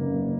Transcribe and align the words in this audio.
They 0.00 0.39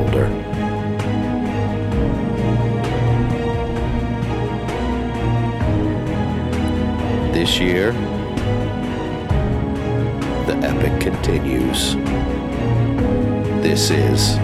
Continues. 11.23 11.95
This 13.61 13.91
is 13.91 14.37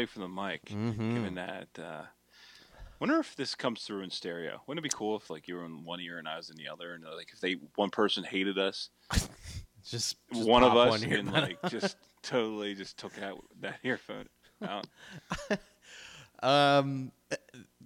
away 0.00 0.06
from 0.06 0.22
the 0.22 0.28
mic. 0.28 0.64
Mhm. 0.66 1.14
Given 1.14 1.34
that, 1.34 1.68
uh, 1.78 2.02
wonder 2.98 3.18
if 3.18 3.36
this 3.36 3.54
comes 3.54 3.82
through 3.82 4.02
in 4.02 4.10
stereo. 4.10 4.62
Wouldn't 4.66 4.84
it 4.84 4.90
be 4.90 4.96
cool 4.96 5.16
if 5.16 5.28
like 5.30 5.46
you 5.46 5.56
were 5.56 5.64
in 5.64 5.84
one 5.84 6.00
ear 6.00 6.18
and 6.18 6.26
I 6.28 6.36
was 6.36 6.48
in 6.50 6.56
the 6.56 6.68
other, 6.68 6.94
and 6.94 7.04
uh, 7.06 7.14
like 7.14 7.28
if 7.32 7.40
they 7.40 7.54
one 7.76 7.90
person 7.90 8.24
hated 8.24 8.58
us, 8.58 8.88
Just, 9.82 10.16
just 10.32 10.46
one 10.48 10.62
of 10.62 10.76
us, 10.76 10.90
one 11.02 11.10
and 11.12 11.32
like 11.32 11.58
just 11.70 11.96
totally 12.22 12.74
just 12.74 12.98
took 12.98 13.18
out 13.20 13.42
that 13.60 13.78
earphone 13.84 14.28
out. 14.62 14.86
um, 16.42 17.12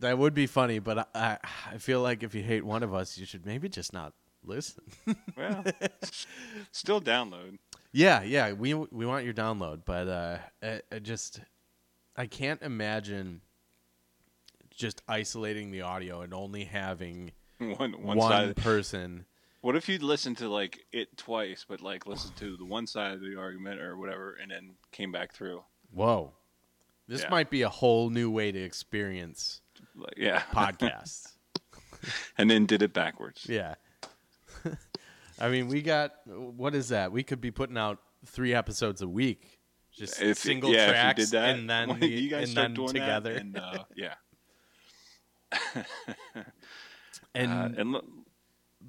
that 0.01 0.19
would 0.19 0.35
be 0.35 0.47
funny, 0.49 0.81
but 0.81 1.09
I, 1.15 1.39
I 1.73 1.79
feel 1.79 2.01
like 2.03 2.23
if 2.25 2.35
you 2.35 2.43
hate 2.43 2.65
one 2.65 2.83
of 2.83 2.93
us, 2.93 3.17
you 3.17 3.27
should 3.27 3.47
maybe 3.47 3.69
just 3.69 3.93
not 3.93 4.13
listen. 4.45 4.83
Well, 5.37 5.65
still 6.73 7.01
download. 7.01 7.59
yeah, 7.93 8.23
yeah, 8.25 8.53
we 8.53 8.75
we 8.75 9.07
want 9.07 9.25
your 9.25 9.35
download, 9.35 9.83
but 9.85 10.09
uh, 10.09 10.39
I, 10.63 10.81
I 10.93 10.99
just 10.99 11.41
I 12.17 12.27
can't 12.27 12.63
imagine 12.63 13.41
just 14.71 15.03
isolating 15.09 15.71
the 15.71 15.83
audio 15.83 16.21
and 16.23 16.33
only 16.35 16.65
having 16.65 17.33
One 17.59 17.93
one, 18.03 18.17
one, 18.19 18.55
person. 18.55 19.27
What 19.61 19.77
if 19.77 19.89
you'd 19.89 20.03
listen 20.03 20.35
to 20.37 20.49
like 20.49 20.81
it 20.93 21.17
twice, 21.17 21.65
but 21.67 21.81
like 21.81 22.07
listen 22.07 22.33
to 22.37 22.57
the 22.57 22.65
one 22.65 22.87
side 22.87 23.13
of 23.13 23.21
the 23.21 23.37
argument 23.39 23.81
or 23.81 23.97
whatever, 23.97 24.37
and 24.41 24.51
then 24.51 24.73
came 24.93 25.11
back 25.13 25.33
through? 25.33 25.63
Whoa, 25.93 26.33
this 27.09 27.23
Yeah. 27.23 27.31
might 27.31 27.49
be 27.51 27.63
a 27.63 27.69
whole 27.69 28.11
new 28.11 28.31
way 28.31 28.53
to 28.53 28.59
experience 28.61 29.61
Like, 29.95 30.15
yeah, 30.17 30.41
podcasts. 30.53 31.33
and 32.37 32.51
then 32.51 32.67
did 32.67 32.83
it 32.83 32.93
backwards. 32.93 33.47
Yeah. 33.49 33.77
I 35.41 35.49
mean, 35.49 35.69
we 35.69 35.81
got 35.83 36.13
what 36.27 36.75
is 36.75 36.89
that? 36.91 37.11
We 37.13 37.23
could 37.23 37.41
be 37.41 37.51
putting 37.51 37.79
out 37.79 37.99
three 38.27 38.53
episodes 38.53 39.01
a 39.03 39.09
week, 39.09 39.61
just 39.97 40.21
If- 40.21 40.39
single 40.39 40.71
yeah, 40.73 40.89
tracks, 40.91 41.25
did 41.31 41.31
that, 41.39 41.49
and 41.57 41.69
then 41.71 41.99
the- 42.01 42.09
you 42.09 42.29
guys 42.29 42.43
and 42.45 42.51
start 42.51 42.65
then 42.69 42.75
doing 42.75 42.89
together. 42.89 43.33
that, 43.35 43.41
and 43.43 43.57
uh, 43.59 43.85
yeah, 43.97 44.15
and 47.35 47.53
uh, 47.53 47.81
and 47.81 47.93
look, 47.93 48.05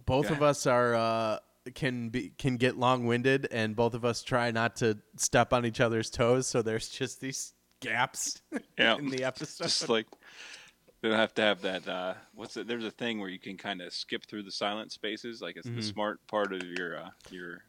both 0.05 0.29
of 0.31 0.41
us 0.41 0.65
are 0.67 0.95
uh, 0.95 1.37
can 1.73 2.09
be 2.09 2.31
can 2.37 2.57
get 2.57 2.77
long 2.77 3.05
winded, 3.05 3.47
and 3.51 3.75
both 3.75 3.93
of 3.93 4.05
us 4.05 4.23
try 4.23 4.51
not 4.51 4.75
to 4.77 4.97
step 5.17 5.53
on 5.53 5.65
each 5.65 5.79
other's 5.81 6.09
toes. 6.09 6.47
So 6.47 6.61
there's 6.61 6.89
just 6.89 7.21
these 7.21 7.53
gaps 7.81 8.41
yeah, 8.77 8.95
in 8.97 9.09
the 9.09 9.23
episode. 9.23 9.63
just 9.65 9.89
like 9.89 10.07
they 11.01 11.09
don't 11.09 11.17
have 11.19 11.33
to 11.35 11.41
have 11.41 11.61
that. 11.61 11.87
Uh, 11.87 12.13
what's 12.33 12.57
it? 12.57 12.67
There's 12.67 12.85
a 12.85 12.91
thing 12.91 13.19
where 13.19 13.29
you 13.29 13.39
can 13.39 13.57
kind 13.57 13.81
of 13.81 13.93
skip 13.93 14.25
through 14.25 14.43
the 14.43 14.51
silent 14.51 14.91
spaces, 14.91 15.41
like 15.41 15.55
it's 15.57 15.67
Mhm. 15.67 15.75
the 15.75 15.83
smart 15.83 16.25
part 16.27 16.53
of 16.53 16.63
your 16.63 16.97
uh, 16.97 17.09
your. 17.29 17.63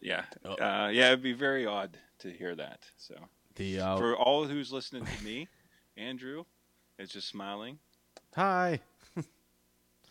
Yeah, 0.00 0.24
Oh. 0.44 0.52
uh, 0.54 0.88
yeah, 0.88 1.08
it'd 1.08 1.22
be 1.22 1.32
very 1.32 1.66
odd 1.66 1.96
to 2.18 2.30
hear 2.30 2.54
that. 2.54 2.84
So 2.96 3.14
the 3.56 3.80
uh, 3.80 3.96
for 3.96 4.16
all 4.16 4.44
who's 4.46 4.72
listening 4.72 5.04
to 5.06 5.24
me, 5.24 5.48
Andrew 5.96 6.44
is 6.98 7.10
just 7.10 7.28
smiling, 7.28 7.78
hi. 8.34 8.80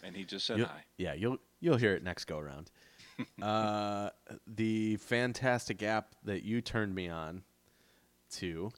and 0.04 0.16
he 0.16 0.24
just 0.24 0.46
said 0.46 0.58
You'll- 0.58 0.68
hi. 0.68 0.84
Yeah, 0.98 1.14
you'll 1.14 1.38
you'll 1.60 1.78
hear 1.78 1.94
it 1.94 2.04
next 2.04 2.26
go 2.26 2.40
around. 2.40 2.72
uh, 3.42 4.10
the 4.46 4.98
fantastic 4.98 5.82
app 5.82 6.16
that 6.26 6.44
you 6.44 6.60
turned 6.62 6.94
me 6.94 7.08
on 7.08 7.44
to 8.32 8.72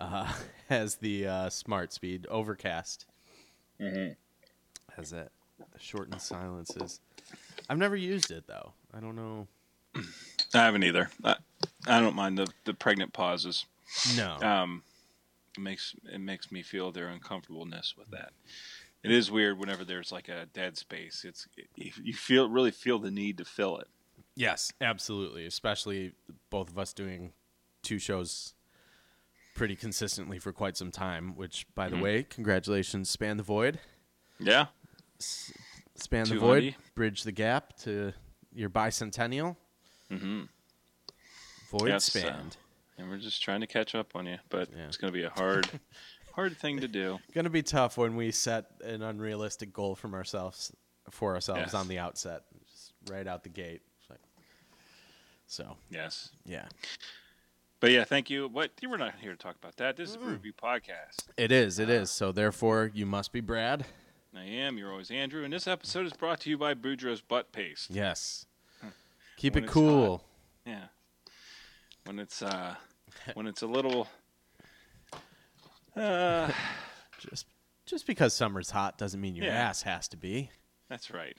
uh, 0.00 0.32
has 0.68 0.96
the 0.96 1.26
uh, 1.26 1.48
smart 1.50 1.92
speed 1.92 2.26
overcast. 2.28 3.06
Mm-hmm. 3.80 4.12
Has 4.96 5.10
that 5.10 5.30
shortened 5.78 6.20
silences. 6.20 7.00
I've 7.68 7.78
never 7.78 7.94
used 7.96 8.30
it 8.32 8.46
though. 8.46 8.72
I 8.92 9.00
don't 9.00 9.14
know. 9.16 9.46
I 10.54 10.64
haven't 10.64 10.84
either. 10.84 11.10
I, 11.24 11.36
I 11.86 12.00
don't 12.00 12.14
mind 12.14 12.38
the, 12.38 12.46
the 12.64 12.74
pregnant 12.74 13.12
pauses. 13.12 13.66
No. 14.16 14.36
Um, 14.40 14.82
it 15.56 15.60
makes 15.60 15.94
it 16.12 16.20
makes 16.20 16.50
me 16.50 16.62
feel 16.62 16.90
their 16.92 17.08
uncomfortableness 17.08 17.94
with 17.96 18.10
that. 18.10 18.32
It 19.02 19.10
is 19.10 19.30
weird 19.30 19.58
whenever 19.58 19.84
there's 19.84 20.10
like 20.10 20.28
a 20.28 20.46
dead 20.52 20.76
space. 20.78 21.24
It's 21.26 21.46
you 21.76 21.90
you 22.02 22.14
feel 22.14 22.48
really 22.48 22.70
feel 22.70 22.98
the 22.98 23.10
need 23.10 23.38
to 23.38 23.44
fill 23.44 23.78
it. 23.78 23.88
yes, 24.34 24.72
absolutely. 24.80 25.46
Especially 25.46 26.12
both 26.50 26.70
of 26.70 26.78
us 26.78 26.92
doing 26.92 27.32
two 27.82 27.98
shows 27.98 28.54
pretty 29.54 29.76
consistently 29.76 30.38
for 30.38 30.52
quite 30.52 30.76
some 30.76 30.90
time. 30.90 31.36
Which, 31.36 31.66
by 31.74 31.88
the 31.88 31.96
Mhm. 31.96 32.02
way, 32.02 32.22
congratulations, 32.24 33.08
span 33.10 33.36
the 33.36 33.42
void. 33.42 33.78
Yeah, 34.40 34.66
Span 35.96 36.28
the 36.28 36.38
void, 36.38 36.74
bridge 36.96 37.22
the 37.22 37.30
gap 37.32 37.76
to 37.78 38.12
your 38.52 38.68
bicentennial. 38.68 39.56
Mm-hmm. 40.10 40.42
Void 41.70 41.88
Yes, 41.88 42.14
uh, 42.16 42.42
and 42.98 43.08
we're 43.10 43.18
just 43.18 43.42
trying 43.42 43.60
to 43.60 43.66
catch 43.66 43.94
up 43.94 44.14
on 44.14 44.26
you, 44.26 44.38
but 44.48 44.68
Yeah. 44.76 44.86
it's 44.86 44.96
going 44.96 45.12
to 45.12 45.18
be 45.18 45.24
a 45.24 45.30
hard, 45.30 45.68
hard 46.34 46.56
thing 46.56 46.80
to 46.80 46.88
do. 46.88 47.18
Gonna 47.34 47.50
be 47.50 47.62
tough 47.62 47.96
when 47.98 48.14
we 48.16 48.30
set 48.30 48.66
an 48.84 49.02
unrealistic 49.02 49.72
goal 49.72 49.94
from 49.96 50.14
ourselves 50.14 50.72
for 51.10 51.34
ourselves 51.34 51.60
Yes. 51.60 51.74
on 51.74 51.88
the 51.88 51.98
outset, 51.98 52.42
just 52.70 52.92
right 53.08 53.26
out 53.26 53.42
the 53.42 53.48
gate. 53.50 53.82
So 55.46 55.76
Yes. 55.90 56.30
yeah, 56.46 56.66
But 57.80 57.90
yeah, 57.90 58.04
thank 58.04 58.30
you. 58.30 58.48
But 58.48 58.72
we're 58.82 58.96
not 58.96 59.16
here 59.20 59.32
to 59.32 59.36
talk 59.36 59.56
about 59.56 59.76
that. 59.76 59.96
This 59.96 60.10
is 60.10 60.16
a 60.16 60.20
review 60.20 60.52
podcast. 60.54 61.28
it 61.36 61.52
is. 61.52 61.78
It 61.78 61.90
is. 61.90 62.10
So 62.10 62.32
therefore, 62.32 62.90
you 62.94 63.04
must 63.04 63.30
be 63.30 63.40
Brad. 63.40 63.84
I 64.34 64.44
am. 64.44 64.78
You're 64.78 64.90
always 64.90 65.10
Andrew, 65.10 65.44
and 65.44 65.52
this 65.52 65.68
episode 65.68 66.06
is 66.06 66.12
brought 66.14 66.40
to 66.40 66.50
you 66.50 66.56
by 66.58 66.74
Boudreaux's 66.74 67.20
Butt 67.20 67.52
Paste. 67.52 67.90
Yes. 67.90 68.46
Keep 69.44 69.56
it 69.58 69.66
cool. 69.66 70.24
Yeah. 70.64 70.84
When 72.06 72.18
it's 72.18 72.40
uh, 72.40 72.76
when 73.34 73.46
it's 73.46 73.60
a 73.60 73.66
little. 73.66 74.08
Uh, 75.94 76.50
Just 77.18 77.44
just 77.84 78.06
because 78.06 78.32
summer's 78.32 78.70
hot 78.70 78.96
doesn't 78.96 79.20
mean 79.20 79.36
your 79.36 79.44
Yeah. 79.44 79.52
ass 79.68 79.82
has 79.82 80.08
to 80.08 80.16
be. 80.16 80.48
that's 80.88 81.10
right. 81.10 81.36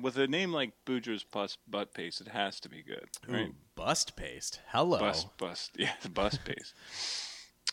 With 0.00 0.16
a 0.18 0.28
name 0.28 0.52
like 0.52 0.70
Boudreaux's 0.86 1.24
Bus 1.24 1.58
Butt 1.66 1.92
Paste, 1.94 2.20
it 2.20 2.28
has 2.28 2.60
to 2.60 2.68
be 2.68 2.82
good, 2.84 3.08
right? 3.26 3.48
Ooh, 3.48 3.54
bust 3.74 4.14
paste. 4.14 4.60
Hello. 4.68 4.98
Bust, 5.00 5.36
bust, 5.36 5.72
yeah, 5.76 5.94
the 6.02 6.08
bus 6.10 6.38
paste. 6.44 6.74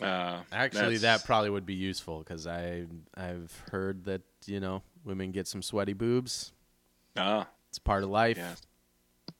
Uh, 0.01 0.42
Actually, 0.51 0.98
that's- 0.98 1.21
that 1.21 1.25
probably 1.27 1.51
would 1.51 1.68
be 1.68 1.75
useful 1.75 2.19
because 2.24 2.48
I 2.48 2.88
I've 3.15 3.56
heard 3.71 4.06
that 4.06 4.24
you 4.48 4.59
know 4.59 4.81
women 5.06 5.31
get 5.31 5.48
some 5.48 5.62
sweaty 5.62 5.94
boobs. 5.94 6.54
Ah, 7.15 7.48
It's 7.78 7.84
part 7.84 8.04
of 8.04 8.10
life. 8.10 8.38
yeah. 8.38 8.56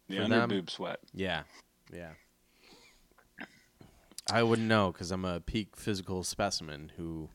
The 0.10 0.24
under 0.24 0.46
boob 0.46 0.70
sweat. 0.70 1.00
Yeah, 1.12 1.42
yeah. 1.92 2.12
I 4.30 4.44
wouldn't 4.44 4.68
know 4.68 4.92
because 4.92 5.10
I'm 5.10 5.26
a 5.26 5.40
peak 5.40 5.76
physical 5.76 6.24
specimen 6.24 6.92
who 6.98 7.30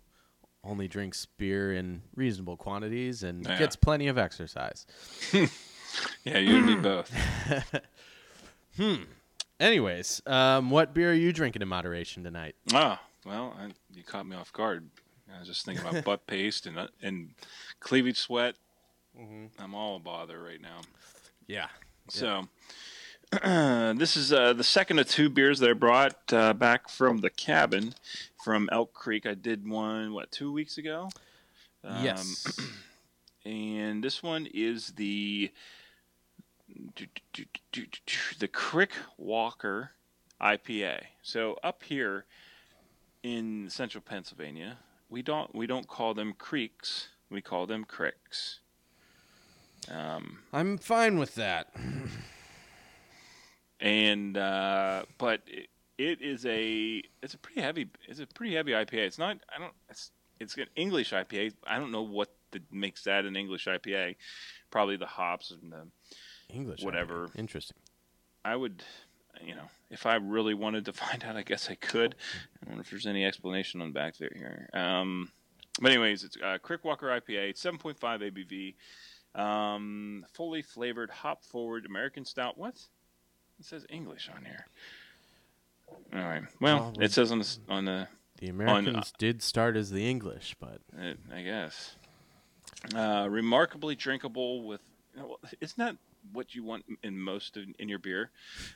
only 0.62 0.86
drinks 0.86 1.26
beer 1.26 1.72
in 1.74 2.02
reasonable 2.14 2.56
quantities 2.56 3.24
and 3.24 3.44
Yeah. 3.44 3.58
gets 3.58 3.74
plenty 3.74 4.06
of 4.06 4.16
exercise. 4.16 4.86
Yeah, 6.24 6.38
you'd 6.38 6.66
be 6.66 6.74
both. 6.76 7.12
Hmm. 8.78 9.02
Anyways, 9.60 10.22
um, 10.24 10.70
what 10.70 10.94
beer 10.94 11.10
are 11.10 11.14
you 11.14 11.30
drinking 11.34 11.60
in 11.60 11.68
moderation 11.68 12.24
tonight? 12.24 12.54
Ah, 12.72 13.02
well, 13.26 13.54
I, 13.60 13.68
you 13.92 14.02
caught 14.02 14.24
me 14.26 14.34
off 14.34 14.50
guard. 14.54 14.88
I 15.34 15.38
was 15.40 15.48
just 15.48 15.66
thinking 15.66 15.86
about 15.86 16.02
butt 16.06 16.26
paste 16.26 16.64
and 16.64 16.78
uh, 16.78 16.86
and 17.02 17.34
cleavage 17.80 18.16
sweat. 18.18 18.54
I'm 19.58 19.74
all 19.74 19.96
a 19.96 20.00
bother 20.00 20.42
right 20.42 20.60
now. 20.60 20.80
Yeah. 21.46 21.68
So, 22.08 22.48
this 23.42 24.16
is 24.16 24.32
uh, 24.32 24.52
the 24.52 24.64
second 24.64 24.98
of 24.98 25.08
two 25.08 25.28
beers 25.28 25.58
that 25.60 25.70
I 25.70 25.72
brought 25.74 26.32
uh, 26.32 26.52
back 26.54 26.88
from 26.88 27.18
the 27.18 27.30
cabin 27.30 27.94
from 28.42 28.68
Elk 28.72 28.92
Creek. 28.92 29.26
I 29.26 29.34
did 29.34 29.68
one 29.68 30.12
what 30.12 30.30
two 30.30 30.52
weeks 30.52 30.78
ago. 30.78 31.10
Um, 31.84 32.04
yes. 32.04 32.46
and 33.44 34.02
this 34.02 34.22
one 34.22 34.46
is 34.52 34.88
the 34.92 35.50
the 38.38 38.48
Crick 38.48 38.92
Walker 39.18 39.90
IPA. 40.40 41.02
So 41.22 41.58
up 41.62 41.82
here 41.82 42.24
in 43.22 43.68
central 43.70 44.02
Pennsylvania, 44.02 44.78
we 45.08 45.22
don't 45.22 45.54
we 45.54 45.66
don't 45.66 45.86
call 45.86 46.14
them 46.14 46.32
creeks, 46.32 47.08
we 47.30 47.40
call 47.40 47.66
them 47.66 47.84
cricks. 47.84 48.60
Um, 49.90 50.38
I'm 50.52 50.78
fine 50.78 51.18
with 51.18 51.34
that. 51.34 51.74
and 53.80 54.36
uh, 54.36 55.04
but 55.18 55.42
it, 55.46 55.68
it 55.98 56.22
is 56.22 56.46
a 56.46 57.02
it's 57.22 57.34
a 57.34 57.38
pretty 57.38 57.60
heavy 57.60 57.88
it's 58.08 58.20
a 58.20 58.26
pretty 58.26 58.54
heavy 58.54 58.72
IPA. 58.72 58.94
It's 58.94 59.18
not 59.18 59.38
I 59.54 59.58
don't 59.58 59.72
it's 59.88 60.10
it's 60.40 60.56
an 60.56 60.66
English 60.76 61.12
IPA. 61.12 61.54
I 61.66 61.78
don't 61.78 61.92
know 61.92 62.02
what 62.02 62.30
the, 62.50 62.60
makes 62.70 63.04
that 63.04 63.24
an 63.24 63.36
English 63.36 63.66
IPA. 63.66 64.16
Probably 64.70 64.96
the 64.96 65.06
hops 65.06 65.50
and 65.50 65.72
the 65.72 65.86
English. 66.54 66.82
Whatever. 66.82 67.28
IPA. 67.28 67.38
Interesting. 67.38 67.76
I 68.44 68.56
would, 68.56 68.82
you 69.44 69.54
know, 69.54 69.68
if 69.90 70.06
I 70.06 70.16
really 70.16 70.54
wanted 70.54 70.84
to 70.86 70.92
find 71.04 71.24
out, 71.24 71.36
I 71.36 71.42
guess 71.42 71.70
I 71.70 71.74
could. 71.74 72.14
I 72.64 72.68
wonder 72.68 72.82
if 72.82 72.90
there's 72.90 73.06
any 73.06 73.24
explanation 73.24 73.80
on 73.80 73.88
the 73.88 73.94
back 73.94 74.16
there 74.18 74.32
here. 74.34 74.68
Um, 74.74 75.30
but 75.80 75.90
anyways, 75.90 76.24
it's 76.24 76.36
uh, 76.36 76.58
Crickwalker 76.62 77.20
IPA. 77.20 77.54
7.5 77.54 77.96
ABV, 77.98 78.74
um, 79.34 80.24
fully 80.32 80.62
flavored, 80.62 81.10
hop 81.10 81.44
forward 81.44 81.86
American 81.86 82.24
stout. 82.24 82.58
What? 82.58 82.74
It 83.58 83.66
says 83.66 83.86
English 83.88 84.30
on 84.34 84.44
here. 84.44 84.66
All 86.14 86.20
right. 86.28 86.42
Well, 86.60 86.92
Well, 86.94 86.94
it 87.00 87.12
says 87.12 87.30
on 87.32 87.38
the 87.40 87.56
on 87.68 87.84
the 87.84 88.08
The 88.38 88.48
Americans 88.48 89.12
did 89.18 89.42
start 89.42 89.76
as 89.76 89.90
the 89.90 90.08
English, 90.08 90.56
but 90.58 90.80
uh, 90.98 91.14
I 91.32 91.42
guess. 91.42 91.96
Uh, 92.94 93.28
remarkably 93.30 93.94
drinkable 93.94 94.64
with. 94.64 94.80
You 95.14 95.20
know, 95.20 95.36
isn't 95.60 95.78
that 95.78 95.96
what 96.32 96.54
you 96.54 96.64
want 96.64 96.84
in 97.02 97.18
most 97.18 97.56
of, 97.56 97.64
in 97.78 97.88
your 97.88 97.98
beer? 97.98 98.30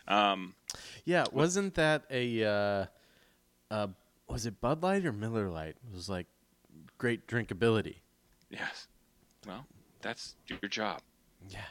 Um, 0.07 0.55
yeah, 1.05 1.25
wasn't 1.33 1.75
that 1.75 2.05
a 2.11 2.45
uh, 2.45 2.87
uh, 3.71 3.89
was 4.29 4.47
it 4.47 4.61
Bud 4.61 4.83
Light 4.83 5.07
or 5.07 5.13
Miller 5.13 5.49
Light? 5.49 5.77
It 5.91 5.95
was 5.95 6.09
like 6.09 6.27
great 6.99 7.27
drinkability. 7.27 7.97
Yes. 8.51 8.87
Well, 9.47 9.67
that's 10.07 10.37
your 10.47 10.69
job. 10.71 11.01
Yeah. 11.49 11.65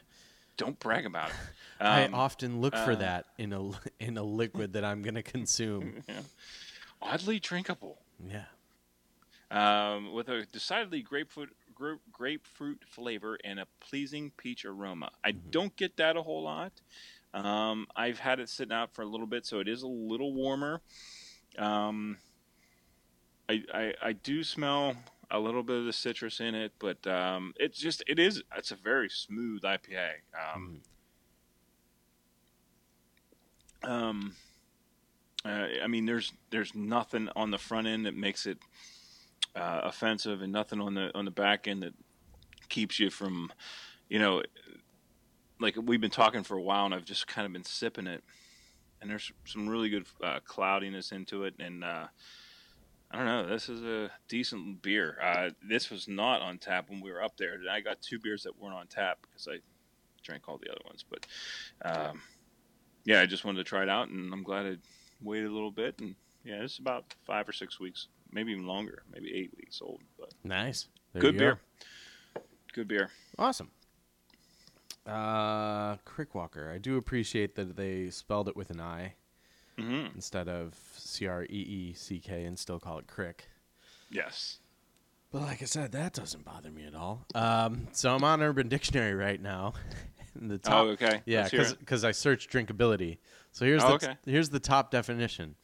Don't 0.58 0.80
brag 0.80 1.06
about 1.06 1.30
it. 1.30 1.36
I 1.80 2.04
Um, 2.06 2.14
often 2.14 2.62
look 2.62 2.74
for 2.76 2.92
uh, 2.94 2.96
that 2.96 3.26
in 3.38 3.54
a 3.54 3.72
in 4.00 4.18
a 4.18 4.24
liquid 4.24 4.74
that 4.74 4.84
I'm 4.86 5.02
going 5.02 5.16
to 5.16 5.24
consume. 5.24 6.04
oddly 7.02 7.40
drinkable, 7.40 8.00
Yeah. 8.30 8.46
um, 9.52 10.14
with 10.14 10.28
a 10.30 10.46
decidedly 10.52 11.02
grapefruit 11.02 11.56
grapefruit 12.12 12.84
flavor 12.88 13.38
and 13.44 13.60
a 13.60 13.68
pleasing 13.82 14.32
peach 14.38 14.64
aroma. 14.64 15.12
I 15.26 15.32
don't 15.32 15.76
get 15.76 15.98
that 15.98 16.16
a 16.16 16.22
whole 16.24 16.44
lot. 16.44 16.72
Um, 17.34 17.88
I've 17.98 18.20
had 18.20 18.40
it 18.40 18.48
sitting 18.48 18.72
out 18.74 18.94
for 18.94 19.02
a 19.02 19.06
little 19.06 19.28
bit, 19.28 19.46
so 19.46 19.60
it 19.60 19.68
is 19.68 19.82
a 19.84 19.88
little 19.88 20.34
warmer. 20.34 20.82
Um, 21.58 22.18
I, 23.50 23.62
I 23.74 23.94
I 24.02 24.14
do 24.14 24.42
smell 24.44 24.96
a 25.32 25.40
little 25.40 25.64
bit 25.64 25.78
of 25.78 25.86
the 25.86 25.94
citrus 25.94 26.40
in 26.40 26.56
it, 26.56 26.74
but 26.80 27.06
um, 27.08 27.54
it's 27.58 27.80
just 27.80 28.04
it 28.08 28.20
is 28.20 28.44
it's 28.56 28.72
a 28.72 28.76
very 28.76 29.10
smooth 29.10 29.62
IPA. 29.64 30.10
Um, 30.54 30.82
um, 33.84 34.36
uh, 35.44 35.68
I 35.84 35.88
mean, 35.88 36.06
there's 36.06 36.34
there's 36.50 36.74
nothing 36.74 37.30
on 37.36 37.52
the 37.52 37.58
front 37.58 37.88
end 37.88 38.06
that 38.06 38.16
makes 38.16 38.46
it 38.46 38.58
uh, 39.56 39.82
offensive, 39.84 40.42
and 40.42 40.52
nothing 40.52 40.82
on 40.82 40.96
the 40.96 41.16
on 41.16 41.26
the 41.26 41.32
back 41.32 41.68
end 41.68 41.84
that 41.84 41.94
keeps 42.70 43.00
you 43.00 43.10
from, 43.10 43.52
you 44.10 44.20
know, 44.20 44.42
like 45.60 45.76
we've 45.82 46.02
been 46.02 46.10
talking 46.10 46.44
for 46.44 46.58
a 46.58 46.62
while, 46.62 46.86
and 46.86 46.94
I've 46.94 47.06
just 47.06 47.28
kind 47.28 47.46
of 47.46 47.54
been 47.54 47.64
sipping 47.64 48.08
it, 48.08 48.24
and 49.02 49.10
there's 49.10 49.32
some 49.46 49.70
really 49.70 49.90
good 49.90 50.06
uh, 50.24 50.40
cloudiness 50.44 51.12
into 51.12 51.44
it, 51.44 51.54
and 51.60 51.84
uh, 51.84 52.08
I 53.12 53.18
don't 53.18 53.26
know, 53.26 53.48
this 53.48 53.70
is 53.70 53.84
a 53.84 54.12
decent 54.28 54.82
beer. 54.82 55.18
Uh, 55.22 55.50
this 55.68 55.90
was 55.90 56.08
not 56.08 56.42
on 56.42 56.58
tap 56.58 56.90
when 56.90 57.02
we 57.02 57.12
were 57.12 57.24
up 57.24 57.38
there. 57.38 57.54
and 57.54 57.70
I 57.70 57.80
got 57.80 58.02
two 58.02 58.20
beers 58.20 58.44
that 58.44 58.60
weren't 58.60 58.76
on 58.76 58.88
tap 58.88 59.20
because 59.22 59.48
I 59.48 59.58
drank 60.24 60.50
all 60.50 60.58
the 60.58 60.70
other 60.72 60.82
ones, 60.86 61.04
but. 61.10 61.26
Um, 61.84 62.22
yeah, 63.06 63.22
I 63.22 63.28
just 63.28 63.46
wanted 63.46 63.60
to 63.60 63.64
try 63.64 63.84
it 63.84 63.90
out, 63.90 64.10
and 64.10 64.34
I'm 64.34 64.42
glad 64.44 64.66
I 64.66 64.78
waited 65.22 65.48
a 65.50 65.54
little 65.54 65.70
bit. 65.72 66.00
And 66.00 66.16
yeah, 66.44 66.64
it's 66.64 66.80
about 66.80 67.06
five 67.26 67.48
or 67.48 67.54
six 67.54 67.80
weeks, 67.80 68.08
maybe 68.32 68.52
even 68.52 68.66
longer, 68.66 69.04
maybe 69.14 69.32
eight 69.34 69.52
weeks 69.58 69.80
old. 69.82 70.02
But 70.20 70.34
Nice. 70.44 70.88
There 71.14 71.22
good 71.22 71.38
beer, 71.38 71.60
go. 72.34 72.42
good 72.74 72.88
beer. 72.88 73.12
Awesome. 73.38 73.70
Uh, 75.06 75.98
Crickwalker. 75.98 76.74
I 76.74 76.80
do 76.80 76.98
appreciate 76.98 77.56
that 77.56 77.76
they 77.78 78.10
spelled 78.10 78.50
it 78.50 78.56
with 78.56 78.72
an 78.72 78.82
I 78.82 79.14
hmm 79.78 80.06
instead 80.16 80.48
of 80.48 80.74
C 80.98 81.28
R 81.28 81.44
E 81.44 81.48
E 81.50 81.94
C 81.94 82.20
K 82.20 82.44
and 82.46 82.58
still 82.58 82.80
call 82.80 83.00
it 83.00 83.08
Crick. 83.08 83.48
Yes. 84.10 84.60
But 85.32 85.42
like 85.42 85.62
I 85.62 85.66
said, 85.66 85.92
that 85.92 86.14
doesn't 86.14 86.46
bother 86.46 86.72
me 86.72 86.86
at 86.86 86.96
all. 86.96 87.26
Um, 87.36 87.88
so 87.92 88.14
I'm 88.16 88.24
on 88.24 88.42
Urban 88.42 88.70
Dictionary 88.70 89.14
right 89.16 89.42
now. 89.42 89.74
The 90.38 90.58
top, 90.58 90.86
oh, 90.86 90.90
okay. 90.90 91.22
Yeah, 91.26 91.44
Let's 91.44 91.52
hear 91.52 91.62
it. 91.62 91.80
because 91.80 92.04
I 92.04 92.12
searched 92.12 92.52
drinkability. 92.52 93.20
So 93.54 93.64
here's 93.64 93.82
Oh, 93.86 93.88
the 93.88 93.94
okay. 93.94 94.18
here's 94.26 94.50
the 94.50 94.60
top 94.60 94.92
definition: 94.92 95.56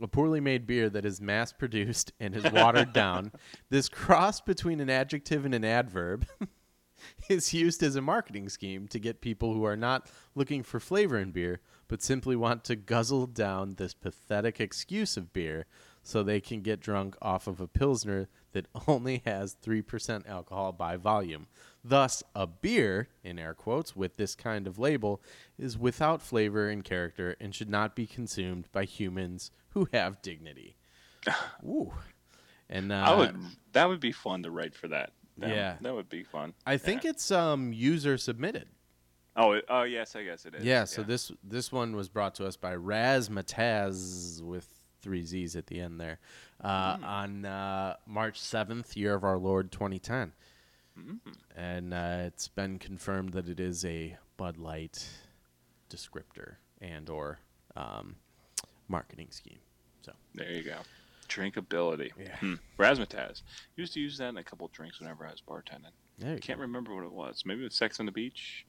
a 0.00 0.06
poorly 0.06 0.38
made 0.38 0.68
beer 0.68 0.88
that 0.88 1.04
is 1.04 1.20
mass 1.20 1.52
produced 1.52 2.12
and 2.20 2.36
is 2.36 2.44
watered 2.52 2.92
down. 2.94 3.32
This 3.70 3.88
cross 3.88 4.40
between 4.40 4.78
an 4.78 4.88
adjective 4.88 5.44
and 5.44 5.52
an 5.52 5.64
adverb 5.64 6.28
is 7.28 7.52
used 7.52 7.82
as 7.82 7.96
a 7.96 8.00
marketing 8.00 8.48
scheme 8.48 8.86
to 8.88 9.00
get 9.00 9.20
people 9.20 9.52
who 9.52 9.64
are 9.64 9.76
not 9.76 10.08
looking 10.36 10.62
for 10.62 10.78
flavor 10.78 11.18
in 11.18 11.32
beer, 11.32 11.60
but 11.90 12.00
simply 12.00 12.36
want 12.36 12.62
to 12.62 12.76
guzzle 12.76 13.26
down 13.26 13.74
this 13.74 13.94
pathetic 13.94 14.60
excuse 14.60 15.16
of 15.16 15.32
beer 15.32 15.66
so 16.04 16.22
they 16.22 16.40
can 16.40 16.62
get 16.62 16.78
drunk 16.78 17.16
off 17.20 17.48
of 17.48 17.60
a 17.60 17.66
Pilsner 17.66 18.28
that 18.52 18.66
only 18.86 19.22
has 19.26 19.56
3% 19.60 20.28
alcohol 20.28 20.70
by 20.70 20.96
volume. 20.96 21.48
Thus, 21.82 22.22
a 22.32 22.46
beer, 22.46 23.08
in 23.24 23.40
air 23.40 23.54
quotes, 23.54 23.96
with 23.96 24.16
this 24.16 24.36
kind 24.36 24.68
of 24.68 24.78
label 24.78 25.20
is 25.58 25.76
without 25.76 26.22
flavor 26.22 26.68
and 26.68 26.84
character 26.84 27.34
and 27.40 27.52
should 27.52 27.68
not 27.68 27.96
be 27.96 28.06
consumed 28.06 28.68
by 28.70 28.84
humans 28.84 29.50
who 29.70 29.88
have 29.92 30.22
dignity. 30.22 30.76
Ooh. 31.66 31.92
And 32.68 32.92
uh, 32.92 33.16
would. 33.18 33.36
That 33.72 33.88
would 33.88 34.00
be 34.00 34.12
fun 34.12 34.44
to 34.44 34.50
write 34.52 34.76
for 34.76 34.86
that. 34.88 35.10
That- 35.38 35.50
Yeah. 35.50 35.76
that 35.80 35.92
would 35.94 36.08
be 36.08 36.22
fun. 36.22 36.54
I 36.64 36.76
think 36.76 37.02
Yeah. 37.02 37.10
it's 37.10 37.32
um 37.32 37.72
user 37.72 38.16
submitted. 38.16 38.68
Oh, 39.36 39.52
it- 39.52 39.64
oh 39.68 39.82
yes, 39.84 40.16
I 40.16 40.24
guess 40.24 40.44
it 40.46 40.54
is. 40.54 40.64
Yeah, 40.64 40.84
so 40.84 41.02
this 41.02 41.30
this 41.44 41.70
one 41.72 41.94
was 41.96 42.08
brought 42.08 42.34
to 42.36 42.46
us 42.46 42.56
by 42.56 42.74
Razmataz 42.74 44.42
with 44.42 44.68
three 45.02 45.24
Z's 45.24 45.56
at 45.56 45.66
the 45.68 45.80
end 45.80 45.98
there 46.00 46.18
uh, 46.62 46.96
on 47.02 47.44
uh, 47.46 47.96
March 48.06 48.38
7th, 48.40 48.96
year 48.96 49.14
of 49.14 49.24
our 49.24 49.38
Lord 49.38 49.72
2010. 49.72 50.32
And 51.56 51.94
uh, 51.94 52.24
it's 52.26 52.48
been 52.48 52.78
confirmed 52.78 53.32
that 53.32 53.48
it 53.48 53.58
is 53.58 53.84
a 53.86 54.18
Bud 54.36 54.58
Light 54.58 55.08
descriptor 55.88 56.56
and 56.82 57.08
or 57.08 57.38
um, 57.76 58.16
marketing 58.88 59.28
scheme. 59.30 59.60
So 60.02 60.12
There 60.34 60.50
you 60.52 60.62
go. 60.62 60.76
Drinkability. 61.28 62.10
Yeah. 62.18 62.36
Hmm. 62.36 62.54
Razzmatazz. 62.78 63.40
Used 63.76 63.94
to 63.94 64.00
use 64.00 64.18
that 64.18 64.28
in 64.28 64.36
a 64.36 64.44
couple 64.44 64.66
of 64.66 64.72
drinks 64.72 65.00
whenever 65.00 65.24
I 65.26 65.30
was 65.30 65.40
bartending. 65.40 65.92
There 66.20 66.38
Can't 66.38 66.58
go. 66.58 66.62
remember 66.62 66.94
what 66.94 67.04
it 67.04 67.12
was. 67.12 67.42
Maybe 67.44 67.60
it 67.62 67.64
was 67.64 67.74
Sex 67.74 67.98
on 68.00 68.06
the 68.06 68.12
Beach. 68.12 68.64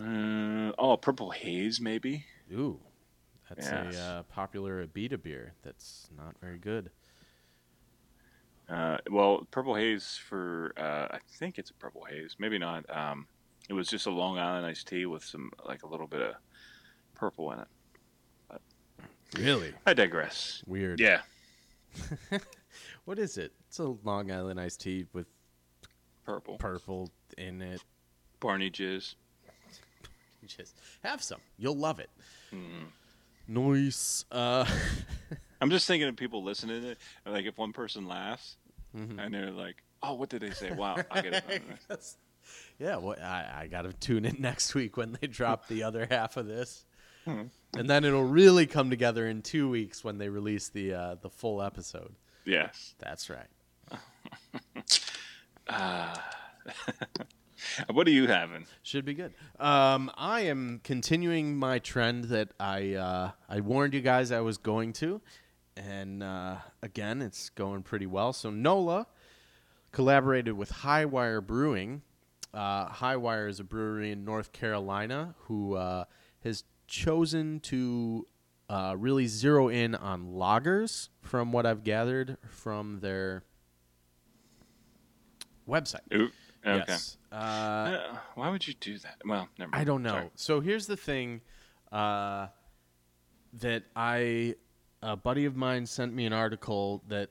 Uh, 0.00 0.72
oh, 0.78 0.96
Purple 1.00 1.30
Haze, 1.30 1.80
maybe. 1.80 2.24
Ooh, 2.52 2.80
that's 3.48 3.66
Yes. 3.66 3.96
a 3.96 4.00
uh, 4.00 4.22
popular 4.24 4.84
Abita 4.86 5.20
beer 5.22 5.54
that's 5.62 6.08
not 6.16 6.34
very 6.40 6.58
good. 6.58 6.90
Uh, 8.68 8.98
well, 9.10 9.46
Purple 9.50 9.74
Haze 9.74 10.16
for 10.28 10.72
uh, 10.76 11.08
I 11.14 11.18
think 11.38 11.58
it's 11.58 11.70
a 11.70 11.74
Purple 11.74 12.04
Haze. 12.04 12.36
Maybe 12.38 12.56
not. 12.58 12.84
Um, 12.94 13.26
it 13.68 13.72
was 13.74 13.88
just 13.88 14.06
a 14.06 14.10
Long 14.10 14.38
Island 14.38 14.64
iced 14.66 14.86
tea 14.88 15.06
with 15.06 15.24
some 15.24 15.50
like 15.66 15.82
a 15.82 15.86
little 15.88 16.06
bit 16.06 16.22
of 16.22 16.34
purple 17.14 17.50
in 17.52 17.58
it. 17.60 17.68
Really 19.36 19.72
I 19.86 19.94
digress. 19.94 20.62
weird. 20.66 20.98
Yeah, 20.98 21.20
What 23.04 23.18
is 23.20 23.38
it? 23.38 23.52
It's 23.68 23.78
a 23.78 23.84
Long 24.04 24.30
Island 24.32 24.58
iced 24.60 24.80
tea 24.80 25.06
with 25.12 25.26
purple. 26.34 26.56
purple 26.58 27.10
in 27.38 27.60
it. 27.62 27.82
Barney 28.40 28.70
jizz. 28.70 29.14
Just 30.46 30.76
have 31.04 31.22
some. 31.22 31.40
You'll 31.58 31.76
love 31.76 32.00
it. 32.00 32.10
Mm. 32.52 32.86
Nice. 33.46 34.24
Uh, 34.32 34.64
I'm 35.60 35.70
just 35.70 35.86
thinking 35.86 36.08
of 36.08 36.16
people 36.16 36.42
listening 36.42 36.80
to 36.82 36.88
it. 36.92 36.98
Like 37.26 37.44
if 37.44 37.58
one 37.58 37.72
person 37.72 38.06
laughs 38.08 38.56
Mm-hmm. 38.96 39.20
and 39.20 39.32
they're 39.34 39.50
like, 39.52 39.76
"Oh, 40.02 40.14
what 40.14 40.30
did 40.30 40.40
they 40.42 40.50
say?" 40.50 40.72
Wow, 40.72 40.96
I 41.12 41.20
get 41.20 41.44
it. 41.48 41.62
yeah, 42.80 42.96
well, 42.96 43.16
I, 43.22 43.46
I 43.62 43.66
got 43.68 43.82
to 43.82 43.92
tune 43.92 44.24
in 44.24 44.36
next 44.40 44.74
week 44.74 44.96
when 44.96 45.16
they 45.20 45.28
drop 45.28 45.68
the 45.68 45.84
other 45.84 46.08
half 46.10 46.36
of 46.36 46.46
this. 46.48 46.84
Hmm. 47.24 47.42
And 47.76 47.88
then 47.88 48.04
it'll 48.04 48.24
really 48.24 48.66
come 48.66 48.90
together 48.90 49.28
in 49.28 49.42
two 49.42 49.68
weeks 49.70 50.02
when 50.02 50.18
they 50.18 50.28
release 50.28 50.70
the 50.70 50.94
uh, 50.94 51.14
the 51.22 51.30
full 51.30 51.62
episode. 51.62 52.14
yes. 52.44 52.94
That's 52.98 53.30
right. 53.30 53.46
What 57.92 58.06
are 58.06 58.10
you 58.10 58.26
having? 58.26 58.66
Should 58.82 59.04
be 59.04 59.14
good. 59.14 59.32
Um, 59.58 60.10
I 60.16 60.42
am 60.42 60.80
continuing 60.82 61.56
my 61.56 61.78
trend 61.78 62.24
that 62.24 62.50
I 62.58 62.94
uh, 62.94 63.30
I 63.48 63.60
warned 63.60 63.94
you 63.94 64.00
guys 64.00 64.32
I 64.32 64.40
was 64.40 64.58
going 64.58 64.92
to, 64.94 65.20
and 65.76 66.22
uh, 66.22 66.56
again, 66.82 67.22
it's 67.22 67.50
going 67.50 67.82
pretty 67.82 68.06
well. 68.06 68.32
So 68.32 68.50
Nola 68.50 69.06
collaborated 69.92 70.54
with 70.54 70.70
Hi-Wire 70.70 71.40
Brewing. 71.40 72.02
Uh, 72.52 72.86
Hi-Wire 72.86 73.48
is 73.48 73.60
a 73.60 73.64
brewery 73.64 74.10
in 74.10 74.24
North 74.24 74.52
Carolina 74.52 75.34
who 75.42 75.74
uh, 75.74 76.04
has 76.42 76.64
chosen 76.86 77.60
to 77.60 78.26
uh, 78.68 78.94
really 78.96 79.26
zero 79.26 79.68
in 79.68 79.94
on 79.94 80.32
lagers, 80.32 81.08
from 81.20 81.52
what 81.52 81.66
I've 81.66 81.84
gathered 81.84 82.36
from 82.48 83.00
their 83.00 83.44
website. 85.70 86.00
Okay. 86.12 86.30
Yes. 86.64 87.16
Uh, 87.32 87.34
Uh, 87.36 88.16
why 88.34 88.50
would 88.50 88.66
you 88.66 88.74
do 88.74 88.98
that? 88.98 89.16
Well, 89.24 89.48
never 89.58 89.70
mind. 89.70 89.80
I 89.80 89.84
don't 89.84 90.02
know. 90.02 90.10
Sorry. 90.10 90.30
So 90.34 90.60
here's 90.60 90.86
the 90.86 90.96
thing 90.96 91.40
uh, 91.92 92.48
that 93.54 93.84
I 93.96 94.56
a 95.02 95.16
buddy 95.16 95.44
of 95.46 95.56
mine 95.56 95.86
sent 95.86 96.14
me 96.14 96.26
an 96.26 96.32
article 96.32 97.02
that 97.08 97.30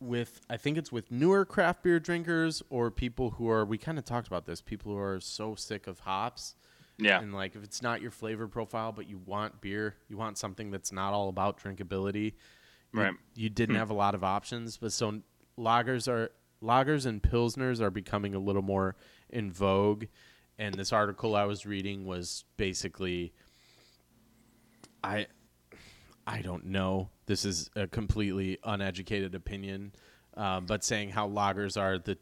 with 0.00 0.42
I 0.50 0.56
think 0.58 0.76
it's 0.76 0.92
with 0.92 1.10
newer 1.10 1.44
craft 1.46 1.82
beer 1.82 1.98
drinkers 1.98 2.62
or 2.68 2.90
people 2.90 3.30
who 3.30 3.48
are 3.48 3.64
we 3.64 3.78
kind 3.78 3.98
of 3.98 4.04
talked 4.04 4.26
about 4.26 4.44
this 4.44 4.60
people 4.60 4.92
who 4.92 4.98
are 4.98 5.18
so 5.20 5.54
sick 5.54 5.86
of 5.86 6.00
hops 6.00 6.56
Yeah. 6.98 7.20
and 7.20 7.32
like 7.32 7.56
if 7.56 7.64
it's 7.64 7.80
not 7.80 8.02
your 8.02 8.10
flavor 8.10 8.46
profile 8.46 8.92
but 8.92 9.08
you 9.08 9.18
want 9.24 9.62
beer 9.62 9.94
you 10.08 10.18
want 10.18 10.36
something 10.36 10.70
that's 10.70 10.92
not 10.92 11.14
all 11.14 11.28
about 11.30 11.58
drinkability 11.58 12.34
Right. 12.92 13.14
you 13.34 13.48
didn't 13.48 13.76
have 13.76 13.88
a 13.90 13.94
lot 13.94 14.14
of 14.14 14.22
options 14.22 14.76
but 14.76 14.92
so 14.92 15.22
lagers 15.58 16.06
are 16.06 16.30
lagers 16.64 17.04
and 17.06 17.22
pilsners 17.22 17.80
are 17.80 17.90
becoming 17.90 18.34
a 18.34 18.38
little 18.38 18.62
more 18.62 18.96
in 19.30 19.52
vogue. 19.52 20.04
And 20.58 20.74
this 20.74 20.92
article 20.92 21.34
i 21.36 21.44
was 21.44 21.66
reading 21.66 22.04
was 22.06 22.44
basically 22.56 23.32
i 25.02 25.26
i 26.26 26.40
don't 26.42 26.66
know. 26.66 27.10
This 27.26 27.44
is 27.44 27.70
a 27.74 27.86
completely 27.86 28.58
uneducated 28.64 29.34
opinion 29.34 29.92
um, 30.36 30.66
but 30.66 30.82
saying 30.84 31.10
how 31.10 31.28
lagers 31.28 31.80
are 31.80 31.98
the 31.98 32.18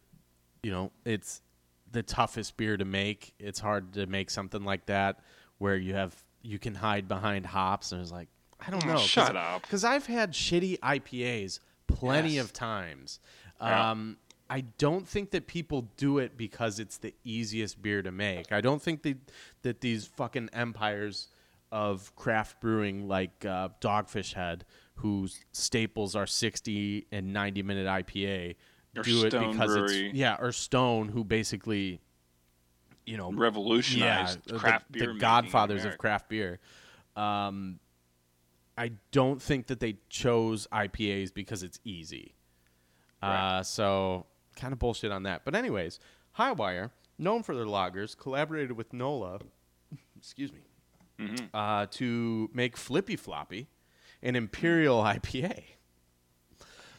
you 0.63 0.71
know 0.71 0.91
it's 1.05 1.43
the 1.91 2.03
toughest 2.03 2.57
beer 2.57 2.77
to 2.79 2.85
make. 2.87 3.35
It's 3.39 3.61
hard 3.61 3.93
to 3.95 4.07
make 4.07 4.31
something 4.31 4.65
like 4.65 4.87
that 4.87 5.21
where 5.59 5.77
you 5.77 5.95
have 5.95 6.17
you 6.41 6.59
can 6.59 6.75
hide 6.75 7.07
behind 7.09 7.47
hops. 7.47 7.93
And 7.93 8.01
it's 8.01 8.11
like 8.11 8.29
i 8.67 8.71
don't 8.71 8.85
Oh, 8.87 8.93
know 8.95 8.99
shut 8.99 9.37
up. 9.37 9.63
because 9.63 9.85
i've 9.85 10.07
had 10.07 10.33
shitty 10.33 10.79
ipas 10.81 11.59
plenty 11.87 12.31
Yes. 12.35 12.45
of 12.47 12.53
times. 12.53 13.21
Um, 13.61 14.17
i 14.53 14.61
don't 14.79 15.07
think 15.09 15.31
that 15.31 15.47
people 15.47 15.89
do 15.97 16.19
it 16.19 16.37
because 16.37 16.79
it's 16.79 16.99
the 16.99 17.15
easiest 17.25 17.81
beer 17.81 18.03
to 18.03 18.11
make 18.13 18.53
i 18.53 18.61
don't 18.61 18.83
think 18.83 19.03
that, 19.03 19.17
that 19.63 19.81
these 19.81 20.07
fucking 20.07 20.49
empires 20.53 21.29
of 21.71 22.15
craft 22.17 22.61
brewing 22.61 23.09
like 23.09 23.45
uh, 23.47 23.69
dogfish 23.81 24.35
head 24.35 24.65
whose 24.97 25.41
staples 25.53 26.15
are 26.15 26.27
60 26.27 27.07
and 27.11 27.33
90 27.33 27.63
minute 27.63 27.87
ipa 27.87 28.55
Or 28.97 29.03
do 29.03 29.21
it 29.25 29.33
because 29.33 29.71
Brewery. 29.75 30.09
it's 30.09 30.15
yeah 30.15 30.37
or 30.39 30.53
stone 30.53 31.09
who 31.09 31.25
basically 31.25 32.01
you 33.07 33.17
know 33.17 33.33
Revolutionized 33.33 34.41
the- 34.47 34.59
craft 34.59 34.93
the, 34.93 34.99
beer. 34.99 35.13
the 35.15 35.19
godfathers 35.19 35.85
of 35.85 35.97
craft 35.99 36.29
beer. 36.29 36.61
Um, 37.17 37.81
I 38.79 38.93
don't 39.11 39.41
think 39.43 39.67
that 39.67 39.81
they 39.81 39.97
chose 40.09 40.67
IPAs 40.73 41.35
because 41.35 41.63
it's 41.63 41.79
easy. 41.85 42.35
Uh, 43.23 43.63
so 43.63 44.27
kind 44.57 44.73
of 44.73 44.79
bullshit 44.79 45.11
on 45.13 45.23
that. 45.25 45.45
But 45.45 45.55
anyways, 45.55 45.99
Hi-Wire, 46.33 46.91
known 47.19 47.43
for 47.43 47.55
their 47.55 47.67
lagers, 47.67 48.17
collaborated 48.17 48.73
with 48.73 48.93
Nola, 48.93 49.41
excuse 50.17 50.53
me, 50.53 50.61
Mm-hmm. 51.21 51.47
uh, 51.55 51.87
to 51.93 52.51
make 52.53 52.77
Flippy 52.77 53.17
Floppy, 53.17 53.69
an 54.23 54.35
Imperial 54.35 55.03
IPA. 55.03 55.63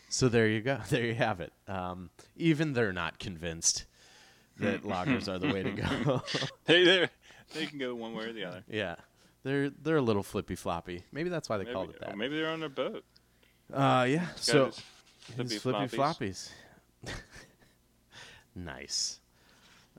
So 0.07 0.29
there 0.29 0.47
you 0.47 0.61
go. 0.61 0.77
There 0.89 1.03
you 1.03 1.15
have 1.15 1.41
it. 1.41 1.51
Um, 1.67 2.09
even 2.37 2.73
they're 2.73 2.93
not 2.93 3.17
convinced 3.19 3.85
that 4.59 4.83
lagers 4.83 5.27
are 5.27 5.39
the 5.39 5.51
way 5.51 5.63
to 5.63 5.71
go. 5.71 6.21
They 6.65 6.83
they 6.85 7.09
they 7.53 7.65
can 7.65 7.79
go 7.79 7.95
one 7.95 8.13
way 8.13 8.25
or 8.25 8.33
the 8.33 8.45
other. 8.45 8.63
Yeah, 8.69 8.95
they're 9.43 9.71
they're 9.71 9.97
a 9.97 10.01
little 10.01 10.23
flippy 10.23 10.55
floppy. 10.55 11.03
Maybe 11.11 11.29
that's 11.29 11.49
why 11.49 11.57
they 11.57 11.63
Maybe, 11.63 11.73
called 11.73 11.89
it 11.89 11.99
that. 12.01 12.15
maybe 12.15 12.37
they're 12.37 12.51
on 12.51 12.59
their 12.59 12.69
boat. 12.69 13.03
Uh, 13.73 14.05
yeah. 14.07 14.27
So 14.35 14.71
flippy 15.35 15.57
flippy 15.57 15.97
floppies. 15.97 16.19
floppies. 16.19 16.49
nice. 18.55 19.19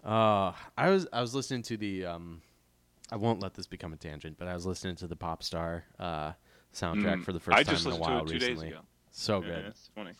Uh, 0.04 0.52
I 0.76 0.90
was 0.90 1.06
I 1.12 1.20
was 1.20 1.34
listening 1.34 1.62
to 1.62 1.76
the 1.76 2.04
um, 2.06 2.42
I 3.10 3.16
won't 3.16 3.40
let 3.40 3.54
this 3.54 3.66
become 3.66 3.92
a 3.92 3.96
tangent, 3.96 4.36
but 4.38 4.48
I 4.48 4.54
was 4.54 4.66
listening 4.66 4.96
to 4.96 5.06
the 5.06 5.16
pop 5.16 5.42
star 5.42 5.84
uh 5.98 6.32
soundtrack 6.74 7.18
Mm. 7.20 7.24
for 7.24 7.32
the 7.32 7.40
first 7.40 7.56
I 7.58 7.62
time 7.62 7.86
in 7.86 7.92
a 7.92 7.96
while 7.96 8.24
recently. 8.24 8.74
So 9.10 9.40
Yeah, 9.40 9.46
good. 9.48 9.74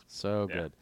So 0.07 0.49
Yeah. 0.49 0.55
good. 0.55 0.73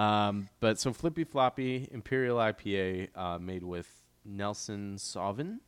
Um, 0.00 0.48
but 0.60 0.78
so 0.78 0.92
Flippy 0.92 1.24
Floppy 1.24 1.88
Imperial 1.90 2.38
IPA 2.38 3.08
uh, 3.16 3.38
made 3.40 3.64
with 3.64 3.90
Nelson 4.24 4.96
Sauvin, 4.96 5.58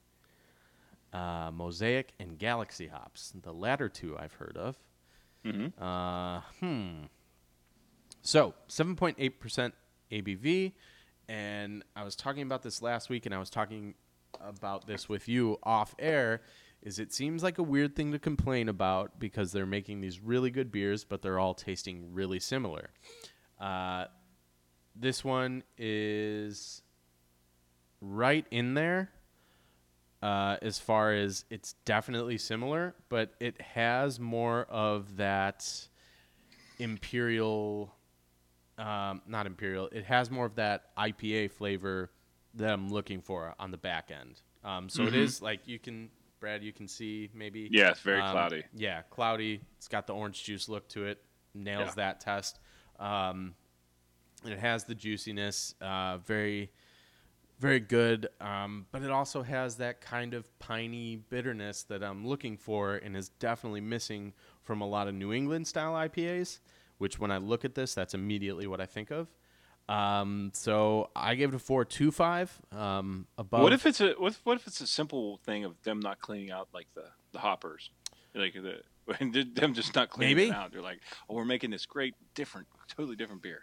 uh, 1.13 1.51
Mosaic, 1.53 2.13
and 2.21 2.39
Galaxy 2.39 2.87
hops. 2.87 3.33
The 3.43 3.53
latter 3.53 3.89
two 3.89 4.17
I've 4.17 4.35
heard 4.35 4.57
of. 4.57 4.79
Mhm. 5.45 5.73
Uh, 5.81 6.43
hmm. 6.61 7.05
So 8.23 8.55
7.8% 8.69 9.73
ABV. 10.11 10.73
And 11.29 11.85
I 11.95 12.03
was 12.03 12.17
talking 12.17 12.43
about 12.43 12.63
this 12.63 12.83
last 12.83 13.09
week, 13.09 13.27
and 13.27 13.35
I 13.35 13.39
was 13.39 13.51
talking 13.51 13.95
about 14.41 14.87
this 14.87 15.09
with 15.09 15.29
you 15.29 15.59
off 15.63 15.95
air. 15.99 16.43
Is 16.83 16.99
it 16.99 17.13
seems 17.13 17.43
like 17.43 17.59
a 17.59 17.63
weird 17.63 17.95
thing 17.95 18.11
to 18.13 18.19
complain 18.19 18.69
about 18.69 19.19
because 19.19 19.53
they're 19.53 19.67
making 19.67 20.01
these 20.01 20.19
really 20.19 20.51
good 20.51 20.73
beers, 20.73 21.05
but 21.05 21.23
they're 21.23 21.39
all 21.39 21.55
tasting 21.55 22.13
really 22.13 22.41
similar. 22.41 22.91
Uh, 23.61 24.07
this 24.97 25.23
one 25.23 25.63
is 25.77 26.83
right 28.01 28.47
in 28.51 28.75
there 28.75 29.11
uh, 30.23 30.57
as 30.63 30.79
far 30.79 31.13
as 31.13 31.45
it's 31.51 31.75
definitely 31.85 32.39
similar, 32.39 32.95
but 33.09 33.35
it 33.41 33.61
has 33.61 34.21
more 34.21 34.65
of 34.65 35.17
that 35.17 35.67
imperial, 36.79 37.95
um, 38.81 39.23
not 39.27 39.47
imperial. 39.47 39.89
It 39.93 40.05
has 40.05 40.31
more 40.31 40.47
of 40.47 40.57
that 40.57 40.97
IPA 40.97 41.53
flavor 41.53 42.11
that 42.55 42.73
I'm 42.73 42.89
looking 42.89 43.21
for 43.21 43.55
on 43.59 43.71
the 43.71 43.77
back 43.77 44.11
end. 44.11 44.41
Um, 44.65 44.89
so 44.89 45.05
it 45.05 45.15
is 45.15 45.41
like 45.41 45.67
you 45.67 45.79
can, 45.79 46.11
Brad, 46.41 46.63
you 46.63 46.73
can 46.73 46.89
see 46.89 47.29
maybe. 47.35 47.67
Mm-hmm. 47.67 47.75
Yeah, 47.75 47.91
it's 47.91 48.01
very 48.01 48.21
um, 48.21 48.33
cloudy. 48.33 48.65
Yeah, 48.75 49.03
cloudy. 49.11 49.61
It's 49.77 49.89
got 49.89 50.07
the 50.07 50.15
orange 50.15 50.43
juice 50.43 50.69
look 50.69 50.89
to 50.91 51.05
it. 51.05 51.23
Nails 51.55 51.89
Yeah. 51.89 51.95
that 51.97 52.21
test. 52.21 52.59
Um, 52.99 53.55
and 54.45 54.53
it 54.53 54.59
has 54.59 54.85
the 54.85 54.95
juiciness. 54.95 55.75
Uh, 55.81 56.19
very, 56.19 56.71
very 57.59 57.81
good. 57.81 58.29
Um, 58.41 58.87
but 58.91 59.03
it 59.03 59.11
also 59.11 59.43
has 59.43 59.77
that 59.77 60.01
kind 60.01 60.33
of 60.33 60.59
piney 60.59 61.17
bitterness 61.17 61.83
that 61.85 62.03
I'm 62.03 62.27
looking 62.27 62.57
for, 62.57 62.97
and 62.97 63.17
is 63.17 63.29
definitely 63.29 63.83
missing 63.83 64.33
from 64.63 64.81
a 64.81 64.87
lot 64.87 65.09
of 65.09 65.15
New 65.15 65.33
England 65.33 65.67
style 65.67 65.93
IPAs. 65.93 66.61
Which, 67.01 67.19
when 67.19 67.31
I 67.31 67.39
look 67.39 67.65
at 67.65 67.75
this, 67.75 67.95
that's 67.95 68.13
immediately 68.15 68.67
what 68.67 68.81
I 68.81 68.87
think 68.87 69.11
of. 69.11 69.27
Um, 69.89 70.51
so 70.55 71.11
I 71.17 71.35
gave 71.35 71.49
it 71.49 71.55
a 71.55 71.59
four 71.59 71.85
two 71.85 72.13
five. 72.13 72.53
Um, 72.71 73.27
above. 73.39 73.63
What 73.63 73.73
if 73.73 73.87
it's 73.87 74.01
a 74.01 74.13
what 74.13 74.33
if, 74.33 74.41
what 74.45 74.57
if 74.57 74.67
it's 74.67 74.81
a 74.81 74.87
simple 74.87 75.39
thing 75.45 75.65
of 75.65 75.81
them 75.83 75.99
not 75.99 76.21
cleaning 76.21 76.51
out 76.51 76.69
like 76.73 76.87
the 76.95 77.07
the 77.33 77.39
hoppers, 77.39 77.91
like 78.35 78.53
the 78.55 78.83
them 79.55 79.75
just 79.75 79.95
not 79.95 80.11
cleaning 80.11 80.37
Maybe. 80.37 80.49
it 80.51 80.55
out? 80.55 80.73
They're 80.73 80.83
like, 80.83 81.01
oh, 81.29 81.35
we're 81.35 81.45
making 81.45 81.71
this 81.71 81.87
great, 81.87 82.15
different, 82.35 82.67
totally 82.95 83.17
different 83.17 83.43
beer. 83.43 83.63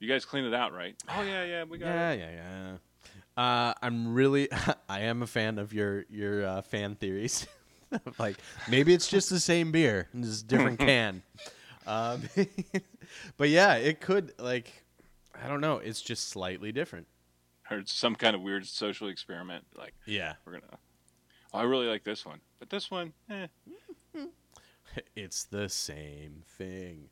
You 0.00 0.08
guys 0.08 0.24
clean 0.24 0.44
it 0.44 0.54
out, 0.54 0.72
right? 0.72 0.96
Oh 1.08 1.22
yeah, 1.22 1.44
yeah, 1.44 1.64
we 1.64 1.78
got 1.78 1.86
Yeah, 1.94 2.10
it. 2.12 2.18
yeah, 2.18 2.30
yeah. 2.32 2.76
Uh, 3.36 3.74
I'm 3.82 4.12
really, 4.14 4.48
I 4.88 5.00
am 5.02 5.22
a 5.22 5.26
fan 5.26 5.58
of 5.58 5.72
your 5.72 6.06
your 6.08 6.44
uh, 6.46 6.62
fan 6.62 6.96
theories. 6.96 7.46
like 8.18 8.36
maybe 8.68 8.94
it's 8.94 9.08
just 9.08 9.30
the 9.30 9.38
same 9.40 9.70
beer, 9.70 10.08
just 10.18 10.46
different 10.48 10.78
can. 10.80 11.22
Um, 11.86 12.22
but 13.36 13.48
yeah, 13.48 13.74
it 13.74 14.00
could 14.00 14.32
like, 14.38 14.84
I 15.42 15.48
don't 15.48 15.60
know. 15.60 15.78
It's 15.78 16.02
just 16.02 16.28
slightly 16.28 16.72
different. 16.72 17.06
Or 17.70 17.82
some 17.84 18.16
kind 18.16 18.34
of 18.34 18.42
weird 18.42 18.66
social 18.66 19.08
experiment. 19.08 19.64
Like 19.76 19.94
Yeah, 20.06 20.34
we're 20.44 20.52
gonna. 20.52 20.78
Oh, 21.52 21.58
I 21.58 21.62
really 21.62 21.86
like 21.86 22.04
this 22.04 22.24
one, 22.24 22.40
but 22.58 22.70
this 22.70 22.90
one, 22.90 23.12
eh. 23.28 23.46
it's 25.16 25.44
the 25.44 25.68
same 25.68 26.42
thing. 26.58 27.08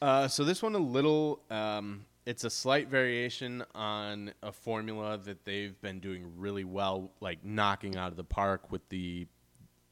Uh, 0.00 0.28
so 0.28 0.44
this 0.44 0.62
one 0.62 0.74
a 0.74 0.78
little, 0.78 1.40
um, 1.50 2.04
it's 2.26 2.44
a 2.44 2.50
slight 2.50 2.88
variation 2.88 3.64
on 3.74 4.32
a 4.42 4.52
formula 4.52 5.16
that 5.16 5.44
they've 5.44 5.80
been 5.80 6.00
doing 6.00 6.32
really 6.36 6.64
well, 6.64 7.10
like 7.20 7.44
knocking 7.44 7.96
out 7.96 8.10
of 8.10 8.16
the 8.16 8.24
park 8.24 8.70
with 8.70 8.86
the 8.88 9.26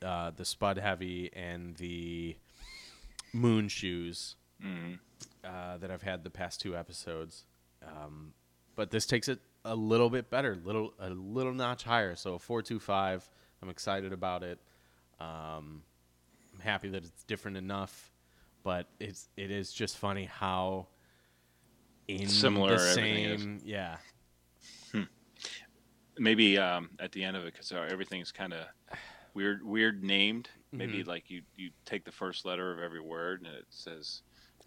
uh, 0.04 0.30
the 0.34 0.44
Spud 0.44 0.78
Heavy 0.78 1.30
and 1.34 1.76
the 1.76 2.36
Moon 3.32 3.68
Shoes 3.68 4.36
Mm. 4.62 4.98
uh, 5.44 5.78
that 5.78 5.90
I've 5.90 6.02
had 6.02 6.22
the 6.22 6.28
past 6.30 6.60
two 6.60 6.76
episodes. 6.76 7.44
Um, 7.86 8.34
but 8.76 8.90
this 8.90 9.06
takes 9.06 9.26
it 9.28 9.40
a 9.64 9.74
little 9.74 10.10
bit 10.10 10.28
better, 10.30 10.54
little 10.54 10.92
a 10.98 11.08
little 11.10 11.54
notch 11.54 11.84
higher. 11.84 12.14
So 12.14 12.38
four 12.38 12.60
two 12.62 12.78
five. 12.78 13.28
I'm 13.62 13.68
excited 13.70 14.12
about 14.12 14.42
it. 14.42 14.58
Um, 15.18 15.82
I'm 16.54 16.60
happy 16.60 16.88
that 16.90 17.04
it's 17.04 17.24
different 17.24 17.56
enough, 17.56 18.12
but 18.62 18.86
it's 18.98 19.28
it 19.36 19.50
is 19.50 19.72
just 19.72 19.96
funny 19.98 20.24
how 20.26 20.88
in 22.08 22.28
Similar 22.28 22.76
the 22.76 22.82
everything 22.90 23.24
is. 23.24 23.40
same 23.42 23.60
yeah 23.64 23.96
maybe 26.18 26.58
um, 26.58 26.90
at 26.98 27.12
the 27.12 27.24
end 27.24 27.36
of 27.36 27.44
it 27.44 27.52
because 27.52 27.72
everything's 27.72 28.32
kind 28.32 28.52
of 28.52 28.66
weird 29.34 29.62
weird 29.64 30.02
named 30.04 30.50
Mm-hmm. 30.72 30.78
maybe 30.78 31.04
like 31.04 31.28
you 31.30 31.42
you 31.56 31.70
take 31.84 32.04
the 32.04 32.12
first 32.12 32.44
letter 32.44 32.72
of 32.72 32.78
every 32.80 33.00
word 33.00 33.42
and 33.42 33.52
it 33.54 33.64
says 33.70 34.22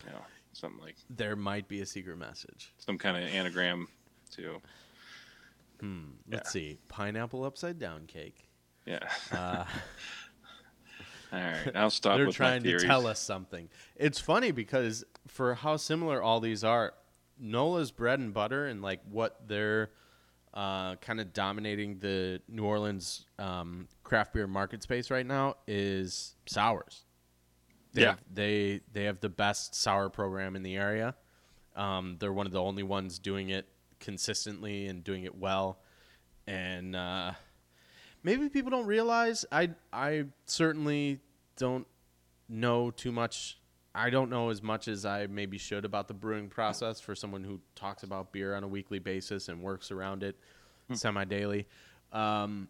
you 0.05 0.11
know 0.11 0.19
something 0.51 0.81
like 0.81 0.95
there 1.09 1.35
might 1.37 1.67
be 1.69 1.79
a 1.81 1.85
secret 1.85 2.17
message. 2.17 2.73
some 2.77 2.97
kind 2.97 3.15
of 3.17 3.23
anagram 3.23 3.87
to 4.31 4.59
Hmm. 5.79 6.11
Let's 6.29 6.51
see, 6.51 6.77
pineapple 6.87 7.43
upside 7.43 7.77
down 7.77 8.05
cake. 8.05 8.47
yeah 8.85 8.99
Uh, 9.31 9.65
all 11.33 11.39
right 11.39 11.71
i'll 11.75 11.89
stop 11.89 12.17
they're 12.17 12.27
trying 12.27 12.63
to 12.63 12.79
tell 12.79 13.05
us 13.07 13.19
something. 13.19 13.67
It's 13.95 14.19
funny 14.19 14.51
because 14.51 15.03
for 15.27 15.55
how 15.55 15.77
similar 15.77 16.21
all 16.21 16.39
these 16.39 16.63
are, 16.63 16.93
Nola's 17.39 17.91
bread 17.91 18.19
and 18.19 18.33
butter 18.33 18.65
and 18.65 18.81
like 18.81 19.01
what 19.09 19.47
they're 19.47 19.91
uh, 20.53 20.95
kind 20.97 21.19
of 21.19 21.33
dominating 21.33 21.97
the 21.99 22.41
New 22.47 22.63
Orleans 22.63 23.25
um, 23.39 23.87
craft 24.03 24.33
beer 24.33 24.45
market 24.47 24.83
space 24.83 25.09
right 25.09 25.25
now 25.25 25.55
is 25.67 26.35
sours. 26.45 27.05
They 27.93 28.01
Yeah. 28.03 28.09
have, 28.09 28.19
they 28.31 28.81
they 28.91 29.03
have 29.05 29.19
the 29.19 29.29
best 29.29 29.75
sour 29.75 30.09
program 30.09 30.55
in 30.55 30.63
the 30.63 30.75
area. 30.75 31.15
Um, 31.75 32.17
they're 32.19 32.33
one 32.33 32.45
of 32.45 32.51
the 32.51 32.61
only 32.61 32.83
ones 32.83 33.17
doing 33.19 33.49
it 33.49 33.67
consistently 33.99 34.87
and 34.87 35.03
doing 35.03 35.23
it 35.23 35.35
well. 35.37 35.79
And 36.45 36.95
uh, 36.95 37.31
maybe 38.23 38.49
people 38.49 38.69
don't 38.71 38.85
realize. 38.85 39.45
I 39.51 39.71
I 39.91 40.25
certainly 40.45 41.19
don't 41.57 41.87
know 42.49 42.91
too 42.91 43.11
much. 43.11 43.57
I 43.95 44.09
don't 44.09 44.29
know 44.29 44.49
as 44.49 44.63
much 44.63 44.87
as 44.87 45.05
I 45.05 45.27
maybe 45.27 45.57
should 45.57 45.85
about 45.85 46.07
the 46.07 46.13
brewing 46.13 46.49
process 46.49 46.99
for 46.99 47.13
someone 47.13 47.43
who 47.43 47.59
talks 47.75 48.03
about 48.03 48.31
beer 48.31 48.55
on 48.55 48.63
a 48.63 48.67
weekly 48.67 48.99
basis 48.99 49.49
and 49.49 49.61
works 49.61 49.91
around 49.91 50.23
it 50.23 50.35
semi 50.93 51.25
daily. 51.25 51.67
Um, 52.11 52.69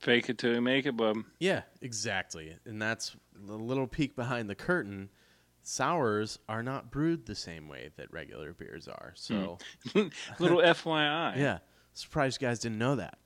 fake 0.00 0.28
it 0.28 0.38
till 0.38 0.52
you 0.52 0.60
make 0.60 0.86
it 0.86 0.96
bub 0.96 1.18
yeah, 1.38 1.62
exactly. 1.80 2.56
And 2.64 2.82
that's 2.82 3.14
the 3.34 3.56
little 3.56 3.86
peek 3.86 4.16
behind 4.16 4.50
the 4.50 4.54
curtain. 4.54 5.10
Sours 5.62 6.38
are 6.48 6.62
not 6.62 6.90
brewed 6.90 7.24
the 7.24 7.34
same 7.34 7.68
way 7.68 7.90
that 7.96 8.12
regular 8.12 8.52
beers 8.52 8.86
are. 8.86 9.12
So, 9.14 9.58
little 9.94 10.58
fyi 10.60 11.36
yeah, 11.36 11.58
surprised 11.94 12.42
you 12.42 12.48
guys 12.48 12.58
didn't 12.58 12.78
know 12.78 12.96
that. 12.96 13.18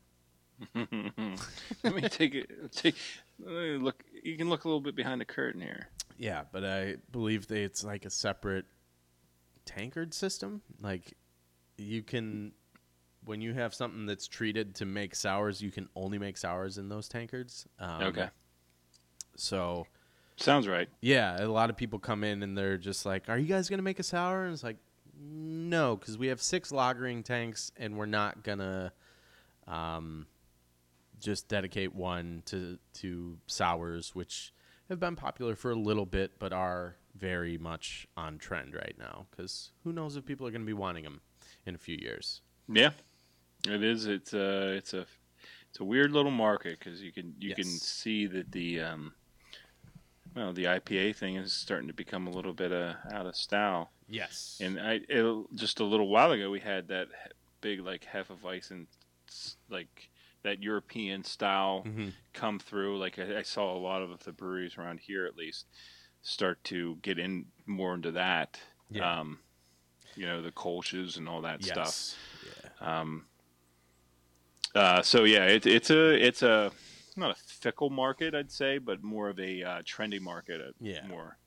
let 0.74 1.94
me 1.94 2.02
take 2.08 2.34
it 2.34 2.50
take 2.72 2.96
let 3.38 3.52
me 3.54 3.76
look 3.76 4.02
you 4.24 4.36
can 4.36 4.50
look 4.50 4.64
a 4.64 4.68
little 4.68 4.80
bit 4.80 4.96
behind 4.96 5.20
the 5.20 5.24
curtain 5.24 5.60
here 5.60 5.88
Yeah, 6.18 6.42
but 6.52 6.64
I 6.64 6.96
believe 7.12 7.46
that 7.48 7.58
it's 7.58 7.84
like 7.84 8.04
a 8.04 8.10
separate 8.10 8.66
tankard 9.64 10.12
system. 10.12 10.62
Like 10.80 11.14
you 11.76 12.02
can 12.02 12.52
when 13.24 13.40
you 13.40 13.52
have 13.54 13.74
something 13.74 14.06
that's 14.06 14.26
treated 14.26 14.74
to 14.76 14.86
make 14.86 15.14
sours, 15.14 15.60
you 15.60 15.70
can 15.70 15.88
only 15.94 16.18
make 16.18 16.36
sours 16.36 16.78
in 16.78 16.88
those 16.88 17.08
tankards. 17.08 17.66
Um, 17.78 18.02
okay 18.04 18.30
So 19.36 19.86
sounds 20.36 20.66
right 20.68 20.88
yeah, 21.00 21.42
a 21.42 21.46
lot 21.46 21.70
of 21.70 21.76
people 21.76 21.98
come 21.98 22.24
in 22.24 22.42
and 22.42 22.56
they're 22.56 22.78
just 22.78 23.06
like, 23.06 23.28
"Are 23.28 23.38
you 23.38 23.46
guys 23.46 23.68
gonna 23.68 23.82
make 23.82 23.98
a 23.98 24.04
sour?" 24.04 24.44
And 24.44 24.52
it's 24.54 24.64
like, 24.64 24.78
no, 25.20 25.96
because 25.96 26.16
we 26.18 26.28
have 26.28 26.40
six 26.40 26.70
lagering 26.72 27.24
tanks, 27.24 27.70
and 27.76 27.96
we're 27.96 28.06
not 28.06 28.42
gonna 28.42 28.92
um, 29.66 30.26
just 31.20 31.48
dedicate 31.48 31.94
one 31.94 32.42
to 32.46 32.78
to 32.94 33.38
sours, 33.46 34.14
which 34.14 34.52
have 34.88 35.00
been 35.00 35.16
popular 35.16 35.54
for 35.54 35.70
a 35.70 35.76
little 35.76 36.06
bit, 36.06 36.38
but 36.38 36.52
are 36.52 36.96
very 37.14 37.58
much 37.58 38.06
on 38.16 38.38
trend 38.38 38.74
right 38.74 38.94
now. 38.98 39.26
Because 39.30 39.72
who 39.84 39.92
knows 39.92 40.16
if 40.16 40.24
people 40.24 40.46
are 40.46 40.50
gonna 40.50 40.64
be 40.64 40.72
wanting 40.72 41.04
them 41.04 41.20
in 41.66 41.74
a 41.74 41.78
few 41.78 41.96
years? 41.96 42.40
Yeah, 42.68 42.90
it 43.66 43.82
is. 43.82 44.06
It's 44.06 44.32
a 44.32 44.72
it's 44.72 44.94
a 44.94 45.06
it's 45.70 45.80
a 45.80 45.84
weird 45.84 46.12
little 46.12 46.30
market 46.30 46.78
because 46.78 47.02
you 47.02 47.12
can 47.12 47.34
you 47.38 47.54
can 47.54 47.64
see 47.64 48.26
that 48.26 48.52
the 48.52 48.80
um, 48.80 49.12
well 50.34 50.52
the 50.52 50.64
IPA 50.64 51.16
thing 51.16 51.36
is 51.36 51.52
starting 51.52 51.88
to 51.88 51.94
become 51.94 52.26
a 52.26 52.30
little 52.30 52.54
bit 52.54 52.72
uh, 52.72 52.94
out 53.12 53.26
of 53.26 53.36
style. 53.36 53.90
Yes. 54.08 54.58
And 54.62 54.80
I 54.80 55.00
it, 55.08 55.46
just 55.54 55.80
a 55.80 55.84
little 55.84 56.08
while 56.08 56.32
ago 56.32 56.50
we 56.50 56.60
had 56.60 56.88
that 56.88 57.08
big 57.60 57.80
like 57.80 58.06
Hefeweizen 58.12 58.70
and 58.70 58.86
like 59.68 60.10
that 60.42 60.62
European 60.62 61.24
style 61.24 61.82
Mhm. 61.86 62.12
come 62.32 62.58
through. 62.58 62.98
Like 62.98 63.18
I, 63.18 63.38
I 63.38 63.42
saw 63.42 63.76
a 63.76 63.78
lot 63.78 64.02
of 64.02 64.18
the 64.24 64.32
breweries 64.32 64.78
around 64.78 65.00
here 65.00 65.26
at 65.26 65.36
least 65.36 65.66
start 66.22 66.62
to 66.64 66.96
get 67.02 67.18
in 67.18 67.46
more 67.66 67.94
into 67.94 68.12
that. 68.12 68.60
Yeah. 68.90 69.20
Um, 69.20 69.40
you 70.14 70.26
know 70.26 70.42
the 70.42 70.50
Kölsches 70.52 71.16
and 71.16 71.28
all 71.28 71.42
that 71.42 71.62
stuff. 71.62 72.14
Yeah. 72.80 73.00
Um, 73.00 73.26
uh, 74.74 75.02
so 75.02 75.24
yeah, 75.24 75.44
it, 75.46 75.66
it's 75.66 75.90
a 75.90 76.14
it's 76.14 76.42
a 76.42 76.72
not 77.16 77.30
a 77.32 77.34
fickle 77.34 77.90
market, 77.90 78.34
I'd 78.34 78.50
say, 78.52 78.78
but 78.78 79.02
more 79.02 79.28
of 79.28 79.38
a 79.40 79.62
uh, 79.62 79.82
trendy 79.82 80.20
market. 80.20 80.60
uh, 80.60 80.72
Yeah. 80.80 81.06
More, 81.06 81.38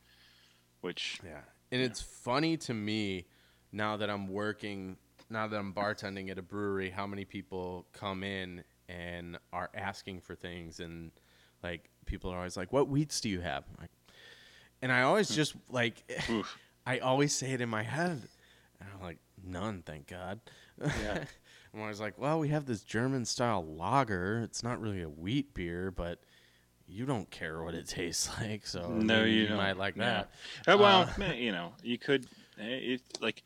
which 0.82 1.20
Yeah. 1.24 1.42
And 1.72 1.82
it's 1.82 2.02
funny 2.02 2.58
to 2.58 2.74
me 2.74 3.26
now 3.72 3.96
that 3.96 4.10
I'm 4.10 4.28
working, 4.28 4.98
now 5.30 5.48
that 5.48 5.58
I'm 5.58 5.74
bartending 5.74 6.30
at 6.30 6.38
a 6.38 6.42
brewery, 6.42 6.90
how 6.90 7.08
many 7.08 7.24
people 7.24 7.88
come 7.94 8.24
in 8.24 8.64
and 8.92 9.38
are 9.54 9.70
asking 9.74 10.22
for 10.22 10.36
things. 10.36 10.80
And 10.80 11.12
like, 11.64 11.90
people 12.06 12.32
are 12.32 12.38
always 12.38 12.58
like, 12.58 12.74
what 12.74 12.88
wheats 12.88 13.22
do 13.22 13.30
you 13.30 13.42
have? 13.42 13.64
Like, 13.80 13.90
and 14.82 14.92
I 14.92 15.04
always 15.04 15.30
just 15.30 15.56
like, 15.70 16.04
I 16.86 17.00
always 17.00 17.34
say 17.34 17.52
it 17.52 17.62
in 17.62 17.70
my 17.70 17.84
head. 17.84 18.22
And 18.80 18.90
I'm 18.96 19.02
like, 19.02 19.18
none, 19.44 19.84
thank 19.86 20.08
God. 20.08 20.40
Yeah. 20.80 21.24
I'm 21.74 21.80
always 21.82 22.02
like, 22.02 22.18
well, 22.18 22.40
we 22.40 22.50
have 22.50 22.66
this 22.66 22.82
German 22.82 23.24
style 23.26 23.64
lager. 23.66 24.42
It's 24.44 24.64
not 24.64 24.82
really 24.82 25.02
a 25.04 25.10
wheat 25.10 25.54
beer, 25.54 25.90
but 25.92 26.20
you 26.88 27.06
don't 27.06 27.30
care 27.32 27.64
what 27.64 27.74
it 27.76 27.88
tastes 27.88 28.30
like, 28.42 28.66
so 28.66 28.90
No, 28.90 29.24
you 29.24 29.44
you 29.44 29.48
don't. 29.48 29.58
might 29.58 29.78
like 29.78 29.96
No. 29.96 30.04
that. 30.06 30.32
Uh, 30.68 30.78
well, 30.78 31.10
Uh, 31.20 31.26
you 31.34 31.52
know, 31.54 31.74
you 31.84 31.98
could, 31.98 32.26
eh, 32.60 32.96
it, 32.96 33.02
like, 33.22 33.44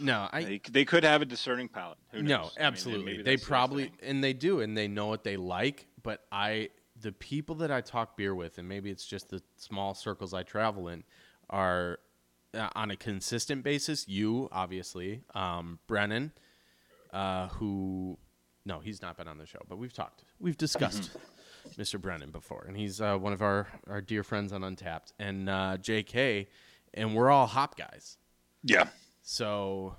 No, 0.00 0.28
I 0.32 0.42
they, 0.42 0.60
they 0.70 0.84
could 0.84 1.04
have 1.04 1.22
a 1.22 1.26
discerning 1.26 1.68
palate. 1.68 1.98
Who 2.12 2.22
knows? 2.22 2.28
no, 2.28 2.36
I 2.36 2.40
mean, 2.40 2.50
absolutely. 2.58 3.16
they 3.18 3.32
that's 3.32 3.42
the 3.42 3.48
probably 3.48 3.92
and 4.02 4.24
they 4.24 4.32
do, 4.32 4.60
and 4.60 4.76
they 4.76 4.88
know 4.88 5.06
what 5.06 5.24
they 5.24 5.36
like. 5.36 5.86
But 6.02 6.24
I, 6.32 6.70
the 7.00 7.12
people 7.12 7.56
that 7.56 7.70
I 7.70 7.82
talk 7.82 8.16
beer 8.16 8.34
with, 8.34 8.58
and 8.58 8.68
maybe 8.68 8.90
it's 8.90 9.04
just 9.04 9.28
the 9.28 9.42
small 9.56 9.94
circles 9.94 10.32
I 10.32 10.42
travel 10.42 10.88
in, 10.88 11.04
are 11.50 11.98
uh, 12.54 12.68
on 12.74 12.90
a 12.90 12.96
consistent 12.96 13.62
basis. 13.62 14.08
You 14.08 14.48
obviously, 14.50 15.22
um, 15.34 15.78
Brennan, 15.86 16.32
uh, 17.12 17.48
who, 17.48 18.18
no, 18.64 18.80
he's 18.80 19.02
not 19.02 19.18
been 19.18 19.28
on 19.28 19.36
the 19.36 19.46
show, 19.46 19.60
but 19.68 19.76
we've 19.76 19.92
talked, 19.92 20.24
we've 20.38 20.58
discussed. 20.58 21.10
Mr. 21.76 22.00
Brennan 22.00 22.30
before, 22.30 22.64
and 22.66 22.74
he's 22.74 23.02
uh, 23.02 23.18
one 23.18 23.34
of 23.34 23.42
our, 23.42 23.68
our 23.86 24.00
dear 24.00 24.22
friends 24.22 24.50
on 24.50 24.62
Untappd, 24.62 25.12
and 25.18 25.46
uh, 25.48 25.76
J.K., 25.76 26.48
and 26.94 27.14
we're 27.14 27.30
all 27.30 27.46
hop 27.46 27.76
guys. 27.76 28.16
Yeah. 28.64 28.88
So 29.30 29.94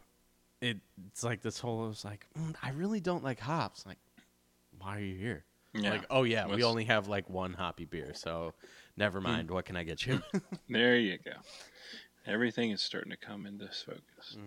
it, 0.59 0.79
it's 1.07 1.23
like 1.23 1.41
this 1.41 1.57
whole, 1.57 1.85
it 1.85 1.87
was 1.87 2.03
like, 2.03 2.27
mm, 2.37 2.53
I 2.61 2.71
really 2.71 2.99
don't 2.99 3.23
like 3.23 3.39
hops. 3.39 3.85
Like, 3.85 3.97
why 4.77 4.97
are 4.97 4.99
you 4.99 5.15
here? 5.15 5.45
Yeah. 5.73 5.91
Like, 5.91 6.05
oh, 6.09 6.23
yeah, 6.23 6.47
we 6.47 6.65
only 6.65 6.83
have 6.83 7.07
like 7.07 7.29
one 7.29 7.53
hoppy 7.53 7.85
beer. 7.85 8.11
So 8.13 8.53
never 8.97 9.21
mind. 9.21 9.49
What 9.49 9.63
can 9.63 9.77
I 9.77 9.83
get 9.83 10.05
you? 10.05 10.21
There 10.69 10.97
you 10.97 11.17
go. 11.17 11.31
Everything 12.27 12.71
is 12.71 12.81
starting 12.81 13.09
to 13.11 13.15
come 13.15 13.45
into 13.45 13.69
focus. 13.69 14.37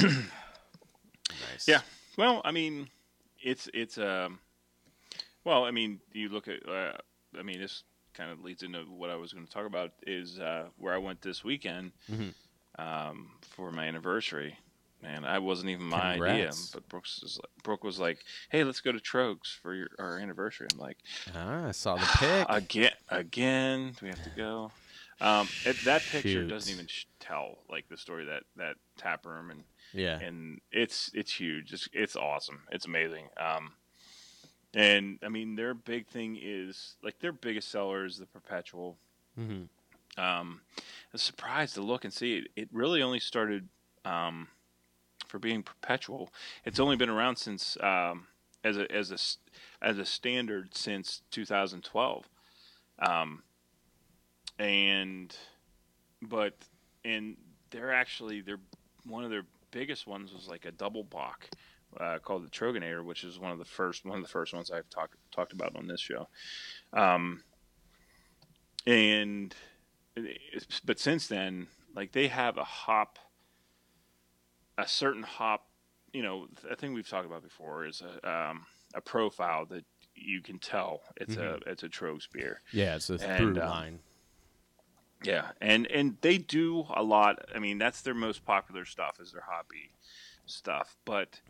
nice. 0.02 1.68
Yeah. 1.68 1.82
Well, 2.18 2.42
I 2.44 2.50
mean, 2.50 2.88
it's 3.40 3.68
it's 3.72 3.98
um, 3.98 4.40
well, 5.44 5.64
I 5.64 5.70
mean, 5.70 6.00
you 6.12 6.28
look 6.28 6.48
at, 6.48 6.68
uh, 6.68 6.96
I 7.38 7.42
mean, 7.44 7.60
this 7.60 7.84
kind 8.14 8.32
of 8.32 8.40
leads 8.40 8.64
into 8.64 8.80
what 8.80 9.10
I 9.10 9.16
was 9.16 9.32
going 9.32 9.46
to 9.46 9.52
talk 9.52 9.66
about 9.66 9.92
is 10.06 10.40
uh, 10.40 10.66
where 10.76 10.94
I 10.94 10.98
went 10.98 11.22
this 11.22 11.44
weekend 11.44 11.92
Mhm. 12.10 12.34
Um, 12.78 13.30
for 13.42 13.70
my 13.70 13.84
anniversary. 13.84 14.58
Man, 15.02 15.24
I 15.24 15.38
wasn't 15.38 15.68
even 15.68 15.84
my 15.84 16.14
idea, 16.14 16.50
but 16.72 16.88
Brooks 16.88 17.20
was 17.22 17.36
like, 17.36 17.50
Brooke 17.62 17.84
was 17.84 17.98
like, 18.00 18.24
"Hey, 18.48 18.64
let's 18.64 18.80
go 18.80 18.90
to 18.90 18.98
Tröegs 18.98 19.54
for 19.60 19.74
your, 19.74 19.88
our 19.98 20.18
anniversary." 20.18 20.66
I'm 20.72 20.78
like, 20.78 20.96
Ah, 21.34 21.68
I 21.68 21.70
saw 21.72 21.96
the 21.96 22.06
pic. 22.18 22.46
again, 22.48 22.92
again, 23.10 23.92
do 23.98 24.06
we 24.06 24.08
have 24.08 24.22
to 24.22 24.30
go? 24.30 24.72
Um, 25.20 25.46
it, 25.66 25.76
that 25.84 26.02
picture 26.10 26.42
Shoot. 26.42 26.48
doesn't 26.48 26.72
even 26.72 26.86
sh- 26.86 27.04
tell 27.20 27.58
like 27.68 27.88
the 27.88 27.96
story 27.98 28.24
that 28.24 28.44
that 28.56 28.76
tap 28.96 29.26
room 29.26 29.50
and 29.50 29.64
yeah. 29.92 30.18
and 30.20 30.60
it's 30.72 31.10
it's 31.14 31.32
huge. 31.32 31.72
It's 31.72 31.88
it's 31.92 32.16
awesome. 32.16 32.62
It's 32.72 32.86
amazing. 32.86 33.28
Um, 33.38 33.72
and 34.74 35.18
I 35.22 35.28
mean, 35.28 35.54
their 35.54 35.74
big 35.74 36.08
thing 36.08 36.38
is 36.40 36.96
like 37.02 37.20
their 37.20 37.32
biggest 37.32 37.70
seller 37.70 38.04
is 38.04 38.18
the 38.18 38.26
perpetual. 38.26 38.96
hmm 39.36 39.64
Um, 40.16 40.60
I 40.76 40.82
was 41.12 41.22
surprised 41.22 41.74
to 41.74 41.82
look 41.82 42.04
and 42.04 42.12
see 42.12 42.36
it. 42.38 42.48
It 42.56 42.68
really 42.72 43.02
only 43.02 43.20
started 43.20 43.68
um, 44.04 44.48
for 45.28 45.38
being 45.38 45.62
perpetual. 45.62 46.30
It's 46.64 46.80
only 46.80 46.96
been 46.96 47.10
around 47.10 47.36
since 47.36 47.76
um, 47.82 48.26
as 48.62 48.76
a 48.76 48.90
as 48.92 49.10
a 49.10 49.84
as 49.84 49.98
a 49.98 50.04
standard 50.04 50.76
since 50.76 51.22
2012. 51.30 52.28
Um, 53.00 53.42
and 54.58 55.36
but 56.22 56.54
and 57.04 57.36
they're 57.70 57.92
actually 57.92 58.40
they're 58.40 58.60
one 59.06 59.24
of 59.24 59.30
their 59.30 59.44
biggest 59.70 60.06
ones 60.06 60.32
was 60.32 60.48
like 60.48 60.64
a 60.64 60.72
double 60.72 61.02
bock 61.02 61.48
uh, 62.00 62.18
called 62.18 62.44
the 62.44 62.50
Troegenator, 62.50 63.04
which 63.04 63.24
is 63.24 63.38
one 63.38 63.50
of 63.50 63.58
the 63.58 63.64
first 63.64 64.04
one 64.04 64.18
of 64.18 64.24
the 64.24 64.30
first 64.30 64.54
ones 64.54 64.70
I've 64.70 64.88
talked 64.90 65.16
talked 65.32 65.52
about 65.52 65.76
on 65.76 65.86
this 65.86 66.00
show. 66.00 66.28
Um, 66.92 67.42
and 68.86 69.54
but 70.84 70.98
since 70.98 71.26
then, 71.26 71.68
like 71.94 72.12
they 72.12 72.28
have 72.28 72.58
a 72.58 72.64
hop, 72.64 73.18
a 74.78 74.86
certain 74.86 75.22
hop. 75.22 75.66
You 76.12 76.22
know, 76.22 76.46
a 76.70 76.76
thing 76.76 76.94
we've 76.94 77.08
talked 77.08 77.26
about 77.26 77.42
before 77.42 77.86
is 77.86 78.02
a 78.02 78.30
um, 78.30 78.66
a 78.94 79.00
profile 79.00 79.66
that 79.66 79.84
you 80.14 80.40
can 80.40 80.58
tell 80.58 81.00
it's 81.16 81.36
a 81.36 81.58
it's 81.66 81.82
a 81.82 81.88
Tröegs 81.88 82.30
beer. 82.32 82.60
Yeah, 82.72 82.96
it's 82.96 83.10
a 83.10 83.18
through 83.18 83.60
um, 83.60 83.68
line. 83.68 83.98
Yeah, 85.24 85.48
and 85.60 85.86
and 85.86 86.16
they 86.20 86.38
do 86.38 86.86
a 86.94 87.02
lot. 87.02 87.44
I 87.54 87.58
mean, 87.58 87.78
that's 87.78 88.02
their 88.02 88.14
most 88.14 88.44
popular 88.44 88.84
stuff 88.84 89.18
is 89.20 89.32
their 89.32 89.44
hoppy 89.48 89.92
stuff, 90.46 90.96
but 91.04 91.40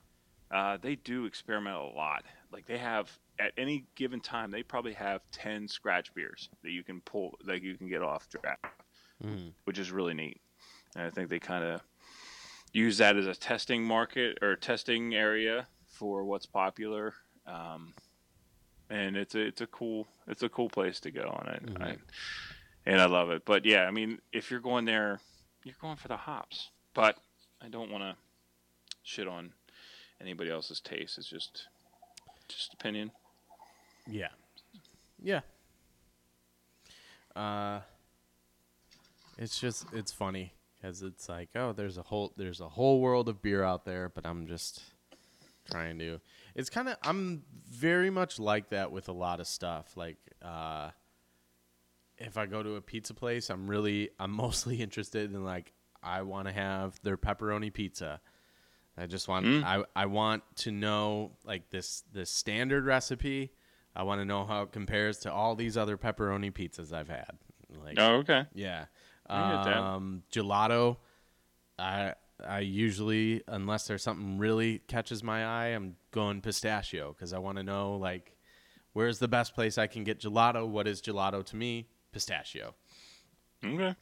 uh, 0.50 0.76
they 0.80 0.96
do 0.96 1.24
experiment 1.26 1.76
a 1.76 1.82
lot. 1.96 2.24
Like 2.52 2.66
they 2.66 2.78
have 2.78 3.10
at 3.38 3.52
any 3.56 3.84
given 3.96 4.20
time, 4.20 4.50
they 4.50 4.62
probably 4.62 4.92
have 4.94 5.22
ten 5.32 5.66
scratch 5.68 6.14
beers 6.14 6.48
that 6.62 6.70
you 6.70 6.82
can 6.84 7.00
pull, 7.00 7.36
that 7.46 7.62
you 7.62 7.76
can 7.76 7.88
get 7.88 8.02
off 8.02 8.28
draft, 8.28 8.64
Mhm. 9.22 9.52
which 9.64 9.78
is 9.78 9.90
really 9.90 10.14
neat. 10.14 10.40
And 10.94 11.04
I 11.04 11.10
think 11.10 11.28
they 11.28 11.40
kind 11.40 11.64
of 11.64 11.82
use 12.72 12.98
that 12.98 13.16
as 13.16 13.26
a 13.26 13.34
testing 13.34 13.84
market 13.84 14.38
or 14.42 14.54
testing 14.56 15.14
area 15.14 15.66
for 15.86 16.24
what's 16.24 16.46
popular. 16.46 17.14
Um, 17.46 17.94
and 18.90 19.16
it's 19.16 19.34
a 19.34 19.40
it's 19.40 19.60
a 19.60 19.66
cool 19.66 20.06
it's 20.26 20.42
a 20.42 20.48
cool 20.48 20.68
place 20.68 21.00
to 21.00 21.10
go, 21.10 21.22
and 21.40 21.48
I, 21.48 21.58
Mhm. 21.58 21.82
I 21.82 21.98
and 22.86 23.00
I 23.00 23.06
love 23.06 23.30
it. 23.30 23.44
But 23.44 23.64
yeah, 23.64 23.86
I 23.86 23.90
mean, 23.90 24.20
if 24.32 24.50
you're 24.50 24.60
going 24.60 24.84
there, 24.84 25.20
you're 25.64 25.74
going 25.80 25.96
for 25.96 26.08
the 26.08 26.16
hops. 26.18 26.70
But 26.92 27.18
I 27.60 27.68
don't 27.68 27.90
want 27.90 28.04
to 28.04 28.16
shit 29.02 29.26
on 29.26 29.52
anybody 30.20 30.50
else's 30.50 30.80
taste. 30.80 31.18
It's 31.18 31.28
just 31.28 31.68
just 32.48 32.74
opinion. 32.74 33.10
Yeah. 34.06 34.28
Yeah. 35.22 35.40
Uh 37.34 37.80
it's 39.38 39.58
just 39.58 39.86
it's 39.92 40.12
funny 40.12 40.54
cuz 40.82 41.02
it's 41.02 41.28
like, 41.28 41.50
oh, 41.54 41.72
there's 41.72 41.98
a 41.98 42.02
whole 42.02 42.32
there's 42.36 42.60
a 42.60 42.68
whole 42.68 43.00
world 43.00 43.28
of 43.28 43.42
beer 43.42 43.62
out 43.62 43.84
there, 43.84 44.08
but 44.08 44.26
I'm 44.26 44.46
just 44.46 44.82
trying 45.70 45.98
to 45.98 46.20
It's 46.54 46.70
kind 46.70 46.88
of 46.88 46.96
I'm 47.02 47.44
very 47.68 48.10
much 48.10 48.38
like 48.38 48.68
that 48.70 48.92
with 48.92 49.08
a 49.08 49.12
lot 49.12 49.40
of 49.40 49.46
stuff. 49.46 49.96
Like 49.96 50.18
uh 50.42 50.90
if 52.16 52.36
I 52.36 52.46
go 52.46 52.62
to 52.62 52.76
a 52.76 52.80
pizza 52.80 53.14
place, 53.14 53.50
I'm 53.50 53.68
really 53.68 54.10
I'm 54.18 54.30
mostly 54.44 54.80
interested 54.80 55.32
in 55.32 55.44
like 55.44 55.72
I 56.02 56.22
want 56.22 56.48
to 56.48 56.52
have 56.54 57.00
their 57.02 57.16
pepperoni 57.16 57.72
pizza. 57.72 58.20
I 58.96 59.06
just 59.06 59.28
want 59.28 59.46
Mm. 59.46 59.64
I 59.64 59.84
I 59.96 60.06
want 60.06 60.42
to 60.56 60.70
know 60.72 61.32
like 61.44 61.70
this 61.70 62.04
this 62.12 62.30
standard 62.30 62.84
recipe. 62.84 63.52
I 63.96 64.02
want 64.02 64.20
to 64.20 64.24
know 64.24 64.44
how 64.44 64.62
it 64.62 64.72
compares 64.72 65.18
to 65.20 65.32
all 65.32 65.54
these 65.54 65.76
other 65.76 65.96
pepperoni 65.96 66.52
pizzas 66.52 66.92
I've 66.92 67.08
had. 67.08 67.38
Like 67.84 67.98
Oh, 67.98 68.16
okay. 68.16 68.46
yeah. 68.54 68.86
I 69.26 69.52
get 69.52 69.64
that. 69.64 69.76
Um, 69.78 70.22
gelato. 70.32 70.98
I 71.78 72.14
I 72.44 72.60
usually, 72.60 73.42
unless 73.48 73.86
there's 73.86 74.02
something 74.02 74.38
really 74.38 74.80
catches 74.80 75.22
my 75.22 75.44
eye, 75.44 75.68
I'm 75.68 75.96
going 76.10 76.40
pistachio 76.40 77.12
because 77.12 77.32
I 77.32 77.38
want 77.38 77.58
to 77.58 77.62
know 77.62 77.96
like 77.96 78.36
where's 78.92 79.18
the 79.18 79.28
best 79.28 79.54
place 79.54 79.78
I 79.78 79.86
can 79.86 80.04
get 80.04 80.20
gelato. 80.20 80.68
What 80.68 80.86
is 80.86 81.00
gelato 81.00 81.44
to 81.46 81.56
me? 81.56 81.88
Pistachio. 82.12 82.74
Okay. 83.64 83.94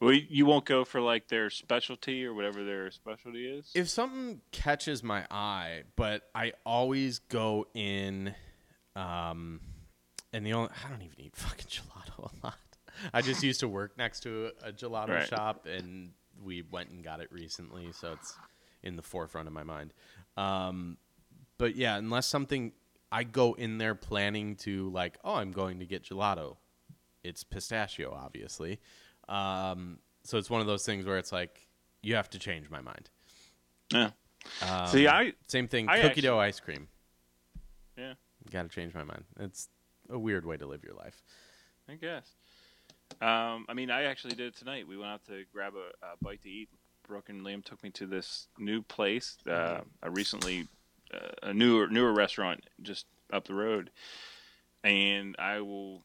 Well, 0.00 0.12
you 0.12 0.46
won't 0.46 0.64
go 0.64 0.84
for 0.84 1.00
like 1.00 1.28
their 1.28 1.50
specialty 1.50 2.24
or 2.24 2.34
whatever 2.34 2.64
their 2.64 2.90
specialty 2.90 3.46
is. 3.46 3.70
If 3.74 3.88
something 3.88 4.40
catches 4.52 5.02
my 5.02 5.26
eye, 5.30 5.82
but 5.96 6.28
I 6.34 6.52
always 6.64 7.18
go 7.18 7.66
in, 7.74 8.34
um, 8.96 9.60
and 10.32 10.44
the 10.46 10.52
only 10.54 10.70
I 10.84 10.88
don't 10.88 11.02
even 11.02 11.20
eat 11.20 11.36
fucking 11.36 11.66
gelato 11.68 12.30
a 12.32 12.46
lot. 12.46 12.54
I 13.12 13.22
just 13.22 13.42
used 13.42 13.60
to 13.60 13.68
work 13.68 13.96
next 13.96 14.20
to 14.20 14.50
a, 14.62 14.72
gelato 14.72 15.08
Right. 15.08 15.26
shop, 15.28 15.66
and 15.66 16.12
we 16.42 16.62
went 16.62 16.90
and 16.90 17.02
got 17.04 17.20
it 17.20 17.30
recently, 17.30 17.92
so 17.92 18.12
it's 18.14 18.36
in 18.82 18.96
the 18.96 19.02
forefront 19.02 19.46
of 19.48 19.54
my 19.54 19.62
mind. 19.62 19.92
Um, 20.36 20.96
but 21.58 21.76
yeah, 21.76 21.96
unless 21.96 22.26
something 22.26 22.72
I 23.10 23.24
go 23.24 23.54
in 23.54 23.78
there 23.78 23.94
planning 23.94 24.56
to 24.56 24.90
like, 24.90 25.18
oh, 25.24 25.34
I'm 25.34 25.52
going 25.52 25.78
to 25.80 25.86
get 25.86 26.04
gelato. 26.04 26.56
It's 27.24 27.42
pistachio, 27.44 28.12
obviously. 28.12 28.80
Um, 29.28 29.98
so 30.24 30.38
it's 30.38 30.48
one 30.50 30.60
of 30.60 30.66
those 30.66 30.84
things 30.86 31.04
where 31.04 31.18
it's 31.18 31.32
like 31.32 31.66
you 32.02 32.14
have 32.14 32.30
to 32.30 32.38
change 32.38 32.70
my 32.70 32.80
mind. 32.80 33.10
yeah. 33.92 34.10
Um, 34.68 34.86
See, 34.86 35.08
I 35.08 35.32
same 35.48 35.68
thing. 35.68 35.88
I 35.88 35.96
cookie 35.96 36.08
actually- 36.08 36.22
dough 36.22 36.38
ice 36.38 36.60
cream. 36.60 36.88
yeah, 37.96 38.14
Got 38.50 38.62
to 38.62 38.68
change 38.68 38.94
my 38.94 39.02
mind. 39.04 39.24
It's 39.40 39.68
a 40.08 40.18
weird 40.18 40.46
way 40.46 40.56
to 40.56 40.66
live 40.66 40.84
your 40.84 40.94
life. 40.94 41.20
I 41.88 41.94
guess. 41.96 42.30
Um, 43.20 43.66
I 43.68 43.74
mean, 43.74 43.90
I 43.90 44.04
actually 44.04 44.36
did 44.36 44.48
it 44.48 44.56
tonight. 44.56 44.86
We 44.86 44.96
went 44.96 45.10
out 45.10 45.24
to 45.26 45.44
grab 45.52 45.72
a, 45.74 46.06
a 46.06 46.10
bite 46.22 46.42
to 46.42 46.50
eat. 46.50 46.68
Brooke 47.06 47.30
and 47.30 47.40
Liam 47.44 47.64
took 47.64 47.82
me 47.82 47.90
to 47.90 48.06
this 48.06 48.46
new 48.58 48.82
place. 48.82 49.36
Uh, 49.48 49.80
a 50.02 50.10
recently 50.10 50.68
uh, 51.12 51.30
a 51.48 51.54
newer 51.54 51.88
newer 51.88 52.12
restaurant 52.12 52.64
just 52.82 53.06
up 53.32 53.46
the 53.46 53.54
road, 53.54 53.90
and 54.84 55.34
I 55.38 55.60
will. 55.60 56.04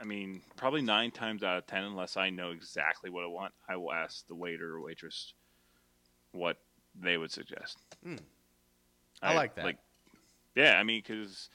I 0.00 0.04
mean, 0.04 0.42
probably 0.56 0.82
nine 0.82 1.10
times 1.10 1.42
out 1.42 1.58
of 1.58 1.66
ten, 1.66 1.84
unless 1.84 2.16
I 2.16 2.30
know 2.30 2.50
exactly 2.50 3.10
what 3.10 3.24
I 3.24 3.28
want, 3.28 3.52
I 3.68 3.76
will 3.76 3.92
ask 3.92 4.26
the 4.26 4.34
waiter 4.34 4.74
or 4.74 4.80
waitress 4.80 5.34
what 6.32 6.58
they 6.94 7.16
would 7.16 7.30
suggest. 7.30 7.78
Hmm. 8.02 8.16
I 9.22 9.34
like 9.34 9.54
that. 9.54 9.64
Like, 9.64 9.78
yeah, 10.54 10.78
I 10.78 10.82
mean, 10.82 11.02
because 11.06 11.48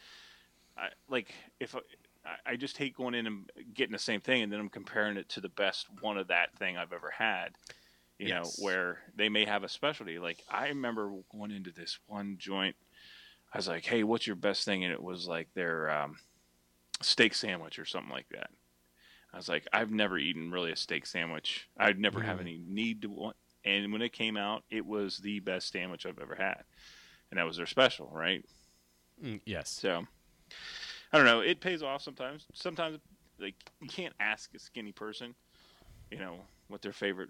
I 0.78 0.90
like 1.10 1.34
if 1.60 1.76
I, 1.76 1.80
I, 2.26 2.52
I 2.54 2.56
just 2.56 2.78
hate 2.78 2.96
going 2.96 3.16
in 3.16 3.28
and 3.28 3.52
getting 3.74 3.94
the 3.94 4.00
same 4.00 4.22
thing, 4.22 4.44
and 4.44 4.52
then 4.52 4.60
I'm 4.60 4.70
comparing 4.70 5.18
it 5.18 5.30
to 5.30 5.42
the 5.42 5.50
best 5.50 5.88
one 6.02 6.18
of 6.18 6.28
that 6.28 6.58
thing 6.58 6.78
I've 6.78 6.94
ever 6.94 7.12
had. 7.12 7.50
You 8.20 8.30
Yes. 8.30 8.36
know, 8.36 8.64
where 8.64 9.00
they 9.16 9.30
may 9.30 9.46
have 9.46 9.64
a 9.64 9.70
specialty. 9.70 10.18
Like 10.18 10.44
I 10.50 10.70
remember 10.70 11.12
going 11.32 11.52
into 11.52 11.72
this 11.72 12.00
one 12.08 12.38
joint. 12.40 12.76
I 13.54 13.58
was 13.58 13.68
like, 13.68 13.86
"Hey, 13.86 14.04
what's 14.04 14.26
your 14.26 14.36
best 14.36 14.66
thing?" 14.66 14.84
And 14.84 14.94
it 14.94 15.02
was 15.02 15.28
like 15.28 15.50
their 15.54 15.90
um, 15.90 16.18
steak 17.02 17.34
sandwich 17.34 17.80
or 17.80 17.86
something 17.86 18.12
like 18.12 18.30
that. 18.30 18.50
I 19.34 19.38
was 19.38 19.50
like, 19.50 19.68
I've 19.74 19.92
never 19.92 20.18
eaten 20.18 20.52
really 20.52 20.72
a 20.72 20.76
steak 20.76 21.06
sandwich. 21.06 21.68
I'd 21.78 22.00
never 22.00 22.22
have 22.22 22.38
Mhm. 22.38 22.42
any 22.42 22.58
need 22.66 23.02
to 23.02 23.10
want. 23.10 23.36
And 23.66 23.92
when 23.92 24.02
it 24.02 24.14
came 24.14 24.38
out, 24.38 24.64
it 24.70 24.86
was 24.86 25.18
the 25.18 25.40
best 25.40 25.72
sandwich 25.72 26.06
I've 26.06 26.20
ever 26.20 26.36
had, 26.36 26.64
and 27.30 27.38
that 27.38 27.46
was 27.46 27.58
their 27.58 27.66
special, 27.66 28.10
right? 28.14 28.46
Mm, 29.22 29.42
yes. 29.46 29.70
So 29.70 30.08
I 31.12 31.18
don't 31.18 31.26
know. 31.26 31.42
It 31.42 31.60
pays 31.60 31.84
off 31.84 32.02
sometimes. 32.02 32.46
Sometimes 32.54 33.00
like 33.40 33.56
you 33.82 33.88
can't 33.88 34.14
ask 34.20 34.54
a 34.56 34.60
skinny 34.60 34.92
person, 34.92 35.36
you 36.12 36.20
know, 36.20 36.46
what 36.70 36.82
their 36.82 36.94
favorite 36.94 37.30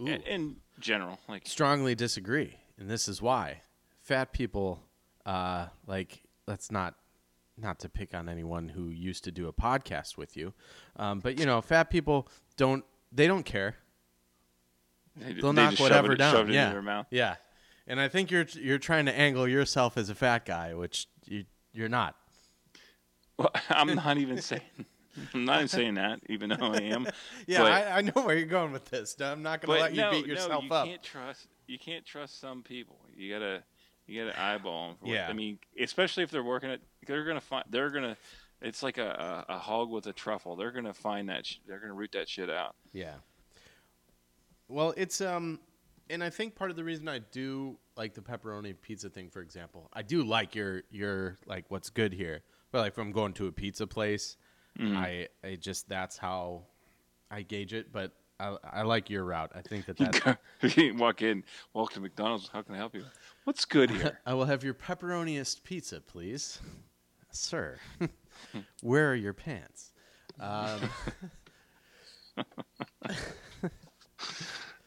Ooh. 0.00 0.06
in, 0.06 0.22
in 0.22 0.56
general. 0.80 1.20
Like 1.28 1.46
strongly 1.46 1.94
disagree, 1.94 2.58
and 2.78 2.90
this 2.90 3.08
is 3.08 3.22
why. 3.22 3.62
Fat 4.00 4.32
people, 4.32 4.82
uh, 5.24 5.68
like, 5.86 6.22
let's 6.48 6.72
not, 6.72 6.96
not 7.56 7.78
to 7.80 7.88
pick 7.88 8.14
on 8.14 8.28
anyone 8.28 8.68
who 8.70 8.88
used 8.88 9.24
to 9.24 9.30
do 9.32 9.46
a 9.48 9.52
podcast 9.52 10.16
with 10.16 10.36
you, 10.36 10.52
um, 10.96 11.20
but 11.20 11.38
you 11.38 11.46
know, 11.46 11.60
fat 11.60 11.90
people 11.90 12.28
don't, 12.56 12.84
they 13.12 13.26
don't 13.26 13.44
care. 13.44 13.76
they, 15.16 15.34
They'll 15.34 15.52
they 15.52 15.62
knock 15.62 15.78
whatever 15.78 16.12
it, 16.12 16.16
down. 16.18 16.50
yeah, 16.52 16.62
into 16.64 16.74
their 16.74 16.82
mouth. 16.82 17.06
yeah. 17.10 17.36
And 17.86 18.00
I 18.00 18.08
think 18.08 18.30
you're 18.30 18.46
you're 18.54 18.78
trying 18.78 19.06
to 19.06 19.12
angle 19.18 19.46
yourself 19.48 19.96
as 19.98 20.08
a 20.08 20.14
fat 20.14 20.44
guy, 20.46 20.72
which 20.74 21.08
you 21.26 21.44
you're 21.72 21.88
not. 21.88 22.14
Well, 23.36 23.50
I'm 23.70 23.94
not 23.96 24.18
even 24.18 24.40
saying. 24.42 24.62
I'm 25.34 25.44
not 25.44 25.56
even 25.56 25.68
saying 25.68 25.94
that, 25.94 26.20
even 26.30 26.48
though 26.50 26.72
I 26.72 26.78
am. 26.82 27.06
Yeah, 27.46 27.58
But- 27.62 27.72
I, 27.72 27.98
I 27.98 28.00
know 28.02 28.12
where 28.24 28.36
you're 28.36 28.46
going 28.46 28.72
with 28.72 28.86
this. 28.86 29.14
I'm 29.20 29.42
not 29.42 29.60
going 29.60 29.76
to 29.76 29.82
let 29.82 29.92
no, 29.94 30.10
you 30.12 30.22
beat 30.22 30.26
yourself 30.26 30.62
no, 30.64 30.68
you 30.68 30.72
up. 30.72 30.86
can't 30.86 31.02
trust. 31.02 31.48
You 31.66 31.78
can't 31.78 32.06
trust 32.06 32.40
some 32.40 32.62
people. 32.62 32.96
You 33.14 33.32
gotta, 33.34 33.62
you 34.12 34.24
gotta 34.24 34.40
eyeball 34.40 34.88
them. 34.88 34.96
For 34.98 35.06
what- 35.06 35.14
Yeah. 35.14 35.28
I 35.28 35.32
mean, 35.32 35.58
especially 35.80 36.22
if 36.24 36.30
they're 36.30 36.42
working 36.44 36.70
it, 36.70 36.80
they're 37.06 37.24
gonna 37.24 37.40
find. 37.40 37.64
They're 37.70 37.90
gonna. 37.90 38.16
It's 38.60 38.82
like 38.82 38.98
a, 38.98 39.44
a, 39.48 39.54
a 39.54 39.58
hog 39.58 39.90
with 39.90 40.06
a 40.06 40.12
truffle. 40.12 40.54
They're 40.56 40.70
gonna 40.70 40.94
find 40.94 41.28
that. 41.28 41.46
Sh- 41.46 41.56
they're 41.66 41.80
gonna 41.80 41.94
root 41.94 42.12
that 42.12 42.28
shit 42.28 42.48
out. 42.50 42.76
Yeah. 42.92 43.14
Well, 44.68 44.94
it's 44.96 45.20
um, 45.20 45.60
and 46.08 46.22
I 46.22 46.30
think 46.30 46.54
part 46.54 46.70
of 46.70 46.76
the 46.76 46.84
reason 46.84 47.08
I 47.08 47.18
do 47.18 47.76
like 47.96 48.14
the 48.14 48.20
pepperoni 48.20 48.74
pizza 48.80 49.10
thing, 49.10 49.28
for 49.30 49.40
example, 49.40 49.88
I 49.92 50.02
do 50.02 50.22
like 50.24 50.54
your 50.54 50.82
your 50.90 51.38
like 51.46 51.64
what's 51.68 51.90
good 51.90 52.12
here. 52.12 52.42
But 52.70 52.78
like 52.80 52.94
from 52.94 53.12
going 53.12 53.32
to 53.34 53.46
a 53.46 53.52
pizza 53.52 53.86
place, 53.86 54.36
Mm-hmm. 54.78 54.96
I 54.96 55.28
I 55.44 55.56
just 55.56 55.86
that's 55.88 56.16
how 56.16 56.62
I 57.30 57.42
gauge 57.42 57.74
it. 57.74 57.92
But 57.92 58.12
I 58.40 58.56
I 58.72 58.82
like 58.82 59.10
your 59.10 59.24
route. 59.24 59.52
I 59.54 59.60
think 59.62 59.86
that 59.86 59.96
that 59.98 60.38
you 60.76 60.94
walk 60.94 61.22
in, 61.22 61.44
walk 61.74 61.92
to 61.94 62.00
McDonald's. 62.00 62.48
How 62.52 62.62
can 62.62 62.74
I 62.74 62.78
help 62.78 62.94
you? 62.94 63.04
What's 63.44 63.64
good 63.64 63.90
here? 63.98 64.20
I 64.26 64.34
will 64.34 64.44
have 64.46 64.64
your 64.64 64.74
pepperoniest 64.74 65.62
pizza, 65.64 66.00
please, 66.00 66.60
sir. 67.30 67.78
Where 68.82 69.10
are 69.10 69.14
your 69.14 69.32
pants? 69.32 69.92
Um, 70.40 70.80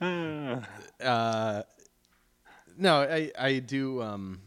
uh, 0.02 1.64
no, 2.78 3.02
I 3.02 3.32
I 3.38 3.60
do. 3.60 4.02
Um, 4.02 4.42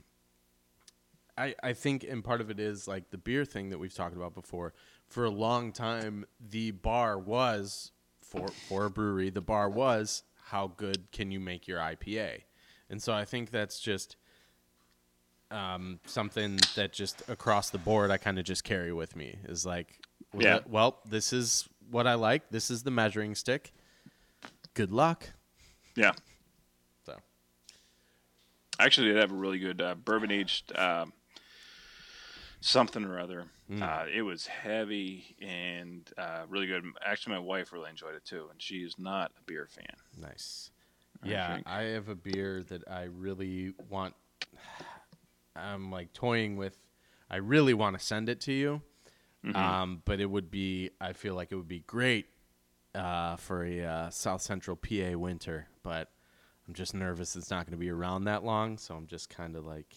I 1.37 1.55
I 1.63 1.73
think, 1.73 2.05
and 2.05 2.23
part 2.23 2.41
of 2.41 2.51
it 2.51 2.61
is 2.61 2.87
like 2.89 3.11
the 3.11 3.19
beer 3.19 3.45
thing 3.45 3.71
that 3.71 3.79
we've 3.79 3.95
talked 3.95 4.17
about 4.17 4.35
before. 4.35 4.75
For 5.07 5.25
a 5.25 5.31
long 5.31 5.73
time, 5.73 6.27
the 6.39 6.73
bar 6.73 7.19
was 7.19 7.93
for 8.29 8.49
for 8.69 8.85
a 8.87 8.91
brewery. 8.91 9.31
The 9.31 9.41
bar 9.41 9.69
was 9.71 10.23
how 10.47 10.69
good 10.77 11.11
can 11.13 11.31
you 11.31 11.41
make 11.41 11.67
your 11.69 11.79
IPA, 11.79 12.43
and 12.91 13.03
so 13.03 13.13
I 13.13 13.25
think 13.25 13.51
that's 13.51 13.81
just 13.81 14.17
um, 15.51 15.99
something 16.07 16.59
that 16.77 16.93
just 16.93 17.23
across 17.29 17.71
the 17.71 17.79
board 17.79 18.11
I 18.11 18.19
kind 18.19 18.39
of 18.39 18.45
just 18.45 18.65
carry 18.65 18.93
with 18.93 19.17
me 19.17 19.39
is 19.45 19.65
like, 19.65 19.99
well, 20.33 20.43
Yeah. 20.43 20.53
that- 20.55 20.69
well, 20.69 21.01
this 21.07 21.33
is 21.33 21.67
what 21.91 22.07
I 22.07 22.15
like. 22.15 22.51
This 22.51 22.71
is 22.71 22.83
the 22.83 22.91
measuring 22.91 23.35
stick. 23.35 23.73
Good 24.75 24.91
luck. 24.91 25.31
yeah. 25.97 26.13
So 27.07 27.17
Actually, 28.79 29.13
they 29.15 29.21
have 29.21 29.33
a 29.33 29.35
really 29.35 29.59
good 29.59 29.81
uh, 29.81 29.95
bourbon 29.95 30.31
aged 30.31 30.77
um, 30.79 31.13
something 32.61 33.03
or 33.05 33.19
other. 33.19 33.47
Mm. 33.71 33.83
Uh, 33.83 34.07
it 34.13 34.23
was 34.23 34.47
heavy 34.47 35.37
and 35.43 36.11
uh, 36.17 36.45
really 36.49 36.67
good. 36.67 36.85
Actually, 37.05 37.35
my 37.35 37.41
wife 37.41 37.73
really 37.73 37.91
enjoyed 37.91 38.15
it 38.15 38.25
too, 38.25 38.49
and 38.51 38.61
she 38.63 38.77
is 38.77 38.95
not 38.99 39.31
a 39.39 39.43
beer 39.45 39.67
fan. 39.67 39.85
nice. 40.21 40.71
I 41.23 41.29
Yeah, 41.29 41.55
think. 41.55 41.67
I 41.67 41.83
have 41.83 42.09
a 42.09 42.15
beer 42.15 42.63
that 42.69 42.83
I 42.89 43.05
really 43.05 43.75
want. 43.91 44.15
I'm 45.57 45.91
like 45.91 46.13
toying 46.13 46.57
with. 46.57 46.79
I 47.31 47.37
really 47.37 47.75
want 47.75 47.99
to 47.99 48.05
send 48.05 48.29
it 48.29 48.41
to 48.43 48.53
you, 48.53 48.81
Mm-hmm. 49.45 49.59
um, 49.59 50.03
but 50.05 50.21
it 50.21 50.27
would 50.31 50.51
be. 50.51 50.91
I 51.01 51.13
feel 51.13 51.35
like 51.35 51.53
it 51.53 51.57
would 51.57 51.69
be 51.69 51.81
great 51.81 52.27
uh, 52.95 53.37
for 53.37 53.65
a 53.65 53.85
uh, 53.85 54.11
South 54.11 54.41
Central 54.41 54.77
PA 54.77 55.17
winter, 55.19 55.69
but 55.83 56.11
I'm 56.67 56.75
just 56.75 56.95
nervous 56.95 57.37
it's 57.37 57.51
not 57.51 57.67
going 57.67 57.73
to 57.73 57.79
be 57.79 57.91
around 57.91 58.25
that 58.25 58.45
long. 58.45 58.79
So 58.79 58.95
I'm 58.95 59.07
just 59.07 59.29
kind 59.31 59.57
of 59.57 59.67
like, 59.67 59.95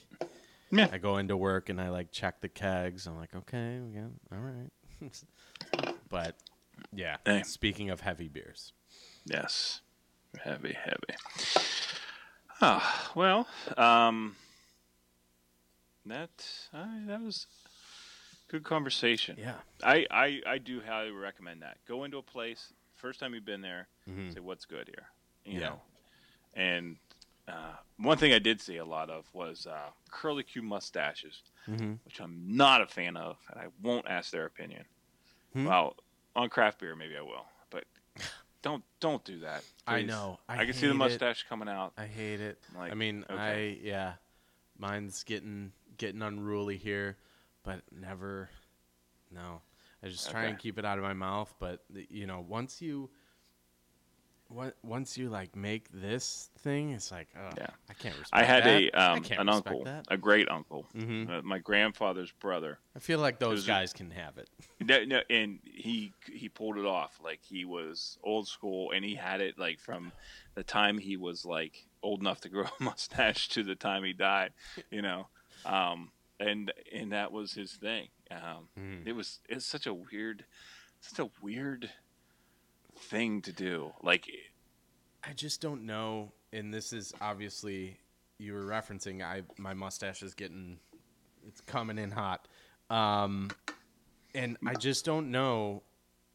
Yeah. 0.71 0.87
I 0.91 0.97
go 0.97 1.17
into 1.17 1.35
work 1.35 1.69
and 1.69 1.79
I 1.81 1.89
like 1.89 2.11
check 2.11 2.41
the 2.41 2.49
kegs. 2.49 3.05
I'm 3.07 3.17
like, 3.17 3.35
okay, 3.35 3.79
we 3.79 3.91
got 3.91 4.11
all 4.31 4.39
right. 4.39 4.71
but 6.09 6.35
yeah, 6.93 7.17
Hey. 7.25 7.43
speaking 7.43 7.89
of 7.89 8.01
heavy 8.01 8.27
beers, 8.27 8.73
Yes, 9.25 9.81
heavy, 10.43 10.73
heavy. 10.73 11.17
Ah, 12.61 13.11
well, 13.15 13.47
um, 13.77 14.35
that 16.05 16.29
uh, 16.73 16.85
that 17.07 17.21
was 17.21 17.47
good 18.49 18.63
conversation. 18.63 19.35
yeah, 19.39 19.55
I, 19.83 20.05
I 20.11 20.41
I 20.45 20.57
do 20.57 20.81
highly 20.85 21.11
recommend 21.11 21.61
that. 21.61 21.77
Go 21.87 22.03
into 22.03 22.17
a 22.17 22.23
place 22.23 22.73
first 22.95 23.19
time 23.19 23.33
you've 23.33 23.45
been 23.45 23.61
there. 23.61 23.87
Mhm. 24.09 24.33
Say 24.33 24.39
what's 24.39 24.65
good 24.65 24.87
here, 24.87 25.07
you 25.45 25.59
Yeah. 25.59 25.69
know. 25.69 25.81
And 26.53 26.97
uh, 27.51 27.75
one 27.97 28.17
thing 28.17 28.33
I 28.33 28.39
did 28.39 28.59
see 28.61 28.77
a 28.77 28.85
lot 28.85 29.09
of 29.09 29.25
was 29.33 29.67
uh, 29.67 29.89
curly 30.09 30.43
Q 30.43 30.61
mustaches, 30.61 31.41
Mhm. 31.67 31.99
which 32.05 32.19
I'm 32.19 32.55
not 32.55 32.81
a 32.81 32.87
fan 32.87 33.15
of, 33.17 33.37
and 33.49 33.59
I 33.59 33.67
won't 33.81 34.07
ask 34.07 34.31
their 34.31 34.45
opinion. 34.45 34.85
Hmm. 35.53 35.65
Well, 35.65 35.95
on 36.35 36.49
craft 36.49 36.79
beer, 36.79 36.95
maybe 36.95 37.15
I 37.17 37.21
will, 37.21 37.45
but 37.69 37.83
don't 38.61 38.83
don't 38.99 39.23
do 39.25 39.39
that. 39.41 39.63
I 39.85 40.01
know. 40.01 40.39
I 40.47 40.61
I, 40.61 40.65
can 40.65 40.73
see 40.73 40.81
the 40.81 40.87
hate 40.87 40.91
it. 40.91 40.97
mustache 40.97 41.45
coming 41.49 41.67
out. 41.69 41.93
I 41.97 42.05
hate 42.05 42.39
it. 42.41 42.59
Like, 42.75 42.91
I 42.91 42.95
mean, 42.95 43.25
okay. 43.29 43.79
I 43.81 43.85
yeah, 43.85 44.13
mine's 44.77 45.23
getting 45.23 45.71
getting 45.97 46.21
unruly 46.21 46.77
here, 46.77 47.17
but 47.63 47.81
never. 47.91 48.49
No, 49.29 49.61
I 50.03 50.07
just 50.07 50.29
try 50.31 50.45
and 50.45 50.57
keep 50.57 50.77
it 50.79 50.85
out 50.85 50.97
of 50.97 51.03
my 51.03 51.13
mouth. 51.13 51.53
But 51.59 51.83
you 52.09 52.25
know, 52.27 52.43
once 52.47 52.81
you, 52.81 53.09
what 54.53 54.75
once 54.83 55.17
you 55.17 55.29
like 55.29 55.55
make 55.55 55.87
this 55.93 56.49
thing, 56.59 56.91
it's 56.91 57.11
like, 57.11 57.27
oh, 57.37 57.49
Yeah. 57.57 57.67
I 57.89 57.93
can't 57.93 58.17
respect. 58.17 58.29
I 58.33 58.43
had 58.43 58.63
that. 58.65 58.81
a 58.81 58.91
I 58.91 59.13
um, 59.13 59.23
can't 59.23 59.41
an 59.41 59.49
uncle, 59.49 59.83
That. 59.85 60.05
a 60.09 60.17
great 60.17 60.49
uncle, 60.49 60.85
Mhm. 60.95 61.29
uh, 61.29 61.41
my 61.43 61.57
grandfather's 61.59 62.31
brother. 62.33 62.79
I 62.95 62.99
feel 62.99 63.19
like 63.19 63.39
those 63.39 63.59
There's 63.59 63.65
a- 63.65 63.67
guys 63.67 63.93
can 63.93 64.11
have 64.11 64.37
it. 64.37 64.49
That, 64.87 65.07
no, 65.07 65.21
and 65.29 65.59
he 65.63 66.11
he 66.31 66.49
pulled 66.49 66.77
it 66.77 66.85
off 66.85 67.19
like 67.23 67.39
he 67.43 67.65
was 67.65 68.17
old 68.23 68.47
school, 68.47 68.91
and 68.91 69.05
he 69.05 69.13
had 69.15 69.39
it 69.39 69.59
like 69.59 69.79
from 69.79 70.11
the 70.55 70.63
time 70.63 70.97
he 70.97 71.17
was 71.17 71.45
like 71.45 71.85
old 72.03 72.19
enough 72.21 72.41
to 72.41 72.49
grow 72.49 72.63
a 72.79 72.83
mustache 72.83 73.47
to 73.49 73.63
the 73.63 73.75
time 73.75 74.03
he 74.03 74.13
died, 74.13 74.53
you 74.89 75.01
know, 75.03 75.27
um, 75.65 76.11
and 76.39 76.73
and 76.91 77.11
that 77.11 77.31
was 77.31 77.53
his 77.53 77.73
thing. 77.73 78.07
Um, 78.31 78.69
Mhm. 78.79 79.05
It 79.07 79.13
was 79.13 79.39
it's 79.47 79.65
such 79.65 79.85
a 79.85 79.93
weird, 79.93 80.45
such 80.99 81.19
a 81.19 81.29
weird 81.43 81.91
thing 83.01 83.41
to 83.43 83.51
do. 83.51 83.91
Like, 84.01 84.29
I 85.23 85.33
just 85.33 85.61
don't 85.61 85.85
know. 85.85 86.31
And 86.53 86.73
this 86.73 86.91
is 86.93 87.13
obviously 87.21 87.97
you 88.37 88.53
were 88.53 88.63
referencing. 88.63 89.21
I 89.23 89.43
my 89.57 89.73
mustache 89.73 90.21
is 90.23 90.33
getting, 90.33 90.79
it's 91.47 91.61
coming 91.61 91.97
in 91.97 92.11
hot, 92.11 92.47
um, 92.89 93.51
and 94.35 94.57
I 94.65 94.73
just 94.73 95.05
don't 95.05 95.31
know 95.31 95.83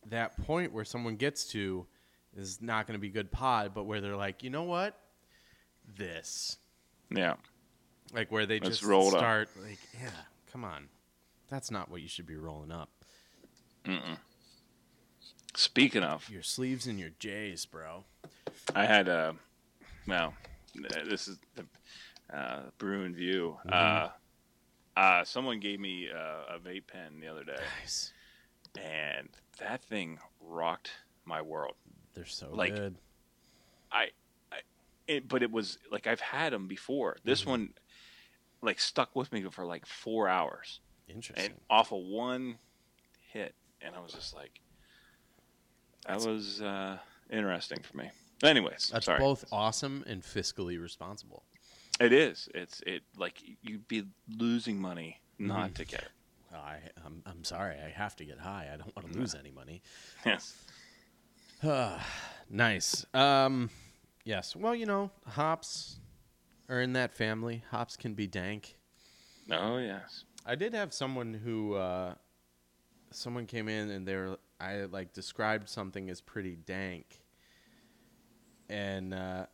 that 0.09 0.43
point 0.47 0.73
where 0.73 0.85
someone 0.85 1.17
gets 1.17 1.45
to 1.53 1.87
is 2.35 2.63
not 2.63 2.87
going 2.87 2.95
to 2.95 3.01
be 3.01 3.11
good 3.11 3.31
pod, 3.31 3.73
but 3.75 3.85
where 3.85 4.01
they're 4.01 4.17
like, 4.17 4.43
you 4.43 4.51
know 4.51 4.63
what, 4.63 4.99
this, 5.99 6.57
yeah, 7.11 7.35
like 8.15 8.31
where 8.31 8.47
they 8.47 8.61
Let's 8.61 8.79
just 8.79 8.85
roll 8.85 9.09
it 9.09 9.15
up. 9.15 9.21
start 9.21 9.49
like, 9.63 9.81
yeah, 10.01 10.09
come 10.51 10.65
on, 10.65 10.89
that's 11.51 11.71
not 11.71 11.91
what 11.91 12.01
you 12.01 12.09
should 12.09 12.27
be 12.27 12.37
rolling 12.37 12.73
up. 12.73 12.89
Speaking 15.57 16.03
of, 16.03 16.29
Your 16.29 16.43
sleeves 16.43 16.87
and 16.87 16.99
your 17.01 17.11
J's, 17.19 17.65
bro. 17.67 18.05
I 18.75 18.85
had 18.85 19.09
a 19.09 19.35
well, 20.07 20.35
this 21.09 21.27
is 21.29 21.39
the 21.55 21.65
uh, 22.37 22.63
Bruin 22.79 23.15
View. 23.15 23.57
Uh, 23.69 24.09
uh, 24.97 25.25
someone 25.25 25.59
gave 25.61 25.81
me 25.81 26.09
uh, 26.15 26.55
a 26.55 26.59
vape 26.59 26.87
pen 26.87 27.21
the 27.21 27.27
other 27.29 27.43
day, 27.45 27.57
Nice. 27.81 28.13
and 28.79 29.29
that 29.59 29.83
thing 29.83 30.19
rocked 30.41 30.91
my 31.25 31.41
world. 31.43 31.75
They're 32.15 32.25
so 32.27 32.49
Like, 32.53 32.75
good. 32.75 32.97
I, 33.91 34.09
I 34.53 34.57
it, 35.09 35.27
but 35.29 35.43
it 35.43 35.51
was 35.51 35.79
like 35.91 36.07
I've 36.07 36.21
had 36.21 36.53
them 36.53 36.67
before. 36.69 37.17
This 37.25 37.41
Mm-hmm. 37.43 37.51
one, 37.51 37.69
like, 38.63 38.79
stuck 38.81 39.17
with 39.17 39.33
me 39.33 39.43
for 39.51 39.65
like 39.65 39.87
four 39.87 40.29
hours, 40.29 40.81
Interesting. 41.09 41.53
and 41.53 41.55
off 41.71 41.93
of 41.93 42.01
one 42.05 42.59
hit, 43.33 43.55
and 43.81 43.95
I 43.95 44.01
was 44.01 44.13
just 44.13 44.35
like, 44.35 44.61
that 46.07 46.21
was 46.23 46.61
uh, 46.63 46.99
interesting 47.31 47.81
for 47.83 47.97
me. 47.97 48.11
Anyways, 48.43 48.91
That's 48.93 49.07
sorry. 49.07 49.19
both 49.19 49.45
awesome 49.51 50.05
and 50.07 50.23
fiscally 50.23 50.81
responsible. 50.81 51.45
It 51.99 52.13
is. 52.13 52.49
It's 52.55 52.81
it 52.87 53.03
like 53.17 53.41
you'd 53.63 53.89
be 53.89 54.05
losing 54.39 54.79
money 54.81 55.21
not 55.39 55.67
Mm-hmm. 55.69 55.73
to 55.75 55.85
get 55.85 56.03
it. 56.03 56.09
I, 56.55 56.77
I'm, 57.05 57.23
I'm 57.27 57.45
sorry. 57.45 57.77
I 57.85 57.91
have 57.91 58.17
to 58.17 58.25
get 58.25 58.39
high. 58.39 58.69
I 58.73 58.77
don't 58.77 58.95
want 58.97 59.13
to 59.13 59.19
lose 59.19 59.35
any 59.35 59.51
money. 59.51 59.83
Yes. 60.25 60.55
Nice. 62.49 63.05
Um, 63.13 63.71
yes. 64.25 64.55
Well, 64.55 64.75
you 64.75 64.87
know, 64.87 65.11
hops 65.27 65.99
are 66.69 66.81
in 66.81 66.93
that 66.93 67.13
family. 67.13 67.65
Hops 67.71 67.97
can 67.97 68.15
be 68.15 68.27
dank. 68.27 68.77
Oh 69.51 69.79
yes. 69.79 70.25
I 70.45 70.55
did 70.55 70.75
have 70.75 70.95
someone 70.95 71.35
who, 71.35 71.75
uh, 71.75 72.15
someone 73.11 73.47
came 73.47 73.69
in 73.69 73.91
and 73.91 74.07
they 74.07 74.15
were, 74.15 74.39
I 74.61 74.85
like 74.85 75.13
described 75.13 75.69
something 75.69 76.09
as 76.11 76.21
pretty 76.21 76.57
dank, 76.57 77.21
and 78.69 79.13
uh, 79.15 79.47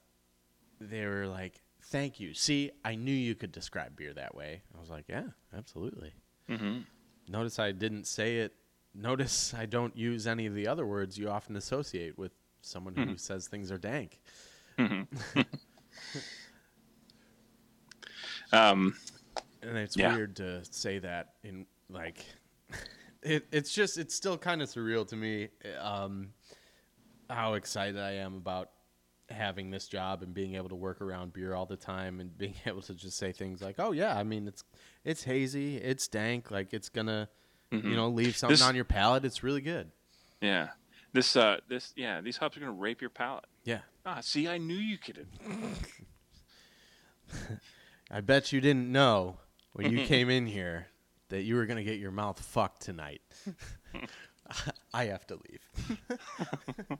they 0.80 1.06
were 1.06 1.26
like, 1.26 1.60
"Thank 1.82 2.20
you." 2.20 2.34
See, 2.34 2.70
I 2.84 2.94
knew 2.94 3.12
you 3.12 3.34
could 3.34 3.52
describe 3.52 3.96
beer 3.96 4.12
that 4.14 4.34
way. 4.34 4.62
I 4.76 4.80
was 4.80 4.90
like, 4.90 5.04
"Yeah, 5.08 5.24
absolutely." 5.56 6.12
Mm-hmm. 6.48 6.80
Notice 7.28 7.58
I 7.58 7.72
didn't 7.72 8.06
say 8.06 8.38
it. 8.38 8.54
Notice 8.94 9.54
I 9.54 9.66
don't 9.66 9.96
use 9.96 10.26
any 10.26 10.46
of 10.46 10.54
the 10.54 10.66
other 10.68 10.86
words 10.86 11.16
you 11.18 11.28
often 11.30 11.56
associate 11.56 12.18
with 12.18 12.32
someone 12.60 12.94
who 12.94 13.16
says 13.16 13.48
things 13.48 13.70
are 13.72 13.78
dank. 13.78 14.20
Um. 18.52 18.94
And 19.62 19.78
it's 19.78 19.96
Yeah. 19.96 20.14
weird 20.14 20.36
to 20.36 20.62
say 20.64 20.98
that 20.98 21.34
in 21.44 21.66
like 21.88 22.24
it, 23.22 23.46
it's 23.52 23.72
just 23.72 23.98
it's 23.98 24.14
still 24.14 24.38
kind 24.38 24.62
of 24.62 24.68
surreal 24.68 25.06
to 25.08 25.16
me 25.16 25.48
um 25.80 26.28
how 27.30 27.54
excited 27.54 27.98
I 27.98 28.12
am 28.12 28.36
about 28.36 28.70
having 29.30 29.70
this 29.70 29.88
job 29.88 30.22
and 30.22 30.34
being 30.34 30.56
able 30.56 30.68
to 30.68 30.74
work 30.74 31.00
around 31.00 31.32
beer 31.32 31.54
all 31.54 31.64
the 31.64 31.76
time 31.76 32.20
and 32.20 32.36
being 32.36 32.54
able 32.66 32.82
to 32.82 32.94
just 32.94 33.16
say 33.16 33.32
things 33.32 33.62
like, 33.62 33.76
"Oh 33.78 33.92
yeah, 33.92 34.18
I 34.18 34.22
mean 34.22 34.46
it's 34.46 34.64
it's 35.04 35.24
hazy, 35.24 35.76
it's 35.76 36.08
dank, 36.08 36.50
like 36.50 36.74
it's 36.74 36.90
going 36.90 37.06
to 37.06 37.28
you 37.70 37.96
know 37.96 38.08
leave 38.08 38.36
something 38.36 38.54
This- 38.54 38.62
on 38.62 38.74
your 38.74 38.84
palate. 38.84 39.24
It's 39.24 39.42
really 39.42 39.62
good." 39.62 39.90
Yeah. 40.40 40.70
This. 41.14 41.36
Uh. 41.36 41.58
This. 41.68 41.92
Yeah. 41.96 42.20
These 42.20 42.36
hops 42.36 42.56
are 42.56 42.60
gonna 42.60 42.72
rape 42.72 43.00
your 43.00 43.10
palate. 43.10 43.44
Yeah. 43.64 43.80
Ah. 44.04 44.20
See, 44.20 44.48
I 44.48 44.58
knew 44.58 44.74
you 44.74 44.98
could. 44.98 45.26
I 48.10 48.20
bet 48.20 48.52
you 48.52 48.60
didn't 48.60 48.90
know 48.90 49.38
when 49.72 49.90
you 49.90 50.04
came 50.06 50.28
in 50.28 50.46
here 50.46 50.88
that 51.32 51.44
you 51.44 51.54
were 51.56 51.64
going 51.64 51.78
to 51.78 51.82
get 51.82 51.98
your 51.98 52.10
mouth 52.10 52.38
fucked 52.38 52.82
tonight. 52.82 53.22
I 54.94 55.06
have 55.06 55.26
to 55.28 55.38
leave. 55.48 55.98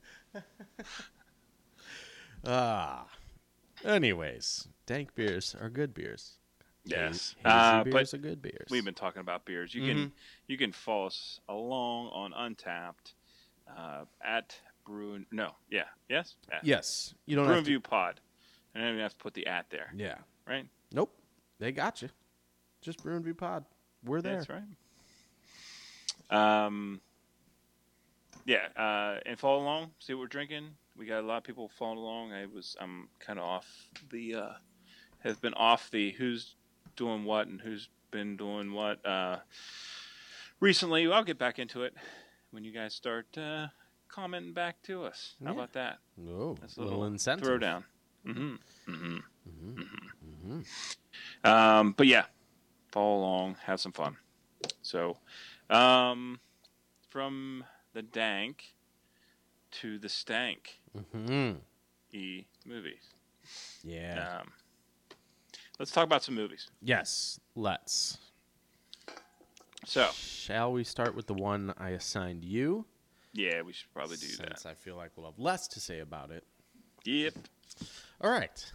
ah. 2.47 3.07
Anyways, 3.85 4.69
dank 4.87 5.15
beers 5.15 5.55
are 5.61 5.69
good 5.69 5.93
beers. 5.93 6.39
Yes. 6.85 7.35
Hazy 7.45 7.45
Uh. 7.45 7.85
beers 7.85 8.11
But 8.13 8.15
are 8.15 8.23
good 8.23 8.41
beers. 8.43 8.69
we've 8.71 8.85
been 8.85 8.95
talking 8.95 9.21
about 9.21 9.45
beers. 9.45 9.75
You 9.75 9.83
Mm-hmm. 9.83 9.91
can 10.03 10.13
you 10.49 10.57
can 10.57 10.73
follow 10.73 11.07
us 11.07 11.41
along 11.49 12.09
on 12.09 12.33
Untappd 12.33 13.13
uh, 13.77 14.05
at 14.25 14.57
Brew. 14.87 15.25
No. 15.31 15.53
Yeah. 15.71 15.85
Yes. 16.09 16.37
At. 16.51 16.65
yes, 16.65 17.15
you 17.27 17.37
don't 17.37 17.45
Brew 17.45 17.53
have 17.55 17.59
and 17.59 17.67
to. 17.67 17.71
View 17.71 17.81
Pod. 17.81 18.21
I 18.75 18.79
don't 18.79 18.89
even 18.89 19.01
have 19.01 19.13
to 19.13 19.19
put 19.19 19.35
the 19.35 19.47
at 19.47 19.69
there. 19.71 19.93
Yeah. 19.95 20.17
Right. 20.49 20.67
Nope. 20.93 21.15
They 21.59 21.71
got 21.71 22.01
you. 22.03 22.09
Just 22.81 23.03
Brew 23.03 23.15
and 23.17 23.25
View 23.25 23.35
Pod. 23.35 23.65
We're 24.05 24.21
there. 24.21 24.37
That's 24.37 24.49
right. 24.49 24.63
Um, 26.67 27.01
yeah, 28.47 28.67
uh, 28.77 29.19
and 29.27 29.39
follow 29.39 29.63
along. 29.63 29.91
See 29.99 30.15
what 30.15 30.21
we're 30.21 30.27
drinking. 30.27 30.69
We 30.97 31.07
got 31.07 31.21
a 31.23 31.27
lot 31.27 31.39
of 31.39 31.45
people 31.45 31.71
following 31.79 31.99
along. 31.99 32.33
I 32.33 32.47
was, 32.47 32.77
I'm 32.81 33.09
kind 33.21 33.39
of 33.39 33.45
off 33.45 33.67
the, 34.11 34.35
uh, 34.35 34.49
have 35.21 35.41
been 35.41 35.55
off 35.55 35.91
the 35.91 36.11
who's 36.13 36.57
doing 36.97 37.25
what 37.25 37.47
and 37.47 37.61
who's 37.61 37.89
been 38.11 38.37
doing 38.37 38.73
what. 38.73 39.05
Uh, 39.07 39.39
recently, 40.61 41.11
I'll 41.11 41.25
get 41.25 41.39
back 41.39 41.59
into 41.59 41.83
it 41.83 41.95
when 42.51 42.65
you 42.65 42.73
guys 42.73 42.95
start 42.95 43.27
uh, 43.39 43.69
commenting 44.09 44.53
back 44.53 44.83
to 44.83 45.05
us. 45.05 45.35
How 45.43 45.51
Yeah. 45.51 45.57
about 45.57 45.73
that? 45.75 45.99
Oh, 46.29 46.57
That's 46.61 46.77
a 46.77 46.81
little, 46.81 46.99
little 46.99 47.13
incentive. 47.13 47.47
Throwdown. 47.49 47.85
Mm-hmm. 48.27 48.55
Mm-hmm. 48.93 49.17
Mm-hmm. 50.51 51.49
Um, 51.49 51.93
but 51.97 52.07
yeah, 52.07 52.25
follow 52.93 53.17
along, 53.19 53.57
have 53.65 53.81
some 53.81 53.93
fun. 53.93 54.17
So, 54.83 55.17
um, 55.71 56.39
from 57.09 57.65
the 57.95 58.03
dank 58.03 58.75
to 59.73 59.99
the 59.99 60.09
stank 60.09 60.81
hmm 61.13 61.53
e 62.13 62.45
movies. 62.67 63.03
Yeah. 63.83 64.41
Um, 64.41 64.53
let's 65.79 65.91
talk 65.91 66.05
about 66.05 66.23
some 66.23 66.35
movies. 66.35 66.69
yes. 66.83 67.41
Let's. 67.57 68.19
So, 69.85 70.11
Shall 70.13 70.73
we 70.73 70.85
start 70.85 71.15
with 71.17 71.27
the 71.27 71.35
one 71.35 71.75
I 71.77 71.91
assigned 71.91 72.45
you? 72.45 72.85
yeah, 73.33 73.63
we 73.63 73.73
should 73.73 73.93
probably 73.95 74.17
do 74.17 74.27
since 74.27 74.63
that. 74.63 74.69
I 74.69 74.75
feel 74.75 74.95
like 74.97 75.11
we'll 75.17 75.27
have 75.27 75.39
less 75.39 75.67
to 75.69 75.81
say 75.81 76.01
about 76.01 76.31
it. 76.31 76.45
Yep. 77.05 77.35
All 78.21 78.31
right. 78.31 78.73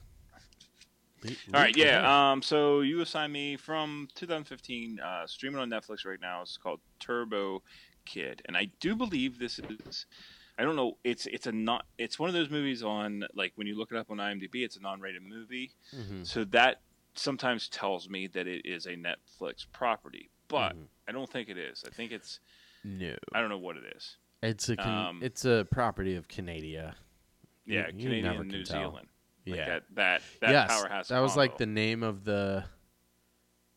Le- 1.23 1.30
All 1.53 1.62
right, 1.62 1.67
lead 1.67 1.75
the 1.75 1.82
way. 1.82 1.88
yeah. 1.88 2.32
Um, 2.32 2.41
so 2.41 2.82
you 2.82 3.01
assigned 3.01 3.34
me 3.34 3.58
from 3.58 4.08
2015, 4.15 4.99
uh, 4.99 5.25
streaming 5.27 5.60
on 5.60 5.69
Netflix 5.69 6.06
right 6.06 6.19
now. 6.21 6.41
It's 6.41 6.58
called 6.58 6.80
Turbo 6.99 7.63
Kid, 8.06 8.41
and 8.45 8.56
I 8.56 8.69
do 8.80 8.95
believe 8.95 9.39
this 9.39 9.60
is. 9.60 10.06
I 10.60 10.63
don't 10.63 10.75
know. 10.75 10.97
It's 11.03 11.25
it's 11.27 11.45
a 11.47 11.51
not. 11.51 11.86
It's 11.97 12.17
one 12.17 12.30
of 12.30 12.34
those 12.34 12.49
movies 12.49 12.82
on 12.84 13.23
like 13.36 13.51
when 13.56 13.67
you 13.67 13.77
look 13.77 13.91
it 13.91 13.97
up 13.97 14.10
on 14.10 14.17
IMDb, 14.17 14.63
it's 14.63 14.75
a 14.77 14.82
non-rated 14.82 15.21
movie. 15.23 15.71
Mhm. 15.95 16.25
So 16.25 16.45
that 16.45 16.82
sometimes 17.15 17.67
tells 17.69 18.10
me 18.10 18.27
that 18.27 18.47
it 18.47 18.65
is 18.65 18.86
a 18.88 18.95
Netflix 18.95 19.65
property, 19.71 20.30
but 20.47 20.75
Mhm. 20.75 20.88
I 21.08 21.12
don't 21.12 21.30
think 21.30 21.49
it 21.49 21.58
is. 21.58 21.84
I 21.86 21.89
think 21.91 22.12
it's. 22.12 22.39
no, 22.84 23.15
I 23.34 23.39
don't 23.41 23.49
know 23.49 23.58
what 23.60 23.75
it 23.77 23.84
is. 23.95 24.17
it's 24.43 24.69
a 24.69 24.88
Um, 24.88 25.19
it's 25.23 25.45
a 25.45 25.67
property 25.71 26.15
of 26.15 26.27
Canada. 26.27 26.95
Yeah, 27.65 27.88
you 27.88 27.91
Canadian 27.93 28.23
never 28.25 28.41
and 28.43 28.49
can 28.51 28.60
New 28.60 28.65
tell. 28.65 28.99
Like 29.47 29.57
yeah, 29.60 29.65
that 29.65 29.83
that 29.95 30.21
that 30.41 30.49
yes, 30.51 30.67
powerhouse. 30.69 31.07
that 31.07 31.19
was 31.19 31.36
like 31.38 31.57
the 31.57 31.65
name 31.65 32.03
of 32.03 32.23
the 32.25 32.65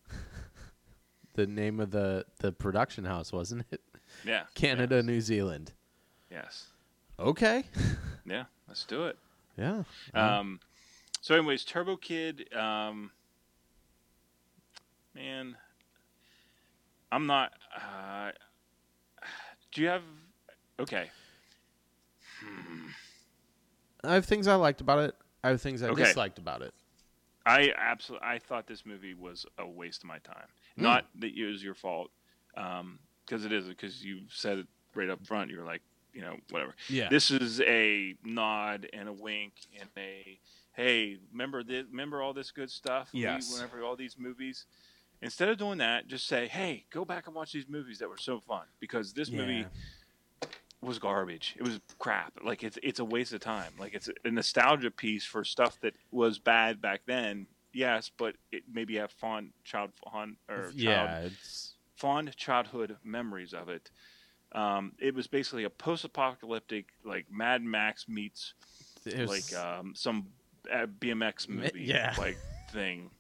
the 1.35 1.47
name 1.47 1.81
of 1.81 1.91
the 1.91 2.25
the 2.41 2.53
production 2.53 3.05
house, 3.05 3.33
wasn't 3.33 3.65
it? 3.71 3.81
yeah 4.25 4.43
Canada, 4.55 4.97
Yes. 4.97 5.05
New 5.05 5.21
Zealand. 5.21 5.73
yes. 6.31 6.67
Okay. 7.19 7.65
Yeah, 8.27 8.45
let's 8.69 8.85
do 8.85 9.07
it. 9.07 9.19
yeah. 9.57 9.83
Um, 10.15 10.61
so, 11.21 11.35
anyways, 11.35 11.65
Turbo 11.65 11.97
Kid, 11.97 12.47
um, 12.55 13.11
man, 15.17 15.57
I'm 17.11 17.27
not. 17.27 17.53
Uh, 17.75 18.31
do 19.73 19.83
you 19.83 19.89
have? 19.89 20.03
Okay, 20.79 21.11
I 24.05 24.15
have 24.15 24.27
things 24.27 24.47
I 24.47 24.55
liked 24.55 24.81
about 24.81 25.01
it. 25.01 25.15
I 25.43 25.49
have 25.51 25.61
things 25.63 25.83
I 25.83 25.89
Okay. 25.89 26.05
disliked 26.05 26.39
about 26.39 26.63
it. 26.63 26.75
I 27.47 27.73
absolutely. 27.77 28.27
I 28.29 28.39
thought 28.39 28.67
this 28.67 28.85
movie 28.85 29.15
was 29.15 29.47
a 29.59 29.67
waste 29.67 30.03
of 30.03 30.09
my 30.09 30.19
time. 30.19 30.47
Hmm. 30.77 30.83
Not 30.83 31.07
that 31.21 31.33
it 31.37 31.47
was 31.47 31.63
your 31.65 31.75
fault, 31.75 32.11
because 32.55 33.45
it 33.45 33.53
isn't. 33.53 33.71
Because 33.71 34.05
you 34.05 34.23
said 34.29 34.59
it 34.59 34.67
right 34.95 35.09
up 35.09 35.25
front. 35.27 35.51
You're 35.51 35.65
like, 35.65 35.83
you 36.13 36.21
know, 36.21 36.37
whatever. 36.51 36.75
Yeah. 36.89 37.09
This 37.09 37.31
is 37.31 37.61
a 37.63 38.15
nod 38.25 38.89
and 38.93 39.09
a 39.09 39.13
wink 39.13 39.55
and 39.79 39.89
a 39.97 40.39
hey, 40.73 41.19
remember 41.33 41.63
this, 41.65 41.85
remember 41.91 42.23
all 42.23 42.33
this 42.33 42.51
good 42.53 42.71
stuff? 42.71 43.11
We- 43.13 43.21
Yes. 43.23 43.53
whenever 43.53 43.83
all 43.83 43.97
these 43.97 44.17
movies. 44.19 44.67
Instead 45.23 45.49
of 45.51 45.59
doing 45.59 45.77
that, 45.79 46.07
just 46.07 46.27
say, 46.27 46.47
hey, 46.49 46.87
go 46.91 47.05
back 47.05 47.27
and 47.27 47.35
watch 47.37 47.53
these 47.53 47.69
movies 47.69 47.99
that 47.99 48.09
were 48.09 48.17
so 48.17 48.41
fun 48.41 48.63
because 48.79 49.13
this 49.13 49.31
movie 49.31 49.57
Yeah. 49.57 49.67
Was 50.83 50.99
garbage. 50.99 51.57
It 51.59 51.63
was 51.63 51.81
crap. 51.99 52.33
Like 52.43 52.63
it's 52.63 52.79
it's 52.83 53.01
a 53.01 53.05
waste 53.05 53.33
of 53.33 53.41
time. 53.41 53.73
Like 53.79 53.95
it's 53.95 54.09
a 54.25 54.31
nostalgia 54.31 54.91
piece 54.91 55.25
for 55.25 55.45
stuff 55.45 55.79
that 55.83 55.95
was 56.11 56.39
bad 56.39 56.81
back 56.81 57.03
then. 57.07 57.47
Yes, 57.73 58.11
but 58.17 58.35
it 58.51 58.65
maybe 58.73 58.97
have 58.97 59.13
fond 59.13 59.51
child 59.65 59.91
fond 60.05 60.37
or 60.49 60.65
child 60.65 60.75
yeah, 60.75 61.21
it's 61.21 61.75
fond 61.97 62.35
childhood 62.37 62.97
memories 63.05 63.53
of 63.53 63.69
it. 63.69 63.91
Um, 64.53 64.93
it 64.99 65.15
was 65.15 65.29
basically 65.29 65.63
a 65.63 65.71
post-apocalyptic, 65.71 66.87
like 67.05 67.27
Mad 67.31 67.63
Max 67.63 68.09
meets 68.09 68.55
there's 69.05 69.29
like 69.29 69.63
um, 69.63 69.93
some 69.95 70.27
uh, 70.73 70.87
BMX 70.87 71.49
movie, 71.49 71.85
yeah. 71.85 72.15
like 72.19 72.37
thing, 72.73 73.11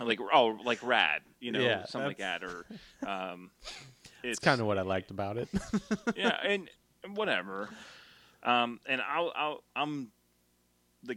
like 0.00 0.18
oh, 0.32 0.58
like 0.64 0.82
Rad, 0.82 1.22
you 1.40 1.52
know, 1.52 1.60
Yeah, 1.60 1.84
something 1.84 2.08
like 2.08 2.18
that, 2.18 2.42
or 2.42 2.64
um, 3.06 3.50
It's 4.30 4.38
kind 4.38 4.60
of 4.60 4.66
what 4.66 4.78
I 4.78 4.82
liked 4.82 5.10
about 5.10 5.36
it. 5.36 5.48
yeah, 6.16 6.36
and, 6.44 6.68
whatever. 7.14 7.68
Um, 8.42 8.80
and 8.86 9.00
I'll, 9.00 9.32
I'll, 9.36 9.62
I'm 9.74 10.10
the, 11.02 11.16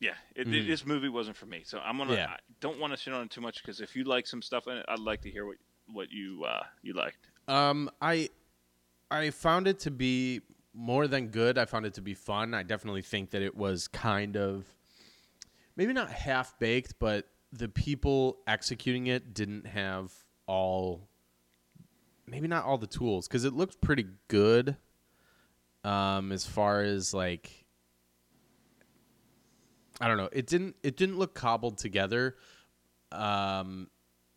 yeah, 0.00 0.14
it, 0.34 0.46
Mhm. 0.46 0.66
this 0.66 0.86
movie 0.86 1.08
wasn't 1.08 1.36
for 1.36 1.46
me. 1.46 1.62
So 1.64 1.78
I'm 1.78 1.98
gonna, 1.98 2.14
Yeah. 2.14 2.30
I 2.30 2.38
don't 2.60 2.78
want 2.78 2.92
to 2.92 2.96
sit 2.96 3.12
on 3.12 3.24
it 3.24 3.30
too 3.30 3.40
much 3.40 3.62
because 3.62 3.80
if 3.80 3.94
you 3.96 4.04
like 4.04 4.26
some 4.26 4.42
stuff 4.42 4.66
in 4.66 4.76
it, 4.76 4.84
I'd 4.88 4.98
like 4.98 5.20
to 5.22 5.30
hear 5.30 5.46
what 5.46 5.56
what 5.86 6.10
you 6.10 6.44
uh, 6.44 6.62
you 6.82 6.94
liked. 6.94 7.28
Um, 7.48 7.90
I 8.00 8.30
I 9.10 9.30
found 9.30 9.68
it 9.68 9.78
to 9.80 9.90
be 9.90 10.40
more 10.72 11.06
than 11.06 11.28
good. 11.28 11.58
I 11.58 11.66
found 11.66 11.86
it 11.86 11.94
to 11.94 12.02
be 12.02 12.14
fun. 12.14 12.54
I 12.54 12.62
definitely 12.62 13.02
think 13.02 13.30
that 13.30 13.42
it 13.42 13.54
was 13.56 13.86
kind 13.88 14.36
of 14.36 14.66
maybe 15.76 15.92
not 15.92 16.10
half 16.10 16.58
baked, 16.58 16.94
but 16.98 17.28
the 17.52 17.68
people 17.68 18.38
executing 18.46 19.06
it 19.08 19.34
didn't 19.34 19.66
have 19.66 20.12
all 20.46 21.08
maybe 22.26 22.48
not 22.48 22.64
all 22.64 22.78
the 22.78 22.86
tools 22.86 23.28
because 23.28 23.44
it 23.44 23.52
looked 23.54 23.80
pretty 23.80 24.06
good. 24.28 24.76
Um, 25.84 26.32
as 26.32 26.46
far 26.46 26.80
as 26.82 27.12
like 27.12 27.66
I 30.00 30.08
don't 30.08 30.16
know, 30.16 30.28
it 30.32 30.46
didn't 30.46 30.76
it 30.82 30.96
didn't 30.96 31.18
look 31.18 31.34
cobbled 31.34 31.78
together. 31.78 32.36
Um, 33.12 33.90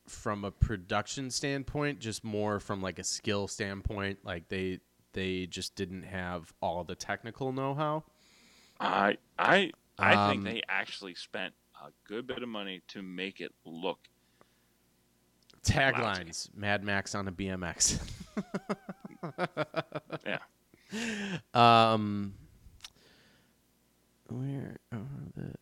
from 0.08 0.46
a 0.46 0.52
production 0.52 1.32
standpoint, 1.32 2.00
just 2.00 2.24
more 2.24 2.60
from 2.60 2.82
like 2.82 3.00
a 3.00 3.04
skill 3.04 3.48
standpoint. 3.48 4.20
Like 4.26 4.50
they 4.50 4.80
they 5.14 5.48
just 5.48 5.76
didn't 5.76 6.04
have 6.04 6.54
all 6.62 6.84
the 6.84 6.96
technical 6.96 7.52
know 7.52 7.76
how. 7.76 8.06
I 8.80 9.18
I 9.38 9.72
I 10.00 10.16
Um, 10.16 10.18
think 10.18 10.44
they 10.44 10.62
actually 10.70 11.16
spent 11.16 11.54
a 11.82 11.92
good 12.08 12.28
bit 12.28 12.44
of 12.44 12.50
money 12.50 12.82
to 12.90 13.02
make 13.02 13.40
it 13.42 13.54
look. 13.66 14.00
Taglines: 15.64 16.50
Mad 16.56 16.84
Max 16.84 17.16
on 17.16 17.28
a 17.28 17.32
BMX. 17.32 18.00
Yeah. 20.26 20.38
Um, 21.54 22.34
where 24.30 24.78
oh, 24.94 25.00
the 25.36 25.54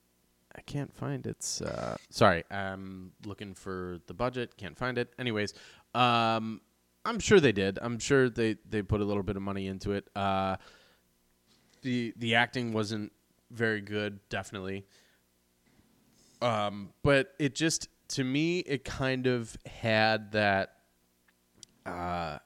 I 0.56 0.62
can't 0.62 0.94
find 0.94 1.26
its. 1.26 1.62
Uh, 1.62 1.98
sorry, 2.10 2.44
I'm 2.50 3.12
looking 3.26 3.54
for 3.54 4.00
the 4.08 4.14
budget. 4.14 4.56
Can't 4.58 4.78
find 4.78 4.98
it. 4.98 5.14
Anyways, 5.20 5.54
um, 5.94 6.62
I'm 7.04 7.20
sure 7.20 7.40
they 7.40 7.52
did. 7.52 7.78
I'm 7.82 8.00
sure 8.00 8.30
they 8.30 8.58
they 8.70 8.82
put 8.82 9.02
a 9.02 9.06
little 9.06 9.24
bit 9.24 9.36
of 9.36 9.42
money 9.42 9.68
into 9.68 9.92
it. 9.92 10.08
Uh, 10.16 10.56
the 11.82 12.14
the 12.18 12.36
acting 12.36 12.72
wasn't 12.74 13.12
very 13.52 13.82
good, 13.82 14.20
definitely. 14.30 14.86
Um, 16.42 16.90
but 17.04 17.34
it 17.40 17.56
just 17.56 17.90
to 18.10 18.24
me, 18.24 18.60
it 18.60 18.84
kind 18.84 19.28
of 19.28 19.58
had 19.66 20.32
that 20.34 20.74
uh, 21.86 22.40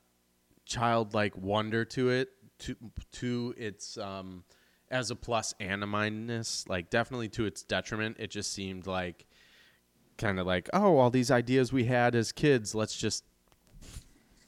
childlike 0.66 1.36
wonder 1.38 1.86
to 1.86 2.10
it, 2.10 2.30
to 2.60 2.76
to 3.14 3.54
its 3.58 3.98
um, 3.98 4.44
as 4.90 5.12
a 5.12 5.16
plus 5.16 5.54
and 5.60 5.84
a 5.84 5.88
minus. 5.88 6.68
Like 6.68 6.90
definitely 6.90 7.30
to 7.30 7.46
its 7.46 7.64
detriment, 7.64 8.18
it 8.20 8.30
just 8.30 8.54
seemed 8.54 8.88
like 8.88 9.26
kind 10.18 10.40
of 10.40 10.46
like 10.46 10.70
oh, 10.74 10.98
all 10.98 11.10
these 11.10 11.32
ideas 11.32 11.72
we 11.74 11.86
had 11.86 12.16
as 12.16 12.32
kids, 12.32 12.76
let's 12.76 12.96
just 12.96 13.24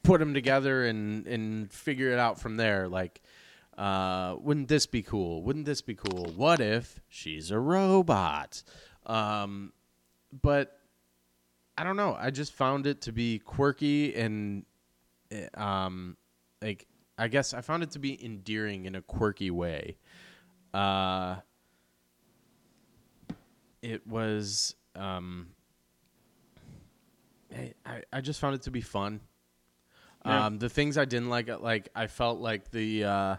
put 0.03 0.19
them 0.19 0.33
together 0.33 0.85
and 0.85 1.27
and 1.27 1.71
figure 1.71 2.11
it 2.11 2.19
out 2.19 2.39
from 2.39 2.57
there. 2.57 2.87
Like, 2.87 3.21
uh, 3.77 4.35
wouldn't 4.39 4.67
this 4.67 4.85
be 4.85 5.01
cool? 5.01 5.43
Wouldn't 5.43 5.65
this 5.65 5.81
be 5.81 5.95
cool? 5.95 6.31
What 6.35 6.59
if 6.59 6.99
she's 7.09 7.51
a 7.51 7.59
robot? 7.59 8.63
Um, 9.05 9.73
but 10.41 10.77
I 11.81 11.83
don't 11.83 11.95
know. 11.95 12.15
I 12.15 12.29
just 12.29 12.53
found 12.53 12.85
it 12.85 13.01
to 13.01 13.11
be 13.11 13.39
quirky 13.39 14.13
and 14.13 14.67
eh, 15.31 15.47
um, 15.55 16.15
like 16.61 16.85
I 17.17 17.27
guess 17.27 17.55
I 17.55 17.61
found 17.61 17.81
it 17.81 17.89
to 17.91 17.99
be 17.99 18.23
endearing 18.23 18.85
in 18.85 18.93
a 18.93 19.01
quirky 19.01 19.49
way. 19.49 19.97
Uh, 20.75 21.37
it 23.81 24.05
was 24.05 24.75
um, 24.95 25.47
I, 27.51 27.73
I 27.83 28.03
I 28.13 28.21
just 28.21 28.39
found 28.39 28.53
it 28.53 28.61
to 28.63 28.71
be 28.71 28.81
fun. 28.81 29.19
Yeah. 30.23 30.45
Um, 30.45 30.59
the 30.59 30.69
things 30.69 30.99
I 30.99 31.05
didn't 31.05 31.29
like, 31.29 31.49
like 31.61 31.89
I 31.95 32.05
felt 32.05 32.41
like 32.41 32.69
the 32.69 33.05
uh, 33.05 33.35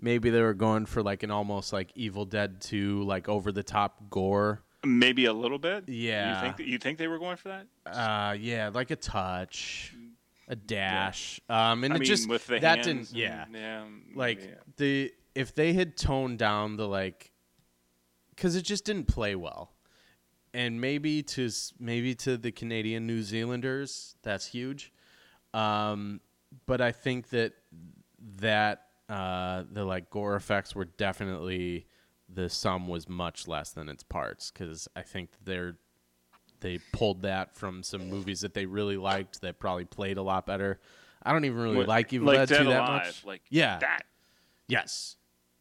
maybe 0.00 0.30
they 0.30 0.40
were 0.40 0.54
going 0.54 0.86
for 0.86 1.02
like 1.02 1.24
an 1.24 1.30
almost 1.30 1.74
like 1.74 1.90
Evil 1.94 2.24
Dead 2.24 2.62
2, 2.62 3.02
like 3.02 3.28
over 3.28 3.52
the 3.52 3.62
top 3.62 4.08
gore. 4.08 4.62
Maybe 4.84 5.26
a 5.26 5.32
little 5.32 5.58
bit. 5.58 5.88
Yeah. 5.88 6.34
You 6.36 6.40
think 6.42 6.56
that, 6.56 6.66
you 6.66 6.78
think 6.78 6.98
they 6.98 7.06
were 7.08 7.18
going 7.18 7.36
for 7.36 7.48
that? 7.48 7.66
Uh, 7.86 8.32
yeah, 8.32 8.70
like 8.74 8.90
a 8.90 8.96
touch, 8.96 9.94
a 10.48 10.56
dash. 10.56 11.40
Um, 11.48 11.84
and 11.84 11.92
I 11.92 11.96
it 11.96 12.00
mean, 12.00 12.06
just 12.08 12.28
with 12.28 12.46
the 12.46 12.58
that 12.60 12.82
didn't. 12.82 13.10
and- 13.10 13.12
Yeah, 13.12 13.44
yeah. 13.52 13.84
like 14.14 14.40
yeah. 14.42 14.54
the 14.76 15.12
if 15.34 15.54
they 15.54 15.72
had 15.72 15.96
toned 15.96 16.38
down 16.38 16.76
the 16.76 16.88
like, 16.88 17.30
because 18.34 18.56
it 18.56 18.62
just 18.62 18.84
didn't 18.84 19.06
play 19.06 19.34
well, 19.36 19.72
and 20.52 20.80
maybe 20.80 21.22
to 21.22 21.48
maybe 21.78 22.14
to 22.16 22.36
the 22.36 22.50
Canadian 22.50 23.06
New 23.06 23.22
Zealanders 23.22 24.16
that's 24.22 24.46
huge, 24.46 24.92
um, 25.54 26.20
but 26.66 26.80
I 26.80 26.90
think 26.92 27.28
that 27.30 27.52
that 28.40 28.86
uh, 29.08 29.62
the 29.70 29.84
like 29.84 30.10
gore 30.10 30.34
effects 30.34 30.74
were 30.74 30.84
definitely 30.86 31.86
the 32.34 32.48
sum 32.48 32.88
was 32.88 33.08
much 33.08 33.46
less 33.46 33.70
than 33.70 33.88
its 33.88 34.02
parts 34.02 34.50
because 34.50 34.88
I 34.96 35.02
think 35.02 35.30
they're 35.44 35.76
they 36.60 36.78
pulled 36.92 37.22
that 37.22 37.56
from 37.56 37.82
some 37.82 38.08
movies 38.08 38.40
that 38.42 38.54
they 38.54 38.66
really 38.66 38.96
liked 38.96 39.40
that 39.40 39.58
probably 39.58 39.84
played 39.84 40.16
a 40.16 40.22
lot 40.22 40.46
better. 40.46 40.78
I 41.24 41.32
don't 41.32 41.44
even 41.44 41.58
really 41.58 41.76
What- 41.78 41.88
like 41.88 42.12
Evil 42.12 42.28
like 42.28 42.38
Dead 42.38 42.48
2 42.48 42.54
Dead 42.54 42.66
that 42.68 42.78
Alive, 42.80 43.06
much. 43.06 43.24
Like 43.24 43.42
Yeah. 43.50 43.78
that. 43.80 44.06
Yes. 44.68 45.16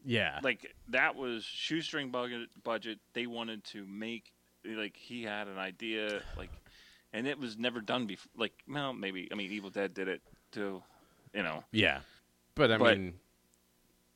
Yeah. 0.05 0.39
Like 0.43 0.76
that 0.89 1.15
was 1.15 1.43
shoestring 1.43 2.09
budget. 2.11 2.49
Budget. 2.63 2.99
They 3.13 3.26
wanted 3.28 3.63
to 3.65 3.86
make 3.86 4.32
like 4.63 4.95
he 4.95 5.24
had 5.24 5.47
an 5.47 5.57
idea 5.57 6.22
like, 6.38 6.51
and 7.13 7.28
it 7.28 7.39
was 7.39 7.57
never 7.57 7.82
done 7.82 8.05
before. 8.05 8.32
Like 8.38 8.53
well 8.67 8.93
maybe 8.93 9.28
I 9.32 9.36
mean 9.36 9.51
Evil 9.51 9.72
Dead 9.72 9.93
did 9.95 10.07
it 10.07 10.22
too. 10.51 10.84
You 11.34 11.41
know. 11.43 11.63
yeah. 11.72 12.01
But 12.55 12.72
I 12.72 12.78
But- 12.78 12.97
mean, 12.99 13.13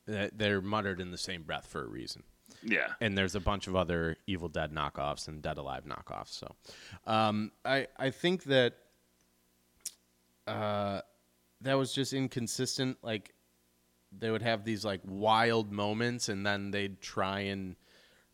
they're 0.06 0.60
muttered 0.60 1.00
in 1.00 1.10
the 1.10 1.18
same 1.18 1.42
breath 1.42 1.66
for 1.66 1.82
a 1.82 1.88
reason. 1.88 2.22
Yeah. 2.62 2.88
And 3.00 3.16
there's 3.16 3.34
a 3.34 3.40
bunch 3.40 3.66
of 3.66 3.76
other 3.76 4.16
Evil 4.26 4.48
Dead 4.48 4.72
knockoffs 4.72 5.28
and 5.28 5.42
Dead 5.42 5.58
Alive 5.58 5.84
knockoffs. 5.84 6.28
So, 6.28 6.54
um, 7.06 7.52
I 7.64 7.86
I 7.98 8.10
think 8.10 8.44
that 8.44 8.74
uh, 10.46 11.00
that 11.60 11.74
was 11.74 11.92
just 11.92 12.12
inconsistent. 12.12 12.98
Like 13.02 13.34
they 14.16 14.30
would 14.30 14.42
have 14.42 14.64
these 14.64 14.84
like 14.84 15.00
wild 15.04 15.72
moments, 15.72 16.28
and 16.28 16.46
then 16.46 16.70
they'd 16.70 17.00
try 17.00 17.40
and 17.40 17.76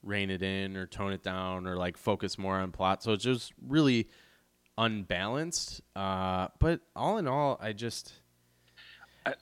rein 0.03 0.31
it 0.31 0.43
in 0.43 0.77
or 0.77 0.87
tone 0.87 1.13
it 1.13 1.23
down 1.23 1.67
or 1.67 1.77
like 1.77 1.97
focus 1.97 2.39
more 2.39 2.59
on 2.59 2.73
plot. 2.73 3.03
So 3.03 3.13
it's 3.13 3.25
just 3.25 3.53
really 3.67 4.09
unbalanced. 4.77 5.81
Uh, 5.95 6.49
but 6.59 6.81
all 6.97 7.19
in 7.19 7.29
all, 7.29 7.59
I 7.61 7.73
just 7.73 8.13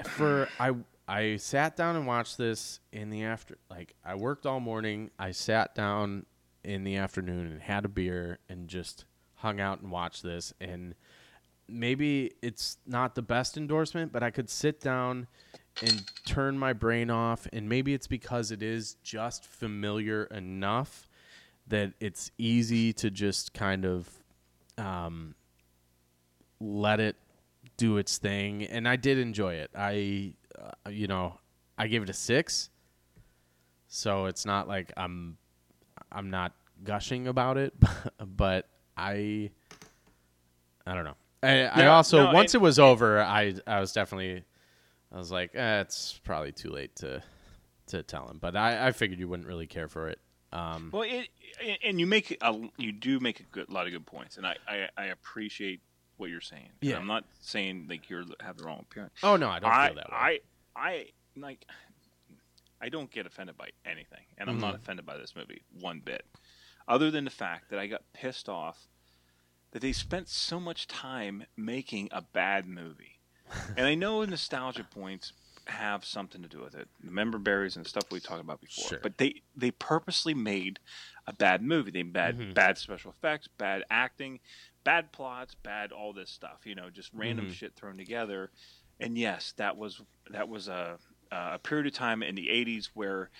for 0.04 0.48
I 0.58 0.72
I 1.10 1.38
sat 1.38 1.76
down 1.76 1.96
and 1.96 2.06
watched 2.06 2.38
this 2.38 2.78
in 2.92 3.10
the 3.10 3.24
after 3.24 3.58
like 3.68 3.96
I 4.04 4.14
worked 4.14 4.46
all 4.46 4.60
morning. 4.60 5.10
I 5.18 5.32
sat 5.32 5.74
down 5.74 6.24
in 6.62 6.84
the 6.84 6.98
afternoon 6.98 7.48
and 7.48 7.60
had 7.60 7.84
a 7.84 7.88
beer 7.88 8.38
and 8.48 8.68
just 8.68 9.06
hung 9.34 9.58
out 9.58 9.80
and 9.80 9.90
watched 9.90 10.22
this. 10.22 10.54
And 10.60 10.94
maybe 11.66 12.30
it's 12.42 12.76
not 12.86 13.16
the 13.16 13.22
best 13.22 13.56
endorsement, 13.56 14.12
but 14.12 14.22
I 14.22 14.30
could 14.30 14.48
sit 14.48 14.80
down 14.80 15.26
and 15.82 16.04
turn 16.26 16.56
my 16.56 16.72
brain 16.72 17.10
off. 17.10 17.48
And 17.52 17.68
maybe 17.68 17.92
it's 17.92 18.06
because 18.06 18.52
it 18.52 18.62
is 18.62 18.94
just 19.02 19.44
familiar 19.44 20.26
enough 20.26 21.08
that 21.66 21.92
it's 21.98 22.30
easy 22.38 22.92
to 22.92 23.10
just 23.10 23.52
kind 23.52 23.84
of 23.84 24.08
um, 24.78 25.34
let 26.60 27.00
it 27.00 27.16
do 27.76 27.96
its 27.96 28.16
thing. 28.18 28.62
And 28.62 28.86
i 28.86 28.94
did 28.94 29.18
enjoy 29.18 29.54
it. 29.54 29.72
I 29.76 30.34
uh, 30.60 30.90
you 30.90 31.06
know 31.06 31.38
i 31.78 31.86
gave 31.86 32.02
it 32.02 32.08
a 32.10 32.14
six 32.14 32.70
so 33.88 34.26
it's 34.26 34.44
not 34.44 34.68
like 34.68 34.92
i'm 34.96 35.36
i'm 36.12 36.30
not 36.30 36.52
gushing 36.84 37.26
about 37.28 37.56
it 37.56 37.74
but 38.36 38.68
i 38.96 39.50
i 40.86 40.94
don't 40.94 41.04
know 41.04 41.16
i, 41.42 41.62
I 41.64 41.86
also 41.86 42.26
no, 42.26 42.32
once 42.32 42.54
and- 42.54 42.60
it 42.60 42.64
was 42.64 42.78
over 42.78 43.20
i 43.20 43.54
i 43.66 43.80
was 43.80 43.92
definitely 43.92 44.44
i 45.12 45.18
was 45.18 45.30
like 45.30 45.54
eh, 45.54 45.80
it's 45.80 46.18
probably 46.24 46.52
too 46.52 46.70
late 46.70 46.94
to 46.96 47.22
to 47.86 48.02
tell 48.02 48.28
him 48.28 48.38
but 48.40 48.56
i 48.56 48.88
i 48.88 48.92
figured 48.92 49.18
you 49.18 49.28
wouldn't 49.28 49.48
really 49.48 49.66
care 49.66 49.88
for 49.88 50.08
it 50.08 50.18
um 50.52 50.90
Well, 50.92 51.02
it, 51.02 51.28
and 51.84 52.00
you 52.00 52.06
make 52.08 52.36
a, 52.40 52.58
you 52.76 52.90
do 52.90 53.20
make 53.20 53.38
a 53.38 53.44
good 53.44 53.70
lot 53.70 53.86
of 53.86 53.92
good 53.92 54.04
points, 54.04 54.36
and 54.36 54.44
I, 54.44 54.56
I, 54.66 54.88
I 54.96 55.04
appreciate 55.06 55.80
what 56.16 56.28
you're 56.28 56.40
saying. 56.40 56.70
Yeah. 56.80 56.96
I'm 56.96 57.06
not 57.06 57.24
saying 57.40 57.86
like 57.88 58.10
you're 58.10 58.24
have 58.40 58.56
the 58.56 58.64
wrong 58.64 58.80
appearance. 58.80 59.14
oh 59.22 59.36
no 59.36 59.48
i 59.48 59.60
don't 59.60 59.70
I, 59.70 59.86
feel 59.88 59.96
that 59.96 60.10
way 60.10 60.16
I, 60.16 60.40
I 60.80 61.06
like. 61.36 61.64
I 62.80 62.88
don't 62.88 63.10
get 63.10 63.26
offended 63.26 63.58
by 63.58 63.68
anything, 63.84 64.24
and 64.38 64.48
I'm 64.48 64.58
not 64.58 64.72
Mm-hmm. 64.74 64.82
offended 64.82 65.06
by 65.06 65.18
this 65.18 65.36
movie 65.36 65.62
one 65.78 66.00
bit, 66.00 66.24
other 66.88 67.10
than 67.10 67.24
the 67.26 67.30
fact 67.30 67.68
that 67.70 67.78
I 67.78 67.86
got 67.86 68.02
pissed 68.14 68.48
off 68.48 68.88
that 69.72 69.82
they 69.82 69.92
spent 69.92 70.28
so 70.28 70.58
much 70.58 70.86
time 70.88 71.44
making 71.56 72.08
a 72.10 72.22
bad 72.22 72.66
movie. 72.66 73.20
and 73.76 73.86
I 73.86 73.94
know 73.94 74.24
nostalgia 74.24 74.84
points 74.84 75.32
have 75.66 76.04
something 76.04 76.40
to 76.42 76.48
do 76.48 76.60
with 76.60 76.74
it. 76.74 76.88
The 77.04 77.10
member 77.10 77.36
berries 77.38 77.76
and 77.76 77.86
stuff 77.86 78.04
we 78.10 78.18
talked 78.18 78.40
about 78.40 78.60
before. 78.60 78.88
Sure. 78.88 78.98
But 79.02 79.18
they 79.18 79.42
they 79.54 79.70
purposely 79.72 80.32
made 80.34 80.78
a 81.26 81.32
bad 81.34 81.62
movie. 81.62 81.90
They 81.90 82.02
bad 82.02 82.38
Mhm. 82.38 82.54
bad 82.54 82.78
special 82.78 83.10
effects, 83.12 83.46
bad 83.58 83.84
acting, 83.90 84.40
bad 84.84 85.12
plots, 85.12 85.54
bad 85.54 85.92
all 85.92 86.12
this 86.14 86.30
stuff. 86.30 86.60
You 86.64 86.74
know, 86.74 86.88
just 86.90 87.10
random 87.12 87.48
Mhm. 87.48 87.52
shit 87.52 87.74
thrown 87.76 87.98
together. 87.98 88.50
And 89.00 89.16
yes, 89.18 89.52
that 89.56 89.76
was 89.76 90.00
that 90.30 90.48
was 90.48 90.68
a 90.68 90.98
a 91.32 91.58
period 91.58 91.86
of 91.86 91.92
time 91.92 92.22
in 92.22 92.34
the 92.34 92.50
'80s 92.50 92.90
where 92.94 93.30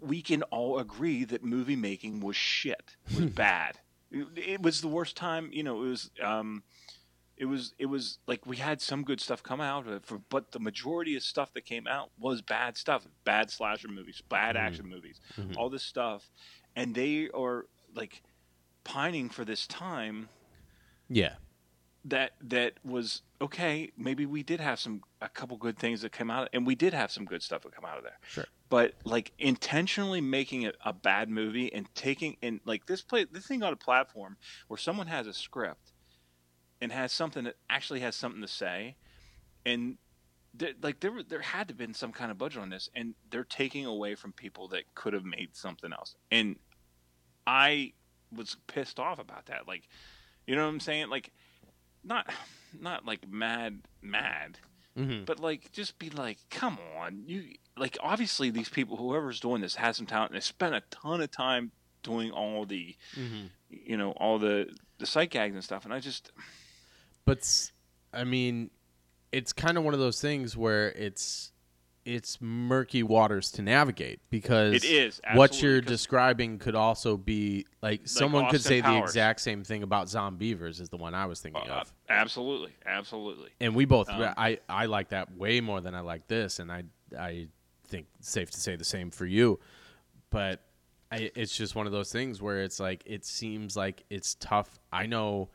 we 0.00 0.22
can 0.22 0.42
all 0.44 0.78
agree 0.78 1.24
that 1.24 1.44
movie 1.44 1.76
making 1.76 2.20
was 2.20 2.36
shit, 2.36 2.96
was 3.14 3.26
bad. 3.34 3.78
It, 4.10 4.26
it 4.36 4.62
was 4.62 4.80
the 4.80 4.88
worst 4.88 5.16
time. 5.16 5.50
You 5.52 5.62
know, 5.62 5.82
it 5.84 5.88
was. 5.88 6.10
Um, 6.22 6.64
it 7.38 7.46
was 7.46 7.72
it 7.78 7.86
was 7.86 8.18
like 8.28 8.46
we 8.46 8.58
had 8.58 8.80
some 8.80 9.02
good 9.02 9.20
stuff 9.20 9.42
come 9.42 9.60
out 9.60 9.86
of 9.86 9.92
it, 9.92 10.04
for, 10.04 10.20
but 10.28 10.52
the 10.52 10.60
majority 10.60 11.16
of 11.16 11.22
stuff 11.22 11.52
that 11.54 11.64
came 11.64 11.86
out 11.86 12.10
was 12.18 12.42
bad 12.42 12.76
stuff, 12.76 13.06
bad 13.24 13.50
slasher 13.50 13.88
movies, 13.88 14.22
bad 14.28 14.54
Mhm. 14.54 14.60
action 14.60 14.86
movies, 14.88 15.18
Mhm. 15.40 15.56
all 15.56 15.70
this 15.70 15.82
stuff, 15.82 16.30
and 16.76 16.94
they 16.94 17.30
are 17.30 17.64
like 17.94 18.22
pining 18.84 19.28
for 19.30 19.44
this 19.44 19.66
time 19.66 20.28
Yeah. 21.08 21.36
That 22.04 22.32
that 22.42 22.74
was 22.84 23.22
okay. 23.40 23.90
Maybe 23.96 24.26
we 24.26 24.42
did 24.42 24.60
have 24.60 24.80
some 24.80 25.02
a 25.20 25.28
couple 25.28 25.56
good 25.56 25.78
things 25.78 26.02
that 26.02 26.12
came 26.12 26.30
out, 26.30 26.48
and 26.52 26.66
we 26.66 26.74
did 26.74 26.94
have 26.94 27.10
some 27.10 27.24
good 27.24 27.42
stuff 27.42 27.62
that 27.62 27.74
come 27.74 27.84
out 27.84 27.98
of 27.98 28.04
there. 28.04 28.18
Sure. 28.26 28.46
But 28.68 28.94
like 29.04 29.32
intentionally 29.38 30.20
making 30.20 30.62
it 30.62 30.76
a 30.84 30.92
bad 30.92 31.28
movie 31.28 31.72
and 31.72 31.86
taking 31.94 32.36
and 32.42 32.60
like 32.64 32.86
this 32.86 33.02
play 33.02 33.26
this 33.30 33.46
thing 33.46 33.62
on 33.62 33.72
a 33.72 33.76
platform 33.76 34.36
where 34.68 34.78
someone 34.78 35.06
has 35.06 35.26
a 35.26 35.32
script 35.32 35.92
and 36.80 36.90
has 36.90 37.12
something 37.12 37.44
that 37.44 37.56
actually 37.70 38.00
has 38.00 38.16
something 38.16 38.42
to 38.42 38.48
say, 38.48 38.96
and 39.64 39.98
there, 40.54 40.72
like 40.82 41.00
there 41.00 41.22
there 41.28 41.40
had 41.40 41.68
to 41.68 41.72
have 41.72 41.78
been 41.78 41.94
some 41.94 42.12
kind 42.12 42.30
of 42.30 42.38
budget 42.38 42.60
on 42.60 42.70
this, 42.70 42.90
and 42.94 43.14
they're 43.30 43.44
taking 43.44 43.86
away 43.86 44.14
from 44.16 44.32
people 44.32 44.68
that 44.68 44.92
could 44.94 45.12
have 45.12 45.24
made 45.24 45.50
something 45.52 45.92
else, 45.92 46.16
and 46.30 46.56
I 47.46 47.92
was 48.34 48.56
pissed 48.66 48.98
off 48.98 49.18
about 49.18 49.46
that. 49.46 49.68
Like, 49.68 49.88
you 50.46 50.56
know 50.56 50.62
what 50.62 50.70
I'm 50.72 50.80
saying? 50.80 51.10
Like, 51.10 51.32
not 52.04 52.30
not 52.78 53.04
like 53.06 53.28
mad 53.28 53.80
mad 54.00 54.58
Mm-hmm. 54.98 55.24
but 55.24 55.40
like 55.40 55.72
just 55.72 55.98
be 55.98 56.10
like 56.10 56.36
come 56.50 56.76
on 56.98 57.22
you 57.26 57.44
like 57.78 57.96
obviously 58.02 58.50
these 58.50 58.68
people 58.68 58.98
whoever's 58.98 59.40
doing 59.40 59.62
this 59.62 59.74
has 59.76 59.96
some 59.96 60.04
talent 60.04 60.32
and 60.32 60.36
they 60.36 60.42
spent 60.44 60.74
a 60.74 60.82
ton 60.90 61.22
of 61.22 61.30
time 61.30 61.72
doing 62.02 62.30
all 62.30 62.66
the 62.66 62.94
Mm-hmm. 63.18 63.46
you 63.70 63.96
know 63.96 64.10
all 64.12 64.38
the 64.38 64.68
the 64.98 65.06
sight 65.06 65.30
gags 65.30 65.54
and 65.54 65.64
stuff 65.64 65.86
and 65.86 65.94
i 65.94 65.98
just 65.98 66.30
But 67.24 67.70
i 68.12 68.24
mean, 68.24 68.70
it's 69.32 69.54
kind 69.54 69.78
of 69.78 69.84
one 69.84 69.94
of 69.94 70.00
those 70.00 70.20
things 70.20 70.58
where 70.58 70.90
it's 70.90 71.51
it's 72.04 72.40
murky 72.40 73.02
waters 73.02 73.52
to 73.52 73.62
navigate 73.62 74.20
because 74.28 74.74
it 74.74 74.84
is 74.84 75.20
what 75.34 75.62
you're 75.62 75.80
describing 75.80 76.58
could 76.58 76.74
also 76.74 77.16
be 77.16 77.64
like 77.80 78.00
someone 78.08 78.46
could 78.46 78.56
Austin 78.56 78.68
say 78.68 78.80
the 78.80 78.98
exact 78.98 79.40
same 79.40 79.62
thing 79.62 79.82
about 79.82 80.08
Zombeavers 80.08 80.80
is 80.80 80.88
the 80.88 80.96
one 80.96 81.14
I 81.14 81.26
was 81.26 81.40
thinking 81.40 81.70
uh, 81.70 81.80
of. 81.82 81.92
absolutely 82.08 82.72
absolutely 82.84 83.50
And 83.60 83.74
we 83.74 83.84
both 83.84 84.08
um, 84.08 84.34
I 84.36 84.58
I 84.68 84.86
like 84.86 85.10
that 85.10 85.36
way 85.36 85.60
more 85.60 85.80
than 85.80 85.94
I 85.94 86.00
like 86.00 86.26
this 86.26 86.58
and 86.58 86.72
I 86.72 86.84
I 87.16 87.46
think 87.92 88.06
it's 88.18 88.30
safe 88.30 88.50
to 88.50 88.58
say 88.58 88.74
the 88.74 88.84
same 88.84 89.10
for 89.10 89.26
you. 89.26 89.60
But 90.30 90.60
I, 91.12 91.30
it's 91.36 91.54
just 91.54 91.74
one 91.76 91.86
of 91.86 91.92
those 91.92 92.10
things 92.10 92.40
where 92.42 92.62
it's 92.62 92.80
like 92.80 93.02
it 93.06 93.24
seems 93.24 93.76
like 93.76 94.02
it's 94.10 94.34
tough. 94.36 94.80
I 94.90 95.06
know 95.06 95.50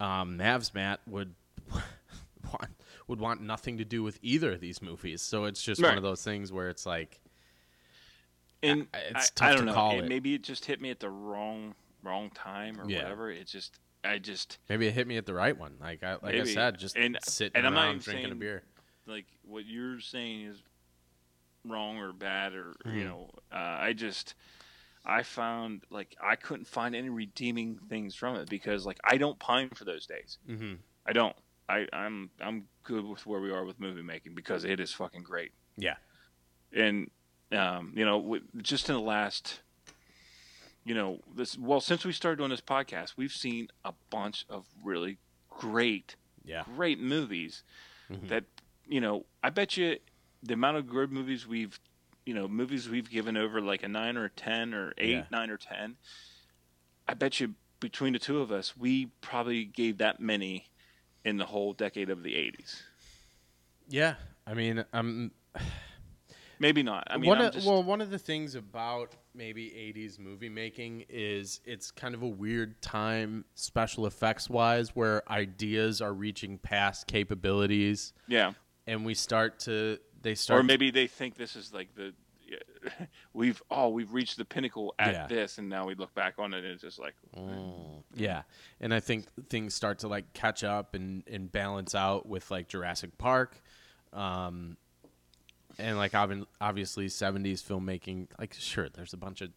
um, 0.00 0.38
Mavs 0.38 0.74
Matt 0.74 1.00
would 1.06 1.34
want 1.72 2.70
would 3.06 3.20
want 3.20 3.40
nothing 3.42 3.78
to 3.78 3.84
do 3.84 4.02
with 4.02 4.18
either 4.22 4.52
of 4.52 4.60
these 4.60 4.80
movies. 4.80 5.20
So 5.22 5.44
it's 5.44 5.62
just 5.62 5.82
one 5.82 5.96
of 5.96 6.02
those 6.02 6.22
things 6.22 6.52
where 6.52 6.68
it's 6.68 6.86
like 6.86 7.20
and 8.62 8.86
I- 8.94 8.98
it's 9.10 9.32
I, 9.40 9.48
I 9.48 9.50
don't 9.50 9.60
to 9.60 9.64
know 9.66 9.74
call 9.74 9.92
it- 9.98 10.04
it. 10.04 10.08
maybe 10.08 10.34
it 10.34 10.42
just 10.42 10.64
hit 10.64 10.80
me 10.80 10.90
at 10.90 11.00
the 11.00 11.10
wrong 11.10 11.74
wrong 12.02 12.30
time 12.30 12.80
or 12.80 12.88
Yeah. 12.88 13.02
whatever 13.02 13.30
it 13.30 13.46
just 13.46 13.78
i 14.04 14.18
just 14.18 14.58
maybe 14.68 14.86
it 14.86 14.92
hit 14.92 15.06
me 15.06 15.16
at 15.16 15.24
the 15.26 15.32
right 15.34 15.56
one. 15.56 15.76
Like 15.80 16.02
I 16.02 16.12
like 16.22 16.34
I 16.34 16.44
said, 16.44 16.78
just 16.78 16.96
And- 16.96 17.18
sitting 17.22 17.56
and 17.56 17.66
I'm 17.66 17.74
not 17.74 17.88
even 17.88 18.00
drinking 18.00 18.32
a 18.32 18.34
beer. 18.34 18.62
like 19.06 19.26
what 19.42 19.64
you're 19.66 20.00
saying 20.00 20.42
is 20.46 20.62
wrong 21.66 21.96
or 21.98 22.12
bad 22.12 22.52
or 22.54 22.74
Mhm. 22.84 22.94
you 22.98 23.04
know 23.04 23.30
uh, 23.50 23.56
i 23.80 23.94
just 23.94 24.34
i 25.06 25.22
found 25.22 25.82
like 25.88 26.14
i 26.22 26.36
couldn't 26.36 26.66
find 26.66 26.94
any 26.94 27.08
redeeming 27.08 27.78
things 27.88 28.14
from 28.14 28.36
it 28.36 28.50
because 28.50 28.84
like 28.84 28.98
i 29.04 29.16
don't 29.16 29.38
pine 29.38 29.70
for 29.70 29.84
those 29.86 30.06
days 30.06 30.36
Mm-hmm. 30.46 30.74
i 31.06 31.12
don't 31.14 31.34
i 31.68 31.86
i'm 31.92 32.30
i'm 32.40 32.64
good 32.82 33.04
with 33.04 33.24
where 33.26 33.40
we 33.40 33.50
are 33.50 33.64
with 33.64 33.78
movie 33.80 34.02
making 34.02 34.34
because 34.34 34.64
it 34.64 34.80
is 34.80 34.92
fucking 34.92 35.22
great 35.22 35.52
Yeah. 35.76 35.94
and 36.72 37.10
um, 37.52 37.92
you 37.94 38.04
know 38.04 38.38
just 38.58 38.88
in 38.88 38.94
the 38.96 39.00
last 39.00 39.60
you 40.84 40.94
know 40.94 41.20
this 41.34 41.56
well 41.58 41.80
since 41.80 42.04
we 42.04 42.12
started 42.12 42.36
doing 42.38 42.50
this 42.50 42.60
podcast 42.60 43.14
we've 43.16 43.32
seen 43.32 43.68
a 43.84 43.92
bunch 44.10 44.44
of 44.48 44.66
really 44.82 45.18
great 45.48 46.16
Yeah. 46.44 46.64
great 46.76 46.98
movies 47.00 47.62
Mhm. 48.10 48.28
that 48.28 48.44
you 48.86 49.00
know 49.00 49.24
i 49.42 49.50
bet 49.50 49.76
you 49.76 49.98
the 50.42 50.54
amount 50.54 50.76
of 50.76 50.86
good 50.88 51.10
movies 51.10 51.46
we've 51.46 51.78
you 52.26 52.34
know 52.34 52.46
movies 52.48 52.88
we've 52.88 53.08
given 53.08 53.36
over 53.36 53.60
like 53.62 53.82
a 53.82 53.88
9 53.88 54.16
or 54.18 54.24
a 54.26 54.30
10 54.30 54.74
or 54.74 54.92
8 54.98 55.10
Yeah. 55.10 55.24
9 55.30 55.50
or 55.50 55.56
10 55.56 55.96
i 57.08 57.14
bet 57.14 57.40
you 57.40 57.54
between 57.80 58.12
the 58.12 58.18
two 58.18 58.40
of 58.40 58.50
us 58.52 58.76
we 58.76 59.06
probably 59.22 59.64
gave 59.64 59.98
that 59.98 60.20
many 60.20 60.68
in 61.24 61.36
the 61.36 61.46
whole 61.46 61.72
decade 61.72 62.10
of 62.10 62.22
the 62.22 62.34
80s 62.34 62.82
Yeah. 63.88 64.14
I 64.46 64.54
mean, 64.54 64.84
I'm 64.92 65.30
maybe 66.58 66.82
not. 66.82 67.04
I 67.10 67.16
mean 67.16 67.28
one 67.28 67.38
I'm 67.38 67.46
of, 67.46 67.54
just, 67.54 67.66
well, 67.66 67.82
one 67.82 68.00
of 68.00 68.10
the 68.10 68.18
things 68.18 68.54
about 68.54 69.12
maybe 69.34 69.70
'80s 69.96 70.18
movie 70.18 70.48
making 70.48 71.04
is 71.08 71.60
it's 71.64 71.90
kind 71.90 72.14
of 72.14 72.22
a 72.22 72.28
weird 72.28 72.80
time, 72.82 73.44
special 73.54 74.06
effects 74.06 74.50
wise, 74.50 74.94
where 74.94 75.22
ideas 75.30 76.00
are 76.00 76.12
reaching 76.12 76.58
past 76.58 77.06
capabilities, 77.06 78.12
yeah. 78.28 78.52
And 78.86 79.04
we 79.06 79.14
start 79.14 79.60
to 79.60 79.98
they 80.20 80.34
start 80.34 80.60
or 80.60 80.62
maybe 80.62 80.90
they 80.90 81.06
think 81.06 81.36
this 81.36 81.56
is 81.56 81.72
like 81.72 81.94
the 81.94 82.12
we've 83.32 83.62
oh 83.70 83.88
we've 83.88 84.12
reached 84.12 84.36
the 84.36 84.44
pinnacle 84.44 84.94
at 84.98 85.12
Yeah. 85.12 85.26
this 85.26 85.58
and 85.58 85.68
now 85.68 85.86
we 85.86 85.94
look 85.94 86.14
back 86.14 86.34
on 86.38 86.52
it 86.54 86.58
and 86.64 86.66
it's 86.66 86.82
just 86.82 86.98
like 86.98 87.14
Mm, 87.36 88.02
yeah, 88.14 88.42
and 88.80 88.92
I 88.94 89.00
think 89.00 89.26
things 89.48 89.74
start 89.74 89.98
to 90.00 90.08
like 90.08 90.32
catch 90.34 90.62
up 90.62 90.94
and, 90.94 91.22
and 91.26 91.50
balance 91.50 91.94
out 91.94 92.26
with 92.26 92.50
like 92.50 92.68
Jurassic 92.68 93.16
Park, 93.18 93.60
um, 94.12 94.76
and 95.78 95.96
like 95.96 96.14
obviously 96.14 97.06
'70s 97.06 97.62
filmmaking. 97.62 98.28
Like, 98.38 98.54
sure, 98.56 98.88
there's 98.88 99.12
a 99.12 99.16
bunch 99.16 99.40
of 99.40 99.50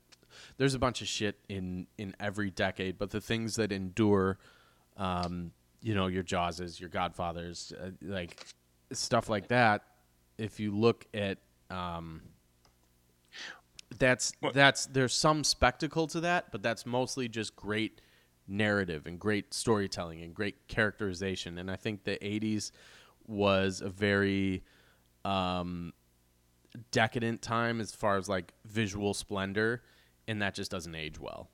there's 0.58 0.74
a 0.74 0.80
bunch 0.80 1.02
of 1.02 1.08
shit 1.08 1.38
in 1.50 1.86
in 2.00 2.16
every 2.20 2.50
decade, 2.50 2.98
but 2.98 3.12
the 3.12 3.22
things 3.22 3.56
that 3.58 3.72
endure, 3.72 4.40
um, 4.98 5.52
you 5.82 5.94
know, 5.94 6.08
your 6.08 6.24
Jawses, 6.24 6.80
your 6.80 6.90
Godfathers, 6.90 7.74
uh, 7.80 7.92
like 8.02 8.48
stuff 8.92 9.30
like 9.30 9.50
that. 9.50 9.84
If 10.40 10.60
you 10.60 10.72
look 10.76 11.06
at 11.14 11.38
um, 11.70 12.22
that's 13.98 14.34
What- 14.40 14.54
that's 14.54 14.86
there's 14.88 15.14
some 15.14 15.44
spectacle 15.44 16.08
to 16.08 16.20
that, 16.22 16.52
but 16.52 16.62
that's 16.62 16.86
mostly 16.86 17.28
just 17.30 17.56
great 17.56 18.02
narrative 18.48 19.06
and 19.06 19.20
great 19.20 19.54
storytelling 19.54 20.22
and 20.22 20.34
great 20.34 20.68
characterization. 20.68 21.58
And 21.58 21.70
I 21.72 21.76
think 21.76 22.04
the 22.04 22.18
'80s 22.24 22.72
was 23.26 23.82
a 23.82 23.90
very 23.90 24.64
um, 25.26 25.94
decadent 26.92 27.42
time 27.42 27.82
as 27.82 27.94
far 27.94 28.18
as 28.18 28.30
like 28.30 28.54
visual 28.66 29.14
splendor, 29.14 29.84
and 30.28 30.42
that 30.42 30.54
just 30.56 30.72
doesn't 30.72 30.96
age 30.96 31.20
well. 31.20 31.50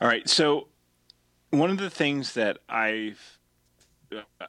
All 0.00 0.08
right. 0.08 0.28
So 0.28 0.68
one 1.50 1.70
of 1.70 1.78
the 1.78 1.90
things 1.90 2.34
that 2.34 2.58
I've 2.68 3.38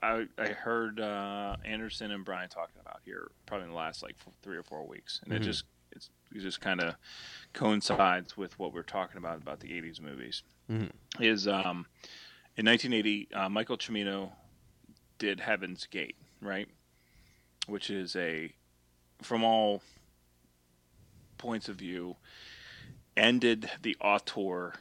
I, 0.03 0.28
I 0.38 0.47
heard 0.49 0.99
uh, 0.99 1.56
Anderson 1.66 2.12
and 2.12 2.24
Brian 2.24 2.49
talking 2.49 2.76
about 2.82 2.99
here 3.03 3.32
probably 3.47 3.66
in 3.66 3.72
the 3.72 3.76
last 3.78 4.03
like 4.03 4.16
three 4.43 4.58
or 4.58 4.64
four 4.64 4.86
weeks, 4.88 5.20
and 5.24 5.34
Mhm. 5.34 5.38
it 5.38 5.39
just 5.39 5.66
it's, 5.96 6.10
it 6.34 6.39
just 6.41 6.62
kind 6.62 6.82
of 6.82 6.96
coincides 7.54 8.36
with 8.38 8.58
what 8.60 8.74
we're 8.74 8.84
talking 8.84 9.18
about 9.18 9.38
about 9.41 9.60
the 9.60 9.70
'80s 9.70 10.02
movies. 10.02 10.43
Mhm. 10.70 10.91
Is 11.20 11.48
um, 11.48 11.86
in 12.58 12.66
1980, 12.66 13.30
uh, 13.34 13.50
Michael 13.50 13.78
Cimino 13.78 14.32
did 15.18 15.39
Heaven's 15.39 15.86
Gate, 15.88 16.16
right? 16.41 16.68
Which 17.68 17.89
is 17.89 18.16
a 18.16 18.52
from 19.22 19.43
all 19.43 19.82
points 21.38 21.70
of 21.70 21.76
view 21.78 22.16
ended 23.16 23.70
the 23.82 23.96
auteur 24.02 24.74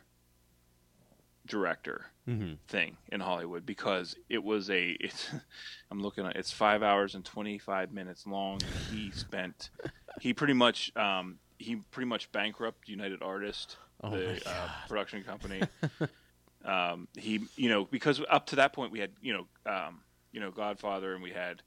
director 1.46 2.06
Mm-hmm. 2.26 2.54
thing 2.68 2.96
in 3.12 3.20
Hollywood 3.20 3.66
because 3.66 4.16
it 4.30 4.42
was 4.42 4.70
a 4.70 4.92
it's 5.00 5.28
I'm 5.90 6.00
looking 6.00 6.24
at 6.24 6.36
it's 6.36 6.50
five 6.50 6.82
hours 6.82 7.14
and 7.14 7.22
25 7.22 7.92
minutes 7.92 8.26
long. 8.26 8.60
He 8.90 9.10
spent 9.10 9.68
he 10.20 10.32
pretty 10.34 10.52
much 10.54 10.94
um, 10.96 11.38
he 11.58 11.76
pretty 11.90 12.08
much 12.08 12.30
bankrupt 12.32 12.88
United 12.88 13.22
Artists, 13.22 13.76
Oh 14.02 14.10
the 14.10 14.40
uh, 14.48 14.68
production 14.88 15.22
company. 15.22 15.62
um, 16.64 17.08
he 17.16 17.40
you 17.56 17.68
know 17.68 17.84
because 17.84 18.20
up 18.30 18.46
to 18.46 18.56
that 18.56 18.72
point 18.72 18.92
we 18.92 18.98
had 18.98 19.10
you 19.20 19.32
know 19.34 19.46
um, 19.72 20.00
you 20.32 20.40
know 20.40 20.50
Godfather, 20.50 21.14
and 21.14 21.22
we 21.22 21.30
had 21.30 21.62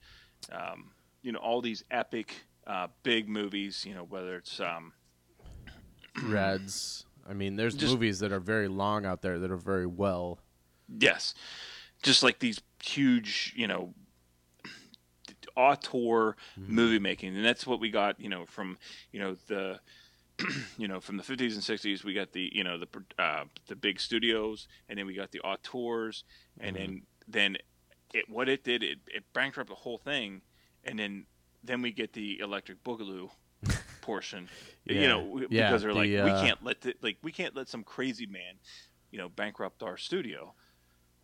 um, 0.51 0.91
you 1.21 1.31
know 1.31 1.39
all 1.39 1.61
these 1.61 1.83
epic 1.91 2.33
uh, 2.65 2.87
big 3.03 3.27
movies. 3.29 3.85
You 3.85 3.93
know 3.95 4.03
whether 4.03 4.35
it's 4.35 4.59
um, 4.59 4.93
Reds. 6.23 7.05
I 7.29 7.33
mean, 7.33 7.57
there's 7.57 7.75
Just- 7.75 7.91
movies 7.93 8.19
that 8.19 8.31
are 8.31 8.39
very 8.39 8.67
long 8.69 9.05
out 9.05 9.21
there 9.21 9.39
that 9.39 9.51
are 9.51 9.57
very 9.57 9.85
well. 9.87 10.39
yes, 10.99 11.33
just 12.01 12.23
like 12.23 12.39
these 12.39 12.61
huge 12.83 13.53
you 13.55 13.67
know 13.67 13.93
auteur 15.57 16.35
movie 16.55 16.99
making, 16.99 17.35
and 17.35 17.43
that's 17.43 17.67
what 17.67 17.79
we 17.79 17.89
got. 17.89 18.19
You 18.19 18.29
know 18.29 18.45
from 18.45 18.77
you 19.11 19.19
know 19.19 19.35
the 19.47 19.79
you 20.77 20.87
know 20.87 20.99
from 20.99 21.17
the 21.17 21.23
50s 21.23 21.53
and 21.53 21.63
60s 21.79 22.03
we 22.03 22.13
got 22.13 22.31
the 22.31 22.49
you 22.53 22.63
know 22.63 22.77
the 22.77 22.87
uh, 23.17 23.43
the 23.67 23.75
big 23.75 23.99
studios 23.99 24.67
and 24.87 24.97
then 24.97 25.05
we 25.05 25.13
got 25.13 25.31
the 25.31 25.39
auteurs 25.39 26.23
and 26.59 26.75
then 26.75 27.01
then 27.27 27.57
it 28.13 28.29
what 28.29 28.47
it 28.47 28.63
did 28.63 28.83
it, 28.83 28.99
it 29.07 29.23
bankrupted 29.33 29.75
the 29.75 29.79
whole 29.79 29.97
thing 29.97 30.41
and 30.83 30.97
then 30.99 31.25
then 31.63 31.81
we 31.81 31.91
get 31.91 32.13
the 32.13 32.39
electric 32.39 32.83
boogaloo 32.83 33.29
portion. 34.01 34.47
You 34.85 35.07
know 35.07 35.41
Yeah, 35.49 35.69
because 35.69 35.81
they're 35.81 35.93
like 35.93 36.09
the, 36.09 36.23
we 36.23 36.31
uh, 36.31 36.41
can't 36.41 36.63
let 36.63 36.81
the, 36.81 36.93
like 37.01 37.17
we 37.23 37.31
can't 37.31 37.55
let 37.55 37.67
some 37.67 37.83
crazy 37.83 38.25
man 38.25 38.55
you 39.11 39.17
know 39.17 39.29
bankrupt 39.29 39.83
our 39.83 39.97
studio 39.97 40.53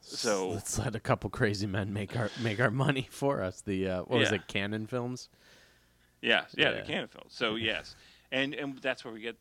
so 0.05 0.49
let's 0.49 0.77
let 0.77 0.95
a 0.95 0.99
couple 0.99 1.29
crazy 1.29 1.65
men 1.67 1.93
make 1.93 2.15
our 2.17 2.29
make 2.41 2.59
our 2.59 2.71
money 2.71 3.07
for 3.11 3.41
us. 3.41 3.61
The 3.61 3.87
uh, 3.87 3.99
what 4.03 4.19
was 4.19 4.31
it? 4.31 4.47
Cannon 4.47 4.85
Films. 4.87 5.29
Yeah, 6.21 6.45
yeah, 6.55 6.69
Yeah. 6.71 6.81
the 6.81 6.87
Cannon 6.87 7.07
Films. 7.07 7.33
So 7.33 7.55
yes, 7.55 7.95
and 8.31 8.53
and 8.53 8.77
that's 8.79 9.03
where 9.03 9.13
we 9.13 9.19
get, 9.21 9.35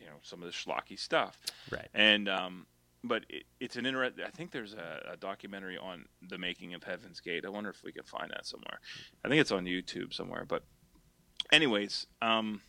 you 0.00 0.06
know, 0.06 0.12
some 0.22 0.42
of 0.42 0.46
the 0.46 0.52
schlocky 0.52 0.98
stuff. 0.98 1.38
Right. 1.70 1.88
And 1.94 2.28
um, 2.28 2.66
but 3.04 3.24
it, 3.28 3.44
it's 3.60 3.76
an 3.76 3.84
interest. 3.86 4.18
I 4.24 4.30
think 4.30 4.50
there's 4.50 4.74
a, 4.74 5.12
a 5.12 5.16
documentary 5.16 5.76
on 5.76 6.04
the 6.28 6.38
making 6.38 6.72
of 6.74 6.84
Heaven's 6.84 7.20
Gate. 7.20 7.44
I 7.44 7.48
wonder 7.48 7.70
if 7.70 7.82
we 7.82 7.92
can 7.92 8.04
find 8.04 8.30
that 8.30 8.46
somewhere. 8.46 8.78
I 9.24 9.28
think 9.28 9.40
it's 9.40 9.52
on 9.52 9.64
YouTube 9.64 10.14
somewhere. 10.14 10.44
But 10.46 10.62
anyways, 11.52 12.06
um, 12.20 12.60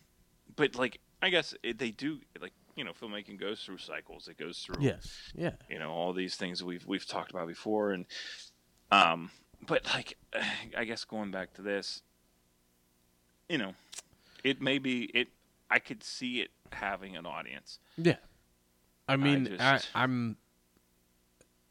but 0.55 0.75
like 0.75 0.99
I 1.21 1.29
guess 1.29 1.53
it, 1.63 1.77
they 1.77 1.91
do 1.91 2.19
like 2.41 2.53
you 2.75 2.83
know 2.83 2.91
filmmaking 2.91 3.39
goes 3.39 3.61
through 3.63 3.77
cycles. 3.77 4.27
It 4.27 4.37
goes 4.37 4.59
through 4.59 4.77
Yes. 4.81 5.31
Yeah. 5.35 5.51
you 5.69 5.79
know 5.79 5.91
all 5.91 6.13
these 6.13 6.35
things 6.35 6.63
we've 6.63 6.85
we've 6.87 7.05
talked 7.07 7.31
about 7.31 7.47
before 7.47 7.91
and 7.91 8.05
um 8.91 9.31
but 9.67 9.85
like 9.93 10.17
i 10.77 10.83
guess 10.83 11.03
going 11.05 11.31
back 11.31 11.53
to 11.55 11.61
this 11.61 12.01
you 13.49 13.57
know 13.57 13.73
it 14.43 14.61
may 14.61 14.77
be 14.79 15.03
it 15.13 15.27
i 15.69 15.79
could 15.79 16.03
see 16.03 16.41
it 16.41 16.49
having 16.71 17.15
an 17.15 17.25
audience 17.25 17.79
Yeah. 17.97 18.15
I 19.07 19.17
mean, 19.17 19.57
I 19.59 19.73
just- 19.73 19.89
am 19.95 20.37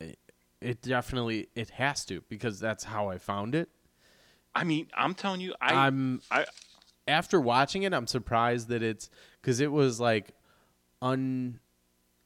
It, 0.00 0.18
it 0.60 0.82
definitely 0.82 1.48
it 1.54 1.70
has 1.70 2.04
to 2.06 2.22
because 2.28 2.60
that's 2.60 2.84
how 2.84 3.08
I 3.08 3.18
found 3.18 3.54
it. 3.54 3.68
i 4.54 4.64
mean 4.64 4.86
i'm 4.94 5.14
telling 5.14 5.40
you 5.40 5.54
i 5.60 5.74
I'm 5.86 6.20
i 6.30 6.44
after 7.08 7.40
watching 7.40 7.82
it, 7.82 7.92
I'm 7.92 8.06
surprised 8.06 8.68
that 8.68 8.80
it's 8.80 9.10
because 9.40 9.58
it 9.58 9.72
was 9.72 9.98
like 9.98 10.34
un 11.02 11.60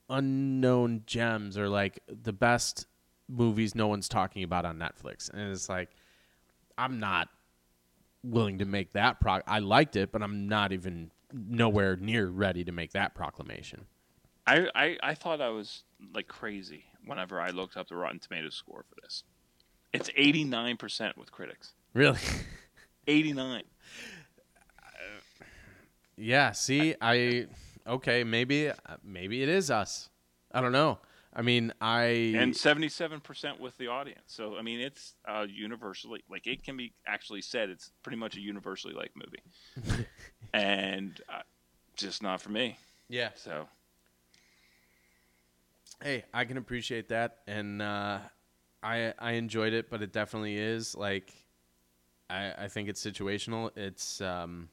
unknown 0.09 1.03
gems 1.07 1.59
or 1.59 1.69
like 1.69 1.99
the 2.07 2.33
best 2.33 2.87
movies 3.29 3.75
no 3.75 3.89
one's 3.89 4.09
talking 4.09 4.45
about 4.45 4.65
on 4.65 4.79
Netflix, 4.79 5.29
and 5.31 5.51
it's 5.51 5.69
like 5.69 5.91
I'm 6.79 7.01
not 7.01 7.29
willing 8.23 8.59
to 8.59 8.65
make 8.65 8.93
that 8.93 9.19
pro. 9.21 9.41
I 9.47 9.59
liked 9.59 9.97
it, 9.97 10.13
but 10.13 10.23
I'm 10.23 10.47
not 10.47 10.73
even 10.73 11.11
nowhere 11.33 11.97
near 11.97 12.29
ready 12.29 12.63
to 12.65 12.71
make 12.71 12.93
that 12.93 13.15
proclamation. 13.15 13.87
I, 14.47 14.69
I 14.77 14.97
i 15.03 15.15
thought 15.15 15.41
i 15.41 15.49
was 15.49 15.83
like 16.15 16.29
crazy 16.29 16.85
whenever 17.05 17.41
i 17.41 17.51
looked 17.51 17.77
up 17.77 17.89
the 17.89 17.97
rotten 17.97 18.21
tomatoes 18.21 18.55
score 18.55 18.85
for 18.89 18.95
this 19.03 19.25
it's 19.93 20.09
89% 20.11 21.17
with 21.17 21.33
critics 21.33 21.73
Really? 21.95 22.19
89 23.09 23.63
yeah. 26.17 26.53
See, 26.53 26.95
I 27.01 27.47
okay. 27.87 28.25
Maybe 28.25 28.71
maybe 29.03 29.43
it 29.43 29.49
is 29.49 29.71
us. 29.71 30.09
I 30.53 30.61
don't 30.61 30.73
know. 30.73 30.99
I 31.35 31.43
mean, 31.43 31.73
I 31.83 32.05
and 32.35 32.55
77% 32.55 33.61
with 33.61 33.77
the 33.77 33.89
audience 33.89 34.23
so 34.27 34.57
i 34.57 34.63
mean 34.63 34.81
it's 34.81 35.17
uh, 35.29 35.45
universally 35.47 36.25
like 36.31 36.47
it 36.47 36.65
can 36.65 36.79
be 36.79 36.95
actually 37.07 37.43
said 37.43 37.69
it's 37.69 37.93
pretty 38.03 38.17
much 38.17 38.37
a 38.37 38.41
universally 38.41 38.95
liked 38.95 39.15
movie 39.15 40.07
and 40.55 41.21
uh, 41.29 41.43
just 41.95 42.23
not 42.23 42.41
for 42.41 42.49
me 42.49 42.79
yeah. 43.11 43.29
so 43.35 43.67
Hey, 46.03 46.25
I 46.35 46.45
can 46.45 46.59
appreciate 46.59 47.09
that, 47.09 47.39
and 47.47 47.81
uh, 47.81 48.19
I 48.83 49.15
I 49.19 49.33
enjoyed 49.33 49.73
it, 49.73 49.89
but 49.89 50.03
it 50.03 50.13
definitely 50.13 50.59
is 50.59 50.95
like 50.95 51.33
I 52.29 52.53
I 52.59 52.69
think 52.69 52.89
it's 52.89 53.05
situational. 53.05 53.71
It's 53.77 54.21
um, 54.21 54.69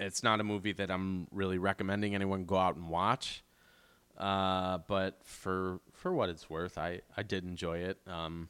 it's 0.00 0.22
not 0.22 0.40
a 0.40 0.44
movie 0.44 0.72
that 0.72 0.90
I'm 0.90 1.26
really 1.30 1.58
recommending 1.58 2.14
anyone 2.14 2.44
go 2.44 2.56
out 2.56 2.76
and 2.76 2.88
watch. 2.88 3.42
Uh, 4.16 4.78
but 4.86 5.20
for 5.24 5.80
for 5.92 6.12
what 6.12 6.28
it's 6.28 6.50
worth, 6.50 6.76
I 6.78 7.00
I 7.16 7.22
did 7.22 7.44
enjoy 7.44 7.78
it. 7.78 7.98
Um, 8.06 8.48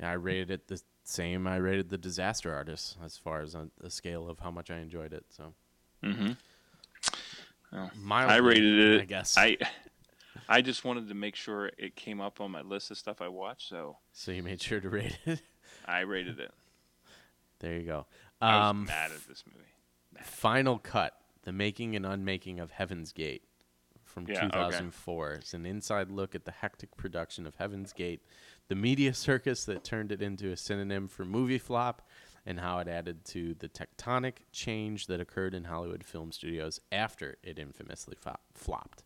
yeah, 0.00 0.10
I 0.10 0.14
rated 0.14 0.50
it 0.50 0.68
the 0.68 0.80
same 1.04 1.46
I 1.46 1.56
rated 1.56 1.90
the 1.90 1.98
Disaster 1.98 2.54
Artist 2.54 2.96
as 3.04 3.16
far 3.16 3.40
as 3.42 3.54
on 3.54 3.70
the 3.80 3.90
scale 3.90 4.28
of 4.28 4.38
how 4.38 4.50
much 4.50 4.70
I 4.70 4.78
enjoyed 4.78 5.12
it. 5.12 5.24
So 5.30 5.52
mhm. 6.02 6.36
Well, 7.72 7.90
mildly, 7.96 8.34
i 8.34 8.38
rated 8.38 8.78
it 8.78 9.00
I 9.00 9.04
guess. 9.04 9.36
i 9.36 9.56
i 10.48 10.60
just 10.60 10.84
wanted 10.84 11.08
to 11.08 11.14
make 11.14 11.34
sure 11.34 11.70
it 11.78 11.96
came 11.96 12.20
up 12.20 12.40
on 12.40 12.50
my 12.50 12.60
list 12.62 12.90
of 12.90 12.98
stuff 12.98 13.20
i 13.20 13.28
watched 13.28 13.68
so 13.68 13.96
so 14.12 14.30
you 14.30 14.42
made 14.42 14.60
sure 14.60 14.80
to 14.80 14.88
rate 14.88 15.18
it. 15.24 15.40
i 15.86 16.00
rated 16.00 16.38
it 16.38 16.52
there 17.60 17.76
you 17.78 17.82
go. 17.86 18.06
i 18.40 18.58
was 18.58 18.70
Um, 18.70 18.84
mad 18.84 19.10
at 19.10 19.26
this 19.26 19.42
movie 19.46 19.66
Final 20.22 20.78
Cut: 20.78 21.16
The 21.42 21.52
Making 21.52 21.96
and 21.96 22.04
Unmaking 22.06 22.60
of 22.60 22.72
Heaven's 22.72 23.12
Gate 23.12 23.42
from 24.04 24.26
Yeah, 24.28 24.38
okay. 24.46 24.48
2004. 24.48 25.32
It's 25.34 25.54
an 25.54 25.64
inside 25.64 26.10
look 26.10 26.34
at 26.34 26.44
the 26.44 26.50
hectic 26.50 26.96
production 26.96 27.46
of 27.46 27.54
Heaven's 27.56 27.92
Gate, 27.92 28.20
the 28.68 28.74
media 28.74 29.14
circus 29.14 29.64
that 29.64 29.84
turned 29.84 30.12
it 30.12 30.20
into 30.20 30.50
a 30.52 30.56
synonym 30.56 31.08
for 31.08 31.24
movie 31.24 31.58
flop, 31.58 32.02
and 32.44 32.60
how 32.60 32.78
it 32.78 32.88
added 32.88 33.24
to 33.26 33.54
the 33.54 33.68
tectonic 33.68 34.34
change 34.52 35.06
that 35.06 35.20
occurred 35.20 35.54
in 35.54 35.64
Hollywood 35.64 36.04
film 36.04 36.30
studios 36.32 36.80
after 36.90 37.38
it 37.42 37.58
infamously 37.58 38.16
flopped. 38.54 39.04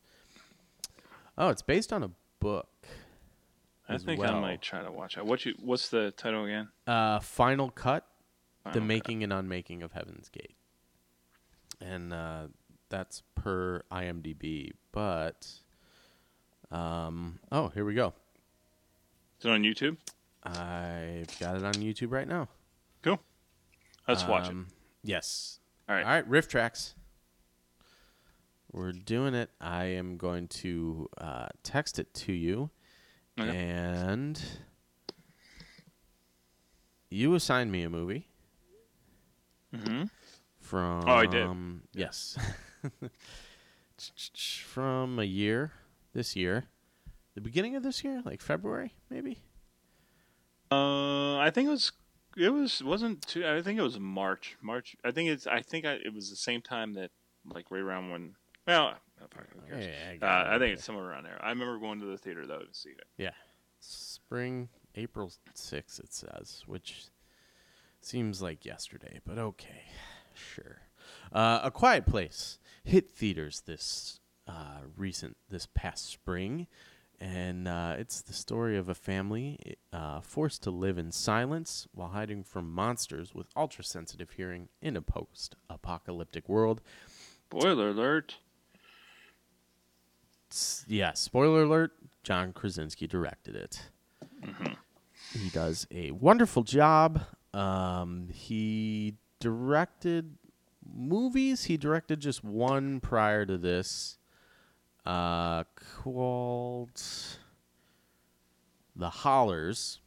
Oh, 1.39 1.51
it's 1.51 1.63
based 1.63 1.93
on 1.93 2.03
a 2.03 2.11
book. 2.41 2.69
i 3.89 3.97
think 3.99 4.19
well. 4.21 4.35
i 4.37 4.41
might 4.41 4.61
try 4.63 4.83
to 4.83 4.91
watch 4.91 5.17
it 5.17 5.25
what 5.25 5.45
you 5.47 5.55
what's 5.63 5.89
the 5.91 6.11
title 6.13 6.45
again 6.45 6.69
Uh, 6.89 7.21
Final 7.21 7.71
Cut: 7.71 8.05
The 8.65 8.73
Cut. 8.73 8.83
Making 8.83 9.23
and 9.23 9.33
Unmaking 9.33 9.83
of 9.83 9.93
Heaven's 9.93 10.29
Gate, 10.29 10.57
and 11.81 12.13
uh, 12.13 12.47
that's 12.89 13.23
per 13.35 13.83
IMDb. 13.93 14.73
But 14.93 15.47
um, 16.71 17.39
oh, 17.53 17.69
here 17.69 17.85
we 17.85 17.95
go. 17.95 18.13
is 19.41 19.47
it 19.47 19.51
on 19.51 19.63
youtube 19.63 19.97
I've 20.43 21.39
got 21.41 21.57
it 21.57 21.65
on 21.65 21.75
YouTube 21.75 22.13
right 22.13 22.29
now. 22.29 22.49
cool 23.03 23.19
let's 24.07 24.25
watch 24.27 24.47
it 24.47 24.51
Um, 24.51 24.69
Yes. 25.03 25.59
all 25.89 25.95
right 25.97 26.05
All 26.05 26.11
right, 26.13 26.29
RiffTrax. 26.31 26.95
We're 28.73 28.93
doing 28.93 29.35
it. 29.35 29.51
I 29.61 29.85
am 29.85 30.17
going 30.17 30.49
to 30.49 31.09
uh, 31.19 31.49
text 31.63 31.99
it 31.99 32.13
to 32.15 32.33
you, 32.33 32.71
Okay. 33.41 33.57
and 33.57 34.41
you 37.11 37.35
assign 37.35 37.71
me 37.71 37.83
a 37.85 37.91
movie. 37.91 38.27
mm-hmm. 39.75 40.05
From 40.67 41.09
Oh, 41.09 41.13
I 41.13 41.27
did. 41.27 41.49
Yes. 41.95 42.37
From 44.65 45.19
a 45.19 45.25
year, 45.25 45.73
this 46.13 46.35
year, 46.35 46.65
the 47.35 47.41
beginning 47.41 47.77
of 47.77 47.83
this 47.85 48.03
year, 48.03 48.21
like 48.25 48.41
February, 48.41 48.93
maybe. 49.09 49.39
Uh, 50.71 51.39
I 51.39 51.51
think 51.51 51.69
it 51.69 51.71
was. 51.71 51.93
It 52.37 52.51
was 52.51 52.83
wasn't 52.83 53.27
too. 53.27 53.47
I 53.47 53.63
think 53.63 53.79
it 53.79 53.83
was 53.83 53.99
March. 54.01 54.57
March. 54.61 54.97
I 55.05 55.13
think 55.13 55.31
it's. 55.31 55.47
I 55.47 55.63
think 55.63 55.87
I, 55.87 55.93
it 55.93 56.13
was 56.13 56.31
the 56.31 56.37
same 56.37 56.61
time 56.61 56.95
that, 56.95 57.13
like, 57.49 57.71
right 57.71 57.81
around 57.81 58.11
when. 58.11 58.35
Well, 58.67 58.95
cares? 59.69 59.87
Yeah, 59.87 60.27
I 60.27 60.27
Uh. 60.27 60.57
I 60.57 60.59
think 60.59 60.75
it's 60.75 60.85
somewhere 60.85 61.09
around 61.09 61.25
there. 61.25 61.39
I 61.41 61.51
remember 61.51 61.79
going 61.79 62.01
to 62.01 62.07
the 62.07 62.19
theater 62.19 62.45
though 62.45 62.61
to 62.61 62.73
see 62.75 62.91
it. 62.91 63.07
Yeah, 63.17 63.31
spring, 63.79 64.69
April 64.97 65.33
sixth. 65.55 66.01
It 66.01 66.13
says, 66.13 66.65
which 66.67 67.07
seems 68.01 68.43
like 68.43 68.65
yesterday, 68.65 69.21
but 69.25 69.39
okay, 69.39 69.85
sure. 70.37 70.83
Uh, 71.33 71.61
a 71.65 71.71
Quiet 71.71 72.07
Place 72.07 72.59
hit 72.85 73.11
theaters 73.11 73.63
this 73.67 74.21
uh, 74.47 74.81
recent 74.97 75.37
this 75.51 75.67
past 75.75 76.07
spring, 76.09 76.67
and 77.21 77.67
uh, 77.67 77.97
it's 77.99 78.23
the 78.23 78.33
story 78.33 78.77
of 78.77 78.89
a 78.89 78.95
family 78.95 79.77
uh, 79.93 80.21
forced 80.21 80.63
to 80.63 80.71
live 80.71 80.99
in 80.99 81.11
silence 81.11 81.89
while 81.93 82.09
hiding 82.09 82.45
from 82.45 82.73
monsters 82.73 83.35
with 83.35 83.49
ultra 83.57 83.83
sensitive 83.83 84.31
hearing 84.31 84.69
in 84.81 84.97
a 84.97 85.03
post 85.03 85.57
apocalyptic 85.69 86.49
world. 86.49 86.81
Spoiler 87.51 87.91
alert. 87.91 88.37
Yeah, 90.87 91.13
spoiler 91.15 91.63
alert: 91.65 91.93
John 92.23 92.53
Krasinski 92.53 93.07
directed 93.07 93.57
it. 93.57 93.91
he 95.33 95.49
does 95.51 95.87
a 95.91 96.13
wonderful 96.13 96.63
job. 96.63 97.23
Um, 97.53 98.29
he 98.33 99.15
directed 99.41 100.37
movies. 100.85 101.65
He 101.65 101.77
directed 101.77 102.21
just 102.21 102.45
one 102.45 103.01
prior 103.01 103.45
to 103.47 103.59
this, 103.59 104.19
uh, 105.05 105.65
called 106.03 107.03
The 108.95 109.11
Hollars, 109.11 110.01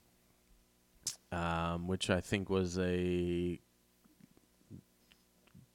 um, 1.31 1.87
which 1.87 2.09
I 2.09 2.21
think 2.21 2.49
was 2.49 2.77
a 2.79 3.59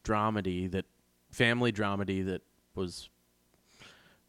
dramedy 0.04 0.70
that 0.70 0.84
family 1.30 1.72
dramedy 1.72 2.24
that 2.26 2.42
was 2.74 3.08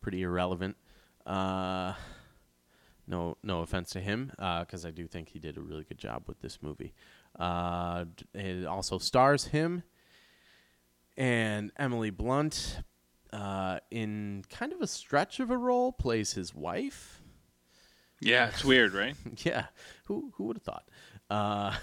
pretty 0.02 0.22
irrelevant. 0.22 0.78
Uh, 1.26 1.94
no, 3.08 3.38
no 3.43 3.62
offense 3.62 3.89
to 3.91 3.99
him, 3.99 4.32
because 4.38 4.86
I 4.86 4.91
do 4.91 5.08
think 5.08 5.30
he 5.30 5.39
did 5.39 5.58
a 5.58 5.62
really 5.62 5.84
good 5.84 5.97
job 5.97 6.24
with 6.28 6.41
this 6.41 6.60
movie. 6.62 6.93
Uh, 7.38 8.06
it 8.34 8.66
also 8.66 8.97
stars 8.97 9.45
him 9.45 9.84
and 11.18 11.72
Emily 11.78 12.10
Blunt 12.10 12.80
uh, 13.32 13.80
in 13.91 14.43
kind 14.49 14.74
of 14.74 14.82
a 14.82 14.88
stretch 14.88 15.39
of 15.39 15.49
a 15.49 15.58
role, 15.58 15.91
plays 15.91 16.34
his 16.34 16.53
wife. 16.53 17.22
Yeah, 18.22 18.47
it's 18.47 18.64
weird, 18.64 18.93
right? 18.93 19.16
yeah, 19.43 19.66
who 20.06 20.32
who 20.36 20.45
would 20.45 20.58
have 20.58 20.64
thought? 20.64 20.89
Uh, 21.30 21.76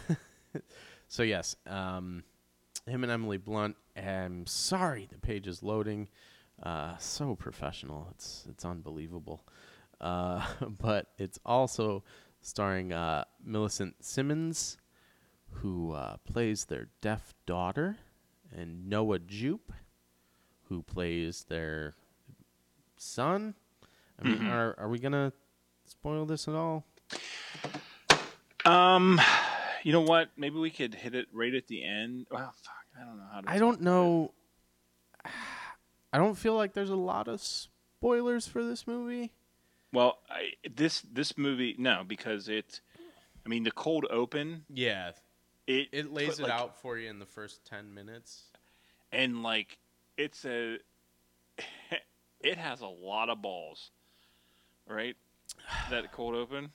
so 1.08 1.22
yes, 1.22 1.56
um, 1.66 2.24
him 2.86 3.02
and 3.02 3.12
Emily 3.12 3.36
Blunt. 3.36 3.76
I'm 3.96 4.46
sorry, 4.46 5.06
the 5.10 5.18
page 5.18 5.46
is 5.46 5.62
loading. 5.62 6.08
Uh, 6.62 6.96
so 6.96 7.34
professional, 7.34 8.08
it's 8.12 8.44
it's 8.48 8.64
unbelievable. 8.64 9.44
Uh, 10.03 10.44
but 10.80 11.07
it's 11.18 11.38
also 11.46 12.03
starring 12.40 12.92
uh, 12.92 13.24
Millicent 13.44 14.05
Simmonds, 14.05 14.76
who 15.50 15.92
uh, 15.92 16.16
plays 16.24 16.64
their 16.64 16.88
deaf 17.00 17.34
daughter, 17.46 17.96
and 18.55 18.88
Noah 18.88 19.20
Jupe, 19.20 19.72
who 20.64 20.82
plays 20.82 21.44
their 21.48 21.94
son. 22.96 23.55
I 24.20 24.28
mean, 24.28 24.46
are 24.46 24.74
are 24.78 24.88
we 24.88 24.98
gonna 24.98 25.32
spoil 25.84 26.26
this 26.26 26.46
at 26.46 26.55
all? 26.55 26.84
Um, 28.64 29.20
you 29.82 29.92
know 29.92 30.03
what? 30.03 30.30
Maybe 30.36 30.57
we 30.59 30.70
could 30.70 30.94
hit 30.94 31.14
it 31.14 31.26
right 31.32 31.55
at 31.55 31.66
the 31.66 31.84
end. 31.84 32.26
Well, 32.30 32.55
fuck, 32.62 32.74
I 33.00 33.05
don't 33.05 33.16
know 33.16 33.26
how 33.32 33.40
to. 33.40 33.50
I 33.50 33.59
don't 33.59 33.80
know. 33.80 34.32
I 36.12 36.18
don't 36.18 36.34
feel 36.34 36.55
like 36.55 36.74
there's 36.74 36.90
a 36.90 36.96
lot 36.96 37.26
of 37.26 37.40
spoilers 37.40 38.46
for 38.46 38.62
this 38.62 38.86
movie. 38.86 39.32
Well, 39.93 40.18
I, 40.30 40.53
this 40.74 41.03
this 41.12 41.36
movie 41.36 41.74
no 41.78 42.03
because 42.07 42.49
it. 42.49 42.80
I 43.45 43.49
mean, 43.49 43.64
the 43.64 43.72
cold 43.72 44.07
open. 44.11 44.64
Yeah, 44.72 45.12
It 45.66 45.88
it 45.93 46.12
lays 46.12 46.30
put, 46.30 46.38
it 46.38 46.43
like- 46.45 46.53
out 46.53 46.80
for 46.80 46.97
you 46.97 47.11
in 47.11 47.18
the 47.18 47.26
first 47.26 47.64
ten 47.64 47.93
minutes. 47.95 48.45
and 49.12 49.43
like 49.43 49.78
it's 50.16 50.45
a. 50.45 50.78
It 52.45 52.59
has 52.59 52.80
a 52.80 52.88
lot 52.88 53.28
of 53.30 53.40
balls, 53.40 53.93
right? 54.88 55.16
That 55.90 56.11
cold 56.11 56.34
open. 56.34 56.72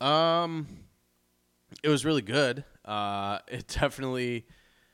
Um, 0.00 0.66
it 1.82 1.88
was 1.88 2.04
really 2.04 2.22
good. 2.22 2.64
Uh, 2.84 3.38
it 3.48 3.68
definitely. 3.68 4.46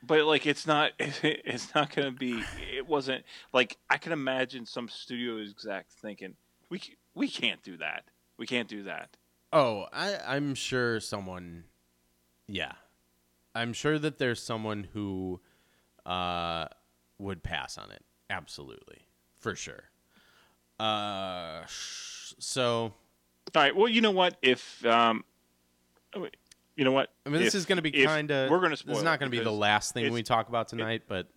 But 0.05 0.25
like, 0.25 0.45
it's 0.45 0.67
not. 0.67 0.91
It's 0.99 1.73
not 1.73 1.95
going 1.95 2.11
to 2.11 2.17
be. 2.17 2.43
It 2.75 2.87
wasn't 2.87 3.23
like 3.53 3.77
I 3.89 3.97
can 3.97 4.11
imagine 4.11 4.65
some 4.65 4.89
studio 4.89 5.41
exec 5.41 5.87
thinking, 6.01 6.35
"We 6.69 6.81
we 7.15 7.27
can't 7.29 7.63
do 7.63 7.77
that. 7.77 8.03
We 8.37 8.45
can't 8.45 8.67
do 8.67 8.83
that." 8.83 9.15
Oh, 9.53 9.85
I 9.93 10.17
I'm 10.27 10.55
sure 10.55 10.99
someone. 10.99 11.65
Yeah, 12.47 12.73
I'm 13.55 13.71
sure 13.73 13.97
that 13.97 14.17
there's 14.17 14.41
someone 14.41 14.87
who, 14.93 15.39
uh, 16.05 16.65
would 17.17 17.41
pass 17.43 17.77
on 17.77 17.89
it. 17.91 18.03
Absolutely, 18.29 19.07
for 19.39 19.55
sure. 19.55 19.83
Uh, 20.79 21.65
sh- 21.67 22.33
so 22.39 22.93
All 23.55 23.61
right. 23.61 23.75
Well, 23.75 23.87
you 23.87 24.01
know 24.01 24.11
what? 24.11 24.37
If 24.41 24.85
um, 24.85 25.23
oh, 26.15 26.27
you 26.75 26.83
know 26.85 26.91
what? 26.91 27.09
I 27.25 27.29
mean, 27.29 27.41
this 27.41 27.55
is 27.55 27.65
going 27.65 27.77
to 27.77 27.81
be 27.81 27.91
kind 27.91 28.31
of. 28.31 28.49
We're 28.49 28.57
going 28.59 28.69
to 28.69 28.75
This 28.75 28.79
spoil. 28.81 28.97
is 28.97 29.03
not 29.03 29.19
going 29.19 29.31
to 29.31 29.37
be 29.37 29.43
the 29.43 29.51
last 29.51 29.93
thing 29.93 30.11
we 30.13 30.23
talk 30.23 30.49
about 30.49 30.67
tonight, 30.67 31.03
but 31.07 31.27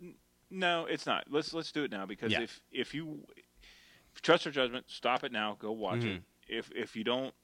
No, 0.51 0.87
it's 0.87 1.07
not. 1.07 1.25
Let's 1.31 1.53
let's 1.53 1.73
do 1.73 1.85
it 1.85 1.91
now 1.91 2.07
because 2.07 2.33
Yeah. 2.33 2.41
if 2.43 2.61
if 2.71 2.95
you 2.95 3.27
if 4.15 4.23
trust 4.23 4.45
your 4.45 4.53
judgment, 4.53 4.87
stop 4.89 5.25
it 5.25 5.33
now. 5.33 5.57
Go 5.61 5.73
watch 5.73 5.99
Mm-hmm. 6.01 6.09
it. 6.09 6.23
If 6.49 6.71
if 6.75 6.97
you 6.97 7.05
don't, 7.05 7.35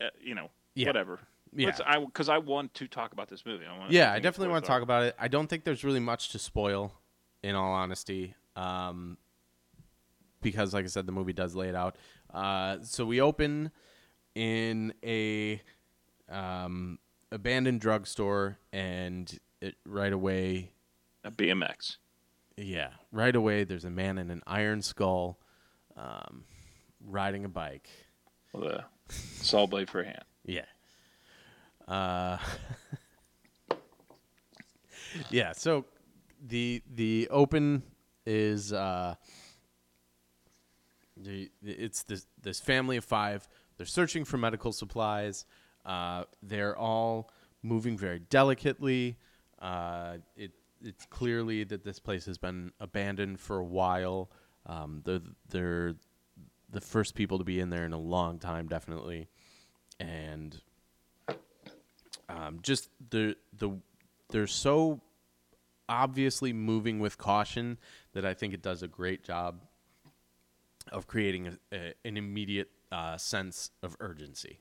uh, 0.00 0.06
you 0.20 0.34
know, 0.34 0.50
Yeah. 0.74 0.86
whatever. 0.86 1.20
Yeah. 1.52 1.66
Let's, 1.66 1.80
I 1.86 1.98
because 2.04 2.28
I 2.28 2.38
want 2.38 2.74
to 2.74 2.86
talk 2.88 3.12
about 3.12 3.28
this 3.28 3.44
movie. 3.46 3.64
I 3.66 3.76
want, 3.78 3.90
yeah, 3.90 4.12
I 4.12 4.18
definitely 4.18 4.52
want 4.52 4.64
to 4.64 4.68
talk 4.68 4.82
about 4.82 5.02
it. 5.04 5.14
I 5.18 5.28
don't 5.28 5.46
think 5.48 5.64
there's 5.64 5.84
really 5.84 6.00
much 6.00 6.30
to 6.30 6.38
spoil, 6.38 6.92
in 7.42 7.54
all 7.54 7.72
honesty, 7.72 8.34
um, 8.56 9.16
because, 10.42 10.74
like 10.74 10.84
I 10.84 10.88
said, 10.88 11.06
the 11.06 11.12
movie 11.12 11.32
does 11.32 11.54
lay 11.54 11.68
it 11.68 11.74
out. 11.74 11.96
Uh, 12.32 12.78
so 12.82 13.06
we 13.06 13.20
open 13.20 13.70
in 14.34 14.92
a 15.02 15.62
um, 16.28 16.98
abandoned 17.30 17.80
drugstore, 17.80 18.58
and 18.72 19.38
it 19.60 19.76
right 19.84 20.12
away, 20.12 20.72
a 21.24 21.30
BMX 21.30 21.96
yeah, 22.56 22.90
right 23.12 23.34
away, 23.34 23.64
there's 23.64 23.84
a 23.84 23.90
man 23.90 24.18
in 24.18 24.30
an 24.30 24.42
iron 24.46 24.80
skull, 24.80 25.38
um, 25.96 26.44
riding 27.04 27.44
a 27.44 27.48
bike. 27.48 27.88
with 28.52 28.64
a 28.64 28.84
saw 29.08 29.66
blade 29.66 29.90
for 29.90 30.00
a 30.00 30.04
hand. 30.06 30.24
Yeah. 30.44 30.64
Uh, 31.86 32.38
yeah. 35.30 35.52
So 35.52 35.84
the 36.44 36.82
the 36.94 37.28
open 37.30 37.82
is 38.24 38.72
uh, 38.72 39.16
the 41.16 41.50
it's 41.62 42.04
this 42.04 42.26
this 42.40 42.58
family 42.58 42.96
of 42.96 43.04
five. 43.04 43.46
They're 43.76 43.84
searching 43.84 44.24
for 44.24 44.38
medical 44.38 44.72
supplies. 44.72 45.44
Uh, 45.86 46.24
they're 46.42 46.76
all 46.76 47.30
moving 47.62 47.96
very 47.96 48.18
delicately. 48.18 49.16
Uh, 49.60 50.16
it 50.36 50.50
it's 50.84 51.06
clearly 51.06 51.64
that 51.64 51.84
this 51.84 51.98
place 51.98 52.26
has 52.26 52.36
been 52.36 52.72
abandoned 52.80 53.40
for 53.40 53.58
a 53.58 53.64
while. 53.64 54.30
Um, 54.66 55.00
they're 55.04 55.22
they're 55.48 55.94
the 56.70 56.80
first 56.80 57.14
people 57.14 57.38
to 57.38 57.44
be 57.44 57.60
in 57.60 57.70
there 57.70 57.84
in 57.84 57.92
a 57.92 57.98
long 57.98 58.38
time, 58.38 58.66
definitely, 58.66 59.28
and 60.00 60.60
um, 62.28 62.58
just 62.62 62.90
the 63.10 63.36
the 63.56 63.70
they're 64.30 64.46
so 64.46 65.00
obviously 65.88 66.52
moving 66.52 66.98
with 66.98 67.16
caution 67.16 67.78
that 68.12 68.26
I 68.26 68.34
think 68.34 68.52
it 68.52 68.60
does 68.60 68.82
a 68.82 68.88
great 68.88 69.22
job 69.22 69.60
of 70.90 71.06
creating 71.06 71.46
a, 71.46 71.52
a, 71.72 71.94
an 72.04 72.16
immediate 72.16 72.70
uh, 72.90 73.16
sense 73.16 73.70
of 73.82 73.96
urgency. 74.00 74.58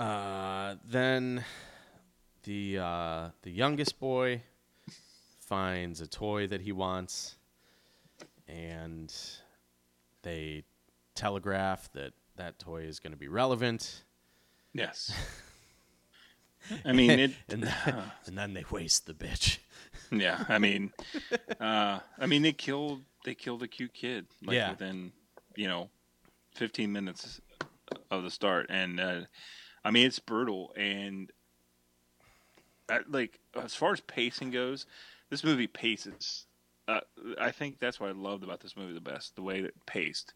Uh, 0.00 0.76
then 0.88 1.44
the 2.44 2.78
uh, 2.78 3.28
the 3.42 3.50
youngest 3.50 4.00
boy 4.00 4.40
finds 5.40 6.00
a 6.00 6.06
toy 6.06 6.46
that 6.46 6.62
he 6.62 6.72
wants, 6.72 7.36
and 8.48 9.14
they 10.22 10.64
telegraph 11.14 11.92
that 11.92 12.14
that 12.36 12.58
toy 12.58 12.82
is 12.84 12.98
going 12.98 13.12
to 13.12 13.18
be 13.18 13.28
relevant. 13.28 14.04
Yes. 14.72 15.12
I 16.84 16.92
mean 16.92 17.10
it. 17.18 17.32
and 17.50 17.64
then, 17.64 18.02
and 18.26 18.38
then 18.38 18.54
they 18.54 18.64
waste 18.70 19.04
the 19.06 19.12
bitch. 19.12 19.58
Yeah. 20.10 20.44
I 20.48 20.58
mean, 20.58 20.92
uh, 21.60 21.98
I 22.18 22.24
mean 22.26 22.40
they 22.40 22.52
killed 22.54 23.02
they 23.26 23.34
killed 23.34 23.62
a 23.62 23.68
cute 23.68 23.92
kid 23.92 24.26
like 24.46 24.54
Yeah. 24.56 24.70
within 24.70 25.12
you 25.56 25.68
know, 25.68 25.90
fifteen 26.54 26.90
minutes 26.90 27.42
of 28.10 28.22
the 28.22 28.30
start, 28.30 28.66
and 28.70 28.98
uh, 28.98 29.20
I 29.84 29.90
mean 29.90 30.06
it's 30.06 30.18
brutal 30.18 30.72
and. 30.76 31.30
uh, 32.88 32.98
Like 33.08 33.38
as 33.60 33.74
far 33.74 33.92
as 33.92 34.00
pacing 34.00 34.50
goes, 34.50 34.86
this 35.30 35.44
movie 35.44 35.66
paces. 35.66 36.46
Uh, 36.88 37.00
I 37.40 37.52
think 37.52 37.78
that's 37.78 38.00
what 38.00 38.08
I 38.08 38.12
loved 38.12 38.42
about 38.42 38.60
this 38.60 38.76
movie 38.76 38.94
the 38.94 39.00
best, 39.00 39.36
the 39.36 39.42
way 39.42 39.60
it 39.60 39.74
paced. 39.86 40.34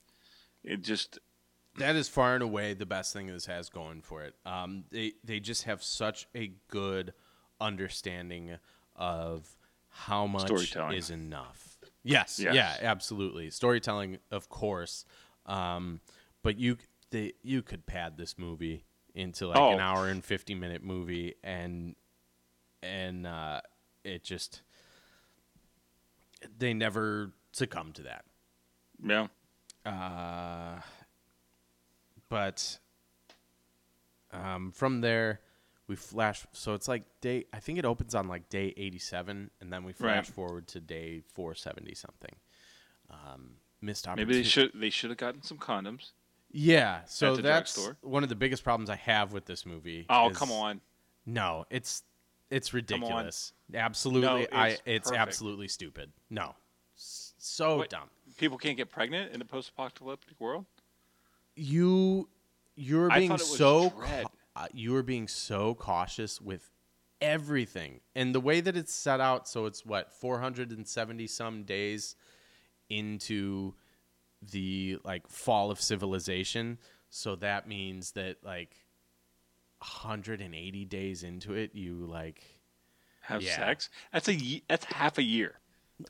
It 0.63 0.83
just 0.83 1.19
That 1.79 1.97
is 1.97 2.09
far 2.09 2.35
and 2.35 2.43
away 2.45 2.75
the 2.75 2.87
best 2.87 3.13
thing 3.13 3.27
this 3.27 3.47
has 3.47 3.69
going 3.69 4.03
for 4.03 4.23
it. 4.23 4.35
Um, 4.47 4.85
they 4.91 5.15
they 5.25 5.41
just 5.41 5.65
have 5.65 5.83
such 5.83 6.29
a 6.35 6.53
good 6.69 7.13
understanding 7.61 8.59
of 8.95 9.57
how 9.89 10.27
much 10.27 10.45
Storytelling. 10.47 10.97
is 10.97 11.11
enough. 11.11 11.79
Yes, 12.05 12.39
Yes. 12.39 12.55
yeah, 12.55 12.77
absolutely. 12.83 13.51
Storytelling, 13.51 14.19
of 14.31 14.49
course, 14.49 15.05
um, 15.47 16.01
but 16.43 16.59
you 16.59 16.77
they, 17.11 17.33
you 17.43 17.63
could 17.63 17.87
pad 17.87 18.17
this 18.17 18.39
movie 18.39 18.85
into 19.15 19.47
like 19.47 19.57
an 19.57 19.63
Oh. 19.63 19.79
hour 19.79 20.09
and 20.09 20.25
fifty 20.25 20.55
minute 20.55 20.83
movie, 20.83 21.35
and 21.43 21.95
and 22.83 23.27
uh, 23.27 23.61
it 24.05 24.25
just 24.25 24.63
they 26.59 26.75
never 26.75 27.33
succumb 27.53 27.93
to 27.93 28.03
that. 28.03 28.25
yeah. 29.03 29.29
Uh, 29.87 30.81
but 32.29 32.79
um, 34.33 34.73
from 34.73 35.01
there 35.01 35.41
we 35.87 35.97
flash. 35.97 36.47
So 36.53 36.73
it's 36.75 36.89
like 36.89 37.03
day. 37.21 37.45
I 37.53 37.61
think 37.61 37.79
it 37.79 37.85
opens 37.85 38.15
on 38.15 38.27
like 38.29 38.49
day 38.49 38.73
eighty-seven, 38.77 39.51
and 39.61 39.73
then 39.73 39.85
we 39.85 39.93
flash 39.93 40.27
Right. 40.29 40.35
forward 40.35 40.67
to 40.69 40.81
day 40.81 41.23
four 41.35 41.55
seventy 41.55 41.95
something. 41.95 42.35
Um, 43.11 43.57
missed 43.83 44.09
opportunity. 44.09 44.33
Maybe 44.33 44.43
they 44.43 44.49
should 44.49 44.71
they 44.75 44.91
should 44.91 45.11
have 45.11 45.19
gotten 45.19 45.43
some 45.43 45.59
condoms. 45.59 46.13
Yeah, 46.57 47.01
so 47.07 47.35
that's 47.37 47.77
one 48.01 48.23
of 48.23 48.29
the 48.29 48.37
biggest 48.37 48.63
problems 48.63 48.89
I 48.89 48.95
have 48.95 49.33
with 49.33 49.45
this 49.45 49.67
movie. 49.67 50.07
Oh 50.09 50.31
is- 50.31 50.37
come 50.37 50.53
on! 50.53 50.81
No, 51.27 51.65
it's 51.69 52.03
it's 52.49 52.73
ridiculous. 52.73 53.53
Absolutely, 53.75 54.47
No, 54.53 54.57
I 54.57 54.69
it's 54.69 54.83
it's 54.87 55.09
perfect. 55.11 55.21
absolutely 55.23 55.67
stupid. 55.69 56.13
No, 56.31 56.55
so 56.95 57.79
What? 57.79 57.91
dumb. 57.91 58.09
People 58.39 58.57
can't 58.57 58.77
get 58.77 58.89
pregnant 58.89 59.33
in 59.33 59.41
a 59.43 59.45
post-apocalyptic 59.45 60.39
world. 60.41 60.67
You 61.57 62.29
you're 62.77 63.09
being 63.11 63.37
so 63.39 63.91
dread. 63.91 64.27
uh, 64.55 64.67
you 64.73 64.95
are 64.97 65.03
being 65.03 65.27
so 65.29 65.75
cautious 65.75 66.41
with 66.41 66.71
everything, 67.21 68.01
and 68.15 68.33
the 68.35 68.41
way 68.41 68.61
that 68.61 68.77
it's 68.77 68.93
set 68.95 69.21
out. 69.21 69.49
So 69.49 69.67
it's 69.67 69.85
what 69.85 70.13
470 70.13 71.27
some 71.27 71.65
days 71.65 72.15
into 72.89 73.75
the 74.51 74.99
like 75.05 75.27
fall 75.29 75.71
of 75.71 75.81
civilization. 75.81 76.79
So 77.11 77.37
that 77.37 77.69
means 77.69 78.13
that 78.13 78.39
like 78.45 78.77
180 79.79 80.85
days 80.87 81.23
into 81.23 81.55
it, 81.55 81.75
you 81.75 82.07
like 82.07 82.43
Have 83.23 83.41
Yeah. 83.43 83.57
sex. 83.57 83.89
That's 84.13 84.29
a 84.29 84.35
ye- 84.35 84.65
that's 84.69 84.85
half 84.85 85.17
a 85.17 85.23
year. 85.23 85.59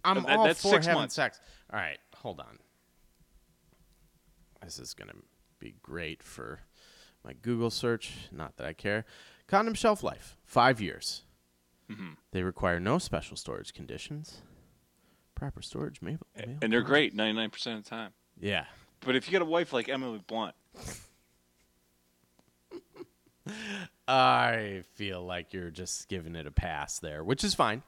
I'm 0.05 0.24
That- 0.24 0.37
all 0.37 0.47
that's 0.47 0.61
for 0.62 0.70
six 0.70 0.87
having 0.87 1.01
months. 1.03 1.14
sex. 1.14 1.41
All 1.72 1.78
right, 1.78 2.01
hold 2.16 2.41
on. 2.41 2.59
This 4.62 4.78
is 4.78 4.95
gonna 4.95 5.14
be 5.61 5.76
great 5.82 6.22
for 6.22 6.61
my 7.22 7.35
Google 7.35 7.70
search. 7.70 8.12
Not 8.32 8.57
that 8.57 8.66
I 8.66 8.72
care. 8.72 9.05
Condom 9.47 9.74
shelf 9.74 10.03
life 10.03 10.37
five 10.45 10.80
years. 10.80 11.22
Mm-hmm. 11.89 12.14
They 12.32 12.43
require 12.43 12.80
no 12.80 12.99
special 12.99 13.37
storage 13.37 13.72
conditions. 13.74 14.43
Proper 15.35 15.62
storage, 15.62 16.01
maybe. 16.01 16.18
and 16.35 16.72
they're 16.72 16.82
great 16.82 17.14
99% 17.14 17.78
of 17.78 17.85
the 17.85 17.91
time. 17.91 18.12
Yeah. 18.41 18.64
But 19.01 19.16
if 19.16 19.26
you 19.28 19.32
got 19.32 19.43
a 19.43 19.49
wife 19.49 19.72
like 19.72 19.89
Emily 19.89 20.20
Blunt, 20.26 20.55
I 24.09 24.82
feel 24.95 25.22
like 25.24 25.53
you're 25.53 25.70
just 25.70 26.09
giving 26.09 26.35
it 26.37 26.47
a 26.47 26.51
pass 26.51 26.99
there, 26.99 27.22
which 27.24 27.45
is 27.45 27.55
fine. 27.55 27.82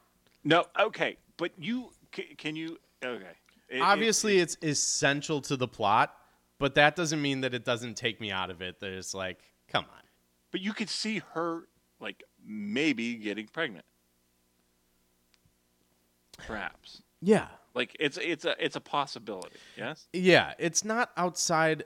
no, 0.44 0.64
okay, 0.78 1.16
but 1.36 1.50
you 1.58 1.90
ca- 2.12 2.34
can 2.36 2.56
you 2.56 2.78
okay? 3.04 3.24
It- 3.68 3.76
it- 3.78 3.80
Obviously, 3.80 4.38
it's 4.38 4.56
essential 4.62 5.40
to 5.42 5.56
the 5.56 5.66
plot, 5.68 6.14
but 6.58 6.74
that 6.76 6.94
doesn't 6.96 7.20
mean 7.20 7.40
that 7.40 7.52
it 7.54 7.64
doesn't 7.64 7.96
take 7.96 8.20
me 8.20 8.30
out 8.30 8.50
of 8.50 8.62
it. 8.62 8.78
There's 8.80 9.12
like, 9.14 9.40
come 9.68 9.84
on. 9.84 10.02
but 10.52 10.60
you 10.60 10.72
could 10.72 10.88
see 10.90 11.20
her 11.34 11.68
like 12.00 12.22
maybe 12.46 13.14
getting 13.16 13.46
pregnant, 13.48 13.84
perhaps. 16.46 17.02
Yeah. 17.20 17.48
Like 17.76 17.94
it's 18.00 18.16
it's 18.16 18.46
a 18.46 18.56
it's 18.58 18.74
a 18.74 18.80
possibility. 18.80 19.58
Yes. 19.76 20.06
Yeah, 20.14 20.54
it's 20.58 20.82
not 20.82 21.10
outside 21.16 21.84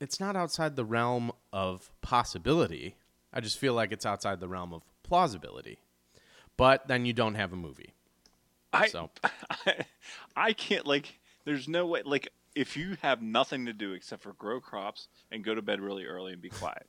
it's 0.00 0.18
not 0.18 0.34
outside 0.34 0.74
the 0.74 0.84
realm 0.84 1.30
of 1.52 1.92
possibility. 2.02 2.96
I 3.32 3.40
just 3.40 3.56
feel 3.56 3.72
like 3.72 3.92
it's 3.92 4.04
outside 4.04 4.40
the 4.40 4.48
realm 4.48 4.74
of 4.74 4.82
plausibility. 5.04 5.78
But 6.56 6.88
then 6.88 7.06
you 7.06 7.12
don't 7.12 7.36
have 7.36 7.52
a 7.52 7.56
movie. 7.56 7.94
I 8.72 8.88
So 8.88 9.10
I 10.36 10.52
can't 10.54 10.86
like. 10.86 11.20
There's 11.44 11.68
no 11.68 11.86
way. 11.86 12.02
Like 12.04 12.28
if 12.56 12.76
you 12.76 12.96
have 13.02 13.22
nothing 13.22 13.66
to 13.66 13.72
do 13.72 13.92
except 13.92 14.24
for 14.24 14.32
grow 14.32 14.60
crops 14.60 15.06
and 15.30 15.44
go 15.44 15.54
to 15.54 15.62
bed 15.62 15.80
really 15.80 16.04
early 16.04 16.32
and 16.32 16.42
be 16.42 16.50
quiet. 16.50 16.88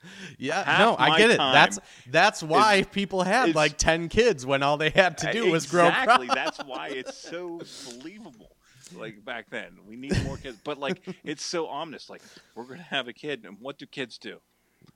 yeah, 0.38 0.64
half 0.64 0.78
no, 0.80 0.96
I 0.98 1.18
get 1.18 1.30
it. 1.30 1.38
That's 1.38 1.78
that's 2.08 2.42
why 2.42 2.82
people 2.84 3.22
had 3.22 3.50
is- 3.50 3.54
like 3.54 3.76
10 3.78 4.08
kids 4.08 4.46
when 4.46 4.62
all 4.62 4.76
they 4.76 4.90
had 4.90 5.18
to 5.18 5.32
do 5.32 5.50
was 5.50 5.66
grow 5.66 5.88
exactly. 5.88 6.28
That's 6.28 6.58
why 6.64 6.88
it's 6.88 7.16
so 7.16 7.60
believable. 7.90 8.56
Like 8.96 9.22
back 9.24 9.50
then, 9.50 9.78
we 9.86 9.96
need 9.96 10.22
more 10.24 10.36
kids, 10.38 10.58
but 10.64 10.78
like 10.78 11.02
it's 11.24 11.44
so 11.44 11.66
ominous. 11.66 12.08
Like 12.08 12.22
we're 12.54 12.64
gonna 12.64 12.82
have 12.82 13.06
a 13.08 13.12
kid, 13.12 13.44
and 13.44 13.58
what 13.60 13.76
do 13.78 13.84
kids 13.86 14.16
do? 14.18 14.38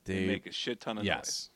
They, 0.04 0.20
They- 0.20 0.26
make 0.26 0.46
a 0.46 0.52
shit 0.52 0.80
ton 0.80 0.98
of 0.98 1.04
noise. 1.04 1.06
yes. 1.06 1.50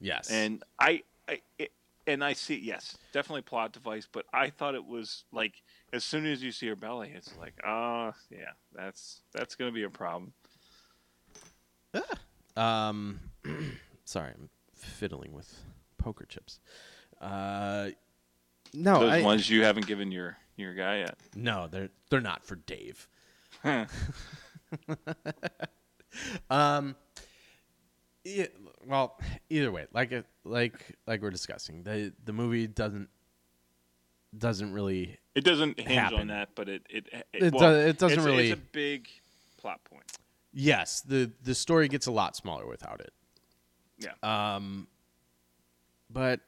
Yes. 0.00 0.30
And 0.30 0.62
I, 0.80 1.02
I 1.28 1.40
it, 1.58 1.72
and 2.06 2.24
I 2.24 2.32
see 2.32 2.56
yes, 2.56 2.96
definitely 3.12 3.42
plot 3.42 3.72
device, 3.72 4.08
but 4.10 4.24
I 4.32 4.50
thought 4.50 4.74
it 4.74 4.84
was 4.84 5.24
like 5.32 5.54
as 5.92 6.04
soon 6.04 6.26
as 6.26 6.42
you 6.42 6.50
see 6.52 6.66
her 6.68 6.76
belly, 6.76 7.12
it's 7.14 7.32
like, 7.38 7.54
oh 7.64 8.12
yeah, 8.30 8.50
that's 8.74 9.20
that's 9.32 9.54
gonna 9.54 9.70
be 9.72 9.84
a 9.84 9.90
problem. 9.90 10.32
Ah. 11.94 12.00
Um, 12.58 13.20
sorry, 14.04 14.32
I'm 14.34 14.48
fiddling 14.74 15.32
with 15.32 15.52
poker 15.96 16.24
chips. 16.26 16.60
Uh, 17.20 17.90
no, 18.74 19.00
Those 19.00 19.12
I, 19.12 19.22
ones 19.22 19.48
you 19.50 19.62
haven't 19.64 19.86
given 19.86 20.10
your 20.12 20.36
your 20.56 20.74
guy 20.74 20.98
yet. 20.98 21.16
no, 21.34 21.68
they're 21.70 21.90
they're 22.10 22.20
not 22.20 22.44
for 22.44 22.56
Dave. 22.56 23.08
um, 26.50 26.94
yeah, 28.24 28.46
well, 28.86 29.18
either 29.48 29.70
way, 29.72 29.86
like 29.92 30.12
it, 30.12 30.26
like 30.44 30.96
like 31.06 31.22
we're 31.22 31.30
discussing, 31.30 31.82
the 31.82 32.12
the 32.24 32.32
movie 32.32 32.66
doesn't 32.66 33.08
doesn't 34.36 34.72
really 34.72 35.18
It 35.34 35.44
doesn't 35.44 35.78
hinge 35.80 35.92
Happen. 35.98 36.20
on 36.20 36.26
that, 36.28 36.50
but 36.54 36.68
it 36.68 36.82
it 36.90 37.06
it, 37.12 37.26
It 37.32 37.54
well, 37.54 37.72
do- 37.72 37.88
it 37.88 37.98
doesn't 37.98 38.22
really- 38.24 38.50
It's 38.50 38.60
a 38.60 38.62
big 38.72 39.08
plot 39.56 39.82
point. 39.84 40.04
Yes 40.52 41.00
the 41.02 41.30
the 41.42 41.54
story 41.54 41.88
gets 41.88 42.06
a 42.06 42.12
lot 42.12 42.36
smaller 42.36 42.66
without 42.66 43.00
it. 43.00 43.12
Yeah. 43.98 44.12
Um, 44.22 44.86
but 46.10 46.40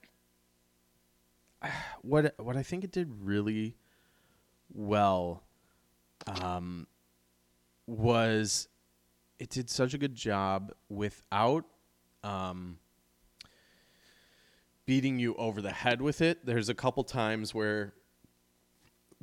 what 2.03 2.35
what 2.39 2.57
I 2.57 2.63
think 2.63 2.85
it 2.85 2.93
did 2.93 3.11
really 3.23 3.77
well 4.73 5.43
um, 6.27 6.87
was 7.87 8.69
it 9.39 9.51
did 9.51 9.71
such 9.71 9.95
a 9.95 9.99
good 9.99 10.15
job 10.15 10.73
without 10.89 11.65
um, 12.23 12.79
beating 14.87 15.19
you 15.19 15.35
over 15.37 15.63
the 15.63 15.73
head 15.73 16.03
with 16.03 16.21
it. 16.21 16.45
There's 16.45 16.69
a 16.69 16.75
couple 16.75 17.05
times 17.05 17.55
where 17.55 17.95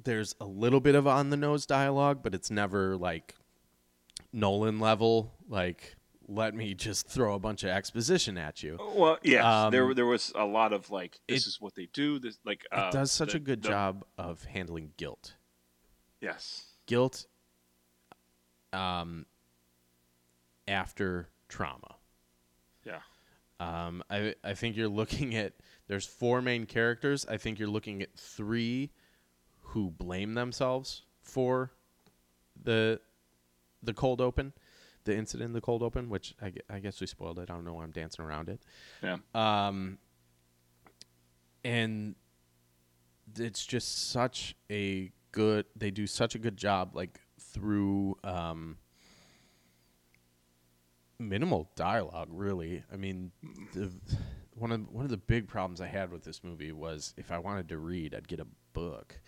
there's 0.04 0.36
a 0.40 0.46
little 0.46 0.80
bit 0.80 0.96
of 0.96 1.08
on 1.08 1.30
the 1.30 1.38
nose 1.38 1.66
dialogue, 1.66 2.20
but 2.24 2.34
it's 2.34 2.52
never 2.52 2.98
like 2.98 3.36
Nolan 4.34 4.80
level. 4.80 5.34
Like, 5.48 5.96
let 6.28 6.54
me 6.54 6.74
just 6.74 7.08
throw 7.08 7.36
a 7.36 7.40
bunch 7.40 7.64
of 7.64 7.70
exposition 7.70 8.38
at 8.38 8.62
you. 8.64 8.78
Well, 8.96 9.18
yes, 9.24 9.44
Um, 9.46 9.72
there 9.72 9.94
there 9.94 10.06
was 10.06 10.32
a 10.36 10.46
lot 10.46 10.74
of 10.74 10.90
like 10.90 11.20
this 11.28 11.46
it- 11.46 11.48
is 11.50 11.62
what 11.62 11.76
they 11.76 11.88
do. 11.94 12.20
This 12.20 12.38
like 12.46 12.64
It 12.66 12.78
uh, 12.78 12.92
does 12.92 13.12
such 13.12 13.32
the- 13.32 13.38
a 13.38 13.40
good 13.40 13.62
the- 13.64 13.70
job 13.70 14.06
of 14.18 14.44
handling 14.46 14.92
guilt. 14.98 15.36
Yes. 16.22 16.66
Guilt 16.86 17.28
um, 18.74 19.26
after 20.68 21.30
trauma. 21.48 21.96
Yeah. 22.86 23.02
Um, 23.60 24.04
I 24.10 24.36
I 24.44 24.54
think 24.54 24.76
you're 24.76 24.88
looking 24.90 25.36
at 25.36 25.54
there's 25.88 26.06
four 26.06 26.42
main 26.42 26.66
characters. 26.66 27.26
I 27.28 27.38
think 27.38 27.60
you're 27.60 27.70
looking 27.70 28.02
at 28.02 28.14
three 28.16 28.92
who 29.62 29.90
blame 29.92 30.34
themselves 30.34 31.04
for 31.22 31.72
the 32.62 33.00
the 33.88 33.94
cold 33.94 34.22
open, 34.22 34.54
the 35.06 35.18
incident 35.18 35.48
in 35.48 35.54
the 35.54 35.62
cold 35.62 35.82
open, 35.82 36.10
which 36.10 36.36
I, 36.40 36.54
I 36.70 36.78
guess 36.78 37.02
we 37.02 37.08
spoiled 37.08 37.40
it. 37.40 37.50
I 37.50 37.54
don't 37.54 37.66
know 37.66 37.74
why 37.74 37.84
I'm 37.84 37.92
dancing 37.92 38.24
around 38.24 38.50
it. 38.50 38.62
Yeah. 39.02 39.18
Um, 39.34 39.98
and 41.64 42.16
it's 43.40 43.66
just 43.66 44.12
such 44.12 44.56
a 44.70 45.12
good. 45.32 45.66
They 45.76 45.90
do 45.90 46.06
such 46.06 46.36
a 46.36 46.40
good 46.40 46.58
job, 46.58 46.96
like 46.96 47.20
through 47.40 48.18
um, 48.24 48.78
minimal 51.20 51.72
dialogue. 51.76 52.30
Really, 52.32 52.84
I 52.94 52.98
mean, 52.98 53.32
the, 53.74 53.92
one 54.54 54.72
of 54.72 54.92
one 54.92 55.04
of 55.06 55.12
the 55.12 55.18
big 55.18 55.48
problems 55.48 55.82
I 55.82 55.88
had 55.88 56.12
with 56.12 56.24
this 56.24 56.44
movie 56.44 56.72
was 56.72 57.14
if 57.18 57.32
I 57.32 57.40
wanted 57.40 57.70
to 57.70 57.78
read, 57.78 58.14
I'd 58.14 58.28
get 58.28 58.40
a 58.40 58.48
book. 58.74 59.20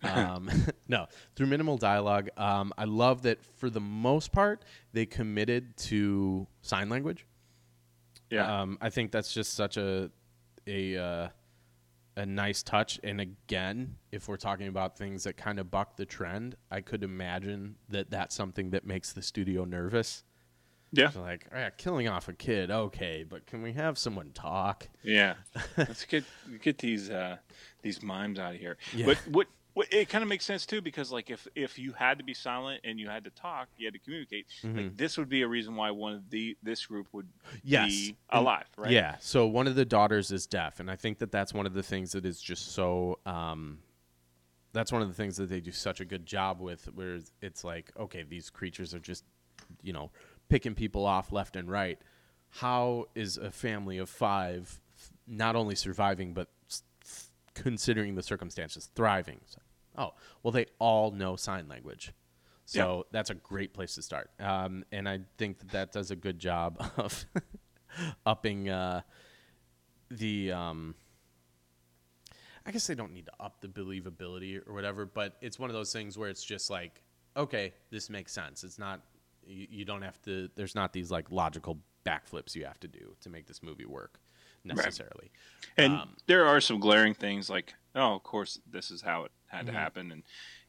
um, 0.14 0.50
no, 0.88 1.06
through 1.36 1.46
minimal 1.46 1.76
dialogue. 1.76 2.28
Um, 2.36 2.72
I 2.78 2.84
love 2.84 3.22
that 3.22 3.44
for 3.58 3.70
the 3.70 3.80
most 3.80 4.32
part 4.32 4.64
they 4.92 5.06
committed 5.06 5.76
to 5.78 6.46
sign 6.62 6.88
language. 6.88 7.26
Yeah. 8.30 8.62
Um, 8.62 8.78
I 8.80 8.90
think 8.90 9.10
that's 9.10 9.32
just 9.32 9.54
such 9.54 9.76
a 9.76 10.10
a 10.66 10.96
uh, 10.96 11.28
a 12.16 12.26
nice 12.26 12.62
touch. 12.62 13.00
And 13.02 13.20
again, 13.20 13.96
if 14.12 14.28
we're 14.28 14.36
talking 14.36 14.68
about 14.68 14.96
things 14.96 15.24
that 15.24 15.36
kind 15.36 15.58
of 15.58 15.70
buck 15.70 15.96
the 15.96 16.06
trend, 16.06 16.56
I 16.70 16.80
could 16.80 17.02
imagine 17.02 17.76
that 17.88 18.10
that's 18.10 18.34
something 18.34 18.70
that 18.70 18.84
makes 18.86 19.12
the 19.12 19.22
studio 19.22 19.64
nervous. 19.64 20.22
yeah. 20.92 21.10
So 21.10 21.22
like, 21.22 21.46
all 21.52 21.60
right, 21.60 21.76
killing 21.76 22.08
off 22.08 22.28
a 22.28 22.32
kid, 22.32 22.70
okay, 22.70 23.24
but 23.28 23.46
can 23.46 23.62
we 23.62 23.72
have 23.74 23.98
someone 23.98 24.30
talk? 24.32 24.88
Yeah. 25.02 25.34
Let's 25.76 26.04
get 26.04 26.24
get 26.62 26.78
these 26.78 27.10
uh, 27.10 27.36
these 27.82 28.02
mimes 28.02 28.38
out 28.38 28.54
of 28.54 28.60
here. 28.60 28.76
Yeah. 28.94 29.06
But 29.06 29.18
what 29.28 29.46
Well, 29.74 29.86
it 29.92 30.08
kind 30.08 30.22
of 30.22 30.28
makes 30.28 30.44
sense 30.44 30.66
too 30.66 30.80
because 30.80 31.12
like 31.12 31.30
if 31.30 31.46
if 31.54 31.78
you 31.78 31.92
had 31.92 32.18
to 32.18 32.24
be 32.24 32.34
silent 32.34 32.80
and 32.84 32.98
you 32.98 33.08
had 33.08 33.24
to 33.24 33.30
talk, 33.30 33.68
you 33.76 33.86
had 33.86 33.94
to 33.94 34.00
communicate. 34.00 34.46
Like 34.64 34.96
this 34.96 35.16
would 35.16 35.28
be 35.28 35.42
a 35.42 35.48
reason 35.48 35.76
why 35.76 35.90
one 35.92 36.14
of 36.14 36.28
the 36.30 36.56
this 36.62 36.84
group 36.86 37.06
would 37.12 37.28
Yes. 37.62 37.88
be 37.90 38.16
And- 38.30 38.40
alive, 38.42 38.66
right? 38.76 38.90
Yeah. 38.90 39.16
So 39.20 39.46
one 39.46 39.66
of 39.68 39.76
the 39.76 39.84
daughters 39.84 40.32
is 40.32 40.46
deaf, 40.46 40.80
and 40.80 40.90
I 40.90 40.96
think 40.96 41.18
that 41.18 41.30
that's 41.30 41.54
one 41.54 41.66
of 41.66 41.72
the 41.74 41.82
things 41.84 42.12
that 42.12 42.26
is 42.26 42.40
just 42.42 42.72
so. 42.72 43.18
Um, 43.26 43.78
that's 44.72 44.92
one 44.92 45.02
of 45.02 45.08
the 45.08 45.14
things 45.14 45.36
that 45.38 45.48
they 45.48 45.60
do 45.60 45.72
such 45.72 46.00
a 46.00 46.04
good 46.04 46.24
job 46.26 46.60
with, 46.60 46.84
where 46.94 47.18
it's 47.42 47.64
like, 47.64 47.90
okay, 47.98 48.22
these 48.22 48.50
creatures 48.50 48.94
are 48.94 49.00
just, 49.00 49.24
you 49.82 49.92
know, 49.92 50.10
picking 50.48 50.74
people 50.76 51.04
off 51.06 51.32
left 51.32 51.56
and 51.56 51.68
right. 51.68 51.98
How 52.50 53.06
is 53.16 53.36
a 53.36 53.50
family 53.50 53.98
of 53.98 54.08
five 54.08 54.80
not 55.26 55.54
only 55.56 55.74
surviving 55.74 56.34
but 56.34 56.48
considering 57.54 58.14
the 58.14 58.22
circumstances 58.22 58.90
thriving? 58.94 59.40
So, 59.46 59.59
oh, 59.96 60.14
well, 60.42 60.52
they 60.52 60.66
all 60.78 61.10
know 61.10 61.36
sign 61.36 61.68
language. 61.68 62.12
So 62.64 63.06
that's 63.10 63.30
a 63.30 63.34
great 63.34 63.74
place 63.74 63.96
to 63.96 64.02
start. 64.02 64.30
Um, 64.38 64.84
and 64.92 65.08
I 65.08 65.20
think 65.38 65.58
that 65.58 65.70
that 65.72 65.92
does 65.92 66.12
a 66.12 66.16
good 66.16 66.38
job 66.38 66.78
of 66.96 67.24
upping 68.24 68.68
uh, 68.68 69.00
the. 70.10 70.52
Um, 70.52 70.94
I 72.64 72.70
guess 72.72 72.86
they 72.86 72.94
don't 72.94 73.12
need 73.12 73.26
to 73.26 73.32
up 73.40 73.60
the 73.60 73.68
believability 73.68 74.60
or 74.68 74.72
whatever, 74.72 75.04
but 75.06 75.36
it's 75.40 75.58
one 75.58 75.70
of 75.70 75.74
those 75.74 75.92
things 75.92 76.16
where 76.18 76.28
it's 76.28 76.44
just 76.44 76.70
like, 76.70 77.02
okay, 77.36 77.72
this 77.90 78.08
makes 78.10 78.32
sense. 78.32 78.62
It's 78.62 78.78
not. 78.78 79.00
You, 79.44 79.66
you 79.68 79.84
don't 79.84 80.02
have 80.02 80.20
to. 80.22 80.48
There's 80.54 80.76
not 80.76 80.92
these 80.92 81.10
like 81.10 81.30
logical 81.32 81.78
backflips 82.06 82.54
you 82.54 82.64
have 82.66 82.78
to 82.80 82.88
do 82.88 83.16
to 83.22 83.30
make 83.30 83.46
this 83.46 83.62
movie 83.62 83.84
work 83.86 84.20
necessarily. 84.64 85.32
And 85.76 85.94
Um, 85.94 86.16
there 86.26 86.46
are 86.46 86.60
some 86.60 86.78
glaring 86.78 87.14
things 87.14 87.50
like, 87.50 87.74
oh, 87.94 88.14
of 88.14 88.22
course, 88.22 88.60
this 88.70 88.90
is 88.90 89.02
how 89.02 89.24
it 89.24 89.32
had 89.50 89.66
Mm-hmm. 89.66 89.74
to 89.74 89.80
happen, 89.80 90.12
and 90.12 90.22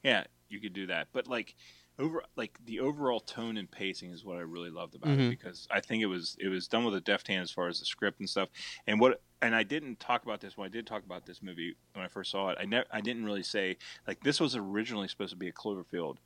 yeah, 0.04 0.24
you 0.50 0.60
could 0.60 0.74
do 0.74 0.88
that. 0.88 1.08
But 1.14 1.28
like 1.28 1.56
over, 2.00 2.24
like 2.36 2.58
the 2.66 2.80
overall 2.80 3.20
tone 3.20 3.58
and 3.58 3.70
pacing 3.70 4.12
is 4.12 4.26
what 4.26 4.38
I 4.38 4.42
really 4.42 4.70
loved 4.72 4.96
about 4.96 5.12
Mm-hmm. 5.12 5.22
it 5.22 5.30
because 5.30 5.68
I 5.72 5.80
think 5.80 6.02
it 6.04 6.08
was 6.08 6.36
it 6.40 6.48
was 6.50 6.68
done 6.68 6.84
with 6.84 6.96
a 6.96 7.02
deft 7.02 7.28
hand 7.28 7.42
as 7.44 7.52
far 7.52 7.68
as 7.68 7.80
the 7.80 7.86
script 7.86 8.20
and 8.20 8.30
stuff. 8.30 8.50
And 8.88 9.00
what 9.00 9.22
and 9.42 9.56
I 9.56 9.64
didn't 9.64 10.00
talk 10.00 10.24
about 10.24 10.40
this 10.42 10.58
when 10.58 10.66
I 10.66 10.70
did 10.70 10.86
talk 10.88 11.04
about 11.06 11.26
this 11.26 11.42
movie 11.42 11.76
when 11.94 12.04
I 12.04 12.08
first 12.08 12.32
saw 12.32 12.50
it. 12.50 12.58
I 12.60 12.66
ne- 12.66 12.84
I 12.92 13.02
didn't 13.02 13.26
really 13.26 13.44
say 13.44 13.78
like 14.08 14.24
this 14.24 14.40
was 14.40 14.56
originally 14.56 15.08
supposed 15.08 15.32
to 15.32 15.38
be 15.38 15.48
a 15.48 15.54
Cloverfield 15.54 16.18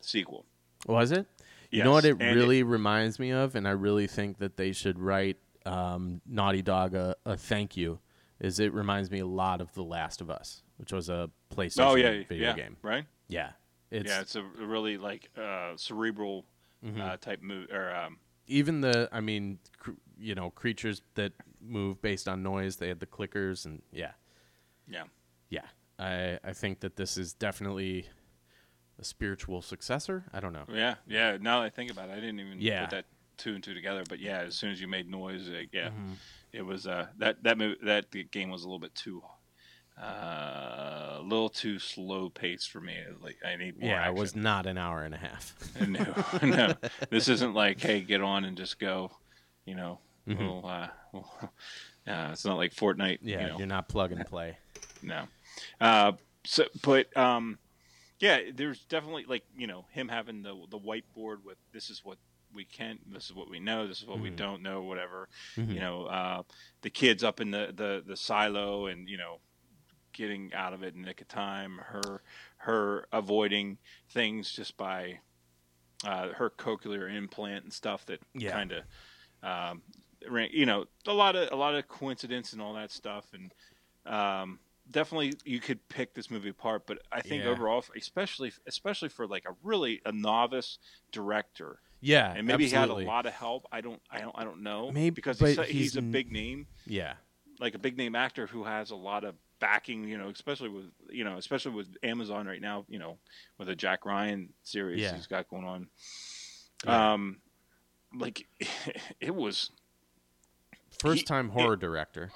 sequel. 0.00 0.44
Was 0.86 1.12
it? 1.12 1.26
You 1.70 1.82
know 1.84 1.92
what 1.92 2.04
it 2.04 2.16
and 2.20 2.36
really 2.36 2.62
reminds 2.62 3.18
me 3.18 3.30
of, 3.32 3.54
and 3.54 3.66
I 3.66 3.70
really 3.70 4.06
think 4.06 4.38
that 4.38 4.58
they 4.58 4.72
should 4.72 4.98
write 4.98 5.38
um, 5.64 6.20
Naughty 6.26 6.60
Dog 6.60 6.94
a, 6.94 7.16
a 7.24 7.34
thank 7.38 7.78
you. 7.78 7.98
Is 8.42 8.58
it 8.60 8.74
reminds 8.74 9.10
me 9.10 9.20
a 9.20 9.26
lot 9.26 9.60
of 9.62 9.72
The 9.72 9.82
Last 9.84 10.20
of 10.20 10.28
Us, 10.28 10.62
which 10.76 10.92
was 10.92 11.08
a 11.08 11.30
PlayStation 11.54 11.86
oh 11.86 11.94
yeah, 11.94 12.10
video 12.28 12.48
yeah, 12.48 12.52
game. 12.54 12.76
right. 12.82 13.04
Yeah, 13.28 13.52
it's, 13.90 14.10
yeah, 14.10 14.20
it's 14.20 14.34
a 14.36 14.42
really 14.42 14.98
like 14.98 15.30
uh, 15.40 15.72
cerebral 15.76 16.44
Mm-hmm. 16.84 17.00
uh, 17.00 17.16
type 17.18 17.40
move. 17.40 17.68
or 17.70 17.94
um, 17.94 18.18
even 18.48 18.80
the 18.80 19.08
I 19.12 19.20
mean, 19.20 19.60
cr- 19.78 19.92
you 20.18 20.34
know, 20.34 20.50
creatures 20.50 21.00
that 21.14 21.32
move 21.60 22.02
based 22.02 22.26
on 22.26 22.42
noise. 22.42 22.74
They 22.74 22.88
had 22.88 22.98
the 22.98 23.06
clickers, 23.06 23.64
and 23.64 23.82
yeah, 23.92 24.10
yeah. 24.88 25.04
yeah. 25.48 25.60
I 26.00 26.40
I 26.42 26.52
think 26.52 26.80
that 26.80 26.96
this 26.96 27.16
is 27.16 27.34
definitely 27.34 28.08
a 28.98 29.04
spiritual 29.04 29.62
successor. 29.62 30.24
I 30.32 30.40
don't 30.40 30.52
know. 30.52 30.64
Yeah, 30.74 30.96
yeah. 31.06 31.38
Now 31.40 31.60
that 31.60 31.66
I 31.66 31.70
think 31.70 31.92
about 31.92 32.08
it, 32.08 32.12
I 32.14 32.16
didn't 32.16 32.40
even 32.40 32.60
Yeah. 32.60 32.80
put 32.86 32.90
that 32.90 33.04
two 33.36 33.54
and 33.54 33.62
two 33.62 33.74
together. 33.74 34.02
But 34.08 34.18
yeah, 34.18 34.40
as 34.40 34.56
soon 34.56 34.72
as 34.72 34.80
you 34.80 34.88
made 34.88 35.08
noise, 35.08 35.48
like, 35.48 35.68
yeah, 35.72 35.90
Mm-hmm. 35.90 36.12
It 36.52 36.62
was 36.62 36.86
uh, 36.86 37.06
that 37.18 37.42
that 37.42 37.58
that 37.82 38.30
game 38.30 38.50
was 38.50 38.62
a 38.62 38.66
little 38.66 38.78
bit 38.78 38.94
too, 38.94 39.22
uh, 40.00 41.18
a 41.18 41.22
little 41.22 41.48
too 41.48 41.78
slow 41.78 42.28
paced 42.28 42.70
for 42.70 42.80
me. 42.80 42.96
Like 43.22 43.36
I 43.46 43.56
need 43.56 43.78
more. 43.80 43.90
Yeah, 43.90 44.06
it 44.08 44.14
was 44.14 44.34
not 44.34 44.66
an 44.66 44.78
hour 44.78 45.02
and 45.02 45.14
a 45.14 45.18
half. 45.18 45.54
no, 45.88 46.14
no. 46.42 46.74
This 47.10 47.28
isn't 47.28 47.54
like 47.54 47.80
hey, 47.80 48.00
get 48.00 48.20
on 48.20 48.44
and 48.44 48.56
just 48.56 48.78
go. 48.78 49.10
You 49.64 49.76
know, 49.76 49.98
Mm-hmm. 50.28 50.44
we'll, 50.46 50.64
uh, 50.66 50.88
we'll, 51.12 51.28
uh, 52.06 52.28
it's 52.32 52.44
not 52.44 52.56
like 52.56 52.72
Fortnite. 52.74 53.18
Yeah, 53.22 53.40
you 53.42 53.48
know, 53.48 53.58
you're 53.58 53.66
not 53.66 53.88
plug 53.88 54.12
and 54.12 54.24
play. 54.26 54.56
no. 55.02 55.24
Uh, 55.80 56.12
so, 56.44 56.64
but 56.82 57.14
um, 57.16 57.58
yeah, 58.20 58.38
there's 58.54 58.80
definitely 58.84 59.24
like 59.28 59.42
you 59.56 59.66
know 59.66 59.84
him 59.90 60.08
having 60.08 60.42
the 60.42 60.54
the 60.70 60.78
whiteboard 60.78 61.44
with 61.44 61.56
this 61.72 61.90
is 61.90 62.02
what 62.04 62.18
we 62.54 62.64
can't. 62.64 63.00
this 63.12 63.26
is 63.26 63.34
what 63.34 63.50
we 63.50 63.60
know, 63.60 63.86
this 63.86 64.00
is 64.00 64.06
what 64.06 64.20
we 64.20 64.28
Mm-hmm. 64.28 64.36
don't 64.36 64.62
know, 64.62 64.82
whatever. 64.82 65.28
You 65.68 65.80
know, 65.80 66.04
uh, 66.04 66.42
the 66.82 66.90
kids 66.90 67.24
up 67.24 67.40
in 67.40 67.50
the, 67.50 67.72
the 67.74 68.02
the 68.06 68.16
silo 68.16 68.86
and 68.86 69.08
you 69.08 69.16
know 69.18 69.40
getting 70.12 70.52
out 70.54 70.72
of 70.74 70.82
it 70.82 70.94
in 70.94 71.02
the 71.02 71.06
nick 71.06 71.20
of 71.20 71.28
time. 71.28 71.78
Her 71.78 72.22
her 72.58 73.06
avoiding 73.12 73.78
things 74.12 74.52
just 74.52 74.76
by 74.76 75.20
uh, 76.06 76.28
her 76.34 76.50
cochlear 76.50 77.12
implant 77.14 77.64
and 77.64 77.72
stuff 77.72 78.04
that 78.06 78.20
Yeah. 78.34 78.50
kind 78.50 78.72
of 78.72 78.84
um, 79.42 79.82
you 80.52 80.66
know 80.66 80.84
a 81.06 81.12
lot 81.12 81.36
of 81.36 81.50
a 81.52 81.56
lot 81.56 81.74
of 81.74 81.88
coincidence 81.88 82.52
and 82.52 82.62
all 82.62 82.74
that 82.74 82.90
stuff 82.90 83.26
and 83.32 83.52
um, 84.06 84.58
definitely 84.90 85.34
you 85.44 85.60
could 85.60 85.86
pick 85.88 86.14
this 86.14 86.30
movie 86.30 86.48
apart 86.48 86.82
but 86.86 86.98
i 87.12 87.20
think 87.20 87.44
Yeah. 87.44 87.50
overall 87.50 87.84
especially 87.96 88.52
especially 88.66 89.08
for 89.08 89.26
like 89.26 89.44
a 89.48 89.54
really 89.62 90.00
a 90.04 90.12
novice 90.12 90.78
director 91.12 91.78
Yeah, 92.04 92.32
and 92.36 92.46
maybe 92.46 92.64
absolutely. 92.64 93.04
he 93.04 93.06
had 93.06 93.08
a 93.08 93.14
lot 93.16 93.26
of 93.26 93.32
help 93.32 93.66
i 93.70 93.80
don't 93.80 94.02
i 94.10 94.20
don't 94.20 94.34
i 94.36 94.42
don't 94.44 94.62
know 94.62 94.90
Maybe- 94.90 95.14
because 95.14 95.38
he's, 95.38 95.56
a- 95.56 95.64
he's 95.64 95.74
he's 95.92 95.96
a 95.96 96.02
big 96.02 96.30
name 96.32 96.66
Yeah, 96.86 97.14
like 97.60 97.74
a 97.74 97.78
big 97.78 97.96
name 97.96 98.14
actor 98.16 98.46
who 98.48 98.64
has 98.64 98.90
a 98.90 98.96
lot 98.96 99.22
of 99.24 99.34
backing 99.60 100.08
you 100.08 100.18
know 100.18 100.28
especially 100.28 100.68
with 100.68 100.86
you 101.08 101.22
know 101.22 101.36
especially 101.38 101.70
with 101.70 101.86
amazon 102.02 102.46
right 102.48 102.60
now 102.60 102.84
you 102.88 102.98
know 102.98 103.16
with 103.58 103.68
the 103.68 103.76
jack 103.76 104.04
ryan 104.04 104.48
series 104.64 105.00
Yeah. 105.00 105.14
he's 105.14 105.28
got 105.28 105.48
going 105.48 105.64
on 105.64 105.86
Yeah. 106.84 107.12
um 107.12 107.36
like 108.12 108.46
it 109.20 109.32
was 109.34 109.70
first 110.98 111.26
time 111.28 111.48
horror 111.50 111.76
director. 111.76 112.30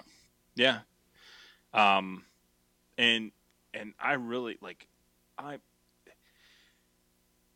Yeah. 0.54 0.78
Um 1.74 2.24
and 2.96 3.32
and 3.74 3.92
I 4.00 4.12
really 4.14 4.56
like 4.62 4.86
I 5.36 5.58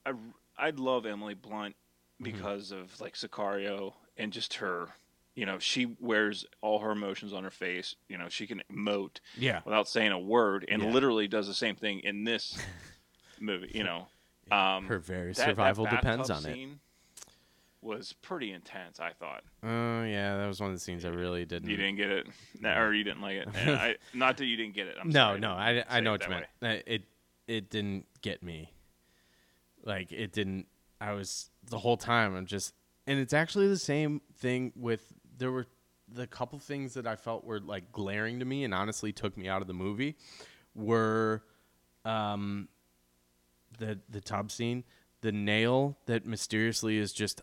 I 0.04 0.12
I 0.58 0.70
love 0.70 1.06
Emily 1.06 1.34
Blunt 1.34 1.76
because 2.20 2.72
of 2.72 3.00
like 3.00 3.14
Sicario 3.14 3.94
and 4.16 4.32
just 4.32 4.54
her 4.54 4.88
you 5.36 5.46
know, 5.46 5.58
she 5.60 5.96
wears 6.00 6.44
all 6.60 6.80
her 6.80 6.90
emotions 6.90 7.32
on 7.32 7.44
her 7.44 7.50
face. 7.52 7.94
You 8.08 8.18
know, 8.18 8.28
she 8.28 8.46
can 8.48 8.62
emote 8.70 9.20
Yeah, 9.38 9.60
without 9.64 9.88
saying 9.88 10.10
a 10.12 10.18
word 10.18 10.66
and 10.68 10.82
Yeah. 10.82 10.90
literally 10.90 11.28
does 11.28 11.46
the 11.46 11.54
same 11.54 11.76
thing 11.76 12.00
in 12.00 12.24
this 12.24 12.58
movie, 13.40 13.70
you 13.74 13.84
know. 13.84 14.08
Um 14.50 14.86
her 14.86 14.98
very 14.98 15.32
that- 15.32 15.36
that 15.36 15.44
survival 15.50 15.84
bathtub 15.84 16.00
depends 16.02 16.30
on 16.30 16.44
it. 16.46 16.68
Was 17.82 18.12
pretty 18.12 18.52
intense, 18.52 19.00
I 19.00 19.12
thought. 19.12 19.42
Oh 19.62 20.02
yeah, 20.04 20.36
that 20.36 20.46
was 20.46 20.60
one 20.60 20.68
of 20.70 20.76
the 20.76 20.80
scenes 20.80 21.06
I 21.06 21.08
really 21.08 21.46
didn't. 21.46 21.70
You 21.70 21.76
didn't 21.78 21.96
get 21.96 22.10
it, 22.10 22.26
or 22.62 22.92
you 22.92 23.04
didn't 23.04 23.22
like 23.22 23.36
it. 23.36 23.48
I, 23.56 23.96
not 24.12 24.36
that 24.36 24.44
you 24.44 24.56
didn't 24.56 24.74
get 24.74 24.86
it. 24.88 24.96
I'm 25.00 25.08
no, 25.08 25.12
sorry, 25.28 25.40
no, 25.40 25.52
I, 25.52 25.82
I 25.88 26.00
know 26.00 26.10
what 26.10 26.20
you 26.22 26.28
that 26.28 26.30
meant. 26.30 26.46
way. 26.60 26.78
Uh, 26.78 26.82
It 26.86 27.02
it 27.48 27.70
didn't 27.70 28.04
get 28.20 28.42
me. 28.42 28.72
Like 29.82 30.12
it 30.12 30.32
didn't. 30.32 30.66
I 31.00 31.12
was 31.12 31.49
the 31.68 31.78
whole 31.78 31.96
time. 31.96 32.34
I'm 32.34 32.46
just, 32.46 32.74
and 33.06 33.18
it's 33.18 33.32
actually 33.32 33.68
the 33.68 33.78
same 33.78 34.20
thing 34.38 34.72
with. 34.76 35.12
There 35.38 35.50
were 35.50 35.66
the 36.12 36.26
couple 36.26 36.58
things 36.58 36.94
that 36.94 37.06
I 37.06 37.16
felt 37.16 37.44
were 37.44 37.60
like 37.60 37.92
glaring 37.92 38.38
to 38.40 38.44
me, 38.44 38.64
and 38.64 38.74
honestly 38.74 39.12
took 39.12 39.36
me 39.36 39.48
out 39.48 39.62
of 39.62 39.68
the 39.68 39.74
movie. 39.74 40.16
Were, 40.74 41.42
um, 42.04 42.68
the 43.78 43.98
the 44.08 44.20
tub 44.20 44.50
scene, 44.50 44.84
the 45.20 45.32
nail 45.32 45.98
that 46.06 46.26
mysteriously 46.26 46.98
is 46.98 47.12
just 47.12 47.42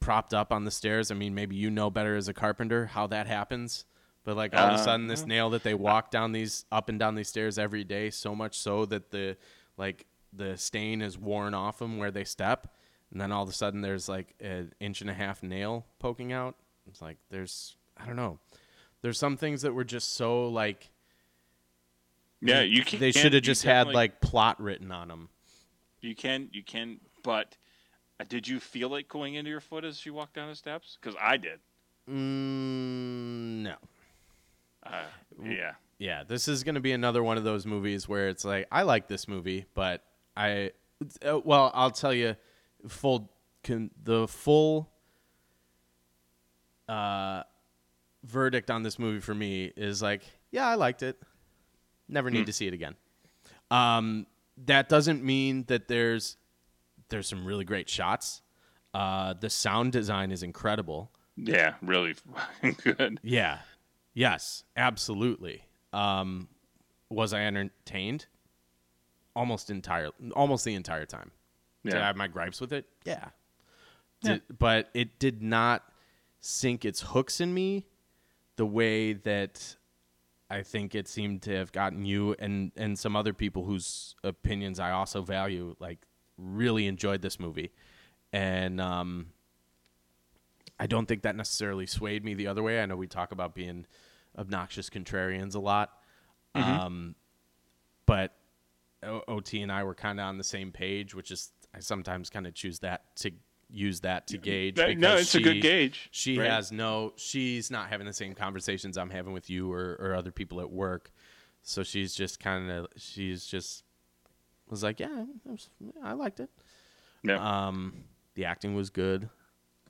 propped 0.00 0.32
up 0.32 0.52
on 0.52 0.64
the 0.64 0.70
stairs. 0.70 1.10
I 1.10 1.14
mean, 1.14 1.34
maybe 1.34 1.56
you 1.56 1.70
know 1.70 1.90
better 1.90 2.16
as 2.16 2.28
a 2.28 2.34
carpenter 2.34 2.86
how 2.86 3.06
that 3.08 3.26
happens. 3.26 3.84
But 4.24 4.36
like 4.36 4.54
all 4.54 4.68
of 4.68 4.72
a 4.72 4.74
Uh, 4.74 4.84
sudden, 4.84 5.06
this 5.06 5.26
nail 5.26 5.50
that 5.50 5.62
they 5.62 5.74
walk 5.74 6.10
down 6.10 6.32
these 6.32 6.64
up 6.72 6.88
and 6.88 6.98
down 6.98 7.14
these 7.14 7.28
stairs 7.28 7.58
every 7.58 7.84
day, 7.84 8.08
so 8.08 8.34
much 8.34 8.58
so 8.58 8.86
that 8.86 9.10
the 9.10 9.36
like 9.76 10.06
the 10.32 10.56
stain 10.56 11.02
is 11.02 11.18
worn 11.18 11.52
off 11.52 11.78
them 11.78 11.98
where 11.98 12.10
they 12.10 12.24
step, 12.24 12.74
and 13.14 13.20
then 13.20 13.30
all 13.30 13.44
of 13.44 13.48
a 13.48 13.52
sudden 13.52 13.80
there's 13.80 14.08
like 14.08 14.34
an 14.40 14.72
inch 14.80 15.00
and 15.00 15.08
a 15.08 15.14
half 15.14 15.42
nail 15.42 15.86
poking 16.00 16.32
out. 16.32 16.56
It's 16.88 17.00
like 17.00 17.16
there's 17.30 17.76
I 17.96 18.06
don't 18.06 18.16
know. 18.16 18.40
There's 19.02 19.18
some 19.18 19.36
things 19.36 19.62
that 19.62 19.72
were 19.72 19.84
just 19.84 20.14
so 20.14 20.48
like 20.48 20.90
Yeah, 22.40 22.62
you 22.62 22.84
can. 22.84 22.98
they 22.98 23.12
should 23.12 23.32
have 23.32 23.44
just 23.44 23.62
had 23.62 23.86
like 23.88 24.20
plot 24.20 24.60
written 24.60 24.90
on 24.90 25.08
them. 25.08 25.28
You 26.00 26.14
can, 26.16 26.50
you 26.52 26.62
can, 26.62 26.98
but 27.22 27.56
uh, 28.20 28.24
did 28.28 28.46
you 28.48 28.60
feel 28.60 28.94
it 28.96 29.08
going 29.08 29.36
into 29.36 29.48
your 29.48 29.60
foot 29.60 29.84
as 29.84 30.04
you 30.04 30.12
walked 30.12 30.34
down 30.34 30.48
the 30.50 30.54
steps? 30.54 30.98
Because 31.00 31.16
I 31.18 31.36
did. 31.36 31.60
Mm, 32.10 33.62
no. 33.62 33.74
Uh, 34.84 35.04
yeah. 35.42 35.72
yeah, 35.98 36.24
this 36.24 36.46
is 36.48 36.62
going 36.64 36.74
to 36.74 36.80
be 36.80 36.92
another 36.92 37.22
one 37.22 37.38
of 37.38 37.44
those 37.44 37.64
movies 37.64 38.06
where 38.08 38.28
it's 38.28 38.44
like 38.44 38.66
I 38.72 38.82
like 38.82 39.06
this 39.06 39.28
movie, 39.28 39.66
but 39.72 40.02
I 40.36 40.72
uh, 41.24 41.38
well, 41.44 41.70
I'll 41.74 41.90
tell 41.90 42.12
you 42.12 42.36
full 42.88 43.30
can 43.62 43.90
the 44.02 44.28
full 44.28 44.90
uh 46.88 47.42
verdict 48.24 48.70
on 48.70 48.82
this 48.82 48.98
movie 48.98 49.20
for 49.20 49.34
me 49.34 49.72
is 49.76 50.02
like, 50.02 50.22
yeah, 50.50 50.66
I 50.66 50.74
liked 50.74 51.02
it. 51.02 51.18
Never 52.08 52.30
need 52.30 52.46
to 52.46 52.52
see 52.52 52.66
it 52.66 52.74
again. 52.74 52.94
Um, 53.70 54.26
that 54.66 54.88
doesn't 54.88 55.22
mean 55.24 55.64
that 55.68 55.88
there's 55.88 56.36
there's 57.08 57.28
some 57.28 57.44
really 57.46 57.64
great 57.64 57.88
shots. 57.88 58.42
Uh, 58.92 59.34
the 59.38 59.50
sound 59.50 59.92
design 59.92 60.30
is 60.30 60.42
incredible. 60.42 61.10
Yeah, 61.36 61.74
really 61.82 62.14
good. 62.84 63.18
Yeah. 63.22 63.58
Yes, 64.14 64.62
absolutely. 64.76 65.62
Um, 65.92 66.48
was 67.10 67.32
I 67.34 67.42
entertained? 67.42 68.26
Almost 69.34 69.70
entire, 69.70 70.10
almost 70.36 70.64
the 70.64 70.74
entire 70.74 71.06
time. 71.06 71.32
Did 71.92 72.00
I 72.00 72.06
have 72.06 72.16
my 72.16 72.28
gripes 72.28 72.60
with 72.60 72.72
it? 72.72 72.86
Yeah. 73.04 73.28
Did, 74.22 74.42
but 74.58 74.88
it 74.94 75.18
did 75.18 75.42
not 75.42 75.82
sink 76.40 76.84
its 76.84 77.00
hooks 77.00 77.40
in 77.40 77.52
me 77.52 77.86
the 78.56 78.66
way 78.66 79.12
that 79.12 79.76
I 80.50 80.62
think 80.62 80.94
it 80.94 81.08
seemed 81.08 81.42
to 81.42 81.54
have 81.56 81.72
gotten 81.72 82.04
you 82.04 82.34
and 82.38 82.72
and 82.76 82.98
some 82.98 83.16
other 83.16 83.32
people 83.32 83.64
whose 83.64 84.14
opinions 84.22 84.78
I 84.78 84.92
also 84.92 85.22
value. 85.22 85.74
Like, 85.78 86.06
really 86.38 86.86
enjoyed 86.86 87.22
this 87.22 87.38
movie, 87.40 87.72
and 88.32 88.80
um, 88.80 89.26
I 90.78 90.86
don't 90.86 91.06
think 91.06 91.22
that 91.22 91.36
necessarily 91.36 91.86
swayed 91.86 92.24
me 92.24 92.34
the 92.34 92.46
other 92.46 92.62
way. 92.62 92.80
I 92.80 92.86
know 92.86 92.96
we 92.96 93.06
talk 93.06 93.32
about 93.32 93.54
being 93.54 93.86
obnoxious 94.38 94.90
contrarians 94.90 95.54
a 95.54 95.60
lot, 95.60 95.90
um, 96.80 97.14
but 98.06 98.34
o- 99.02 99.22
OT 99.28 99.62
and 99.62 99.70
I 99.72 99.84
were 99.84 99.94
kind 99.94 100.18
of 100.20 100.26
on 100.26 100.38
the 100.38 100.44
same 100.44 100.72
page, 100.72 101.14
which 101.14 101.30
is 101.30 101.52
I 101.74 101.80
sometimes 101.80 102.30
kind 102.30 102.46
of 102.46 102.54
choose 102.54 102.78
that 102.80 103.16
to 103.16 103.32
use 103.70 104.00
that 104.00 104.26
to 104.28 104.38
gauge. 104.38 104.76
That- 104.76 104.96
no, 104.98 105.16
it's 105.16 105.34
a 105.34 105.40
good 105.40 105.60
gauge, 105.60 106.08
She 106.12 106.38
right? 106.38 106.48
has 106.50 106.70
no, 106.70 107.12
she's 107.16 107.70
not 107.70 107.88
having 107.88 108.06
the 108.06 108.12
same 108.12 108.34
conversations 108.34 108.96
I'm 108.96 109.10
having 109.10 109.32
with 109.32 109.50
you 109.50 109.72
or, 109.72 109.96
or 109.98 110.14
other 110.14 110.30
people 110.30 110.60
at 110.60 110.70
work. 110.70 111.10
So 111.62 111.82
she's 111.82 112.14
just 112.14 112.38
kind 112.38 112.70
of, 112.70 112.86
she's 112.96 113.44
just 113.46 113.84
was 114.68 114.82
like, 114.82 115.00
yeah, 115.00 115.22
it 115.22 115.50
was, 115.50 115.68
I 116.02 116.12
liked 116.12 116.40
it. 116.40 116.50
Yeah. 117.22 117.36
Um, 117.66 118.04
the 118.34 118.44
acting 118.44 118.74
was 118.74 118.90
good. 118.90 119.28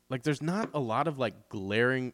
Like, 0.09 0.23
there's 0.23 0.43
not 0.43 0.71
a 0.73 0.81
lot 0.81 1.09
of 1.09 1.19
like 1.19 1.49
glaring. 1.49 2.13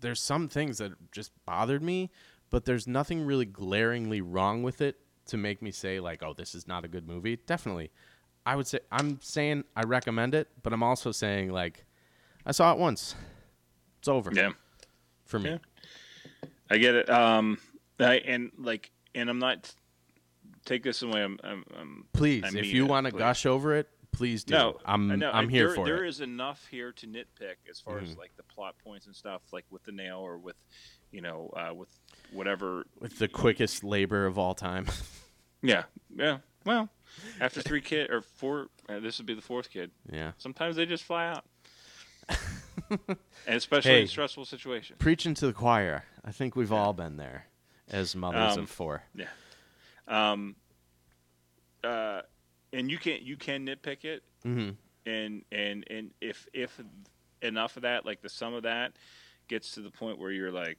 There's 0.00 0.20
some 0.20 0.48
things 0.48 0.78
that 0.78 0.92
just 1.12 1.30
bothered 1.46 1.82
me, 1.82 2.10
but 2.50 2.64
there's 2.64 2.86
nothing 2.86 3.24
really 3.24 3.44
glaringly 3.46 4.20
wrong 4.20 4.62
with 4.62 4.80
it 4.80 4.98
to 5.26 5.36
make 5.36 5.62
me 5.62 5.70
say 5.70 6.00
like, 6.00 6.22
oh, 6.22 6.34
this 6.34 6.54
is 6.54 6.66
not 6.66 6.84
a 6.84 6.88
good 6.88 7.06
movie. 7.06 7.36
Definitely, 7.46 7.90
I 8.46 8.54
would 8.54 8.66
say 8.66 8.78
I'm 8.92 9.18
saying 9.20 9.64
I 9.74 9.82
recommend 9.82 10.34
it, 10.34 10.48
but 10.62 10.72
I'm 10.72 10.82
also 10.82 11.10
saying 11.10 11.50
like, 11.50 11.84
I 12.46 12.52
saw 12.52 12.72
it 12.72 12.78
once. 12.78 13.16
It's 13.98 14.08
over 14.08 14.30
yeah. 14.32 14.52
for 15.24 15.40
me. 15.40 15.50
Yeah. 15.50 16.48
I 16.70 16.78
get 16.78 16.94
it. 16.94 17.10
Um, 17.10 17.58
I, 17.98 18.18
and 18.18 18.52
like, 18.56 18.92
and 19.14 19.28
I'm 19.28 19.40
not 19.40 19.74
take 20.64 20.84
this 20.84 21.02
away. 21.02 21.22
I'm, 21.22 21.38
I'm, 21.42 21.64
I'm 21.78 22.06
Please, 22.12 22.44
I 22.44 22.58
if 22.58 22.66
you 22.66 22.86
want 22.86 23.06
to 23.06 23.12
gush 23.12 23.46
over 23.46 23.74
it, 23.74 23.88
please 24.12 24.44
do. 24.44 24.54
No, 24.54 24.78
I'm 24.84 25.18
know. 25.18 25.30
I'm 25.32 25.48
here 25.48 25.66
there, 25.66 25.74
for 25.74 25.84
There 25.84 26.04
it. 26.04 26.08
is 26.08 26.20
enough 26.20 26.66
here 26.70 26.92
to 26.92 27.06
nitpick 27.06 27.56
as 27.68 27.80
far 27.80 27.96
Mm-hmm. 27.96 28.12
as 28.12 28.16
like 28.16 28.36
the 28.36 28.42
plot 28.44 28.76
points 28.84 29.06
and 29.06 29.14
stuff, 29.14 29.42
like 29.52 29.64
with 29.70 29.82
the 29.84 29.92
nail 29.92 30.18
or 30.18 30.38
with, 30.38 30.56
you 31.10 31.20
know, 31.20 31.50
uh, 31.56 31.74
with 31.74 31.88
whatever. 32.32 32.84
With 33.00 33.18
the 33.18 33.28
quickest 33.28 33.82
labor 33.82 34.26
of 34.26 34.38
all 34.38 34.54
time. 34.54 34.86
Yeah, 35.62 35.84
yeah. 36.14 36.38
Well, 36.64 36.90
after 37.40 37.60
three 37.62 37.80
kid 37.80 38.10
or 38.10 38.20
four, 38.22 38.68
uh, 38.88 39.00
this 39.00 39.18
would 39.18 39.26
be 39.26 39.34
the 39.34 39.42
fourth 39.42 39.70
kid. 39.70 39.90
yeah. 40.10 40.32
Sometimes 40.38 40.76
they 40.76 40.86
just 40.86 41.04
fly 41.04 41.26
out, 41.26 41.44
and 42.90 43.16
especially 43.46 43.90
Hey. 43.92 44.00
in 44.02 44.06
stressful 44.08 44.44
situations. 44.44 44.98
Preaching 44.98 45.34
to 45.34 45.46
the 45.46 45.52
choir. 45.52 46.04
I 46.24 46.32
think 46.32 46.56
we've 46.56 46.72
all 46.72 46.92
been 46.92 47.16
there 47.16 47.46
as 47.90 48.14
mothers 48.16 48.56
Um, 48.56 48.64
of 48.64 48.70
four. 48.70 49.02
Yeah. 49.14 49.26
Um. 50.08 50.56
Uh, 51.84 52.22
and 52.72 52.90
you 52.90 52.98
can 52.98 53.18
you 53.22 53.36
can 53.36 53.66
nitpick 53.66 54.04
it, 54.04 54.22
Mm-hmm. 54.44 54.70
and 55.08 55.42
and 55.52 55.84
and 55.90 56.10
if 56.20 56.46
if 56.52 56.80
enough 57.42 57.76
of 57.76 57.82
that, 57.82 58.04
like 58.04 58.22
the 58.22 58.28
sum 58.28 58.54
of 58.54 58.64
that, 58.64 58.92
gets 59.48 59.72
to 59.72 59.80
the 59.80 59.90
point 59.90 60.18
where 60.18 60.30
you're 60.32 60.50
like, 60.50 60.78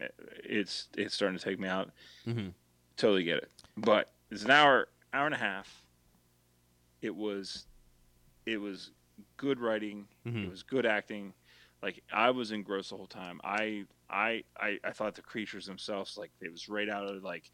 eh, 0.00 0.06
it's 0.44 0.88
it's 0.96 1.14
starting 1.14 1.36
to 1.38 1.44
take 1.44 1.58
me 1.58 1.68
out. 1.68 1.90
Mhm. 2.26 2.52
Totally 2.96 3.24
get 3.24 3.38
it. 3.38 3.50
But 3.76 4.12
it's 4.30 4.44
an 4.44 4.50
hour 4.50 4.88
hour 5.16 5.26
and 5.26 5.34
a 5.34 5.38
half. 5.38 5.82
It 7.02 7.14
was, 7.14 7.66
it 8.44 8.58
was 8.58 8.90
good 9.36 9.60
writing. 9.60 10.06
Mhm. 10.26 10.44
It 10.44 10.50
was 10.50 10.62
good 10.62 10.86
acting. 10.86 11.32
Like 11.82 12.02
I 12.12 12.30
was 12.30 12.52
engrossed 12.52 12.90
the 12.90 12.96
whole 12.96 13.06
time. 13.06 13.40
I 13.44 13.84
I 14.08 14.44
I, 14.58 14.78
I 14.84 14.90
thought 14.92 15.14
the 15.14 15.22
creatures 15.22 15.66
themselves 15.66 16.16
like 16.16 16.30
it 16.40 16.50
was 16.50 16.68
right 16.68 16.88
out 16.88 17.04
of 17.04 17.22
like 17.22 17.50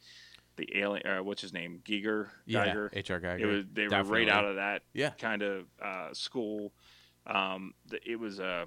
the 0.55 0.67
alien. 0.77 1.05
Uh, 1.05 1.23
what's 1.23 1.41
his 1.41 1.53
name? 1.53 1.81
Giger. 1.83 2.29
Yeah. 2.45 2.65
Geiger. 2.65 2.89
H.R. 2.93 3.19
Geiger. 3.19 3.43
It 3.43 3.45
was 3.55 3.65
they 3.73 3.87
were 3.87 4.03
right 4.03 4.29
out 4.29 4.45
of 4.45 4.55
that 4.55 4.83
Yeah. 4.93 5.09
kind 5.11 5.41
of 5.41 5.65
uh, 5.81 6.13
school. 6.13 6.71
Um, 7.27 7.73
the, 7.87 7.99
it 8.09 8.17
was 8.19 8.39
a, 8.39 8.65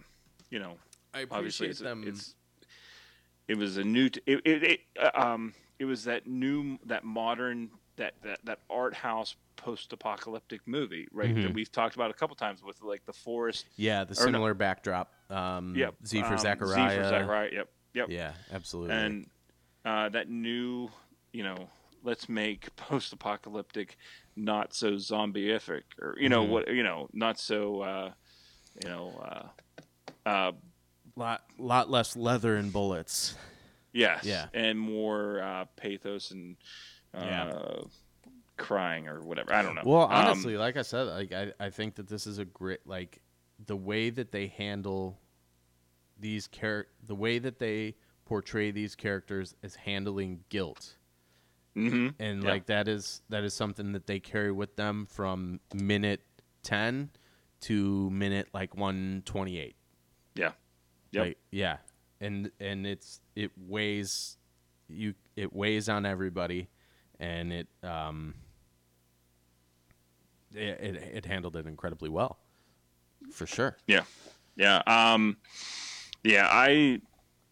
you 0.51 0.59
know, 0.59 0.77
I 1.15 1.23
obviously 1.31 1.67
appreciate 1.69 1.71
it's, 1.71 1.81
a- 1.81 1.85
them. 1.85 2.05
it's 2.07 2.35
it 3.49 3.57
was 3.57 3.77
a 3.77 3.85
new 3.85 4.09
t- 4.09 4.21
it, 4.27 4.41
it, 4.45 4.63
it 4.63 4.81
uh, 5.01 5.11
um 5.15 5.55
it 5.79 5.85
was 5.85 6.05
that 6.05 6.27
new 6.27 6.79
that 6.87 7.05
modern 7.05 7.71
that 7.97 8.15
that, 8.23 8.39
that 8.45 8.59
art 8.71 8.95
house 8.95 9.37
post-apocalyptic 9.57 10.61
movie 10.67 11.09
right 11.13 11.35
Mhm. 11.35 11.43
that 11.45 11.55
we've 11.55 11.73
talked 11.73 11.95
about 11.97 12.11
a 12.11 12.15
couple 12.15 12.37
times 12.37 12.63
with 12.63 12.83
like 12.83 13.05
the 13.07 13.13
forest 13.13 13.67
yeah, 13.77 14.05
the 14.05 14.13
or 14.15 14.27
no- 14.27 14.33
similar 14.33 14.55
backdrop. 14.55 15.13
Um, 15.31 15.75
yep 15.75 15.95
Z 16.07 16.21
for 16.23 16.35
um, 16.35 16.39
Zachariah. 16.39 16.91
Z 16.91 16.97
for 16.97 17.09
Zachariah 17.09 17.51
yep 17.53 17.69
yep 17.95 18.07
Yeah, 18.11 18.33
absolutely. 18.53 18.95
and 18.95 19.27
uh, 19.85 20.09
that 20.11 20.29
new 20.29 20.89
you 21.33 21.43
know 21.43 21.69
let's 22.03 22.29
make 22.29 22.75
post-apocalyptic 22.77 23.97
not 24.37 24.75
so 24.75 24.93
zombieific 24.93 25.83
or 26.01 26.15
you 26.19 26.29
know 26.29 26.45
Mhm. 26.45 26.51
what 26.51 26.69
you 26.69 26.83
know 26.83 27.09
not 27.13 27.39
so 27.39 27.81
uh, 27.81 28.13
you 28.83 28.89
know 28.91 29.51
uh, 30.27 30.29
uh, 30.29 30.53
lot 31.17 31.45
lot 31.59 31.89
less 31.91 32.15
leather 32.17 32.57
and 32.57 32.73
bullets. 32.73 33.35
Yes. 33.93 34.25
Yeah. 34.25 34.49
And 34.53 34.79
more 34.79 35.41
uh, 35.41 35.65
pathos 35.77 36.31
and 36.31 36.57
uh, 37.17 37.25
Yeah. 37.25 38.31
crying 38.57 39.09
or 39.09 39.21
whatever. 39.23 39.53
I 39.53 39.63
don't 39.63 39.75
know. 39.75 39.83
Well, 39.85 40.05
Um, 40.05 40.13
honestly, 40.13 40.57
like 40.57 40.77
I 40.77 40.83
said, 40.83 41.03
like 41.05 41.33
I, 41.33 41.53
I 41.61 41.71
think 41.71 41.95
that 41.97 42.07
this 42.09 42.27
is 42.27 42.39
a 42.39 42.45
great 42.45 42.87
like 42.87 43.21
the 43.65 43.77
way 43.77 44.11
that 44.11 44.33
they 44.33 44.47
handle 44.49 45.19
these 46.19 46.49
char- 46.49 46.87
the 47.03 47.15
way 47.15 47.39
that 47.39 47.59
they 47.59 47.97
portray 48.25 48.71
these 48.71 48.95
characters 48.95 49.55
as 49.63 49.75
handling 49.77 50.45
guilt. 50.49 50.97
mhm. 51.77 52.15
And 52.19 52.43
Yeah. 52.43 52.49
like 52.49 52.67
that 52.67 52.89
is 52.89 53.21
that 53.29 53.45
is 53.45 53.53
something 53.55 53.93
that 53.93 54.07
they 54.07 54.19
carry 54.19 54.51
with 54.53 54.77
them 54.77 55.05
from 55.07 55.61
minute 55.75 56.23
10 56.63 57.11
to 57.61 58.09
minute 58.11 58.49
like 58.55 58.75
128. 58.75 59.77
Yeah. 60.35 60.53
Yep. 61.13 61.27
Like, 61.27 61.39
yeah. 61.51 61.79
And 62.21 62.51
and 62.59 62.87
it's 62.87 63.21
it 63.35 63.53
weighs 63.59 64.39
you 64.89 65.15
it 65.37 65.53
weighs 65.53 65.89
on 65.91 66.07
everybody 66.07 66.69
and 67.21 67.53
it 67.53 67.67
um 67.83 68.35
it, 70.55 70.59
it, 70.81 70.97
it 70.97 71.27
handled 71.27 71.57
it 71.57 71.67
incredibly 71.67 72.09
well. 72.09 72.39
For 73.33 73.47
sure. 73.47 73.77
Yeah. 73.87 74.05
Yeah. 74.57 74.79
Um, 74.87 75.37
yeah. 76.23 76.49
I, 76.51 77.01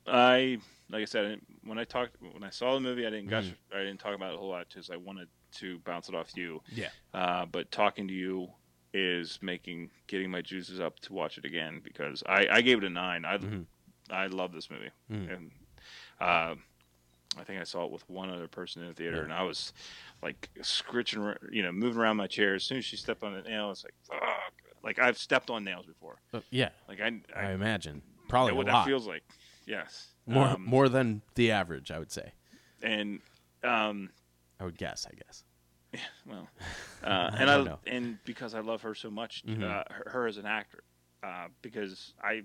I, 0.06 0.58
like 0.90 1.02
I 1.02 1.04
said, 1.04 1.24
I 1.24 1.28
didn't- 1.30 1.46
when 1.64 1.78
I 1.78 1.84
talked, 1.84 2.16
when 2.20 2.44
I 2.44 2.50
saw 2.50 2.74
the 2.74 2.80
movie, 2.80 3.06
I 3.06 3.10
didn't 3.10 3.28
gush, 3.28 3.44
Mm-hmm. 3.46 3.76
I 3.76 3.80
didn't 3.80 3.98
talk 4.00 4.14
about 4.14 4.32
it 4.32 4.36
a 4.36 4.38
whole 4.38 4.50
lot 4.50 4.66
because 4.68 4.90
I 4.90 4.96
wanted 4.96 5.28
to 5.56 5.78
bounce 5.80 6.08
it 6.08 6.14
off 6.14 6.36
you. 6.36 6.60
Yeah. 6.72 6.88
Uh, 7.12 7.46
but 7.46 7.70
talking 7.70 8.06
to 8.08 8.14
you 8.14 8.48
is 8.92 9.38
making, 9.42 9.90
getting 10.06 10.30
my 10.30 10.40
juices 10.42 10.80
up 10.80 11.00
to 11.00 11.12
watch 11.12 11.36
it 11.38 11.44
again 11.44 11.80
because 11.82 12.22
I, 12.26 12.46
I 12.50 12.60
gave 12.60 12.78
it 12.78 12.84
a 12.84 12.90
nine. 12.90 13.24
I, 13.24 13.38
Mhm. 13.38 13.64
I 14.10 14.26
love 14.26 14.52
this 14.52 14.70
movie. 14.70 14.90
Mhm. 15.10 15.34
And, 15.36 15.50
uh, 16.20 16.54
I 17.38 17.44
think 17.44 17.60
I 17.60 17.64
saw 17.64 17.84
it 17.84 17.90
with 17.92 18.08
one 18.08 18.30
other 18.30 18.48
person 18.48 18.82
in 18.82 18.88
the 18.88 18.94
theater, 18.94 19.18
Yeah. 19.18 19.24
and 19.24 19.32
I 19.32 19.42
was 19.42 19.72
like 20.22 20.48
scritching, 20.62 21.34
you 21.50 21.62
know, 21.62 21.72
moving 21.72 22.00
around 22.00 22.16
my 22.16 22.26
chair. 22.26 22.54
As 22.54 22.64
soon 22.64 22.78
as 22.78 22.84
she 22.84 22.96
stepped 22.96 23.22
on 23.22 23.34
a 23.34 23.42
nail, 23.42 23.70
it's 23.70 23.84
like, 23.84 23.94
fuck. 24.08 24.52
Like 24.82 24.98
I've 24.98 25.18
stepped 25.18 25.50
on 25.50 25.64
nails 25.64 25.86
before. 25.86 26.20
Uh, 26.32 26.40
yeah. 26.50 26.70
Like 26.88 27.00
I, 27.00 27.20
I, 27.34 27.46
I 27.48 27.52
imagine. 27.52 28.02
Probably 28.28 28.52
what 28.52 28.68
a 28.68 28.72
lot. 28.72 28.84
that 28.84 28.90
feels 28.90 29.06
like. 29.06 29.22
Yes, 29.66 30.08
more 30.26 30.48
Um, 30.48 30.62
more 30.64 30.88
than 30.90 31.22
the 31.36 31.50
average, 31.50 31.90
I 31.90 31.98
would 31.98 32.12
say. 32.12 32.32
and 32.82 33.20
um, 33.62 34.10
I 34.60 34.64
would 34.64 34.76
guess, 34.78 35.06
I 35.10 35.14
guess. 35.14 35.44
Yeah, 35.94 36.00
well, 36.26 36.48
uh, 37.04 37.30
and 37.38 37.48
I, 37.48 37.76
and 37.86 38.18
because 38.24 38.52
I 38.54 38.60
love 38.60 38.82
her 38.82 38.94
so 38.96 39.10
much, 39.10 39.44
Mhm. 39.46 39.62
uh, 39.62 39.84
her, 39.90 40.10
her 40.10 40.26
as 40.26 40.38
an 40.38 40.44
actor, 40.44 40.82
uh, 41.22 41.46
because 41.62 42.14
I, 42.20 42.42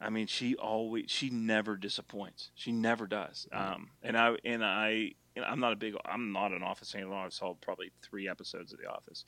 I 0.00 0.10
mean, 0.10 0.26
she 0.26 0.54
always, 0.54 1.06
she 1.08 1.28
never 1.30 1.76
disappoints. 1.76 2.50
She 2.54 2.70
never 2.72 3.06
does. 3.06 3.48
Um, 3.52 3.90
and 4.02 4.16
I, 4.16 4.36
and 4.44 4.64
I, 4.64 5.12
and 5.34 5.44
I'm 5.44 5.60
not 5.60 5.72
a 5.72 5.76
big, 5.76 5.94
I'm 6.04 6.32
not 6.32 6.52
an 6.52 6.62
Office 6.62 6.92
fan 6.92 7.02
at 7.02 7.08
all. 7.08 7.26
I 7.26 7.28
saw 7.30 7.54
probably 7.54 7.90
three 8.02 8.28
episodes 8.28 8.72
of 8.72 8.78
The 8.78 8.86
Office, 8.86 9.24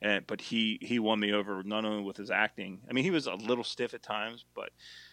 and 0.00 0.26
but 0.26 0.40
he 0.40 0.78
he 0.80 0.98
won 0.98 1.18
me 1.20 1.32
over 1.32 1.62
not 1.64 1.84
only 1.84 2.02
with 2.02 2.16
his 2.16 2.30
acting. 2.30 2.80
I 2.88 2.92
mean, 2.92 3.04
he 3.04 3.10
was 3.10 3.26
a 3.26 3.34
little 3.34 3.64
stiff 3.64 3.94
at 3.94 4.02
times, 4.02 4.44
but 4.54 4.70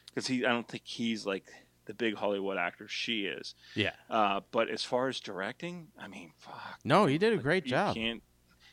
because 0.07 0.27
he, 0.27 0.45
I 0.45 0.49
don't 0.49 0.67
think 0.67 0.83
he's 0.85 1.25
like 1.25 1.45
the 1.85 1.93
big 1.93 2.15
Hollywood 2.15 2.57
actor 2.57 2.87
she 2.87 3.25
is. 3.25 3.55
Yeah. 3.75 3.93
Uh, 4.09 4.41
but 4.51 4.69
as 4.69 4.83
far 4.83 5.07
as 5.07 5.19
directing, 5.19 5.87
I 5.99 6.07
mean, 6.07 6.31
fuck. 6.37 6.79
No, 6.83 7.05
he 7.05 7.17
did 7.17 7.33
a 7.33 7.35
like, 7.35 7.43
great 7.43 7.65
you 7.65 7.71
job. 7.71 7.95
Can't, 7.95 8.21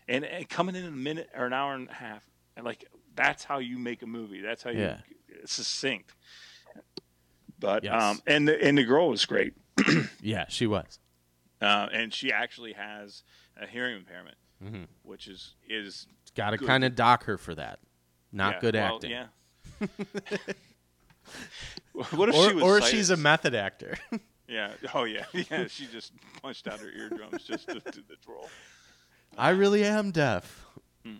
and, 0.08 0.24
and 0.24 0.48
coming 0.48 0.74
in 0.76 0.84
a 0.84 0.90
minute 0.90 1.28
or 1.36 1.46
an 1.46 1.52
hour 1.52 1.74
and 1.74 1.88
a 1.88 1.94
half, 1.94 2.22
and 2.56 2.64
like 2.64 2.86
that's 3.14 3.44
how 3.44 3.58
you 3.58 3.78
make 3.78 4.02
a 4.02 4.06
movie. 4.06 4.40
That's 4.40 4.62
how 4.62 4.70
you 4.70 4.80
Yeah. 4.80 4.98
It's 5.42 5.52
succinct. 5.54 6.12
But 7.58 7.84
Yes. 7.84 8.02
um, 8.02 8.20
and 8.26 8.48
the 8.48 8.62
and 8.64 8.76
the 8.78 8.84
girl 8.84 9.08
was 9.08 9.24
great, 9.26 9.54
Yeah, 10.22 10.46
she 10.48 10.66
was. 10.66 10.98
uh, 11.60 11.88
and 11.92 12.12
she 12.12 12.32
actually 12.32 12.72
has 12.72 13.22
a 13.60 13.66
hearing 13.66 13.96
impairment, 13.96 14.36
Mhm. 14.64 14.86
which 15.02 15.28
is 15.28 15.54
is 15.68 16.06
Got 16.34 16.50
to 16.50 16.58
kind 16.58 16.82
of 16.84 16.94
dock 16.94 17.24
her 17.24 17.36
for 17.38 17.54
that. 17.54 17.78
Not 18.32 18.54
yeah, 18.54 18.60
good 18.60 18.74
well, 18.74 18.94
acting. 18.94 19.10
Yeah. 19.10 19.26
what 21.92 22.28
if 22.30 22.34
Or, 22.34 22.48
she 22.48 22.54
was 22.54 22.62
or 22.64 22.80
she's 22.82 23.10
a 23.10 23.16
method 23.16 23.54
actor. 23.54 23.96
Yeah. 24.48 24.72
Oh 24.92 25.04
yeah. 25.04 25.24
Yeah. 25.32 25.66
She 25.68 25.86
just 25.86 26.12
punched 26.42 26.66
out 26.68 26.78
her 26.80 26.90
eardrums 26.90 27.42
just 27.44 27.68
to 27.68 27.74
do 27.74 28.02
the 28.06 28.16
role. 28.28 28.50
I 29.38 29.50
really 29.50 29.82
am 29.82 30.10
deaf. 30.10 30.66
Hmm. 31.06 31.14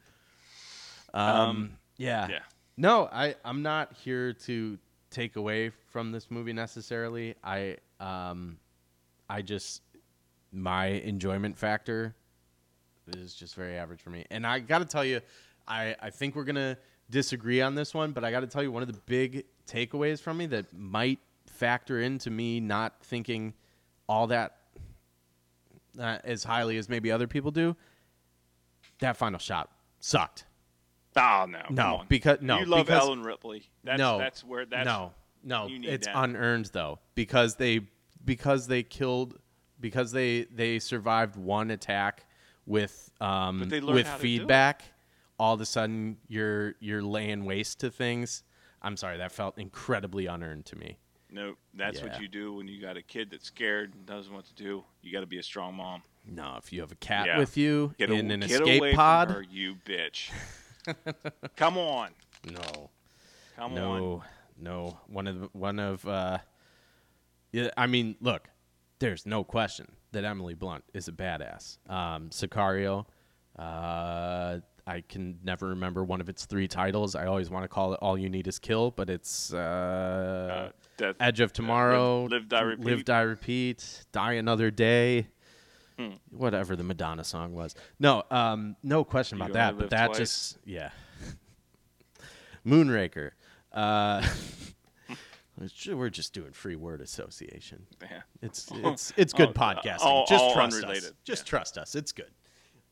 Um, 1.15 1.25
Um, 1.41 1.73
yeah. 1.97 2.29
Yeah. 2.29 2.39
No, 2.77 3.09
I 3.13 3.35
I'm 3.45 3.63
not 3.63 3.93
here 3.93 4.33
to 4.33 4.79
take 5.11 5.37
away 5.37 5.71
from 5.91 6.11
this 6.11 6.31
movie 6.31 6.53
necessarily. 6.53 7.35
I 7.45 7.77
um 8.01 8.59
I 9.29 9.43
just 9.43 9.83
my 10.53 10.87
enjoyment 10.87 11.57
factor 11.57 12.15
is 13.17 13.35
just 13.35 13.55
very 13.55 13.77
average 13.77 14.01
for 14.01 14.11
me. 14.11 14.25
And 14.31 14.47
I 14.47 14.61
got 14.61 14.79
to 14.79 14.85
tell 14.85 15.05
you 15.05 15.21
I 15.69 15.95
I 16.01 16.11
think 16.11 16.35
we're 16.35 16.45
going 16.45 16.57
to 16.57 16.79
disagree 17.11 17.61
on 17.61 17.75
this 17.75 17.93
one, 17.93 18.13
but 18.13 18.25
I 18.25 18.31
got 18.31 18.41
to 18.41 18.47
tell 18.47 18.63
you 18.63 18.73
one 18.73 18.83
of 18.83 18.93
the 18.93 18.99
big 19.07 19.45
takeaways 19.67 20.21
from 20.21 20.39
me 20.39 20.47
that 20.47 20.73
might 20.73 21.19
factor 21.47 22.01
into 22.01 22.31
me 22.31 22.59
not 22.59 22.95
thinking 23.05 23.53
all 24.09 24.27
that 24.29 24.57
uh, 25.99 26.19
as 26.25 26.43
highly 26.43 26.79
as 26.79 26.89
maybe 26.89 27.13
other 27.13 27.27
people 27.27 27.51
do. 27.51 27.77
That 29.01 29.17
final 29.17 29.39
shot 29.39 29.71
sucked. 30.01 30.47
Oh 31.17 31.47
no. 31.49 31.61
come 31.67 31.75
No, 31.75 32.03
because 32.09 32.39
no, 32.41 32.59
you 32.61 32.67
love 32.67 32.87
because, 32.87 33.03
Ellen 33.03 33.23
Ripley. 33.23 33.69
That's, 33.85 33.99
no, 33.99 34.19
That's 34.19 34.43
where 34.45 34.65
that's 34.67 34.87
no, 34.87 35.13
no. 35.45 35.69
It's 35.71 36.07
that. 36.07 36.17
unearned 36.17 36.67
though 36.73 36.99
because 37.15 37.57
they 37.57 37.81
because 38.25 38.67
they 38.67 38.83
killed 38.83 39.39
because 39.81 40.13
they 40.13 40.45
they 40.45 40.79
survived 40.79 41.37
one 41.37 41.71
attack 41.71 42.25
with 42.67 43.11
um 43.21 43.59
But 43.61 43.71
they 43.71 43.81
learned 43.81 43.95
with 43.97 44.07
how 44.07 44.17
to 44.17 44.23
do 44.23 44.27
it. 44.29 44.39
feedback. 44.39 44.85
All 45.39 45.55
of 45.55 45.61
a 45.61 45.67
sudden, 45.67 46.19
you're 46.29 46.75
you're 46.81 47.03
laying 47.03 47.45
waste 47.45 47.81
to 47.81 47.91
things. 47.91 48.45
I'm 48.81 48.97
sorry, 48.97 49.19
that 49.19 49.33
felt 49.33 49.59
incredibly 49.59 50.27
unearned 50.27 50.67
to 50.67 50.77
me. 50.77 50.99
No, 51.31 51.55
that's 51.75 51.99
Yeah. 51.99 52.09
what 52.09 52.21
you 52.21 52.29
do 52.29 52.53
when 52.55 52.69
you 52.69 52.81
got 52.81 52.97
a 52.97 53.03
kid 53.03 53.31
that's 53.31 53.47
scared 53.47 53.95
and 53.95 54.05
doesn't 54.07 54.31
know 54.31 54.37
what 54.37 54.45
to 54.47 54.55
do. 54.55 54.85
You 55.03 55.13
got 55.13 55.21
to 55.21 55.27
be 55.27 55.39
a 55.39 55.43
strong 55.43 55.75
mom. 55.75 56.03
No, 56.27 56.57
if 56.59 56.73
you 56.73 56.81
have 56.83 56.93
a 56.93 56.97
cat 56.97 57.27
Yeah. 57.27 57.39
with 57.39 57.57
you 57.57 57.95
Get, 57.99 58.11
in 58.11 58.31
a, 58.31 58.35
an 58.35 58.41
get 58.41 58.51
escape 58.51 58.81
away 58.81 58.93
pod, 58.95 59.29
from 59.29 59.37
her, 59.37 59.43
you 59.43 59.75
bitch. 59.85 60.31
Come 61.57 61.79
on, 61.79 62.11
no, 62.51 62.91
come 63.57 63.73
on. 63.73 63.75
no, 63.75 64.23
no. 64.59 64.99
One 65.07 65.27
of 65.27 65.41
the, 65.41 65.49
one 65.53 65.79
of 65.79 66.07
uh, 66.07 66.39
yeah. 67.53 67.71
I 67.77 67.87
mean, 67.87 68.17
look, 68.21 68.49
there's 68.99 69.27
no 69.27 69.45
question 69.45 69.93
that 70.13 70.25
Emily 70.25 70.55
Blunt 70.55 70.85
is 70.95 71.09
a 71.09 71.13
badass. 71.13 71.79
Um, 71.89 72.31
Sicario. 72.31 73.07
Uh, 73.59 74.59
I 74.85 75.03
can 75.09 75.39
never 75.45 75.69
remember 75.69 76.03
one 76.03 76.21
of 76.21 76.29
its 76.29 76.45
three 76.47 76.67
titles. 76.67 77.15
I 77.15 77.27
always 77.27 77.51
want 77.51 77.65
to 77.65 77.69
call 77.69 77.93
it 77.93 77.99
"All 78.03 78.19
You 78.19 78.29
Need 78.29 78.49
Is 78.49 78.59
Kill," 78.59 78.91
but 78.91 79.09
it's 79.09 79.53
uh, 79.55 80.71
Uh, 81.01 81.13
Edge 81.21 81.41
of 81.41 81.53
Tomorrow, 81.53 82.25
Live, 82.25 82.49
Die, 82.49 82.61
Repeat. 82.61 82.85
Live, 82.87 83.05
Die, 83.05 83.21
Repeat, 83.21 84.05
Die 84.11 84.33
Another 84.33 84.71
Day, 84.73 85.29
Hmm. 85.99 86.13
whatever 86.31 86.75
the 86.77 86.83
Madonna 86.85 87.25
song 87.25 87.53
was. 87.55 87.75
No, 87.99 88.23
um, 88.31 88.77
no 88.83 89.05
question 89.05 89.39
You 89.39 89.45
about 89.45 89.55
that. 89.55 89.79
But 89.79 89.91
that 89.91 90.07
Twice? 90.09 90.19
just, 90.19 90.59
yeah. 90.65 90.91
Moonraker. 92.67 93.31
Uh, 93.73 94.27
we're 95.89 96.11
just 96.11 96.33
doing 96.33 96.53
free 96.53 96.77
word 96.77 97.01
association. 97.01 97.87
yeah. 98.01 98.23
It's 98.41 98.69
it's 98.73 99.13
it's 99.17 99.33
good 99.33 99.51
podcasting. 99.55 100.01
all- 100.01 100.27
just 100.27 100.43
all 100.45 100.55
trust 100.55 100.85
us. 100.85 101.13
Just 101.25 101.43
Yeah. 101.47 101.51
trust 101.51 101.79
us. 101.79 101.95
It's 101.95 102.13
good. 102.13 102.31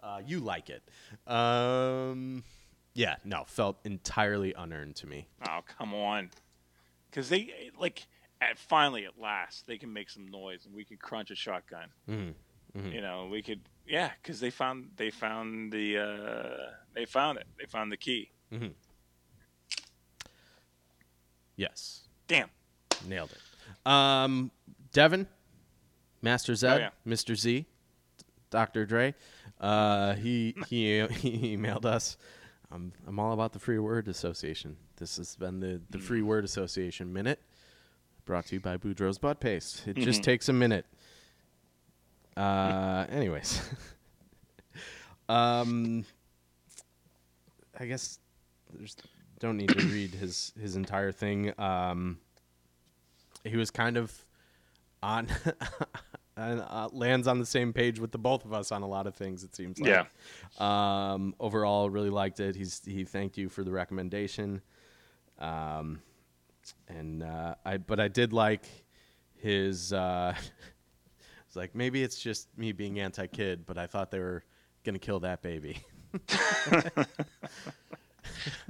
Uh, 0.02 0.20
you 0.24 0.40
like 0.40 0.70
it. 0.70 0.82
Um, 1.30 2.42
yeah. 2.94 3.16
No, 3.24 3.44
felt 3.46 3.78
entirely 3.84 4.54
unearned 4.54 4.96
to 4.96 5.06
me. 5.06 5.28
Oh, 5.48 5.60
come 5.78 5.94
on. 5.94 6.30
Because 7.10 7.28
they 7.28 7.70
like 7.78 8.06
at 8.40 8.58
finally 8.58 9.04
at 9.04 9.18
last 9.20 9.66
they 9.66 9.76
can 9.76 9.92
make 9.92 10.08
some 10.08 10.26
noise 10.28 10.64
and 10.64 10.74
we 10.74 10.84
can 10.84 10.96
crunch 10.96 11.30
a 11.30 11.34
shotgun. 11.34 11.88
Mhm. 12.08 12.34
Mhm. 12.76 12.92
You 12.92 13.00
know, 13.00 13.28
we 13.30 13.42
could 13.42 13.60
yeah, 13.86 14.10
because 14.22 14.38
they 14.40 14.50
found 14.50 14.90
they 14.96 15.10
found 15.10 15.72
the 15.72 15.98
uh, 15.98 16.70
they 16.94 17.04
found 17.04 17.38
it. 17.38 17.46
They 17.58 17.66
found 17.66 17.90
the 17.90 17.96
key. 17.96 18.30
Mm-hmm. 18.52 18.68
Yes. 21.56 22.02
Damn. 22.28 22.48
Nailed 23.06 23.32
it. 23.32 23.90
Um, 23.90 24.50
Devin, 24.92 25.26
Master 26.22 26.54
Z, 26.54 26.66
Oh, 26.66 26.76
yeah. 26.76 26.90
Mr. 27.06 27.36
Z, 27.36 27.66
Dr. 28.50 28.86
Dre. 28.86 29.14
Uh, 29.60 30.14
he 30.14 30.54
he 30.68 31.06
he 31.08 31.56
emailed 31.56 31.84
us. 31.84 32.16
I'm 32.72 32.92
I'm 33.06 33.18
all 33.18 33.32
about 33.32 33.52
the 33.52 33.58
free 33.58 33.78
word 33.78 34.08
association. 34.08 34.76
This 34.96 35.16
has 35.16 35.34
been 35.36 35.60
the 35.60 35.80
the 35.90 35.98
free 35.98 36.22
word 36.22 36.44
association 36.44 37.12
minute, 37.12 37.40
brought 38.24 38.46
to 38.46 38.54
you 38.56 38.60
by 38.60 38.76
Boudreaux's 38.76 39.18
Butt 39.18 39.40
Paste. 39.40 39.86
It 39.86 39.96
just 39.96 40.22
takes 40.22 40.48
a 40.48 40.52
minute. 40.52 40.86
Uh, 42.36 43.06
anyways, 43.10 43.60
um, 45.28 46.04
I 47.78 47.86
guess 47.86 48.18
there's 48.72 48.96
don't 49.38 49.56
need 49.56 49.70
to 49.70 49.86
read 49.86 50.14
his 50.14 50.52
his 50.60 50.76
entire 50.76 51.12
thing. 51.12 51.52
Um, 51.58 52.18
he 53.44 53.56
was 53.56 53.70
kind 53.70 53.96
of 53.96 54.12
on 55.02 55.28
and 56.36 56.60
uh, 56.60 56.88
lands 56.92 57.26
on 57.26 57.38
the 57.38 57.46
same 57.46 57.72
page 57.72 57.98
with 57.98 58.12
the 58.12 58.18
both 58.18 58.44
of 58.44 58.52
us 58.52 58.72
on 58.72 58.82
a 58.82 58.88
lot 58.88 59.06
of 59.06 59.14
things. 59.14 59.44
It 59.44 59.54
seems 59.54 59.78
like. 59.80 59.90
Yeah. 59.90 61.12
Um, 61.12 61.34
overall, 61.40 61.90
really 61.90 62.10
liked 62.10 62.40
it. 62.40 62.56
He's 62.56 62.80
he 62.84 63.04
thanked 63.04 63.36
you 63.36 63.48
for 63.48 63.64
the 63.64 63.72
recommendation. 63.72 64.62
Um, 65.38 66.00
and 66.88 67.22
uh, 67.22 67.54
I 67.64 67.78
but 67.78 68.00
I 68.00 68.08
did 68.08 68.32
like 68.32 68.66
his. 69.36 69.92
Uh, 69.92 70.34
it's 71.50 71.56
like 71.56 71.74
maybe 71.74 72.00
it's 72.00 72.16
just 72.16 72.46
me 72.56 72.70
being 72.70 73.00
anti-kid, 73.00 73.66
but 73.66 73.76
I 73.76 73.88
thought 73.88 74.12
they 74.12 74.20
were 74.20 74.44
gonna 74.84 75.00
kill 75.00 75.18
that 75.18 75.42
baby. 75.42 75.78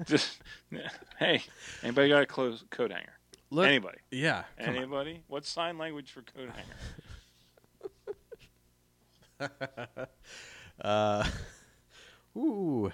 Just 0.06 0.38
hey, 1.18 1.42
anybody 1.82 2.08
got 2.08 2.22
a 2.22 2.26
close 2.26 2.64
coat 2.70 2.90
hanger? 2.90 3.12
Look, 3.50 3.66
Anybody? 3.66 3.98
Yeah. 4.10 4.44
come 4.58 4.70
on. 4.70 4.76
Anybody? 4.76 5.22
What's 5.26 5.50
sign 5.50 5.76
language 5.76 6.10
for 6.10 6.22
coat 6.22 6.48
hanger? 9.38 9.50
Uh, 10.80 11.26
ooh, 12.34 12.90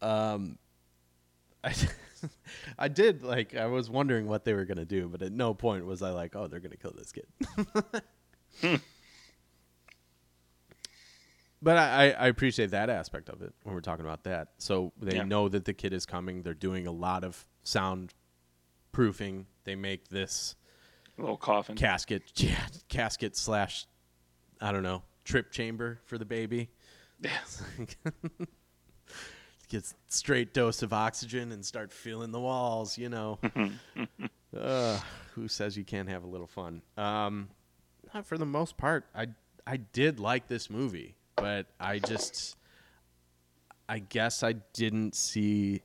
um, 0.00 0.56
I, 1.64 1.74
I 2.78 2.86
did 2.86 3.24
like. 3.24 3.56
I 3.56 3.66
was 3.66 3.90
wondering 3.90 4.28
what 4.28 4.44
they 4.44 4.54
were 4.54 4.64
gonna 4.64 4.84
do, 4.84 5.08
but 5.08 5.22
at 5.22 5.32
no 5.32 5.52
point 5.52 5.84
was 5.84 6.00
I 6.00 6.10
like, 6.10 6.36
oh, 6.36 6.46
they're 6.46 6.60
gonna 6.60 6.76
kill 6.76 6.94
this 6.96 7.10
kid. 7.10 7.26
But 11.62 11.76
I, 11.76 12.10
I, 12.12 12.26
appreciate 12.28 12.70
that 12.70 12.88
aspect 12.90 13.28
of 13.28 13.42
it 13.42 13.52
when 13.62 13.74
we're 13.74 13.80
talking 13.80 14.04
about 14.04 14.24
that. 14.24 14.48
So 14.58 14.92
they 15.00 15.16
Yeah. 15.16 15.24
know 15.24 15.48
that 15.48 15.64
the 15.64 15.74
kid 15.74 15.92
is 15.92 16.06
coming. 16.06 16.42
They're 16.42 16.54
doing 16.54 16.86
a 16.86 16.92
lot 16.92 17.24
of 17.24 17.46
sound 17.64 18.14
proofing. 18.92 19.46
They 19.64 19.74
make 19.76 20.08
this 20.08 20.56
A 21.18 21.20
little 21.20 21.36
coffin. 21.36 21.76
casket, 21.76 22.22
yeah, 22.36 22.66
casket 22.88 23.36
slash, 23.36 23.86
I 24.60 24.72
don't 24.72 24.82
know, 24.82 25.02
trip 25.24 25.50
chamber 25.50 26.00
for 26.04 26.18
the 26.18 26.24
baby. 26.24 26.70
Yeah. 27.20 27.30
Get 29.68 29.92
straight 30.08 30.54
dose 30.54 30.82
of 30.82 30.94
oxygen 30.94 31.52
and 31.52 31.62
start 31.62 31.92
feeling 31.92 32.32
the 32.32 32.40
walls. 32.40 32.96
You 32.96 33.10
know, 33.10 33.38
uh, 34.56 34.98
who 35.34 35.46
says 35.46 35.76
you 35.76 35.84
can't 35.84 36.08
have 36.08 36.24
a 36.24 36.26
little 36.26 36.46
fun? 36.46 36.80
Um, 36.96 37.48
for 38.24 38.38
the 38.38 38.46
most 38.46 38.78
part. 38.78 39.04
I 39.14 39.26
I 39.66 39.76
did 39.76 40.18
like 40.20 40.48
this 40.48 40.70
movie, 40.70 41.16
but 41.40 41.66
I 41.80 41.98
just, 41.98 42.56
I 43.88 43.98
guess 44.00 44.42
I 44.42 44.54
didn't 44.72 45.14
see 45.14 45.82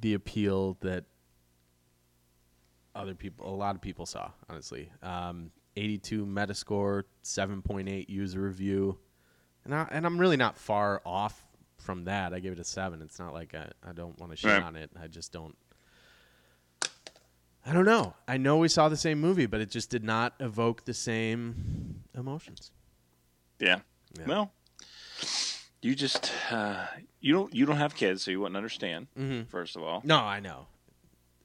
the 0.00 0.14
appeal 0.14 0.76
that 0.80 1.04
other 2.94 3.14
people, 3.14 3.52
a 3.52 3.56
lot 3.56 3.74
of 3.74 3.80
people 3.80 4.06
saw. 4.06 4.30
Honestly, 4.48 4.90
um, 5.02 5.50
82 5.76 6.24
Metascore, 6.26 7.02
7.8 7.24 8.08
user 8.08 8.40
review, 8.40 8.98
and 9.64 9.74
I, 9.74 9.88
and 9.90 10.06
I'm 10.06 10.18
really 10.18 10.36
not 10.36 10.56
far 10.56 11.02
off 11.04 11.40
from 11.78 12.04
that. 12.04 12.32
I 12.32 12.38
gave 12.40 12.52
it 12.52 12.58
a 12.58 12.64
seven. 12.64 13.02
It's 13.02 13.18
not 13.18 13.32
like 13.34 13.54
I, 13.54 13.68
I 13.88 13.92
don't 13.92 14.18
want 14.18 14.32
to 14.32 14.36
shit 14.36 14.50
Right. 14.50 14.62
on 14.62 14.76
it. 14.76 14.90
I 15.00 15.06
just 15.08 15.32
don't. 15.32 15.56
I 17.66 17.72
don't 17.72 17.86
know. 17.86 18.14
I 18.28 18.36
know 18.36 18.58
we 18.58 18.68
saw 18.68 18.88
the 18.90 18.96
same 18.96 19.20
movie, 19.20 19.46
but 19.46 19.60
it 19.60 19.70
just 19.70 19.88
did 19.88 20.04
not 20.04 20.34
evoke 20.38 20.84
the 20.84 20.92
same 20.92 22.02
emotions. 22.16 22.70
Yeah. 23.58 23.80
Yeah. 24.18 24.26
Well, 24.26 24.52
you 25.84 25.94
just 25.94 26.32
uh, 26.50 26.86
you 27.20 27.32
don't 27.34 27.54
you 27.54 27.66
don't 27.66 27.76
have 27.76 27.94
kids, 27.94 28.22
so 28.24 28.30
you 28.30 28.40
wouldn't 28.40 28.56
understand. 28.56 29.06
Mhm. 29.18 29.46
First 29.48 29.76
of 29.76 29.82
all, 29.82 30.00
No, 30.04 30.18
I 30.18 30.40
know. 30.40 30.66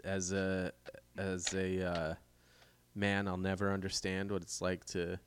As 0.04 0.32
a 0.32 0.72
as 1.18 1.54
a 1.54 1.86
uh, 1.86 2.14
man, 2.96 3.28
I'll 3.28 3.38
never 3.38 3.72
understand 3.74 4.32
what 4.32 4.42
it's 4.42 4.62
like 4.62 4.86
to 4.86 5.20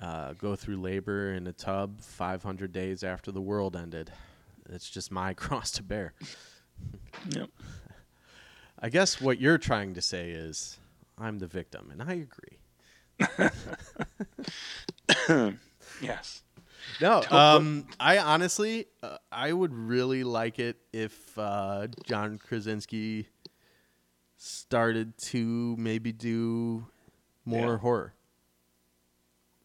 uh, 0.00 0.34
go 0.34 0.54
through 0.56 0.76
labor 0.80 1.32
in 1.32 1.46
a 1.46 1.52
tub 1.52 2.00
500 2.00 2.72
days 2.72 3.02
after 3.02 3.32
the 3.32 3.40
world 3.40 3.74
ended. 3.76 4.12
It's 4.68 4.88
just 4.88 5.10
my 5.10 5.34
cross 5.42 5.70
to 5.72 5.82
bear. 5.82 6.14
Yep. 7.30 7.50
I 8.78 8.88
guess 8.88 9.20
what 9.20 9.40
you're 9.40 9.58
trying 9.58 9.94
to 9.94 10.00
say 10.00 10.30
is 10.30 10.78
I'm 11.18 11.38
the 11.40 11.46
victim, 11.48 11.90
and 11.90 12.02
I 12.02 12.26
agree. 12.26 12.58
yes. 16.00 16.42
No, 17.00 17.24
um, 17.30 17.86
I 17.98 18.18
honestly, 18.18 18.86
uh, 19.02 19.18
I 19.30 19.52
would 19.52 19.74
really 19.74 20.24
like 20.24 20.58
it 20.58 20.76
if 20.92 21.36
uh, 21.38 21.88
John 22.04 22.38
Krasinski 22.38 23.28
started 24.36 25.16
to 25.18 25.76
maybe 25.78 26.12
do 26.12 26.86
more 27.44 27.72
Yeah. 27.72 27.78
horror. 27.78 28.14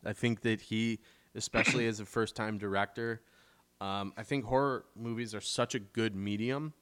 I 0.05 0.13
think 0.13 0.41
that 0.41 0.61
he, 0.61 0.99
especially 1.35 1.87
as 1.87 1.99
a 1.99 2.05
first-time 2.05 2.57
director, 2.57 3.21
um, 3.81 4.13
I 4.17 4.23
think 4.23 4.45
horror 4.45 4.85
movies 4.95 5.35
are 5.35 5.41
such 5.41 5.75
a 5.75 5.79
good 5.79 6.15
medium 6.15 6.73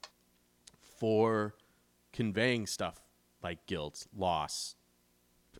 for 0.99 1.55
conveying 2.13 2.67
stuff 2.67 3.01
like 3.41 3.65
guilt, 3.65 4.07
loss, 4.15 4.75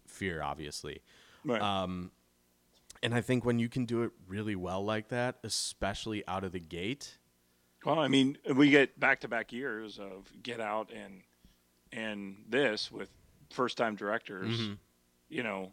fear, 0.07 0.41
obviously. 0.41 1.02
Right. 1.44 1.62
Um, 1.62 2.12
and 3.06 3.14
I 3.14 3.22
think 3.22 3.45
when 3.45 3.60
you 3.60 3.69
can 3.69 3.86
do 3.86 4.02
it 4.03 4.11
really 4.27 4.56
well 4.56 4.84
like 4.84 5.10
that, 5.10 5.38
especially 5.44 6.27
out 6.27 6.44
of 6.44 6.52
the 6.52 6.60
gate, 6.60 7.18
Well, 7.86 7.99
I 7.99 8.07
mean, 8.07 8.38
we 8.56 8.69
get 8.72 8.99
back 8.99 9.19
to 9.22 9.27
back 9.27 9.53
years 9.53 9.99
of 9.99 10.32
Get 10.41 10.60
Out 10.60 10.91
and 10.91 11.22
and 11.91 12.44
this 12.49 12.91
with 12.91 13.10
first 13.53 13.77
time 13.77 13.95
directors, 13.95 14.60
Mm-hmm. 14.60 14.73
you 15.30 15.44
know, 15.44 15.72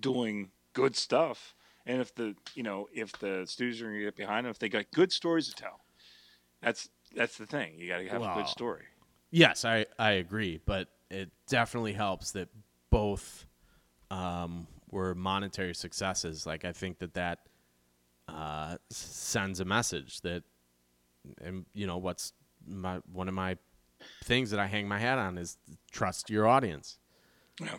doing 0.00 0.50
good 0.72 0.96
stuff. 0.96 1.54
And 1.86 2.00
if 2.00 2.14
the 2.14 2.34
you 2.54 2.62
know 2.62 2.88
if 2.92 3.12
the 3.18 3.44
studios 3.46 3.80
are 3.80 3.84
going 3.86 3.98
to 3.98 4.04
get 4.04 4.16
behind 4.16 4.44
them, 4.46 4.50
if 4.50 4.58
they 4.58 4.68
got 4.68 4.86
good 4.92 5.12
stories 5.12 5.48
to 5.48 5.54
tell, 5.54 5.80
that's 6.60 6.88
that's 7.14 7.38
the 7.38 7.46
thing. 7.46 7.74
You 7.78 7.88
got 7.88 7.98
to 7.98 8.08
have 8.08 8.22
a 8.22 8.34
good 8.34 8.48
story. 8.48 8.84
yes, 9.30 9.64
I, 9.64 9.86
I 9.98 10.12
agree. 10.12 10.60
But 10.64 10.88
it 11.10 11.30
definitely 11.48 11.92
helps 11.92 12.32
that 12.32 12.48
both 12.90 13.46
um, 14.10 14.66
were 14.92 15.14
monetary 15.16 15.74
successes. 15.74 16.46
Like, 16.46 16.64
I 16.64 16.70
think 16.72 17.00
that 17.00 17.14
that 17.14 17.40
uh, 18.28 18.76
sends 18.90 19.58
a 19.58 19.64
message 19.64 20.20
that, 20.20 20.44
and 21.40 21.66
you 21.74 21.88
know, 21.88 21.98
what's 21.98 22.32
my 22.64 23.00
one 23.12 23.26
of 23.26 23.34
my 23.34 23.56
things 24.22 24.50
that 24.50 24.60
I 24.60 24.66
hang 24.66 24.86
my 24.86 24.98
hat 24.98 25.18
on 25.18 25.38
is 25.38 25.58
trust 25.90 26.30
your 26.30 26.46
audience. 26.46 26.98
Yeah. 27.60 27.78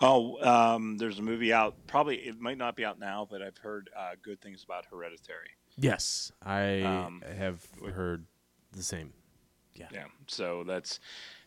Oh, 0.00 0.42
um, 0.42 0.98
there's 0.98 1.18
a 1.18 1.22
movie 1.22 1.52
out. 1.52 1.74
Probably 1.86 2.16
it 2.16 2.38
might 2.40 2.58
not 2.58 2.76
be 2.76 2.84
out 2.84 2.98
now, 2.98 3.26
but 3.28 3.42
I've 3.42 3.56
heard 3.58 3.90
uh, 3.96 4.12
good 4.22 4.40
things 4.40 4.62
about 4.64 4.84
Hereditary. 4.90 5.50
Yes, 5.76 6.30
I 6.44 6.82
Um, 6.82 7.22
have 7.36 7.66
heard 7.94 8.26
the 8.72 8.82
same. 8.82 9.12
Yeah. 9.74 9.88
Yeah. 9.92 10.04
So 10.26 10.64
that's 10.64 11.00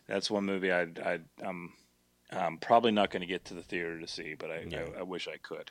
that's 0.08 0.30
one 0.30 0.44
movie 0.44 0.72
I 0.72 0.82
I 1.04 1.20
I'm 1.44 1.72
I'm 2.30 2.58
probably 2.58 2.90
not 2.92 3.10
going 3.10 3.20
to 3.20 3.26
get 3.26 3.44
to 3.46 3.54
the 3.54 3.62
theater 3.62 4.00
to 4.00 4.06
see, 4.08 4.34
but 4.34 4.50
I. 4.50 4.66
I, 4.72 4.98
I 5.00 5.02
wish 5.02 5.28
I 5.28 5.36
could. 5.36 5.70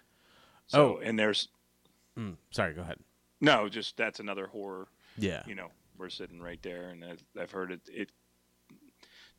So 0.67 0.97
Oh. 0.97 1.01
and 1.03 1.17
there's 1.19 1.49
Mm, 2.17 2.37
sorry, 2.51 2.73
go 2.73 2.81
ahead. 2.81 2.99
no, 3.41 3.67
just 3.67 3.97
that's 3.97 4.19
another 4.21 4.47
horror. 4.47 4.87
Yeah. 5.17 5.43
You 5.45 5.55
know, 5.55 5.69
we're 5.97 6.09
sitting 6.09 6.41
right 6.41 6.61
there, 6.63 6.89
and 6.89 7.03
I've, 7.03 7.23
I've 7.39 7.51
heard 7.51 7.71
it. 7.71 7.81
It 7.91 8.09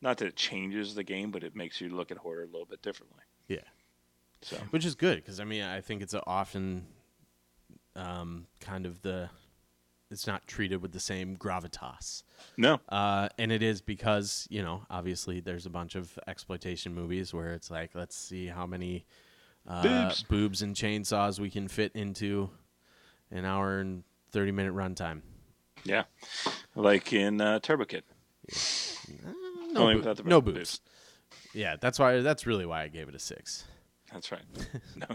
not 0.03 0.19
that 0.19 0.27
it 0.27 0.37
changes 0.37 0.95
the 0.95 1.03
game, 1.03 1.31
but 1.31 1.43
it 1.43 1.57
makes 1.57 1.81
you 1.81 1.89
look 1.89 2.11
at 2.11 2.19
horror 2.19 2.43
a 2.43 2.47
little 2.47 2.67
bit 2.67 2.83
differently. 2.83 3.23
Yeah. 3.49 3.61
So 4.43 4.57
which 4.71 4.85
is 4.85 4.95
good 4.95 5.17
because 5.17 5.41
I 5.41 5.45
mean 5.45 5.63
I 5.63 5.81
think 5.81 6.03
it's 6.03 6.15
often 6.27 6.87
um, 7.95 8.47
kind 8.61 8.85
of 8.85 9.01
the 9.03 9.31
it's 10.11 10.27
not 10.27 10.47
treated 10.47 10.83
with 10.83 10.93
the 10.93 11.01
same 11.01 11.37
gravitas, 11.37 12.23
no, 12.57 12.81
uh, 12.89 13.29
and 13.39 13.51
it 13.53 13.63
is 13.63 13.81
because 13.81 14.47
you 14.51 14.63
know 14.63 14.83
obviously 14.91 15.41
there's 15.41 15.67
a 15.67 15.71
bunch 15.71 15.95
of 15.95 16.19
exploitation 16.27 16.95
movies 16.95 17.33
where 17.35 17.53
it's 17.53 17.71
like 17.71 17.91
let's 17.95 18.17
see 18.17 18.47
how 18.47 18.67
many 18.67 19.05
uh, 19.69 19.83
Boobs. 19.83 20.23
boobs 20.25 20.63
and 20.63 20.77
chainsaws 20.77 21.39
we 21.41 21.51
can 21.51 21.67
fit 21.69 21.91
into 21.95 22.51
an 23.31 23.45
hour 23.45 23.79
and 23.81 24.05
thirty 24.31 24.53
minute 24.53 24.75
runtime. 24.75 25.23
yeah, 25.85 26.05
like 26.75 27.13
in 27.13 27.41
uh, 27.41 27.59
Turbo 27.61 27.85
Kid. 27.85 28.05
No, 29.73 29.81
Only 29.83 29.95
boo- 29.95 29.99
without 30.09 30.25
no 30.25 30.41
boobs. 30.41 30.57
boobs. 30.59 30.81
Yeah, 31.53 31.77
that's 31.81 31.99
why. 31.99 32.21
That's 32.21 32.47
really 32.47 32.65
why 32.67 32.83
I 32.83 32.89
gave 32.89 33.09
it 33.09 33.15
a 33.15 33.19
six. 33.19 33.65
That's 34.13 34.31
right. 34.33 34.43
no. 34.97 35.07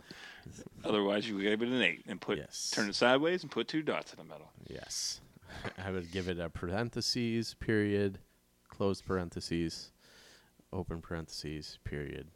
Otherwise, 0.84 1.28
you 1.28 1.36
would 1.36 1.44
give 1.44 1.62
it 1.62 1.68
an 1.70 1.82
eight 1.82 2.04
and 2.08 2.20
put 2.20 2.38
Yes. 2.38 2.72
turn 2.74 2.90
it 2.90 2.96
sideways 2.96 3.42
and 3.44 3.52
put 3.52 3.68
two 3.68 3.82
dots 3.82 4.14
in 4.14 4.20
the 4.20 4.26
middle. 4.26 4.52
Yes. 4.70 5.22
I 5.84 5.92
would 5.92 6.12
give 6.12 6.28
it 6.28 6.40
a 6.40 6.50
parentheses, 6.50 7.54
period, 7.56 8.20
close 8.70 9.02
parentheses, 9.02 9.92
open 10.74 11.02
parentheses, 11.02 11.80
period, 11.84 12.28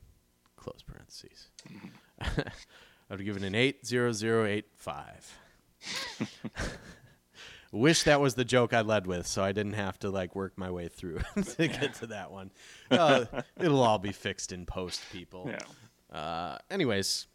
close 0.57 0.81
parentheses. 0.85 1.49
I 2.21 3.13
would 3.15 3.23
give 3.25 3.37
it 3.37 3.43
an 3.43 3.55
80085. 3.55 5.37
Wish 7.71 8.03
that 8.03 8.21
was 8.21 8.35
the 8.35 8.45
joke 8.45 8.73
I 8.73 8.81
led 8.81 9.05
with 9.05 9.27
so 9.27 9.43
I 9.43 9.51
didn't 9.51 9.73
have 9.73 9.99
to 9.99 10.09
like 10.09 10.33
work 10.35 10.57
my 10.57 10.71
way 10.71 10.87
through 10.87 11.19
to 11.57 11.67
get 11.67 11.95
to 11.95 12.07
that 12.07 12.31
one. 12.31 12.51
Uh, 12.89 13.25
it'll 13.59 13.83
all 13.83 13.97
be 13.99 14.13
fixed 14.13 14.51
in 14.53 14.65
post, 14.65 15.01
people. 15.11 15.47
Yeah. 15.49 15.59
Uh, 16.15 16.57
anyways, 16.71 17.27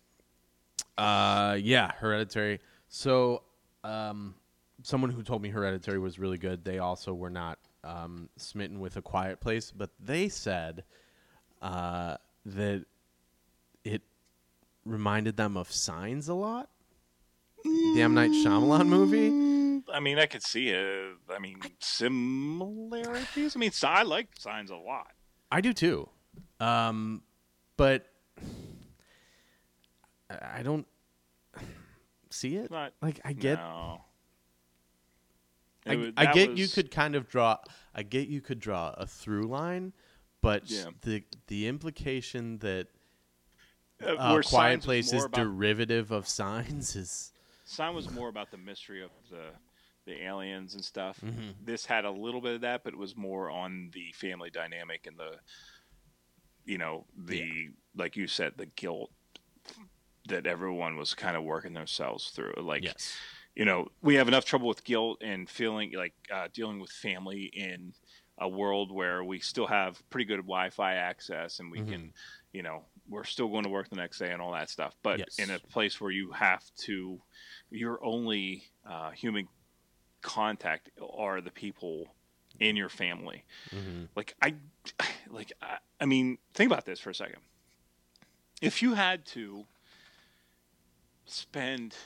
uh, 0.96 1.58
yeah, 1.60 1.92
Hereditary. 1.98 2.60
So, 2.88 3.42
um, 3.84 4.34
someone 4.82 5.10
who 5.10 5.22
told 5.22 5.42
me 5.42 5.50
Hereditary 5.50 5.98
was 5.98 6.18
really 6.18 6.38
good. 6.38 6.64
They 6.64 6.78
also 6.78 7.12
were 7.12 7.28
not 7.28 7.58
um, 7.84 8.30
smitten 8.36 8.80
with 8.80 8.96
A 8.96 9.02
Quiet 9.02 9.38
Place, 9.38 9.70
but 9.70 9.90
they 10.00 10.30
said 10.30 10.84
uh, 11.60 12.16
that 12.46 12.86
it 13.84 14.00
reminded 14.86 15.36
them 15.36 15.58
of 15.58 15.70
Signs 15.70 16.28
a 16.28 16.34
lot. 16.34 16.70
The 17.62 18.00
M 18.00 18.14
Night 18.14 18.30
Shyamalan 18.30 18.86
movie. 18.86 19.84
I 19.92 20.00
mean, 20.00 20.18
I 20.18 20.24
could 20.24 20.42
see 20.42 20.68
it. 20.68 21.16
I 21.28 21.38
mean, 21.38 21.60
similarities. 21.80 23.54
I 23.54 23.58
mean, 23.58 23.72
I 23.82 24.02
like 24.04 24.28
signs 24.38 24.70
a 24.70 24.76
lot. 24.76 25.12
I 25.52 25.60
do 25.60 25.74
too, 25.74 26.08
um, 26.58 27.22
but 27.76 28.06
I 30.30 30.62
don't 30.62 30.86
see 32.30 32.56
it. 32.56 32.70
Not 32.70 32.92
Like 33.02 33.20
I 33.24 33.32
get 33.32 33.58
No. 33.58 34.04
I, 35.86 35.92
It 35.94 35.96
wa- 35.98 36.12
I 36.16 36.32
get 36.32 36.56
you 36.56 36.68
could 36.68 36.90
kind 36.90 37.14
of 37.14 37.28
draw 37.28 37.58
I 37.94 38.02
get 38.02 38.28
you 38.28 38.40
could 38.40 38.60
draw 38.60 38.94
a 38.96 39.06
through 39.06 39.44
line, 39.44 39.92
but 40.40 40.70
Yeah. 40.70 40.86
the 41.02 41.24
the 41.48 41.66
implication 41.66 42.58
that 42.58 42.88
uh, 44.02 44.14
uh, 44.14 44.42
Quiet 44.42 44.82
Place 44.82 45.12
is 45.12 45.26
derivative 45.32 46.10
of 46.10 46.28
Signs 46.28 46.96
is 46.96 47.32
Sign 47.64 47.94
was 47.94 48.10
more 48.10 48.28
about 48.28 48.50
the 48.50 48.56
mystery 48.58 49.02
of 49.02 49.10
the 49.30 49.46
the 50.06 50.22
aliens 50.24 50.74
and 50.74 50.84
stuff. 50.84 51.20
Mm-hmm. 51.24 51.50
This 51.64 51.84
had 51.84 52.04
a 52.04 52.10
little 52.10 52.40
bit 52.40 52.54
of 52.54 52.60
that, 52.62 52.84
but 52.84 52.94
it 52.94 52.98
was 52.98 53.16
more 53.16 53.50
on 53.50 53.90
the 53.92 54.12
family 54.12 54.48
dynamic 54.50 55.06
and 55.06 55.16
the, 55.18 55.36
you 56.64 56.78
know, 56.78 57.04
the 57.16 57.68
like 57.94 58.16
you 58.16 58.26
said, 58.26 58.54
the 58.56 58.66
guilt 58.66 59.10
that 60.28 60.46
everyone 60.46 60.96
was 60.96 61.14
kind 61.14 61.36
of 61.36 61.42
working 61.44 61.72
themselves 61.74 62.30
through. 62.30 62.54
Like, 62.60 62.84
yes 62.84 63.16
you 63.56 63.64
know, 63.64 63.88
we 64.00 64.14
have 64.14 64.28
enough 64.28 64.44
trouble 64.44 64.68
with 64.68 64.84
guilt 64.84 65.18
and 65.22 65.50
feeling 65.50 65.92
like 65.92 66.14
uh, 66.32 66.46
dealing 66.54 66.78
with 66.78 66.88
family 66.90 67.50
in 67.52 67.92
a 68.38 68.48
world 68.48 68.92
where 68.92 69.24
we 69.24 69.40
still 69.40 69.66
have 69.66 70.00
pretty 70.08 70.24
good 70.24 70.36
Wi-Fi 70.38 70.94
access 70.94 71.58
and 71.58 71.70
we 71.70 71.80
Mm-hmm. 71.80 71.90
can, 71.90 72.12
you 72.52 72.62
know, 72.62 72.84
we're 73.08 73.24
still 73.24 73.48
going 73.48 73.64
to 73.64 73.68
work 73.68 73.90
the 73.90 73.96
next 73.96 74.18
day 74.20 74.30
and 74.30 74.40
all 74.40 74.52
that 74.52 74.70
stuff. 74.70 74.94
But 75.02 75.18
Yes. 75.18 75.38
in 75.40 75.50
a 75.50 75.58
place 75.58 76.00
where 76.00 76.12
you 76.12 76.30
have 76.30 76.62
to, 76.82 77.20
your 77.70 78.02
only 78.04 78.62
uh, 78.88 79.10
human 79.10 79.48
contact 80.22 80.88
are 81.18 81.40
the 81.40 81.50
people 81.50 82.14
in 82.60 82.76
your 82.76 82.88
family. 82.88 83.44
Mm-hmm. 83.74 84.04
Like 84.14 84.36
I, 84.40 84.54
like 85.28 85.52
I, 85.60 85.78
I 86.00 86.06
mean, 86.06 86.38
think 86.54 86.70
about 86.70 86.84
this 86.86 87.00
for 87.00 87.10
a 87.10 87.14
second. 87.14 87.40
If 88.62 88.80
you 88.80 88.94
had 88.94 89.26
to 89.26 89.66
spend 91.30 91.96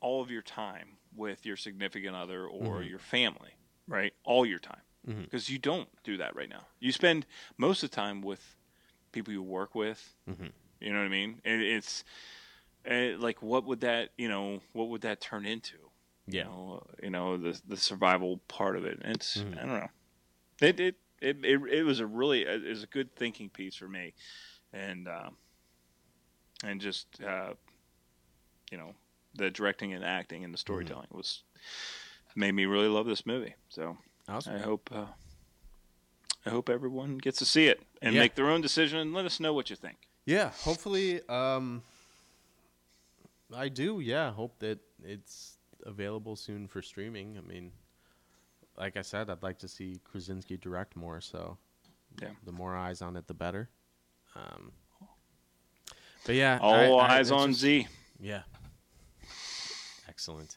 all 0.00 0.22
of 0.22 0.30
your 0.30 0.42
time 0.42 0.98
with 1.14 1.44
your 1.44 1.56
significant 1.56 2.14
other 2.14 2.46
or 2.46 2.80
Mhm. 2.82 2.88
your 2.90 2.98
family, 2.98 3.56
right? 3.86 4.14
All 4.24 4.46
your 4.46 4.58
time. 4.58 4.82
Because 5.06 5.48
you 5.50 5.58
don't 5.58 5.88
do 6.04 6.16
that 6.18 6.36
right 6.36 6.48
now. 6.48 6.66
You 6.80 6.92
spend 6.92 7.26
most 7.56 7.82
of 7.82 7.90
the 7.90 7.96
time 7.96 8.20
with 8.20 8.56
people 9.12 9.32
you 9.32 9.42
work 9.42 9.74
with. 9.74 10.14
Mhm. 10.28 10.52
You 10.80 10.92
know 10.92 10.98
what 11.00 11.06
I 11.06 11.08
mean? 11.08 11.40
It, 11.44 11.60
it's 11.60 12.04
uh, 12.88 13.16
like 13.18 13.42
what 13.42 13.64
would 13.64 13.80
that 13.80 14.12
you 14.16 14.28
know 14.28 14.62
what 14.72 14.88
would 14.88 15.00
that 15.02 15.20
turn 15.20 15.44
into? 15.46 15.90
Yeah. 16.26 16.44
You 16.44 16.48
know, 16.48 16.86
you 17.02 17.10
know 17.10 17.36
the 17.36 17.60
the 17.66 17.76
survival 17.76 18.38
part 18.48 18.76
of 18.76 18.84
it. 18.84 19.00
It's 19.02 19.38
Mhm. 19.38 19.56
I 19.58 19.60
don't 19.66 19.80
know. 19.80 19.90
It 20.60 20.80
it, 20.80 20.96
it 21.20 21.44
it 21.44 21.60
it 21.70 21.82
was 21.84 22.00
a 22.00 22.06
really 22.06 22.42
it 22.42 22.62
was 22.62 22.82
a 22.82 22.86
good 22.86 23.14
thinking 23.16 23.48
piece 23.50 23.76
for 23.76 23.88
me, 23.88 24.14
and 24.72 25.08
um, 25.08 25.36
and 26.62 26.80
just 26.80 27.20
uh, 27.22 27.54
you 28.70 28.78
know 28.78 28.94
the 29.34 29.50
directing 29.50 29.92
and 29.92 30.04
acting 30.04 30.44
and 30.44 30.52
the 30.52 30.58
storytelling 30.58 31.08
was 31.10 31.42
made 32.34 32.52
me 32.52 32.66
really 32.66 32.88
love 32.88 33.06
this 33.06 33.24
movie. 33.26 33.54
So 33.68 33.96
Awesome. 34.28 34.54
I 34.56 34.58
hope 34.58 34.90
uh, 34.92 35.06
I 36.46 36.50
hope 36.50 36.68
everyone 36.68 37.18
gets 37.18 37.38
to 37.38 37.44
see 37.44 37.66
it 37.66 37.82
and 38.02 38.14
Yeah. 38.14 38.20
make 38.20 38.34
their 38.34 38.48
own 38.50 38.60
decision 38.60 38.98
and 39.00 39.12
let 39.14 39.24
us 39.26 39.40
know 39.40 39.52
what 39.52 39.70
you 39.70 39.76
think. 39.76 39.96
Yeah, 40.26 40.50
hopefully 40.50 41.20
um 41.28 41.82
I 43.54 43.68
do, 43.68 44.00
yeah. 44.00 44.30
Hope 44.32 44.58
that 44.58 44.78
it's 45.02 45.56
available 45.86 46.36
soon 46.36 46.68
for 46.68 46.82
streaming. 46.82 47.38
I 47.38 47.40
mean, 47.40 47.72
like 48.76 48.96
I 48.98 49.02
said, 49.02 49.30
I'd 49.30 49.42
like 49.42 49.58
to 49.60 49.68
see 49.68 50.00
Krasinski 50.04 50.56
direct 50.58 50.96
more, 50.96 51.20
so 51.20 51.56
Yeah. 52.20 52.28
the 52.44 52.52
more 52.52 52.76
eyes 52.76 53.00
on 53.02 53.16
it 53.16 53.26
the 53.26 53.34
better. 53.34 53.68
Um 54.36 54.72
But 56.26 56.34
yeah, 56.34 56.58
All 56.60 56.74
I- 57.00 57.06
I- 57.06 57.18
eyes 57.18 57.30
it's 57.30 57.40
on 57.40 57.48
just- 57.50 57.60
Z. 57.60 57.88
Yeah. 58.20 58.42
Excellent. 60.18 60.56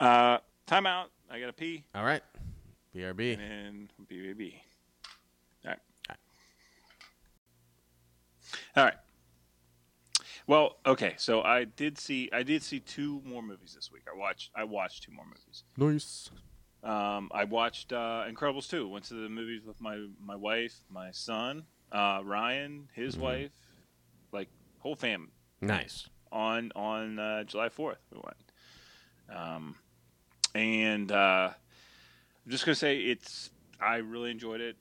Uh, 0.00 0.36
timeout. 0.66 1.06
I 1.30 1.40
gotta 1.40 1.54
pee. 1.54 1.82
All 1.94 2.04
right. 2.04 2.22
BRB. 2.94 3.38
And 3.40 3.90
BBB. 4.06 4.52
All 5.64 5.70
right. 5.70 5.78
All 6.10 6.14
right. 6.14 6.18
All 8.76 8.84
right. 8.84 8.94
Well, 10.46 10.76
okay. 10.84 11.14
So 11.16 11.40
I 11.40 11.64
did 11.64 11.96
see 11.96 12.28
I 12.34 12.42
did 12.42 12.62
see 12.62 12.80
two 12.80 13.22
more 13.24 13.40
movies 13.42 13.72
this 13.74 13.90
week. 13.90 14.02
I 14.14 14.14
watched 14.14 14.50
I 14.54 14.64
watched 14.64 15.04
two 15.04 15.12
more 15.12 15.24
movies. 15.24 15.64
Nice. 15.78 16.28
Um, 16.82 17.30
I 17.32 17.44
watched 17.44 17.94
uh, 17.94 18.24
Incredibles 18.30 18.68
2. 18.68 18.86
Went 18.88 19.06
to 19.06 19.14
the 19.14 19.30
movies 19.30 19.62
with 19.64 19.80
my 19.80 20.06
my 20.22 20.36
wife, 20.36 20.74
my 20.90 21.12
son, 21.12 21.64
uh, 21.92 22.20
Ryan, 22.22 22.90
his 22.92 23.16
Mhm. 23.16 23.20
wife, 23.20 23.52
like 24.32 24.50
whole 24.80 24.96
family 24.96 25.32
Nice. 25.62 26.10
on 26.30 26.72
on 26.76 27.18
uh, 27.18 27.44
July 27.44 27.70
Fourth. 27.70 27.98
We 28.12 28.20
went, 28.22 28.45
um, 29.34 29.76
and 30.54 31.10
uh, 31.12 31.50
I'm 32.44 32.50
just 32.50 32.64
gonna 32.64 32.74
say 32.74 32.98
it's. 32.98 33.50
I 33.80 33.96
really 33.96 34.30
enjoyed 34.30 34.60
it. 34.60 34.76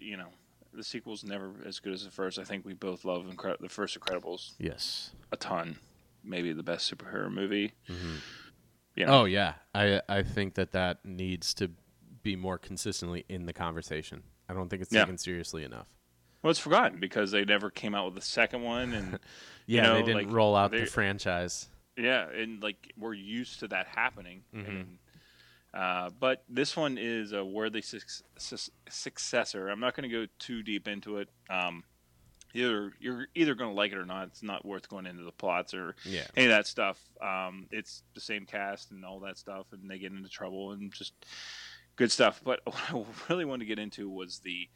You 0.00 0.16
know, 0.16 0.28
the 0.72 0.84
sequel's 0.84 1.24
never 1.24 1.50
as 1.64 1.80
good 1.80 1.92
as 1.92 2.04
the 2.04 2.10
first. 2.10 2.38
I 2.38 2.44
think 2.44 2.64
we 2.64 2.74
both 2.74 3.04
love 3.04 3.24
Incre- 3.24 3.58
the 3.58 3.68
first 3.68 3.98
Incredibles 3.98 4.52
Yes. 4.58 5.10
a 5.32 5.36
ton. 5.36 5.78
Maybe 6.22 6.52
the 6.52 6.62
best 6.62 6.92
superhero 6.92 7.30
movie. 7.32 7.72
Mhm. 7.88 8.16
You 8.94 9.06
know, 9.06 9.20
Oh 9.20 9.24
yeah, 9.24 9.54
I 9.74 10.00
I 10.08 10.22
think 10.22 10.54
that 10.54 10.72
that 10.72 11.04
needs 11.04 11.52
to 11.54 11.70
be 12.22 12.36
more 12.36 12.58
consistently 12.58 13.24
in 13.28 13.46
the 13.46 13.52
conversation. 13.52 14.22
I 14.48 14.54
don't 14.54 14.68
think 14.68 14.82
it's 14.82 14.92
Yeah. 14.92 15.02
taken 15.04 15.18
seriously 15.18 15.64
enough. 15.64 15.86
well, 16.42 16.50
it's 16.52 16.60
forgotten 16.60 17.00
because 17.00 17.30
they 17.32 17.44
never 17.44 17.70
came 17.70 17.94
out 17.94 18.04
with 18.06 18.14
the 18.14 18.20
second 18.20 18.62
one, 18.62 18.92
and 18.92 19.18
Yeah, 19.66 19.82
know, 19.82 19.94
they 19.94 20.02
didn't 20.02 20.26
like, 20.28 20.32
roll 20.34 20.54
out 20.54 20.70
they- 20.70 20.80
the 20.80 20.86
franchise. 20.86 21.68
Yeah, 21.96 22.28
and 22.30 22.62
like 22.62 22.92
we're 22.98 23.14
used 23.14 23.60
to 23.60 23.68
that 23.68 23.86
happening. 23.86 24.42
Mhm. 24.54 24.68
And, 24.68 24.98
uh, 25.74 26.10
but 26.18 26.44
this 26.48 26.76
one 26.76 26.98
is 26.98 27.32
a 27.32 27.44
worthy 27.44 27.82
suc- 27.82 28.02
su- 28.38 28.72
successor. 28.88 29.68
I'm 29.68 29.80
not 29.80 29.94
going 29.96 30.08
to 30.08 30.26
go 30.26 30.30
too 30.38 30.62
deep 30.62 30.88
into 30.88 31.18
it. 31.18 31.28
Um, 31.50 31.84
either 32.54 32.92
you're 33.00 33.26
either 33.34 33.54
going 33.54 33.70
to 33.70 33.74
like 33.76 33.92
it 33.92 33.98
or 33.98 34.06
not. 34.06 34.28
It's 34.28 34.42
not 34.42 34.64
worth 34.64 34.88
going 34.88 35.06
into 35.06 35.22
the 35.24 35.32
plots 35.32 35.74
or 35.74 35.94
Yeah. 36.04 36.26
any 36.36 36.46
of 36.46 36.50
that 36.52 36.66
stuff. 36.66 36.98
Um, 37.20 37.66
it's 37.70 38.02
the 38.14 38.20
same 38.20 38.46
cast 38.46 38.90
and 38.90 39.04
all 39.04 39.20
that 39.20 39.36
stuff, 39.38 39.66
and 39.72 39.90
they 39.90 39.98
get 39.98 40.12
into 40.12 40.28
trouble 40.28 40.72
and 40.72 40.92
just 40.92 41.12
good 41.96 42.10
stuff. 42.12 42.40
But 42.44 42.60
what 42.66 42.90
I 42.92 43.04
really 43.28 43.44
wanted 43.44 43.60
to 43.64 43.66
get 43.68 43.78
into 43.78 44.08
was 44.08 44.38
the 44.40 44.68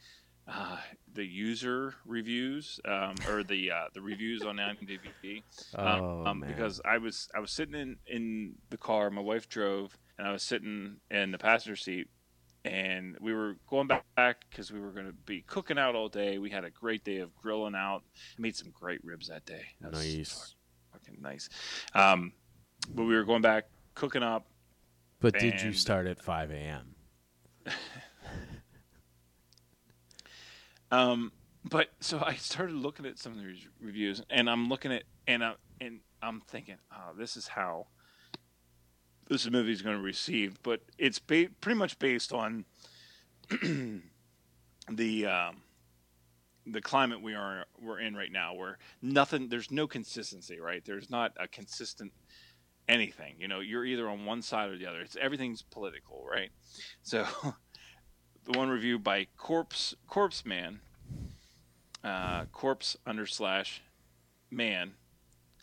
uh, 0.53 0.77
the 1.15 1.25
user 1.25 1.95
reviews 2.05 2.81
um, 2.85 3.15
or 3.29 3.43
the 3.43 3.71
uh, 3.71 3.85
the 3.95 4.01
reviews 4.01 4.43
on 4.43 4.57
IMDb 4.57 5.43
um, 5.75 5.87
Oh 5.87 6.27
um, 6.27 6.45
because 6.47 6.81
I 6.85 6.99
was 6.99 7.29
I 7.35 7.41
was 7.41 7.51
sitting 7.51 7.75
in, 7.75 7.97
in 8.07 8.55
the 8.71 8.77
car. 8.77 9.11
My 9.11 9.21
wife 9.21 9.49
drove, 9.49 9.97
and 10.19 10.27
I 10.27 10.33
was 10.33 10.43
sitting 10.43 10.97
in 11.11 11.31
the 11.31 11.39
passenger 11.39 11.77
seat, 11.77 12.09
and 12.65 13.17
we 13.21 13.33
were 13.33 13.57
going 13.69 13.89
back 13.89 14.45
because 14.51 14.73
we 14.73 14.81
were 14.81 14.91
going 14.91 15.07
to 15.07 15.13
be 15.13 15.43
cooking 15.43 15.79
out 15.79 15.95
all 15.95 16.09
day. 16.09 16.39
We 16.39 16.51
had 16.51 16.65
a 16.65 16.71
great 16.71 17.05
day 17.05 17.19
of 17.19 17.35
grilling 17.37 17.75
out. 17.75 18.03
I 18.39 18.41
made 18.41 18.57
some 18.57 18.71
great 18.71 19.05
ribs 19.05 19.29
that 19.29 19.45
day. 19.47 19.63
That 19.81 19.93
was 19.93 20.17
nice. 20.17 20.55
fucking 20.93 21.19
nice. 21.21 21.49
Um, 21.95 22.33
but 22.95 23.05
we 23.05 23.15
were 23.15 23.25
going 23.25 23.43
back 23.43 23.65
cooking 23.95 24.23
up. 24.23 24.47
But 25.21 25.39
did 25.39 25.61
you 25.61 25.75
start 25.75 26.07
at 26.07 26.23
5 26.23 26.51
a.m.? 26.51 26.95
Um, 30.91 31.33
but 31.65 31.89
so 32.01 32.23
I 32.25 32.35
started 32.35 32.75
looking 32.77 33.07
at 33.07 33.19
some 33.19 33.33
of 33.33 33.39
these 33.39 33.67
reviews, 33.81 34.23
and 34.31 34.49
I'm 34.49 34.69
looking 34.69 34.93
at 34.93 35.05
and 35.27 35.45
I, 35.45 35.55
and 35.81 36.01
I'm 36.23 36.41
thinking, 36.41 36.77
oh, 36.93 37.13
this 37.17 37.37
is 37.37 37.49
how 37.49 37.87
this 39.29 39.49
movie 39.49 39.73
is 39.73 39.83
going 39.83 39.97
to 39.97 40.03
receive. 40.03 40.63
But 40.63 40.81
it's 40.99 41.19
ba- 41.19 41.49
pretty 41.61 41.79
much 41.79 41.99
based 41.99 42.33
on 42.33 42.65
the 44.91 45.27
um, 45.27 45.63
the 46.67 46.81
climate 46.81 47.23
we 47.23 47.35
are 47.35 47.67
we're 47.81 48.01
in 48.01 48.15
right 48.15 48.33
now, 48.33 48.55
where 48.55 48.79
nothing, 49.03 49.49
there's 49.49 49.71
no 49.71 49.87
consistency, 49.87 50.61
right? 50.61 50.83
There's 50.85 51.11
not 51.11 51.33
a 51.39 51.47
consistent 51.47 52.13
anything. 52.89 53.35
You 53.39 53.49
know, 53.49 53.61
you're 53.61 53.85
either 53.85 54.09
on 54.09 54.25
one 54.25 54.43
side 54.43 54.71
or 54.71 54.79
the 54.79 54.87
other. 54.87 55.01
It's 55.01 55.17
everything's 55.21 55.63
political, 55.63 56.27
right? 56.29 56.51
So. 57.03 57.27
the 58.45 58.59
one 58.59 58.69
review 58.69 58.99
by 58.99 59.27
Corpse 59.37 59.95
Corpse 60.09 60.45
Man, 60.45 60.81
uh, 62.03 62.45
Corpse 62.47 62.97
under 63.07 63.27
slash 63.27 63.83
Man, 64.51 64.93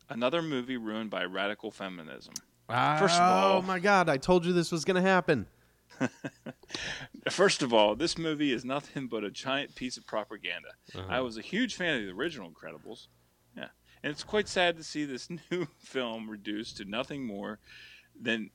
another 0.09 0.41
movie 0.41 0.77
ruined 0.77 1.09
by 1.09 1.23
radical 1.25 1.71
feminism. 1.71 2.33
First 2.69 3.15
of 3.15 3.21
all- 3.21 3.57
oh 3.57 3.61
my 3.61 3.79
god, 3.79 4.09
I 4.09 4.17
told 4.17 4.45
you 4.45 4.53
this 4.53 4.71
was 4.71 4.85
going 4.85 5.01
to 5.01 5.09
happen. 5.09 5.47
First 7.29 7.61
of 7.63 7.73
all, 7.73 7.95
this 7.95 8.17
movie 8.17 8.51
is 8.53 8.63
nothing 8.63 9.07
but 9.07 9.23
a 9.23 9.31
giant 9.31 9.73
piece 9.75 9.97
of 9.97 10.05
propaganda. 10.05 10.69
Uh-huh. 10.95 11.05
I 11.09 11.21
was 11.21 11.37
a 11.37 11.41
huge 11.41 11.75
fan 11.75 11.97
of 11.99 12.05
the 12.05 12.11
original 12.11 12.49
Incredibles. 12.51 13.07
Yeah, 13.55 13.69
and 14.03 14.11
it's 14.11 14.23
quite 14.23 14.47
sad 14.47 14.77
to 14.77 14.83
see 14.83 15.05
this 15.05 15.27
new 15.51 15.67
film 15.79 16.29
reduced 16.29 16.77
to 16.77 16.85
nothing 16.85 17.25
more 17.25 17.59
than 18.19 18.51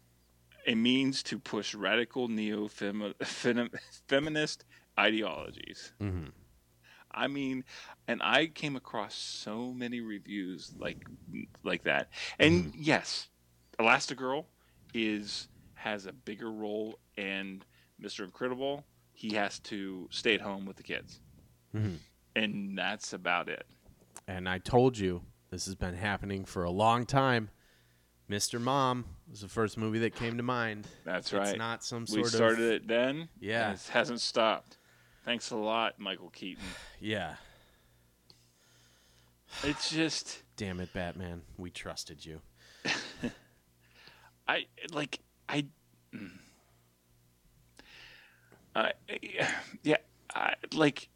a 0.67 0.75
means 0.75 1.23
to 1.25 1.39
push 1.39 1.75
radical 1.75 2.29
neo 2.29 2.69
feminist 2.69 4.65
ideologies. 4.99 5.93
Mhm. 6.01 6.33
I 7.11 7.29
mean, 7.29 7.65
and 8.09 8.23
I 8.23 8.47
came 8.47 8.75
across 8.77 9.15
so 9.15 9.73
many 9.73 10.01
reviews 10.01 10.73
like 10.79 11.05
like 11.63 11.83
that. 11.85 12.09
And 12.39 12.75
yes, 12.75 13.29
Elastigirl 13.79 14.47
is 14.95 15.49
has 15.75 16.07
a 16.07 16.13
bigger 16.13 16.51
role 16.51 16.99
and 17.17 17.65
Mr. 18.01 18.25
Incredible, 18.25 18.87
he 19.13 19.35
has 19.35 19.59
to 19.61 20.09
stay 20.11 20.35
at 20.35 20.41
home 20.41 20.65
with 20.65 20.77
the 20.77 20.83
kids. 20.83 21.21
Mhm. 21.75 21.99
And 22.35 22.79
that's 22.79 23.13
about 23.13 23.49
it. 23.49 23.67
And 24.27 24.49
I 24.49 24.59
told 24.59 24.97
you 24.97 25.27
this 25.51 25.67
has 25.67 25.75
been 25.75 25.95
happening 25.97 26.45
for 26.45 26.65
a 26.65 26.71
long 26.71 27.05
time. 27.05 27.51
Mr. 28.33 28.59
Mom 28.59 29.05
was 29.31 29.43
the 29.43 29.49
first 29.49 29.77
movie 29.77 29.99
that 29.99 30.15
came 30.15 30.39
to 30.39 30.43
mind. 30.43 30.87
That's 31.05 31.27
It's 31.27 31.51
right. 31.51 31.59
not 31.59 31.85
some 31.85 32.07
sort 32.07 32.21
of 32.21 32.25
we 32.25 32.31
started 32.31 32.61
it 32.61 32.89
then. 32.89 33.29
Yeah. 33.39 33.73
It 33.73 33.91
hasn't 33.93 34.23
stopped. 34.23 34.79
Thanks 35.27 35.51
a 35.51 35.57
lot, 35.57 35.99
Michael 35.99 36.31
Keaton. 36.31 36.65
yeah. 37.01 37.35
It's 39.63 39.91
just 39.91 40.43
Damn 40.57 40.81
it, 40.81 40.95
Batman. 40.95 41.43
We 41.59 41.71
trusted 41.71 42.25
you. 42.25 42.41
I 44.49 44.65
like 44.93 45.21
I. 45.49 45.67
mm. 46.15 46.31
I 48.75 48.93
yeah, 49.83 49.99
I, 50.35 50.55
like 50.73 51.09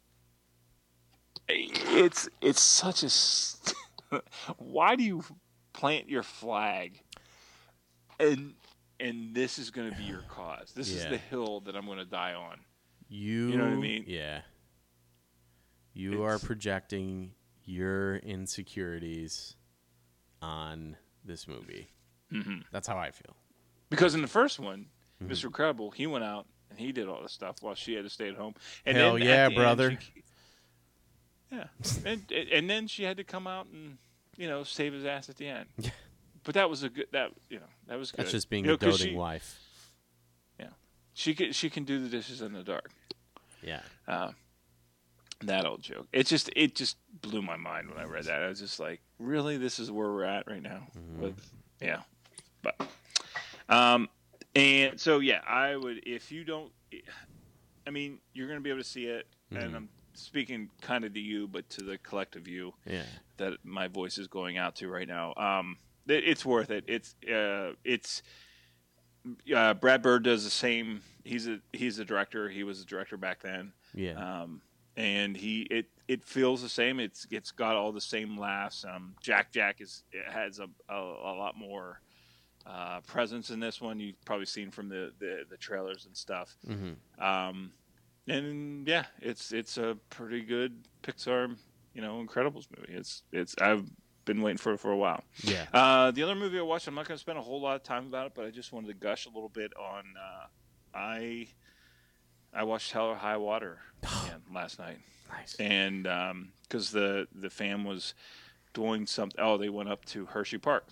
it's 1.49 2.29
it's 2.41 2.61
such 2.61 3.01
a. 3.01 3.09
st- 3.09 3.75
Why 4.57 4.95
do 4.95 5.03
you 5.03 5.23
plant 5.73 6.07
your 6.09 6.23
flag? 6.23 7.01
And 8.19 8.53
and 8.99 9.35
this 9.35 9.59
is 9.59 9.69
going 9.69 9.91
to 9.91 9.95
be 9.97 10.03
your 10.03 10.23
cause. 10.29 10.71
This 10.75 10.89
is 10.89 11.05
the 11.05 11.17
hill 11.17 11.59
that 11.61 11.75
I'm 11.75 11.85
going 11.85 11.99
to 11.99 12.05
die 12.05 12.33
on. 12.33 12.59
You, 13.09 13.49
you 13.49 13.57
know 13.57 13.65
what 13.65 13.73
I 13.73 13.75
mean? 13.75 14.03
Yeah. 14.07 14.41
You 15.93 16.23
are 16.23 16.39
projecting 16.39 17.31
your 17.65 18.17
insecurities 18.17 19.55
on 20.41 20.95
this 21.25 21.47
movie. 21.47 21.89
hmm 22.31 22.59
That's 22.71 22.87
how 22.87 22.97
I 22.97 23.11
feel. 23.11 23.35
Because 23.89 24.15
in 24.15 24.21
the 24.21 24.27
first 24.27 24.59
one, 24.59 24.87
Mhm. 25.23 25.29
Mr. 25.29 25.51
Credible, 25.51 25.91
he 25.91 26.05
went 26.07 26.23
out 26.23 26.45
and 26.69 26.79
he 26.79 26.91
did 26.91 27.07
all 27.07 27.21
this 27.21 27.31
stuff 27.33 27.57
while 27.61 27.73
she 27.75 27.93
had 27.93 28.03
to 28.03 28.09
stay 28.09 28.29
at 28.29 28.35
home. 28.35 28.53
And 28.85 28.95
Hell 28.97 29.13
then 29.13 29.21
yeah, 29.23 29.35
the 29.35 29.43
end, 29.45 29.55
brother. 29.55 29.99
she- 30.01 30.23
Yeah, 31.51 31.67
and 32.05 32.29
and 32.31 32.69
then 32.69 32.87
she 32.87 33.03
had 33.03 33.17
to 33.17 33.23
come 33.23 33.47
out 33.47 33.67
and 33.67 33.97
you 34.35 34.47
know 34.47 34.63
save 34.63 34.93
his 34.93 35.05
ass 35.05 35.29
at 35.29 35.37
the 35.37 35.47
end. 35.47 35.69
Yeah. 35.77 35.91
But 36.43 36.53
that 36.55 36.69
was 36.69 36.83
a 36.83 36.89
good 36.89 37.07
that 37.11 37.31
you 37.49 37.59
know 37.59 37.65
that 37.87 37.97
was 37.97 38.11
good. 38.11 38.19
That's 38.19 38.31
just 38.31 38.49
being 38.49 38.63
You 38.65 38.69
know, 38.69 38.75
a 38.75 38.77
doting 38.77 39.07
she, 39.09 39.15
wife. 39.15 39.59
Yeah, 40.59 40.69
she 41.13 41.33
can 41.35 41.51
she 41.51 41.69
can 41.69 41.83
do 41.83 41.99
the 42.01 42.09
dishes 42.09 42.41
in 42.41 42.53
the 42.53 42.63
dark. 42.63 42.91
Yeah. 43.61 43.81
That 45.41 45.65
old 45.67 45.83
joke. 45.83 46.07
It 46.11 46.25
just 46.25 46.49
it 46.55 46.73
just 46.73 46.97
blew 47.21 47.43
my 47.43 47.57
mind 47.57 47.89
when 47.89 47.99
I 47.99 48.05
read 48.05 48.23
that. 48.25 48.41
I 48.41 48.47
was 48.47 48.59
just 48.59 48.79
like, 48.79 49.01
really, 49.19 49.57
this 49.57 49.77
is 49.77 49.91
where 49.91 50.07
we're 50.11 50.23
at 50.23 50.47
right 50.47 50.63
now. 50.63 50.87
With 51.19 51.39
yeah, 51.79 52.01
but 52.63 52.75
um, 53.69 54.09
and 54.55 54.99
so 54.99 55.19
yeah, 55.19 55.41
I 55.47 55.75
would 55.75 56.01
if 56.07 56.31
you 56.31 56.43
don't, 56.43 56.71
I 57.85 57.91
mean, 57.91 58.17
you're 58.33 58.47
gonna 58.47 58.61
be 58.61 58.71
able 58.71 58.81
to 58.81 58.87
see 58.87 59.05
it, 59.05 59.27
and 59.51 59.75
I'm 59.75 59.89
speaking 60.15 60.69
kind 60.81 61.05
of 61.05 61.13
to 61.13 61.19
you, 61.19 61.47
but 61.47 61.69
to 61.69 61.83
the 61.83 61.99
collective 61.99 62.47
you 62.47 62.73
Yeah. 62.87 63.03
that 63.37 63.53
my 63.63 63.87
voice 63.87 64.17
is 64.17 64.27
going 64.27 64.57
out 64.57 64.75
to 64.77 64.87
right 64.89 65.07
now. 65.07 65.35
Um, 65.37 65.77
it, 66.07 66.23
it's 66.27 66.45
worth 66.45 66.71
it. 66.71 66.83
It's 66.87 67.15
uh, 67.31 67.73
it's 67.83 68.21
uh, 69.53 69.73
Brad 69.75 70.01
Bird 70.01 70.23
does 70.23 70.43
the 70.43 70.49
same. 70.49 71.01
He's 71.23 71.47
a 71.47 71.59
he's 71.73 71.99
a 71.99 72.05
director. 72.05 72.49
He 72.49 72.63
was 72.63 72.81
a 72.81 72.85
director 72.85 73.17
back 73.17 73.41
then 73.41 73.73
Yeah. 73.93 74.41
um, 74.43 74.61
and 74.95 75.35
he 75.35 75.61
it 75.63 75.87
it 76.07 76.23
feels 76.23 76.61
the 76.61 76.69
same. 76.69 76.99
It's 76.99 77.27
it's 77.31 77.51
got 77.51 77.75
all 77.75 77.91
the 77.91 78.01
same 78.01 78.37
laughs. 78.39 78.85
Um, 78.85 79.13
Jack 79.21 79.51
Jack 79.51 79.81
is 79.81 80.03
it 80.11 80.31
has 80.31 80.59
a, 80.59 80.67
a, 80.89 80.95
a 80.97 81.33
lot 81.35 81.57
more 81.57 82.01
uh, 82.65 83.01
presence 83.01 83.49
in 83.49 83.59
this 83.59 83.81
one. 83.81 83.99
You've 83.99 84.23
probably 84.25 84.45
seen 84.45 84.71
from 84.71 84.89
the, 84.89 85.11
the, 85.19 85.43
the 85.49 85.57
trailers 85.57 86.05
and 86.05 86.15
stuff. 86.15 86.55
mm-hmm. 86.67 87.23
Um, 87.23 87.71
and 88.29 88.85
yeah, 88.87 89.05
it's 89.21 89.51
it's 89.53 89.77
a 89.77 89.97
pretty 90.09 90.41
good 90.41 90.75
Pixar, 91.03 91.55
you 91.93 92.01
know, 92.01 92.21
Incredibles 92.25 92.67
movie. 92.77 92.93
It's 92.93 93.23
it's 93.31 93.55
I've 93.61 93.85
been 94.27 94.41
waiting 94.43 94.57
for 94.59 94.73
it 94.73 94.79
for 94.79 94.91
a 94.91 94.97
while. 94.97 95.23
Yeah. 95.41 95.65
Uh, 95.73 96.11
the 96.11 96.21
other 96.21 96.35
movie 96.35 96.59
I 96.59 96.61
watched, 96.61 96.87
I'm 96.87 96.93
not 96.93 97.07
going 97.07 97.15
to 97.17 97.21
spend 97.21 97.39
a 97.39 97.41
whole 97.41 97.59
lot 97.59 97.75
of 97.77 97.83
time 97.83 98.05
about 98.05 98.27
it, 98.27 98.33
but 98.35 98.45
I 98.45 98.51
just 98.51 98.71
wanted 98.71 98.87
to 98.87 98.93
gush 98.93 99.25
a 99.25 99.29
little 99.29 99.49
bit 99.49 99.71
on. 99.75 100.03
Uh, 100.15 100.45
I 100.93 101.47
I 102.53 102.63
watched 102.63 102.91
Hell 102.91 103.05
or 103.07 103.15
High 103.15 103.37
Water 103.37 103.79
again 104.03 104.41
last 104.53 104.77
night, 104.79 104.99
Nice. 105.31 105.55
and 105.59 106.03
because 106.69 106.91
the 106.91 107.27
the 107.33 107.49
fam 107.49 107.83
was 107.85 108.13
doing 108.73 109.07
something. 109.07 109.39
Oh, 109.43 109.57
they 109.57 109.69
went 109.69 109.89
up 109.89 110.05
to 110.05 110.25
Hershey 110.27 110.57
Park, 110.59 110.85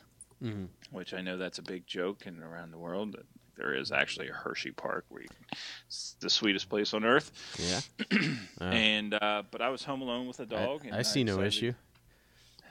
Mhm. 0.43 0.67
which 0.91 1.13
I 1.13 1.21
know 1.21 1.37
that's 1.37 1.59
a 1.59 1.63
big 1.63 1.85
joke 1.85 2.25
and 2.25 2.41
around 2.41 2.71
the 2.71 2.77
world. 2.79 3.13
That 3.13 3.25
there 3.57 3.73
is 3.73 3.91
actually 3.91 4.27
a 4.29 4.33
Hershey 4.33 4.71
Park, 4.71 5.05
where 5.09 5.21
you 5.23 5.27
can, 5.29 5.57
it's 5.87 6.15
the 6.19 6.29
sweetest 6.29 6.67
place 6.69 6.93
on 6.93 7.03
earth. 7.05 7.31
Yeah. 7.59 7.81
And 8.61 9.13
uh, 9.13 9.43
but 9.51 9.61
I 9.61 9.69
was 9.69 9.83
home 9.83 10.01
alone 10.01 10.27
with 10.27 10.39
a 10.39 10.45
dog. 10.45 10.81
I, 10.91 10.97
and 10.97 11.05
see 11.05 11.23
no 11.25 11.33
decided- 11.41 11.47
issue. 11.47 11.73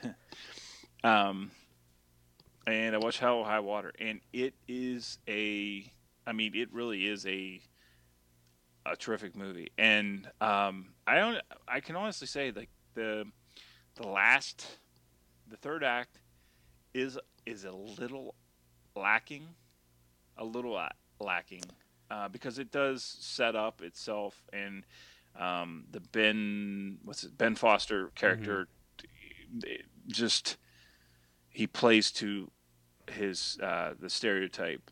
Um, 1.04 1.50
and 2.66 2.94
I 2.94 2.98
watched 2.98 3.20
Hell 3.20 3.44
High 3.44 3.60
Water, 3.60 3.92
and 4.00 4.20
it 4.32 4.54
is 4.66 5.18
a, 5.28 5.84
I 6.26 6.32
mean, 6.32 6.52
it 6.54 6.72
really 6.72 7.06
is 7.06 7.26
a, 7.26 7.60
a 8.86 8.96
terrific 8.96 9.36
movie. 9.36 9.70
And 9.76 10.26
um, 10.40 10.94
I 11.06 11.16
don't, 11.16 11.38
I 11.68 11.80
can 11.80 11.94
honestly 11.94 12.26
say 12.26 12.50
like 12.50 12.70
the, 12.94 13.26
the 13.96 14.08
last, 14.08 14.66
the 15.48 15.58
third 15.58 15.84
act, 15.84 16.20
is 16.94 17.18
is 17.44 17.64
a 17.64 17.72
little 17.72 18.34
lacking, 18.96 19.46
a 20.38 20.44
little 20.44 20.80
lacking, 21.20 21.64
uh, 22.10 22.28
because 22.28 22.58
it 22.58 22.70
does 22.70 23.02
set 23.02 23.54
up 23.54 23.82
itself 23.82 24.42
and 24.52 24.84
um, 25.38 25.84
the 25.90 26.00
Ben, 26.00 26.98
what's 27.04 27.24
it, 27.24 27.36
Ben 27.36 27.56
Foster 27.56 28.10
character, 28.14 28.68
it 29.64 29.84
just 30.06 30.56
he 31.54 31.66
plays 31.66 32.10
to 32.12 32.50
his 33.10 33.58
uh, 33.62 33.94
the 33.98 34.10
stereotype. 34.10 34.90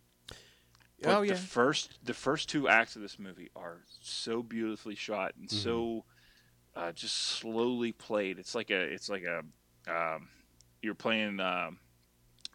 But 1.02 1.16
Oh, 1.18 1.22
yeah. 1.22 1.34
The 1.34 1.38
first 1.40 1.98
the 2.04 2.14
first 2.14 2.48
two 2.48 2.68
acts 2.68 2.96
of 2.96 3.02
this 3.02 3.18
movie 3.18 3.50
are 3.54 3.82
so 4.00 4.42
beautifully 4.42 4.94
shot 4.94 5.34
and 5.38 5.50
so 5.50 6.04
uh, 6.74 6.92
just 6.92 7.16
slowly 7.16 7.92
played. 7.92 8.38
It's 8.38 8.54
like 8.54 8.70
a 8.70 8.80
it's 8.80 9.08
like 9.10 9.24
a 9.24 9.42
um, 9.92 10.28
you're 10.80 10.94
playing 10.94 11.40
um 11.40 11.78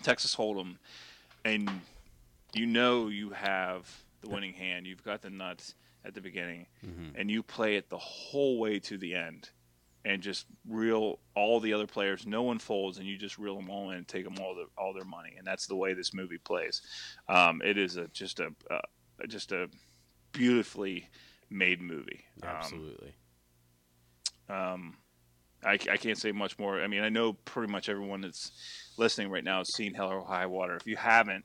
Texas 0.03 0.35
Hold'em, 0.35 0.77
and 1.43 1.69
you 2.53 2.65
know 2.65 3.09
you 3.09 3.31
have 3.31 3.89
the 4.21 4.29
winning 4.29 4.53
hand. 4.53 4.87
You've 4.87 5.03
got 5.03 5.21
the 5.21 5.29
nuts 5.29 5.75
at 6.05 6.13
the 6.13 6.21
beginning, 6.21 6.67
and 7.15 7.29
you 7.29 7.43
play 7.43 7.75
it 7.75 7.89
the 7.89 7.97
whole 7.97 8.57
way 8.59 8.79
to 8.79 8.97
the 8.97 9.13
end, 9.15 9.49
and 10.07 10.23
just 10.23 10.45
reel 10.65 11.19
all 11.35 11.59
the 11.59 11.73
other 11.73 11.85
players. 11.85 12.25
No 12.25 12.41
one 12.41 12.59
folds, 12.59 12.97
and 12.97 13.05
you 13.05 13.17
just 13.17 13.37
reel 13.37 13.55
them 13.57 13.69
all 13.69 13.89
in 13.89 13.97
and 13.97 14.07
take 14.07 14.23
them 14.23 14.37
all 14.41 14.55
the, 14.55 14.65
all 14.77 14.93
their 14.93 15.03
money. 15.03 15.33
And 15.37 15.45
that's 15.45 15.67
the 15.67 15.75
way 15.75 15.93
this 15.93 16.13
movie 16.13 16.37
plays. 16.37 16.81
Um, 17.27 17.61
it 17.63 17.77
is 17.77 17.97
a 17.97 18.07
just 18.07 18.39
a 18.39 18.49
uh, 18.71 18.79
just 19.27 19.51
a 19.51 19.69
beautifully 20.31 21.09
made 21.49 21.81
movie. 21.81 22.23
Um, 22.41 22.49
Absolutely. 22.49 23.15
um, 24.49 24.97
I, 25.65 25.73
I 25.73 25.97
can't 25.97 26.17
say 26.17 26.31
much 26.31 26.57
more. 26.57 26.81
I 26.81 26.87
mean, 26.87 27.03
I 27.03 27.09
know 27.09 27.33
pretty 27.33 27.71
much 27.71 27.89
everyone 27.89 28.21
that's 28.21 28.51
listening 28.97 29.29
right 29.29 29.43
now 29.43 29.57
has 29.57 29.73
seen 29.73 29.93
Hell 29.93 30.09
or 30.09 30.23
High 30.23 30.45
Water. 30.45 30.77
If 30.77 30.87
you 30.87 30.95
haven't, 30.95 31.43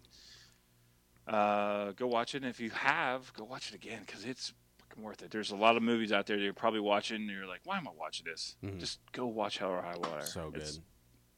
uh, 1.27 1.93
go 1.93 2.07
watch 2.07 2.37
it. 2.37 2.43
And 2.43 2.51
if 2.51 2.61
you 2.61 2.71
have, 2.71 3.33
go 3.35 3.43
watch 3.43 3.71
it 3.71 3.75
again 3.75 4.03
because 4.07 4.25
it's 4.25 4.53
fucking 4.93 5.03
worth 5.05 5.23
it. 5.23 5.31
There's 5.31 5.51
a 5.51 5.57
lot 5.57 5.77
of 5.77 5.83
movies 5.83 6.13
out 6.13 6.27
there 6.27 6.37
that 6.37 6.43
you're 6.43 6.53
probably 6.53 6.81
watching 6.81 7.17
and 7.17 7.31
you're 7.31 7.47
like, 7.47 7.61
why 7.65 7.79
am 7.79 7.89
I 7.89 7.93
watching 7.99 8.27
this? 8.27 8.57
Just 8.79 9.01
go 9.13 9.27
watch 9.27 9.59
Hell 9.59 9.71
or 9.71 9.83
High 9.83 9.97
Water. 9.97 10.23
so 10.23 10.51
good. 10.51 10.63
It's- 10.63 10.81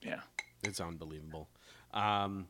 yeah. 0.03 0.21
It's 0.63 0.81
unbelievable. 0.81 1.49
Um, 1.93 2.47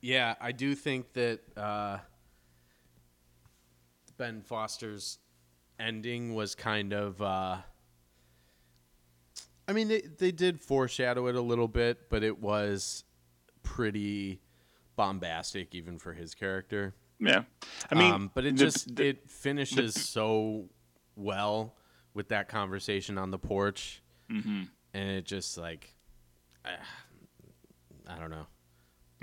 yeah, 0.00 0.34
I 0.40 0.52
do 0.52 0.74
think 0.74 1.12
that 1.14 1.40
uh, 1.56 1.98
Ben 4.18 4.42
Foster's 4.42 5.18
ending 5.78 6.34
was 6.34 6.54
kind 6.54 6.92
of. 6.92 7.20
Uh, 7.22 7.58
I 9.68 9.72
mean, 9.72 9.88
they 9.88 10.00
they 10.00 10.32
did 10.32 10.60
foreshadow 10.60 11.28
it 11.28 11.36
a 11.36 11.40
little 11.40 11.68
bit, 11.68 12.08
but 12.10 12.24
it 12.24 12.40
was 12.40 13.04
pretty 13.62 14.40
bombastic, 14.96 15.72
even 15.74 15.98
for 15.98 16.12
his 16.12 16.34
character. 16.34 16.94
Yeah. 17.24 17.44
I 17.90 17.94
mean, 17.94 18.12
um, 18.12 18.30
but 18.34 18.44
it 18.44 18.56
the- 18.56 18.64
just 18.64 18.96
the- 18.96 19.06
it 19.06 19.30
finishes 19.30 19.94
so 19.94 20.68
well 21.16 21.74
with 22.14 22.28
that 22.28 22.48
conversation 22.48 23.16
on 23.18 23.30
the 23.30 23.38
porch, 23.38 24.02
Mhm. 24.30 24.68
and 24.92 25.10
it 25.10 25.24
just 25.24 25.56
like 25.56 25.94
I, 26.64 26.76
I 28.06 28.18
don't 28.18 28.30
know. 28.30 28.46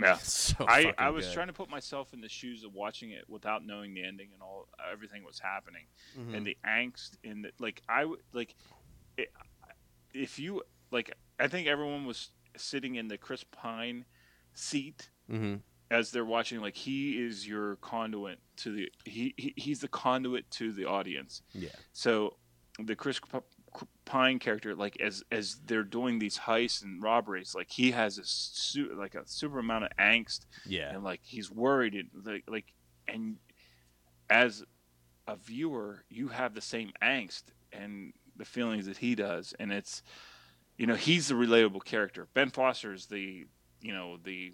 Yeah, 0.01 0.13
So 0.21 0.65
I, 0.65 0.93
I 0.97 1.09
was 1.09 1.25
good. 1.25 1.33
trying 1.33 1.47
to 1.47 1.53
put 1.53 1.69
myself 1.69 2.13
in 2.13 2.21
the 2.21 2.29
shoes 2.29 2.63
of 2.63 2.73
watching 2.73 3.09
it 3.11 3.25
without 3.29 3.65
knowing 3.65 3.93
the 3.93 4.03
ending 4.03 4.29
and 4.33 4.41
all 4.41 4.67
everything 4.91 5.23
was 5.25 5.39
happening, 5.39 5.85
Mm-hmm. 6.17 6.35
and 6.35 6.45
the 6.47 6.57
angst 6.65 7.17
in 7.23 7.41
the 7.41 7.51
like 7.59 7.81
I 7.89 8.05
like, 8.33 8.55
it, 9.17 9.31
if 10.13 10.39
you 10.39 10.63
like, 10.91 11.13
I 11.39 11.47
think 11.47 11.67
everyone 11.67 12.05
was 12.05 12.29
sitting 12.55 12.95
in 12.95 13.07
the 13.09 13.17
Chris 13.17 13.43
Pine 13.43 14.05
seat 14.53 15.09
hmm 15.29 15.55
as 15.91 16.11
they're 16.11 16.25
watching. 16.25 16.61
Like 16.61 16.75
he 16.75 17.23
is 17.23 17.47
your 17.47 17.75
conduit 17.77 18.39
to 18.57 18.71
the 18.71 18.91
he, 19.05 19.33
he 19.37 19.53
he's 19.57 19.79
the 19.79 19.87
conduit 19.87 20.49
to 20.51 20.71
the 20.71 20.85
audience. 20.85 21.41
Yeah, 21.53 21.69
So 21.93 22.37
the 22.79 22.95
Chris 22.95 23.19
Pine 24.05 24.39
character, 24.39 24.73
like 24.75 24.99
as 24.99 25.23
as 25.31 25.59
they're 25.65 25.83
doing 25.83 26.17
these 26.19 26.39
heists 26.39 26.83
and 26.83 27.01
robberies, 27.03 27.53
like 27.53 27.69
he 27.69 27.91
has 27.91 28.17
a 28.17 28.23
su- 28.25 28.95
like 28.97 29.15
a 29.15 29.27
super 29.27 29.59
amount 29.59 29.85
of 29.85 29.91
angst, 29.99 30.45
yeah, 30.65 30.93
and 30.93 31.03
like 31.03 31.21
he's 31.23 31.51
worried, 31.51 31.93
and 31.93 32.09
like 32.25 32.43
like 32.47 32.73
and 33.07 33.37
as 34.29 34.63
a 35.27 35.35
viewer, 35.35 36.03
you 36.09 36.29
have 36.29 36.55
the 36.55 36.61
same 36.61 36.91
angst 37.03 37.43
and 37.71 38.13
the 38.35 38.45
feelings 38.45 38.87
that 38.87 38.97
he 38.97 39.13
does, 39.13 39.53
and 39.59 39.71
it's 39.71 40.01
you 40.77 40.87
know 40.87 40.95
he's 40.95 41.27
the 41.27 41.35
relatable 41.35 41.83
character. 41.83 42.27
Ben 42.33 42.49
Foster 42.49 42.93
is 42.93 43.05
the 43.05 43.45
you 43.81 43.93
know 43.93 44.17
the 44.23 44.53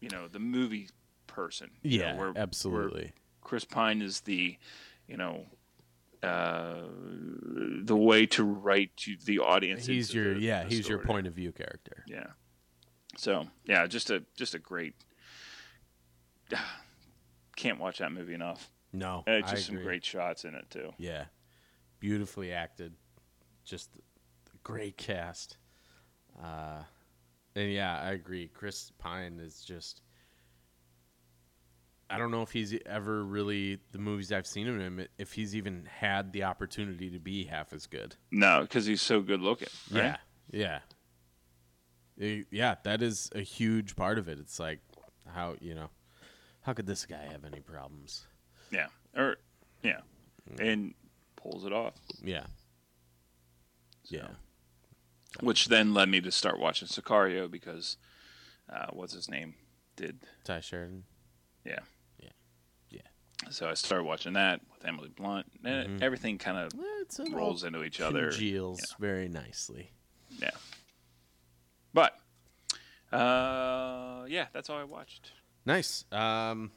you 0.00 0.08
know 0.10 0.28
the 0.28 0.38
movie 0.38 0.88
person. 1.26 1.70
you 1.82 1.98
know, 2.00 2.04
yeah, 2.06 2.16
where- 2.16 2.32
where 2.32 2.42
absolutely. 2.42 3.12
Chris 3.42 3.64
Pine 3.64 4.02
is 4.02 4.20
the, 4.22 4.58
you 5.06 5.16
know, 5.16 5.46
uh, 6.22 6.82
the 7.82 7.96
way 7.96 8.26
to 8.26 8.44
write 8.44 8.96
to 8.98 9.16
the 9.24 9.38
audience. 9.38 9.86
He's 9.86 10.12
your 10.12 10.34
the- 10.34 10.40
yeah, 10.40 10.64
the 10.64 10.70
he's 10.70 10.88
your 10.88 10.98
point 10.98 11.26
of 11.26 11.34
view 11.34 11.52
character. 11.52 12.04
Yeah. 12.06 12.26
So 13.16 13.48
yeah, 13.64 13.86
just 13.86 14.10
a 14.10 14.24
just 14.36 14.54
a 14.54 14.58
great. 14.58 14.94
Can't 17.56 17.78
watch 17.80 17.98
that 17.98 18.12
movie 18.12 18.34
enough. 18.34 18.70
No, 18.92 19.22
And 19.26 19.36
it's 19.36 19.50
just 19.50 19.66
some 19.66 19.76
great 19.82 20.04
shots 20.04 20.44
in 20.44 20.54
it 20.54 20.70
too. 20.70 20.92
Yeah, 20.96 21.24
beautifully 22.00 22.52
acted, 22.52 22.94
just 23.64 23.90
great 24.62 24.96
cast. 24.96 25.58
Uh, 26.42 26.82
and 27.58 27.72
yeah, 27.72 28.00
I 28.00 28.12
agree. 28.12 28.48
Chris 28.48 28.92
Pine 28.98 29.40
is 29.40 29.62
just 29.62 30.02
I 32.08 32.16
don't 32.16 32.30
know 32.30 32.42
if 32.42 32.52
he's 32.52 32.74
ever 32.86 33.24
really 33.24 33.80
the 33.92 33.98
movies 33.98 34.32
I've 34.32 34.46
seen 34.46 34.68
of 34.68 34.78
him 34.78 35.04
if 35.18 35.32
he's 35.32 35.54
even 35.54 35.86
had 35.98 36.32
the 36.32 36.44
opportunity 36.44 37.10
to 37.10 37.18
be 37.18 37.44
half 37.44 37.72
as 37.72 37.86
good. 37.86 38.16
No, 38.30 38.62
because 38.62 38.86
he's 38.86 39.02
so 39.02 39.20
good 39.20 39.40
looking. 39.40 39.68
Right? 39.90 40.16
Yeah, 40.50 40.78
yeah, 42.16 42.42
yeah. 42.50 42.76
That 42.84 43.02
is 43.02 43.28
a 43.34 43.40
huge 43.40 43.96
part 43.96 44.18
of 44.18 44.28
it. 44.28 44.38
It's 44.38 44.58
like 44.60 44.80
how 45.26 45.56
you 45.60 45.74
know 45.74 45.90
how 46.62 46.72
could 46.72 46.86
this 46.86 47.04
guy 47.06 47.26
have 47.30 47.44
any 47.44 47.60
problems? 47.60 48.26
yeah, 48.70 48.86
or 49.16 49.36
yeah, 49.82 50.00
mm. 50.50 50.72
and 50.72 50.94
pulls 51.36 51.64
it 51.66 51.72
off. 51.72 51.94
Yeah, 52.22 52.44
yeah, 54.04 54.28
Which 55.40 55.66
then 55.66 55.94
led 55.94 56.08
me 56.08 56.20
to 56.22 56.32
start 56.32 56.58
watching 56.58 56.88
Sicario 56.88 57.50
because 57.50 57.96
uh, 58.72 58.86
what's 58.92 59.12
his 59.12 59.28
name 59.28 59.54
did 59.96 60.20
Ty 60.44 60.60
Sheridan. 60.60 61.04
yeah 61.64 61.80
Yeah. 62.20 62.30
Yeah. 62.90 63.00
So 63.50 63.68
I 63.68 63.74
started 63.74 64.04
watching 64.04 64.32
that 64.34 64.60
with 64.72 64.86
Emily 64.86 65.10
Blunt. 65.14 65.46
And 65.64 66.02
everything 66.02 66.38
kind 66.38 66.58
of 66.58 66.72
rolls 67.32 67.64
into 67.64 67.84
each 67.84 68.00
other. 68.00 68.30
congeals 68.30 68.94
very 68.98 69.28
nicely. 69.28 69.92
Yeah. 70.40 70.50
But 71.92 72.18
uh, 73.12 74.24
yeah, 74.28 74.46
that's 74.52 74.70
all 74.70 74.78
I 74.78 74.84
watched. 74.84 75.32
Nice. 75.66 76.04
Um, 76.12 76.70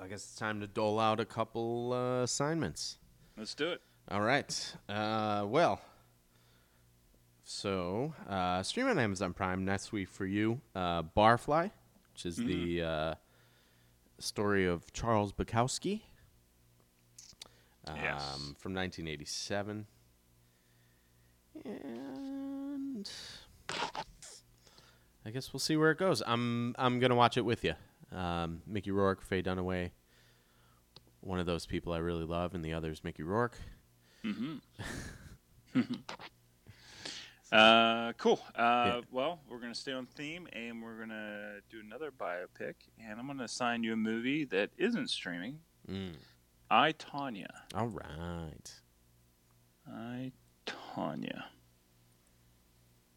I 0.00 0.06
guess 0.08 0.24
it's 0.24 0.34
time 0.34 0.60
to 0.60 0.66
dole 0.66 0.98
out 0.98 1.20
a 1.20 1.24
couple 1.24 1.92
uh, 1.92 2.22
assignments. 2.22 2.98
Let's 3.36 3.54
do 3.54 3.70
it. 3.70 3.80
All 4.10 4.20
right. 4.20 4.74
Uh, 4.88 5.44
well, 5.46 5.80
so 7.44 8.14
uh, 8.28 8.62
stream 8.62 8.86
on 8.86 8.98
Amazon 8.98 9.32
Prime 9.32 9.64
next 9.64 9.92
week 9.92 10.08
for 10.08 10.26
you. 10.26 10.60
Uh, 10.74 11.02
Barfly, 11.02 11.70
which 12.12 12.26
is 12.26 12.36
the 12.36 12.82
uh, 12.82 13.14
story 14.18 14.66
of 14.66 14.92
Charles 14.92 15.32
Bukowski 15.32 16.02
um, 17.88 17.96
Yes. 17.96 18.22
from 18.58 18.74
1987. 18.74 19.86
And 21.64 23.10
I 25.24 25.30
guess 25.30 25.52
we'll 25.52 25.60
see 25.60 25.76
where 25.76 25.90
it 25.90 25.98
goes. 25.98 26.22
I'm 26.26 26.74
I'm 26.78 26.98
gonna 26.98 27.14
watch 27.14 27.36
it 27.36 27.44
with 27.44 27.62
you. 27.64 27.74
Um, 28.16 28.62
Mickey 28.66 28.90
Rourke, 28.90 29.22
Faye 29.22 29.42
Dunaway, 29.42 29.90
one 31.20 31.38
of 31.38 31.46
those 31.46 31.66
people 31.66 31.92
I 31.92 31.98
really 31.98 32.24
love, 32.24 32.54
and 32.54 32.64
the 32.64 32.72
other 32.74 32.90
is 32.90 33.04
Mickey 33.04 33.22
Rourke. 33.22 33.56
Uh, 37.52 38.12
cool. 38.14 38.40
Uh, 38.54 38.84
Yeah. 38.86 39.00
Well, 39.10 39.40
we're 39.48 39.58
gonna 39.58 39.74
stay 39.74 39.92
on 39.92 40.06
theme, 40.06 40.48
and 40.52 40.82
we're 40.82 40.98
gonna 40.98 41.56
do 41.70 41.80
another 41.80 42.10
biopic, 42.10 42.74
and 42.98 43.20
I'm 43.20 43.26
gonna 43.26 43.44
assign 43.44 43.82
you 43.84 43.92
a 43.92 43.96
movie 43.96 44.44
that 44.46 44.70
isn't 44.78 45.08
streaming. 45.10 45.58
Mm. 45.88 46.14
I 46.70 46.92
Tonya. 46.92 47.50
All 47.74 47.88
right. 47.88 48.72
I 49.86 50.32
Tonya. 50.66 51.44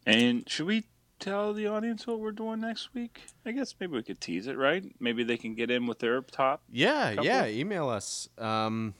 And 0.04 0.48
should 0.48 0.66
we 0.66 0.84
tell 1.18 1.54
the 1.54 1.66
audience 1.66 2.06
what 2.06 2.20
we're 2.20 2.30
doing 2.32 2.60
next 2.60 2.92
week? 2.94 3.22
I 3.46 3.52
guess 3.52 3.74
maybe 3.80 3.94
we 3.94 4.02
could 4.02 4.20
tease 4.20 4.46
it, 4.46 4.56
right? 4.58 4.84
Maybe 5.00 5.24
they 5.24 5.38
can 5.38 5.54
get 5.54 5.70
in 5.70 5.86
with 5.86 5.98
their 6.00 6.20
top. 6.20 6.62
Yeah, 6.70 7.10
Couple? 7.14 7.24
yeah. 7.24 7.46
Email 7.46 7.88
us. 7.88 8.28
Um, 8.36 8.92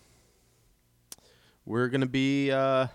we're 1.66 1.88
gonna 1.88 2.06
be 2.06 2.50
uh, 2.50 2.86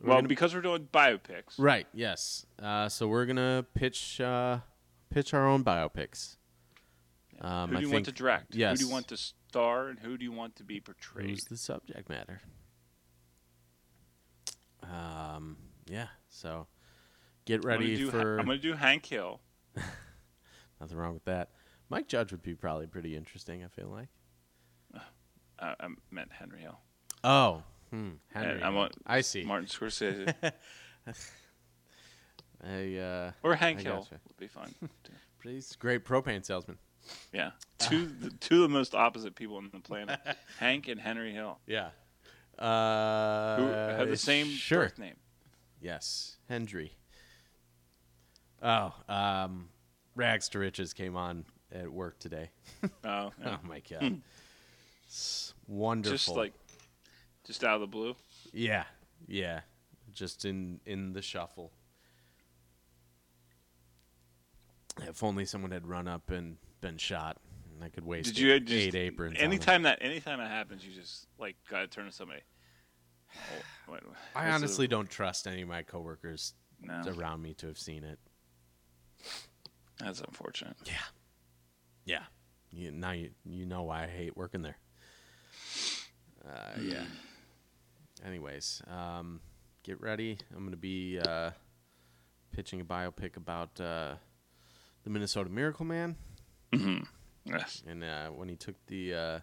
we're 0.00 0.08
well, 0.08 0.18
gonna- 0.18 0.28
because 0.28 0.54
we're 0.54 0.60
doing 0.62 0.88
biopics. 0.92 1.54
right. 1.58 1.86
Yes. 1.92 2.46
Uh, 2.60 2.88
so 2.88 3.08
we're 3.08 3.26
gonna 3.26 3.64
pitch 3.74 4.20
uh, 4.20 4.58
pitch 5.10 5.32
our 5.34 5.46
own 5.46 5.64
biopics. 5.64 6.36
Um, 7.40 7.70
Who 7.70 7.76
I 7.76 7.80
do 7.80 7.86
you 7.86 7.92
want 7.92 8.04
to 8.04 8.10
think- 8.10 8.18
direct? 8.18 8.54
Who 8.54 8.74
do 8.76 8.84
you 8.84 8.90
want 8.90 9.08
to 9.08 9.16
star, 9.16 9.88
and 9.88 9.98
who 9.98 10.16
do 10.16 10.24
you 10.24 10.32
want 10.32 10.56
to 10.56 10.64
be 10.64 10.80
portrayed? 10.80 11.30
Who's 11.30 11.44
the 11.44 11.56
subject 11.56 12.08
matter? 12.08 12.42
Um, 14.82 15.56
yeah. 15.88 16.08
So 16.28 16.66
get 17.44 17.56
I'm 17.56 17.60
gonna 17.62 17.78
ready 17.78 18.04
for. 18.04 18.38
I'm 18.38 18.46
going 18.46 18.58
to 18.60 18.62
do 18.62 18.74
Hank 18.74 19.06
Hill. 19.06 19.40
Nothing 20.80 20.96
wrong 20.96 21.14
with 21.14 21.24
that. 21.24 21.50
Mike 21.88 22.08
Judge 22.08 22.32
would 22.32 22.42
be 22.42 22.54
probably 22.54 22.86
pretty 22.86 23.16
interesting. 23.16 23.64
I 23.64 23.68
feel 23.68 23.88
like. 23.88 24.08
Uh, 25.58 25.74
I 25.80 25.86
meant 26.10 26.32
Henry 26.32 26.60
Hill. 26.60 26.78
Oh, 27.22 27.62
hmm. 27.94 28.10
Henry. 28.32 28.62
I 28.62 28.68
want 28.70 28.92
I 29.06 29.20
see. 29.20 29.44
Martin 29.44 29.68
Scorsese 29.68 30.32
I, 32.66 32.96
uh, 32.96 33.32
or 33.42 33.54
Hank 33.54 33.80
I 33.80 33.82
Hill 33.82 33.96
gotcha. 33.96 34.20
would 34.26 34.36
be 34.38 34.46
fun. 34.46 34.74
too. 35.04 35.12
he's 35.42 35.74
a 35.74 35.78
great 35.78 36.04
propane 36.04 36.44
salesman. 36.44 36.78
Yeah, 37.32 37.50
two 37.78 38.06
the, 38.06 38.30
two 38.40 38.64
of 38.64 38.70
the 38.70 38.74
most 38.74 38.94
opposite 38.94 39.34
people 39.34 39.56
on 39.56 39.70
the 39.72 39.80
planet, 39.80 40.18
Hank 40.58 40.88
and 40.88 40.98
Henry 40.98 41.32
Hill, 41.32 41.58
Yeah. 41.66 41.90
Uh, 42.58 43.56
who 43.56 43.66
have 43.66 44.08
the 44.08 44.16
same 44.16 44.46
sure. 44.46 44.84
birth 44.84 44.98
name. 44.98 45.16
Yes, 45.80 46.36
Hendry. 46.48 46.96
Oh, 48.62 48.94
um, 49.08 49.68
Rags 50.14 50.48
to 50.50 50.60
Riches 50.60 50.94
came 50.94 51.16
on 51.16 51.44
at 51.72 51.90
work 51.92 52.18
today. 52.20 52.50
Oh, 53.04 53.32
yeah. 53.42 53.56
Oh 53.56 53.58
my 53.68 53.80
god, 53.80 54.22
it's 55.06 55.52
wonderful. 55.66 56.16
just 56.16 56.28
like 56.28 56.54
just 57.44 57.62
out 57.64 57.74
of 57.76 57.80
the 57.80 57.86
blue. 57.86 58.16
yeah, 58.52 58.84
yeah, 59.26 59.60
just 60.12 60.44
in 60.44 60.80
in 60.86 61.12
the 61.12 61.22
shuffle. 61.22 61.72
If 65.02 65.22
only 65.24 65.44
someone 65.44 65.70
had 65.72 65.86
run 65.86 66.06
up 66.06 66.30
and 66.30 66.56
been 66.80 66.98
shot, 66.98 67.38
and 67.74 67.82
I 67.82 67.88
could 67.88 68.04
waste 68.04 68.26
Did 68.28 68.38
you 68.38 68.52
eight, 68.52 68.64
just 68.66 68.88
eight 68.88 68.94
aprons. 68.94 69.36
anytime 69.40 69.82
that 69.82 69.98
anytime 70.00 70.38
that 70.38 70.50
happens, 70.50 70.84
you 70.86 70.92
just 70.92 71.26
like 71.38 71.56
gotta 71.68 71.86
turn 71.88 72.06
to 72.06 72.12
somebody. 72.12 72.40
Oh, 73.88 73.92
wait, 73.92 74.00
I 74.36 74.44
the- 74.46 74.52
honestly 74.52 74.86
don't 74.86 75.10
trust 75.10 75.46
any 75.48 75.62
of 75.62 75.68
my 75.68 75.82
coworkers 75.82 76.54
no, 76.80 77.02
around 77.08 77.42
me 77.42 77.52
to 77.54 77.66
have 77.66 77.76
seen 77.78 78.04
it. 78.04 78.18
that's 79.98 80.20
unfortunate. 80.20 80.76
Yeah. 80.86 80.92
Yeah. 82.06 82.22
You, 82.70 82.92
now 82.92 83.10
you 83.10 83.30
you 83.44 83.66
know 83.66 83.82
why 83.82 84.04
I 84.04 84.06
hate 84.06 84.36
working 84.36 84.62
there. 84.62 84.78
Uh, 86.46 86.80
yeah. 86.80 87.04
Anyways, 88.22 88.82
um, 88.88 89.40
get 89.82 90.00
ready. 90.00 90.38
I'm 90.52 90.60
going 90.60 90.70
to 90.70 90.76
be 90.76 91.18
uh, 91.18 91.50
pitching 92.52 92.80
a 92.80 92.84
biopic 92.84 93.36
about 93.36 93.78
uh, 93.80 94.14
the 95.02 95.10
Minnesota 95.10 95.50
Miracle 95.50 95.84
Man, 95.84 96.16
Yes. 97.44 97.82
and 97.86 98.02
uh, 98.04 98.28
when 98.28 98.48
he 98.48 98.56
took 98.56 98.74
the 98.86 99.14
uh, 99.14 99.38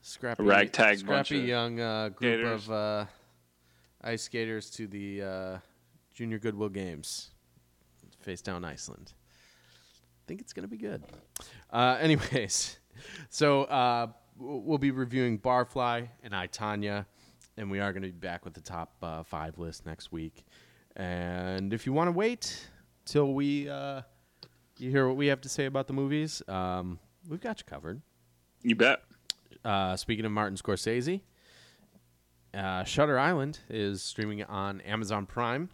scrappy, 0.00 0.42
ragtag 0.42 0.98
scrappy 0.98 1.38
young 1.38 1.80
uh, 1.80 2.08
group 2.10 2.40
skaters. 2.40 2.64
of 2.68 2.72
uh, 2.72 3.04
ice 4.02 4.22
skaters 4.22 4.70
to 4.70 4.86
the 4.86 5.22
uh, 5.22 5.58
Junior 6.14 6.38
Goodwill 6.38 6.70
Games, 6.70 7.30
face 8.20 8.40
down 8.40 8.64
Iceland. 8.64 9.12
I 9.12 10.22
think 10.26 10.40
it's 10.40 10.52
going 10.52 10.62
to 10.64 10.68
be 10.68 10.78
good. 10.78 11.02
Uh, 11.70 11.98
anyways, 12.00 12.78
so 13.28 13.64
uh, 13.64 14.06
we'll 14.38 14.78
be 14.78 14.92
reviewing 14.92 15.38
Barfly 15.38 16.08
and 16.22 16.34
I 16.34 16.46
Tonya, 16.46 17.04
and 17.60 17.70
we 17.70 17.78
are 17.78 17.92
going 17.92 18.02
to 18.02 18.08
be 18.08 18.12
back 18.12 18.44
with 18.44 18.54
the 18.54 18.60
top 18.60 18.94
uh, 19.02 19.22
five 19.22 19.58
list 19.58 19.84
next 19.84 20.10
week. 20.10 20.44
And 20.96 21.74
if 21.74 21.84
you 21.84 21.92
want 21.92 22.08
to 22.08 22.12
wait 22.12 22.66
till 23.04 23.34
we 23.34 23.68
uh, 23.68 24.00
you 24.78 24.90
hear 24.90 25.06
what 25.06 25.16
we 25.16 25.26
have 25.26 25.42
to 25.42 25.48
say 25.48 25.66
about 25.66 25.86
the 25.86 25.92
movies, 25.92 26.42
um, 26.48 26.98
we've 27.28 27.40
got 27.40 27.60
you 27.60 27.64
covered. 27.66 28.00
You 28.62 28.76
bet. 28.76 29.02
Uh, 29.62 29.94
speaking 29.96 30.24
of 30.24 30.32
Martin 30.32 30.56
Scorsese, 30.56 31.20
uh, 32.54 32.82
Shutter 32.84 33.18
Island 33.18 33.58
is 33.68 34.02
streaming 34.02 34.42
on 34.44 34.80
Amazon 34.80 35.26
Prime. 35.26 35.68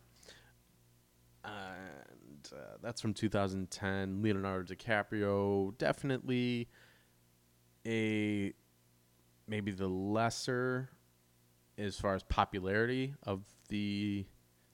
And 1.44 2.48
uh, 2.52 2.78
that's 2.82 3.00
from 3.00 3.14
2010. 3.14 4.22
Leonardo 4.22 4.74
DiCaprio, 4.74 5.78
definitely 5.78 6.68
a 7.86 8.52
maybe 9.46 9.70
the 9.70 9.86
lesser 9.86 10.90
as 11.78 11.98
far 11.98 12.15
as 12.15 12.23
popularity 12.23 13.15
of 13.24 13.43
the 13.69 14.24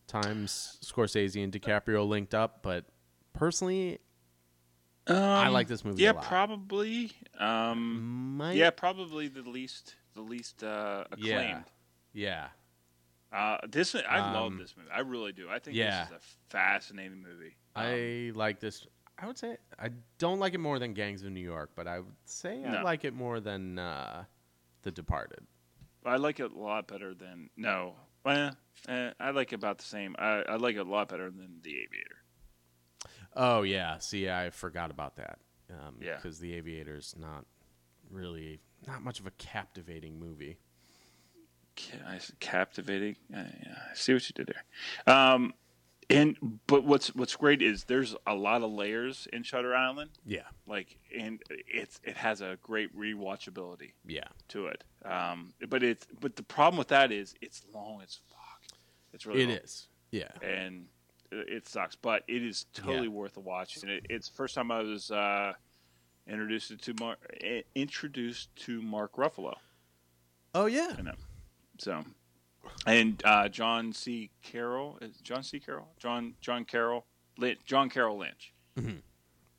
times 0.07 0.79
Scorsese 0.85 1.43
and 1.43 1.53
DiCaprio 1.53 2.07
linked 2.07 2.35
up, 2.35 2.63
but 2.63 2.85
personally, 3.33 3.99
I 5.07 5.49
like 5.49 5.67
this 5.69 5.85
movie. 5.85 6.03
Yeah, 6.03 6.13
probably. 6.13 7.11
Um, 7.39 8.37
Might- 8.37 8.57
yeah, 8.57 8.71
probably 8.71 9.29
the 9.29 9.43
least 9.43 9.97
the 10.15 10.21
least 10.23 10.63
uh, 10.63 11.05
acclaimed. 11.11 11.65
yeah. 12.13 12.49
Uh, 13.33 13.57
this 13.67 13.95
I 13.95 14.19
love 14.33 14.53
Um, 14.53 14.59
this 14.59 14.75
movie. 14.77 14.91
I 14.95 15.01
really 15.01 15.33
do. 15.33 15.49
I 15.49 15.59
think 15.59 15.75
yeah. 15.75 16.05
this 16.05 16.11
is 16.11 16.17
a 16.17 16.51
fascinating 16.51 17.23
movie. 17.23 17.57
Um, 17.75 17.85
I 17.87 18.33
like 18.35 18.61
this. 18.61 18.87
I 19.19 19.27
would 19.27 19.39
say 19.39 19.57
I 19.79 19.89
don't 20.19 20.39
like 20.39 20.53
it 20.55 20.59
more 20.61 20.79
than 20.79 20.93
Gangs 20.93 21.23
of 21.23 21.33
New 21.33 21.41
York, 21.41 21.71
but 21.75 21.87
I 21.87 22.01
would 22.01 22.15
say 22.27 22.63
I 22.63 22.83
like 22.83 23.05
it 23.05 23.15
more 23.15 23.41
than 23.41 23.79
uh, 23.79 24.25
The 24.83 24.91
Departed. 24.91 25.41
I 26.05 26.17
like 26.17 26.41
it 26.41 26.53
a 26.53 26.59
lot 26.59 26.89
better 26.89 27.15
than 27.15 27.51
no. 27.57 27.95
Well, 28.25 28.57
eh, 28.89 29.11
I 29.19 29.31
like 29.31 29.53
it 29.53 29.57
about 29.57 29.79
the 29.79 29.85
same. 29.85 30.15
I, 30.19 30.43
I 30.49 30.57
like 30.57 30.77
it 30.77 30.87
a 30.87 30.91
lot 30.91 31.09
better 31.09 31.31
than 31.31 31.61
The 31.63 31.71
Aviator. 31.71 32.17
Oh 33.35 33.63
yeah, 33.63 33.99
see, 33.99 34.29
I 34.29 34.51
forgot 34.51 34.91
about 34.91 35.17
that. 35.17 35.39
Um, 35.71 35.97
Yeah. 36.01 36.17
Because 36.17 36.39
The 36.39 36.55
Aviator's 36.55 37.15
not 37.19 37.47
really 38.11 38.61
not 38.87 39.03
much 39.03 39.21
of 39.21 39.27
a 39.27 39.31
captivating 39.33 40.19
movie. 40.19 40.59
I 42.07 42.21
captivating. 42.41 43.17
Uh, 43.35 43.45
yeah, 43.65 43.79
I 43.91 43.95
see 43.95 44.13
what 44.13 44.29
you 44.29 44.35
did 44.35 44.49
there. 44.49 45.15
Um, 45.15 45.55
and 46.13 46.37
but 46.67 46.85
what's 46.85 47.15
what's 47.15 47.35
great 47.37 47.63
is 47.63 47.85
there's 47.85 48.15
a 48.27 48.35
lot 48.35 48.63
of 48.63 48.71
layers 48.71 49.27
in 49.33 49.43
Shutter 49.43 49.75
Island. 49.75 50.11
Yeah. 50.25 50.43
Like, 50.67 50.97
and 51.17 51.43
it's 51.49 52.01
it 52.05 52.17
has 52.17 52.41
a 52.41 52.59
great 52.63 52.97
rewatchability 52.97 53.93
Yeah. 54.07 54.29
to 54.49 54.67
it. 54.67 54.85
Um, 55.05 55.55
but 55.69 55.83
it's 55.83 56.07
but 56.21 56.37
the 56.37 56.43
problem 56.43 56.79
with 56.79 56.89
that 56.89 57.11
is 57.13 57.35
it's 57.41 57.63
long 57.75 58.01
as 58.03 58.21
fuck. 58.31 58.79
It's 59.13 59.27
really 59.27 59.43
It 59.43 59.49
long. 59.49 59.57
is. 59.59 59.89
Yeah. 60.11 60.29
and 60.43 60.87
it 61.31 61.67
sucks, 61.67 61.97
but 61.97 62.23
it 62.29 62.43
is 62.43 62.67
totally 62.75 63.05
Yeah. 63.09 63.15
worth 63.15 63.37
a 63.39 63.41
watch. 63.41 63.79
And 63.83 63.91
it, 63.91 64.07
it's 64.11 64.29
the 64.29 64.35
first 64.37 64.55
time 64.55 64.71
I 64.71 64.83
was 64.83 65.11
uh, 65.11 65.55
introduced 66.27 66.79
to 66.79 66.95
Mark, 67.01 67.19
introduced 67.75 68.55
to 68.57 68.83
Mark 68.83 69.15
Ruffalo. 69.17 69.55
Oh 70.55 70.67
yeah. 70.67 70.95
in 70.99 71.07
it. 71.07 71.17
So, 71.79 72.05
and 72.87 73.21
uh, 73.25 73.49
John 73.49 73.93
C. 73.93 74.31
Carroll 74.43 74.99
is 75.01 75.17
John 75.19 75.43
C. 75.43 75.59
Carroll, 75.61 75.89
John 75.99 76.35
John 76.41 76.65
Carroll, 76.65 77.07
Lynch, 77.39 77.61
John 77.65 77.89
Carroll 77.91 78.19
Lynch. 78.19 78.53
Mhm. 78.77 79.03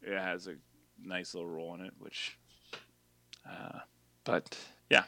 It 0.01 0.17
has 0.17 0.47
a 0.47 0.55
nice 1.01 1.34
little 1.34 1.49
role 1.49 1.73
in 1.75 1.81
it, 1.81 1.93
which, 1.97 2.38
uh, 3.49 3.80
but 4.23 4.57
yeah, 4.89 5.05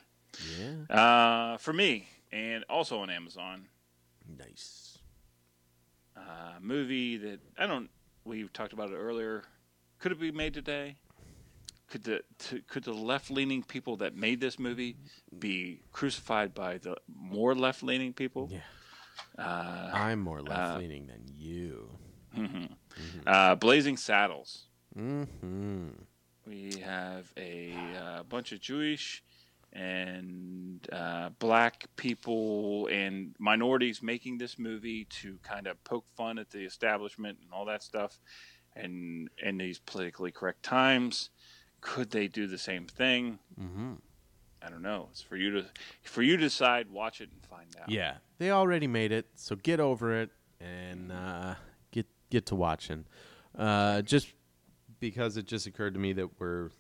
Yeah. 0.57 0.85
uh, 0.89 1.57
for 1.57 1.73
me, 1.73 2.07
and 2.31 2.63
also 2.69 2.99
on 2.99 3.09
Amazon, 3.09 3.67
Nice. 4.27 4.99
uh, 6.15 6.55
movie 6.61 7.17
that 7.17 7.39
I 7.57 7.65
don't. 7.67 7.89
We 8.23 8.47
talked 8.49 8.73
about 8.73 8.89
it 8.91 8.95
earlier. 8.95 9.43
Could 9.99 10.11
it 10.11 10.19
be 10.19 10.31
made 10.31 10.53
today? 10.53 10.97
Could 11.87 12.03
the 12.03 12.21
to, 12.39 12.61
could 12.61 12.83
the 12.83 12.93
left 12.93 13.29
leaning 13.29 13.61
people 13.63 13.97
that 13.97 14.15
made 14.15 14.41
this 14.41 14.57
movie 14.57 14.97
be 15.37 15.81
crucified 15.91 16.53
by 16.53 16.77
the 16.77 16.95
more 17.07 17.53
left 17.53 17.83
leaning 17.83 18.13
people? 18.13 18.49
Yeah. 18.51 18.59
Uh, 19.37 19.91
I'm 19.93 20.19
more 20.19 20.41
left 20.41 20.79
leaning 20.79 21.07
than 21.07 21.23
you. 21.27 21.89
uh, 23.27 23.55
Blazing 23.55 23.97
Saddles. 23.97 24.65
Mm-hmm. 24.97 25.89
We 26.47 26.75
have 26.83 27.31
a 27.37 27.73
uh, 28.01 28.23
bunch 28.23 28.51
of 28.51 28.59
Jewish 28.59 29.23
and 29.73 30.87
uh, 30.91 31.29
black 31.39 31.85
people 31.97 32.87
and 32.87 33.35
minorities 33.39 34.01
making 34.01 34.37
this 34.37 34.57
movie 34.57 35.05
to 35.05 35.37
kind 35.43 35.67
of 35.67 35.83
poke 35.83 36.05
fun 36.15 36.39
at 36.39 36.49
the 36.49 36.63
establishment 36.63 37.37
and 37.43 37.51
all 37.51 37.65
that 37.65 37.83
stuff. 37.83 38.19
And 38.75 39.29
in 39.41 39.57
these 39.57 39.79
politically 39.79 40.31
correct 40.31 40.63
times, 40.63 41.29
could 41.81 42.11
they 42.11 42.27
do 42.27 42.47
the 42.47 42.57
same 42.57 42.85
thing? 42.87 43.39
Mm-hmm. 43.59 43.93
I 44.61 44.69
don't 44.69 44.81
know. 44.81 45.09
It's 45.11 45.21
for 45.21 45.35
you 45.37 45.51
to 45.51 45.65
for 46.03 46.21
you 46.23 46.37
to 46.37 46.43
decide. 46.43 46.89
Watch 46.89 47.21
it 47.21 47.29
and 47.31 47.43
find 47.45 47.67
out. 47.79 47.89
Yeah, 47.89 48.15
they 48.39 48.49
already 48.51 48.87
made 48.87 49.11
it, 49.11 49.27
so 49.35 49.55
get 49.55 49.79
over 49.79 50.19
it 50.21 50.31
and 50.59 51.11
uh, 51.11 51.55
get 51.91 52.07
get 52.31 52.47
to 52.47 52.55
watching. 52.55 53.05
Uh, 53.57 54.01
just 54.01 54.33
because 54.99 55.37
it 55.37 55.45
just 55.45 55.67
occurred 55.67 55.93
to 55.93 55.99
me 55.99 56.13
that 56.13 56.39
we're 56.39 56.71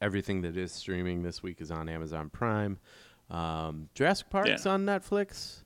everything 0.00 0.40
that 0.42 0.56
is 0.56 0.72
streaming 0.72 1.22
this 1.22 1.42
week 1.42 1.60
is 1.60 1.70
on 1.70 1.88
Amazon 1.88 2.30
Prime. 2.30 2.78
Um, 3.30 3.88
Jurassic 3.94 4.30
Park's 4.30 4.64
Yeah. 4.64 4.72
on 4.72 4.84
Netflix. 4.84 5.62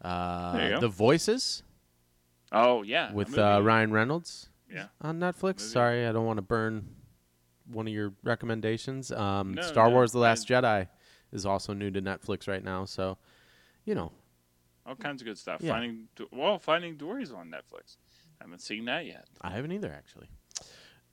Uh, 0.00 0.52
There 0.52 0.64
you 0.68 0.74
go. 0.76 0.80
the 0.80 0.88
Voices 0.88 1.62
Oh 2.52 2.82
yeah. 2.82 3.12
with 3.12 3.36
uh, 3.36 3.60
Ryan 3.62 3.92
Reynolds 3.92 4.48
Yeah. 4.72 4.86
on 5.00 5.18
Netflix. 5.18 5.60
Sorry, 5.60 6.06
I 6.06 6.12
don't 6.12 6.26
want 6.26 6.38
to 6.38 6.42
burn 6.42 6.94
one 7.70 7.86
of 7.86 7.92
your 7.92 8.14
recommendations. 8.22 9.10
Um, 9.12 9.54
No, 9.54 9.62
Star 9.62 9.88
no, 9.88 9.94
Wars: 9.94 10.12
The 10.12 10.18
Last 10.18 10.50
I- 10.50 10.54
Jedi 10.54 10.88
is 11.32 11.44
also 11.46 11.72
new 11.72 11.90
to 11.90 12.00
Netflix 12.02 12.46
right 12.48 12.62
now, 12.62 12.84
so 12.84 13.18
you 13.84 13.94
know 13.94 14.12
All 14.86 14.94
kinds 14.94 15.22
of 15.22 15.26
good 15.26 15.38
stuff. 15.38 15.60
Yeah. 15.62 15.72
Finding 15.72 16.08
well, 16.32 16.58
Finding 16.58 16.96
Dory's 16.96 17.32
on 17.32 17.48
Netflix. 17.50 17.96
I 18.40 18.44
haven't 18.44 18.60
seen 18.60 18.84
that 18.86 19.06
yet. 19.06 19.26
I 19.40 19.50
haven't 19.50 19.72
either, 19.72 19.92
actually. 19.92 20.28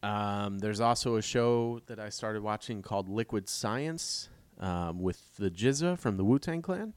Um, 0.03 0.57
there's 0.59 0.79
also 0.81 1.15
a 1.15 1.21
show 1.21 1.79
that 1.85 1.99
I 1.99 2.09
started 2.09 2.41
watching 2.41 2.81
called 2.81 3.07
Liquid 3.07 3.47
Science 3.47 4.29
um, 4.59 4.99
with 4.99 5.37
the 5.37 5.51
GZA 5.51 5.99
from 5.99 6.17
the 6.17 6.25
Wu 6.25 6.39
Tang 6.39 6.61
Clan. 6.63 6.93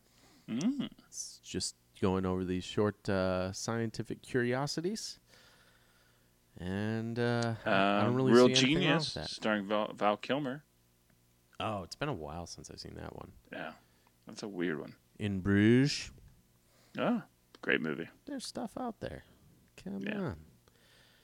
Mm. 0.49 0.89
It's 1.07 1.39
just 1.45 1.77
going 2.01 2.25
over 2.27 2.45
these 2.45 2.65
short 2.65 3.07
uh, 3.09 3.53
scientific 3.53 4.23
curiosities. 4.23 5.19
And 6.61 7.19
uh, 7.19 7.55
I- 7.67 8.01
I 8.01 8.03
don't 8.05 8.15
really 8.15 8.33
Real 8.33 8.49
see 8.49 8.55
Genius, 8.55 9.15
that. 9.15 9.29
starring 9.29 9.67
Val, 9.67 9.93
Val 9.95 10.17
Kilmer. 10.17 10.65
Oh, 11.61 11.83
it's 11.83 11.97
been 11.97 12.09
a 12.09 12.13
while 12.15 12.47
since 12.47 12.71
I've 12.71 12.81
seen 12.81 12.95
that 12.97 13.15
one. 13.17 13.33
Yeah, 13.53 13.73
that's 14.27 14.43
a 14.43 14.49
weird 14.49 14.81
one. 14.81 14.95
In 15.19 15.41
Bruges, 15.41 16.11
Oh, 16.99 17.23
great 17.63 17.81
movie. 17.81 18.09
there's 18.27 18.45
stuff 18.47 18.73
out 18.79 19.01
there. 19.01 19.25
Come 19.83 20.01
Yeah. 20.01 20.19
on. 20.21 20.37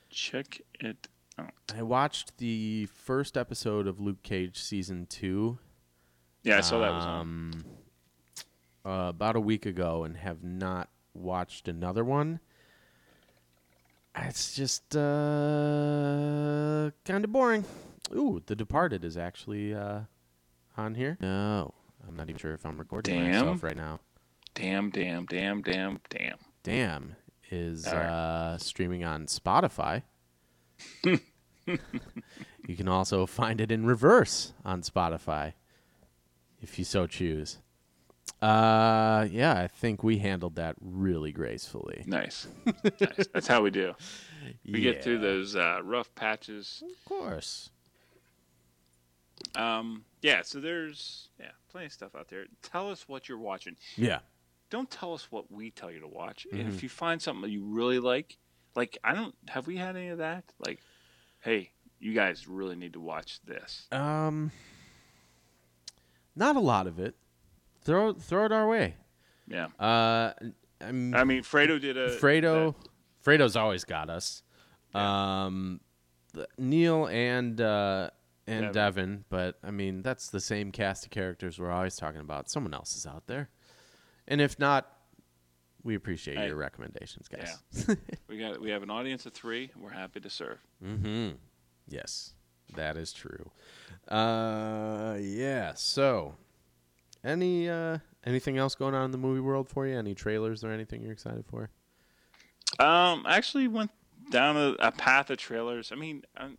Check 0.09 0.61
it 0.79 1.07
out. 1.37 1.51
I 1.73 1.81
watched 1.83 2.37
the 2.37 2.85
first 2.87 3.37
episode 3.37 3.87
of 3.87 3.99
Luke 3.99 4.23
Cage 4.23 4.57
season 4.61 5.05
two. 5.05 5.59
Yeah, 6.43 6.57
I 6.57 6.61
saw 6.61 6.79
that 6.79 6.91
was 6.91 7.05
on. 7.05 7.19
um, 7.21 7.65
uh, 8.85 9.07
about 9.09 9.35
a 9.35 9.39
week 9.41 9.65
ago 9.65 10.03
and 10.03 10.17
have 10.17 10.43
not 10.43 10.89
watched 11.13 11.67
another 11.67 12.03
one. 12.03 12.39
It's 14.15 14.55
just 14.55 14.95
uh, 14.95 16.91
kind 17.05 17.23
of 17.23 17.31
boring. 17.31 17.65
Ooh, 18.13 18.41
The 18.45 18.55
Departed 18.55 19.03
is 19.05 19.17
actually 19.17 19.73
uh, 19.73 20.01
on 20.77 20.95
here. 20.95 21.17
No, 21.21 21.73
I'm 22.07 22.15
not 22.15 22.29
even 22.29 22.37
sure 22.39 22.53
if 22.53 22.65
I'm 22.65 22.77
recording 22.77 23.15
Damn. 23.15 23.31
myself 23.31 23.63
right 23.63 23.77
now. 23.77 23.99
Damn, 24.53 24.89
damn, 24.89 25.25
damn, 25.25 25.61
damn, 25.61 25.99
damn. 26.09 26.37
Damn 26.63 27.15
is 27.49 27.87
All 27.87 27.95
right. 27.95 28.05
uh, 28.05 28.57
streaming 28.57 29.03
on 29.03 29.25
Spotify. 29.27 30.03
you 31.03 31.19
can 32.75 32.87
also 32.87 33.25
find 33.25 33.61
it 33.61 33.71
in 33.71 33.85
reverse 33.85 34.53
on 34.65 34.81
Spotify 34.81 35.53
if 36.61 36.77
you 36.79 36.85
so 36.85 37.07
choose. 37.07 37.59
Uh, 38.41 39.27
yeah, 39.29 39.53
I 39.53 39.67
think 39.67 40.03
we 40.03 40.17
handled 40.17 40.55
that 40.55 40.75
really 40.81 41.31
gracefully. 41.31 42.03
Nice. 42.07 42.47
nice. 42.83 43.27
That's 43.33 43.47
how 43.47 43.61
we 43.61 43.69
do. 43.69 43.93
We 44.65 44.81
get 44.81 45.03
through 45.03 45.19
those 45.19 45.55
uh, 45.55 45.79
rough 45.83 46.13
patches. 46.15 46.81
Of 46.85 47.05
course. 47.05 47.69
Um, 49.55 50.05
yeah, 50.21 50.41
so 50.43 50.59
there's 50.59 51.29
yeah, 51.39 51.51
plenty 51.71 51.87
of 51.87 51.93
stuff 51.93 52.15
out 52.15 52.29
there. 52.29 52.45
Tell 52.61 52.89
us 52.89 53.07
what 53.07 53.27
you're 53.29 53.37
watching. 53.37 53.75
Yeah. 53.95 54.19
Don't 54.69 54.89
tell 54.89 55.13
us 55.13 55.27
what 55.31 55.51
we 55.51 55.69
tell 55.71 55.91
you 55.91 55.99
to 55.99 56.07
watch. 56.07 56.47
And 56.51 56.61
Mm-hmm. 56.61 56.69
if 56.69 56.81
you 56.83 56.89
find 56.89 57.21
something 57.21 57.41
that 57.41 57.49
you 57.51 57.63
really 57.63 57.99
like, 57.99 58.37
like 58.75 58.97
I 59.03 59.13
don't 59.13 59.35
have 59.49 59.67
we 59.67 59.77
had 59.77 59.95
any 59.95 60.09
of 60.09 60.19
that? 60.19 60.45
Like, 60.65 60.79
hey, 61.41 61.71
you 61.99 62.13
guys 62.13 62.47
really 62.47 62.75
need 62.75 62.93
to 62.93 62.99
watch 62.99 63.39
this. 63.45 63.87
Um, 63.91 64.51
not 66.35 66.55
a 66.55 66.59
lot 66.61 66.87
of 66.87 66.99
it. 66.99 67.15
Throw 67.83 68.13
throw 68.13 68.45
it 68.45 68.51
our 68.51 68.67
way. 68.67 68.95
Yeah. 69.47 69.67
Uh, 69.79 70.33
I'm, 70.79 71.13
I 71.13 71.23
mean, 71.23 71.43
Fredo 71.43 71.79
did 71.79 71.97
a 71.97 72.15
Fredo, 72.17 72.75
Fredo's 73.25 73.55
always 73.55 73.83
got 73.83 74.09
us. 74.09 74.43
Um, 74.93 75.79
the- 76.33 76.47
Neil 76.57 77.07
and 77.07 77.59
uh, 77.61 78.09
and 78.47 78.73
Devin. 78.73 78.73
Devin. 78.73 79.25
but 79.29 79.57
I 79.63 79.71
mean 79.71 80.01
that's 80.01 80.29
the 80.29 80.39
same 80.39 80.71
cast 80.71 81.05
of 81.05 81.11
characters 81.11 81.59
we're 81.59 81.71
always 81.71 81.95
talking 81.95 82.21
about. 82.21 82.49
Someone 82.49 82.73
else 82.73 82.95
is 82.95 83.05
out 83.05 83.27
there, 83.27 83.49
and 84.27 84.41
if 84.41 84.57
not, 84.59 84.87
we 85.83 85.95
appreciate 85.95 86.37
Hey. 86.37 86.47
your 86.47 86.55
recommendations, 86.55 87.27
guys. 87.27 87.57
we 88.27 88.37
got 88.37 88.59
we 88.61 88.69
have 88.71 88.83
an 88.83 88.89
audience 88.89 89.25
of 89.25 89.33
three. 89.33 89.71
We're 89.79 89.89
happy 89.91 90.19
to 90.19 90.29
serve. 90.29 90.59
mm-hmm. 90.83 91.35
Yes, 91.87 92.33
that 92.75 92.95
is 92.97 93.11
true. 93.13 93.49
Uh, 94.07 95.17
yeah. 95.19 95.73
So, 95.75 96.35
any 97.23 97.69
uh, 97.69 97.99
anything 98.25 98.57
else 98.57 98.75
going 98.75 98.95
on 98.95 99.05
in 99.05 99.11
the 99.11 99.17
movie 99.17 99.41
world 99.41 99.69
for 99.69 99.87
you? 99.87 99.97
Any 99.97 100.15
trailers 100.15 100.63
or 100.63 100.71
anything 100.71 101.01
you're 101.01 101.11
excited 101.11 101.45
for? 101.45 101.69
Um, 102.79 103.23
I 103.25 103.35
actually 103.37 103.67
went 103.67 103.91
down 104.29 104.57
a, 104.57 104.75
a 104.79 104.91
path 104.91 105.29
of 105.29 105.37
trailers. 105.37 105.91
I 105.91 105.95
mean, 105.95 106.23
um, 106.37 106.57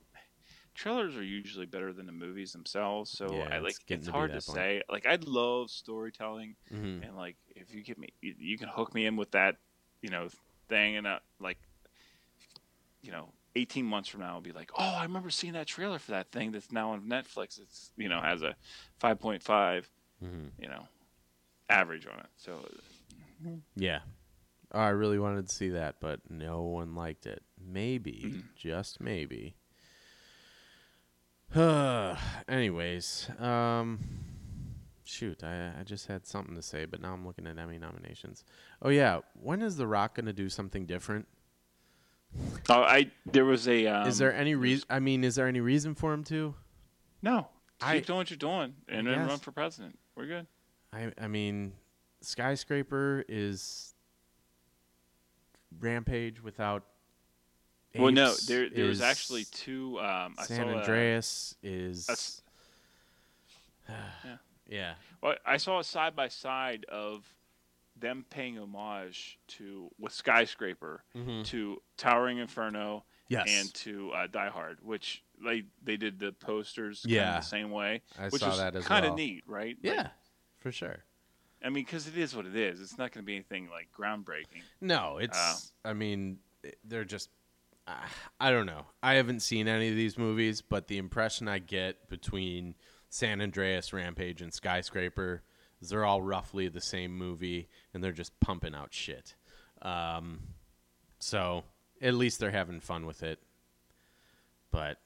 trailers 0.75 1.17
are 1.17 1.23
usually 1.23 1.67
better 1.67 1.93
than 1.93 2.07
the 2.07 2.13
movies 2.13 2.53
themselves. 2.53 3.11
So 3.11 3.27
Yeah, 3.27 3.49
I 3.51 3.59
like 3.59 3.77
it's 3.89 4.07
to 4.07 4.13
hard 4.13 4.33
to 4.35 4.41
say. 4.41 4.83
Like 4.91 5.07
I 5.07 5.19
love 5.25 5.71
storytelling, 5.71 6.57
Mm-hmm. 6.73 7.05
and 7.05 7.17
like 7.17 7.37
if 7.57 7.75
you 7.75 7.83
get 7.83 7.99
me, 7.99 8.09
you, 8.21 8.35
you 8.39 8.59
can 8.59 8.69
hook 8.69 8.95
me 8.95 9.07
in 9.07 9.17
with 9.17 9.31
that, 9.33 9.57
you 10.03 10.11
know, 10.11 10.29
thing, 10.69 10.97
and 10.97 11.07
uh, 11.07 11.19
like, 11.41 11.59
you 13.03 13.13
know. 13.13 13.33
18 13.55 13.85
months 13.85 14.09
from 14.09 14.21
now, 14.21 14.29
I'll 14.33 14.41
be 14.41 14.51
like, 14.51 14.71
oh, 14.79 14.95
I 14.97 15.03
remember 15.03 15.29
seeing 15.29 15.53
that 15.53 15.67
trailer 15.67 15.99
for 15.99 16.13
that 16.13 16.33
thing 16.33 16.53
that's 16.53 16.73
now 16.73 16.93
on 16.93 17.03
Netflix. 17.03 17.61
It's, 17.61 17.93
you 17.99 18.09
know, 18.09 18.19
has 18.19 18.41
a 18.41 18.57
5.5, 18.99 19.85
Mm-hmm. 20.23 20.63
you 20.63 20.69
know, 20.69 20.87
average 21.69 22.07
on 22.07 22.19
it. 22.19 22.27
So, 22.37 22.59
Yeah. 23.77 24.01
Oh, 24.75 24.79
I 24.81 24.89
really 24.91 25.19
wanted 25.19 25.49
to 25.49 25.55
see 25.55 25.69
that, 25.71 25.97
but 26.01 26.21
no 26.31 26.63
one 26.63 26.95
liked 26.95 27.27
it. 27.27 27.43
Maybe, 27.63 28.23
Mm-hmm. 28.27 28.41
just 28.57 29.01
maybe, 29.01 29.57
Anyways, 32.49 33.29
um, 33.39 33.99
shoot, 35.05 35.43
I, 35.45 35.73
I 35.81 35.83
just 35.85 36.07
had 36.07 36.27
something 36.27 36.55
to 36.55 36.63
say, 36.63 36.85
but 36.87 37.01
now 37.01 37.13
I'm 37.13 37.27
looking 37.27 37.47
at 37.47 37.59
Emmy 37.59 37.79
nominations. 37.79 38.45
Oh 38.81 38.89
yeah, 38.89 39.21
when 39.35 39.61
is 39.63 39.77
The 39.77 39.87
Rock 39.87 40.15
gonna 40.17 40.33
do 40.33 40.49
something 40.49 40.87
different? 40.87 41.27
Oh, 42.71 42.83
I 42.83 43.11
there 43.27 43.45
was 43.45 43.69
a. 43.69 43.87
Um, 43.87 44.09
is 44.09 44.17
there 44.19 44.33
any 44.35 44.55
reason? 44.55 44.87
I 44.89 45.01
mean, 45.01 45.23
is 45.25 45.35
there 45.35 45.47
any 45.47 45.61
reason 45.61 45.95
for 45.95 46.15
him 46.15 46.25
to? 46.25 46.55
No. 47.21 47.49
Keep 47.81 47.89
I- 47.89 48.01
doing 48.01 48.17
what 48.19 48.31
you're 48.31 48.37
doing, 48.39 48.75
and 48.89 49.07
then 49.07 49.27
run 49.27 49.39
for 49.39 49.53
president. 49.53 49.99
We're 50.17 50.27
good. 50.27 50.47
I 50.93 51.13
I 51.21 51.27
mean, 51.29 51.73
Skyscraper 52.21 53.25
is 53.29 53.95
Rampage 55.81 56.43
without. 56.43 56.85
well, 57.99 58.13
no, 58.13 58.35
there 58.47 58.69
there 58.69 58.87
was 58.87 59.01
actually 59.01 59.45
two. 59.45 59.99
Um, 60.01 60.35
I 60.39 60.45
San 60.45 60.57
saw 60.67 60.73
a- 60.73 60.77
Andreas 60.79 61.57
is. 61.63 62.09
s- 62.09 62.43
yeah. 63.89 64.37
yeah. 64.69 64.95
Well, 65.23 65.35
I 65.47 65.57
saw 65.57 65.79
a 65.81 65.85
side 65.85 66.15
by 66.15 66.29
side 66.29 66.85
of 66.89 67.25
them 67.99 68.25
paying 68.31 68.59
homage 68.59 69.39
to 69.47 69.91
with 69.99 70.13
skyscraper 70.13 71.05
to 71.45 71.83
Towering 71.97 72.39
Inferno 72.39 73.05
Mm-hmm. 73.31 73.49
Yes. 73.49 73.61
and 73.63 73.75
to 73.75 74.11
uh, 74.13 74.27
Die 74.27 74.49
Hard, 74.51 74.81
which 74.83 75.23
they 75.45 75.65
they 75.83 75.97
did 75.97 76.19
the 76.19 76.33
posters 76.33 77.05
Yeah. 77.07 77.37
the 77.39 77.45
same 77.45 77.71
way, 77.71 78.03
I 78.19 78.29
which 78.29 78.43
saw 78.43 78.57
that 78.57 78.77
as 78.77 78.85
kind 78.87 79.05
of 79.05 79.11
well. 79.11 79.17
neat, 79.19 79.45
right? 79.47 79.77
Like, 79.83 79.95
Yeah, 79.95 80.09
for 80.59 80.73
sure. 80.73 81.05
I 81.65 81.69
mean, 81.69 81.85
because 81.85 82.09
it 82.09 82.17
is 82.19 82.35
what 82.35 82.45
it 82.47 82.57
is. 82.57 82.81
It's 82.81 82.99
not 82.99 83.13
going 83.13 83.23
to 83.23 83.27
be 83.27 83.35
anything 83.37 83.69
like 83.71 83.89
groundbreaking. 83.97 84.63
No, 84.81 85.19
it's. 85.19 85.39
Uh, 85.85 85.89
I 85.89 85.93
mean, 85.93 86.39
they're 86.85 87.05
just. 87.05 87.29
Uh, 87.87 87.95
I 88.41 88.51
don't 88.51 88.67
know. 88.67 88.87
I 89.03 89.15
haven't 89.15 89.41
seen 89.41 89.69
any 89.69 89.89
of 89.89 89.95
these 89.97 90.19
movies, 90.19 90.61
but 90.61 90.89
the 90.89 90.99
impression 90.99 91.47
I 91.47 91.59
get 91.61 92.09
between 92.09 92.75
San 93.11 93.41
Andreas, 93.41 93.93
Rampage, 93.93 94.43
and 94.43 94.53
Skyscraper 94.53 95.43
is 95.81 95.91
they're 95.91 96.05
all 96.05 96.21
roughly 96.23 96.67
the 96.69 96.81
same 96.81 97.17
movie, 97.17 97.69
and 97.95 98.03
they're 98.03 98.11
just 98.13 98.39
pumping 98.41 98.75
out 98.75 98.93
shit. 98.93 99.35
Um, 99.83 100.41
so 101.21 101.63
at 102.01 102.15
least 102.15 102.41
they're 102.41 102.51
having 102.51 102.81
fun 102.81 103.07
with 103.07 103.23
it. 103.23 103.39
But 104.73 104.99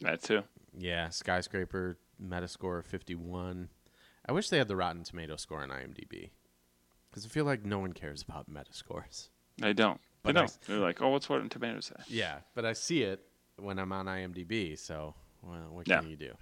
That 0.00 0.22
too. 0.22 0.42
yeah, 0.76 1.08
Skyscraper 1.08 1.98
Metascore 2.22 2.84
fifty 2.84 3.14
one. 3.14 3.68
I 4.28 4.32
wish 4.32 4.48
they 4.48 4.58
had 4.58 4.68
the 4.68 4.76
Rotten 4.76 5.04
Tomato 5.04 5.36
score 5.36 5.62
on 5.62 5.70
IMDb 5.70 6.30
because 7.10 7.24
I 7.24 7.28
feel 7.28 7.44
like 7.44 7.64
no 7.64 7.78
one 7.78 7.92
cares 7.92 8.22
about 8.22 8.50
Metascores. 8.50 9.28
They 9.58 9.72
don't. 9.72 10.00
But 10.22 10.30
I 10.30 10.32
don't. 10.40 10.44
s- 10.44 10.58
They're 10.66 10.78
like, 10.78 11.00
oh, 11.00 11.08
what's 11.08 11.28
Rotten 11.30 11.48
Tomatoes 11.48 11.86
say? 11.86 12.02
Yeah, 12.08 12.38
but 12.54 12.64
I 12.64 12.74
see 12.74 13.02
it 13.02 13.24
when 13.56 13.78
I'm 13.78 13.92
on 13.92 14.06
IMDb. 14.06 14.78
So, 14.78 15.14
well, 15.42 15.68
what 15.70 15.88
Yeah. 15.88 16.00
can 16.00 16.10
you 16.10 16.16
do? 16.16 16.34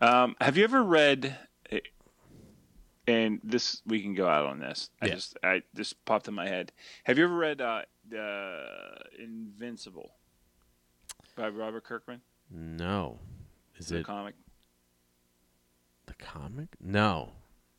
Um, 0.00 0.34
have 0.40 0.56
you 0.56 0.64
ever 0.64 0.82
read? 0.82 1.36
eh, 1.70 1.80
And 3.06 3.40
this 3.44 3.80
we 3.86 4.02
can 4.02 4.14
go 4.14 4.26
out 4.28 4.46
on 4.46 4.58
this. 4.58 4.90
I 5.00 5.06
Yeah. 5.06 5.14
just 5.14 5.36
I 5.42 5.62
just 5.76 6.04
popped 6.04 6.26
in 6.28 6.34
my 6.34 6.48
head. 6.48 6.72
Have 7.04 7.18
you 7.18 7.24
ever 7.24 7.36
read 7.36 7.60
uh, 7.60 7.82
uh, 8.18 8.94
Invincible 9.18 10.10
by 11.34 11.48
Robert 11.48 11.84
Kirkman? 11.84 12.20
No, 12.50 13.18
is 13.76 13.90
it? 13.90 13.94
the 13.94 14.00
it 14.00 14.06
comic? 14.06 14.34
the 16.06 16.14
comic? 16.14 16.68
No, 16.80 17.30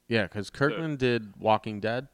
yeah, 0.08 0.24
because 0.24 0.50
Kirkman 0.50 0.96
did 0.98 1.34
Walking 1.40 1.80
Dead. 1.80 2.08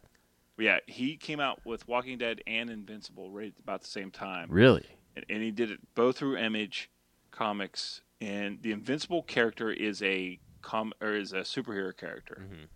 Yeah, 0.57 0.79
he 0.85 1.15
came 1.17 1.39
out 1.39 1.65
with 1.65 1.87
Walking 1.87 2.17
Dead 2.17 2.41
and 2.45 2.69
Invincible 2.69 3.31
right 3.31 3.53
about 3.59 3.81
the 3.81 3.87
same 3.87 4.11
time, 4.11 4.47
Really? 4.51 4.85
and, 5.15 5.25
and 5.29 5.41
he 5.41 5.49
did 5.51 5.71
it 5.71 5.79
both 5.95 6.17
through 6.17 6.37
Image 6.37 6.89
Comics. 7.31 8.01
And 8.19 8.61
the 8.61 8.71
Invincible 8.71 9.23
character 9.23 9.71
is 9.71 10.03
a 10.03 10.39
com 10.61 10.93
or 11.01 11.13
is 11.15 11.33
a 11.33 11.37
superhero 11.39 11.95
character, 11.95 12.45
Mhm. 12.47 12.67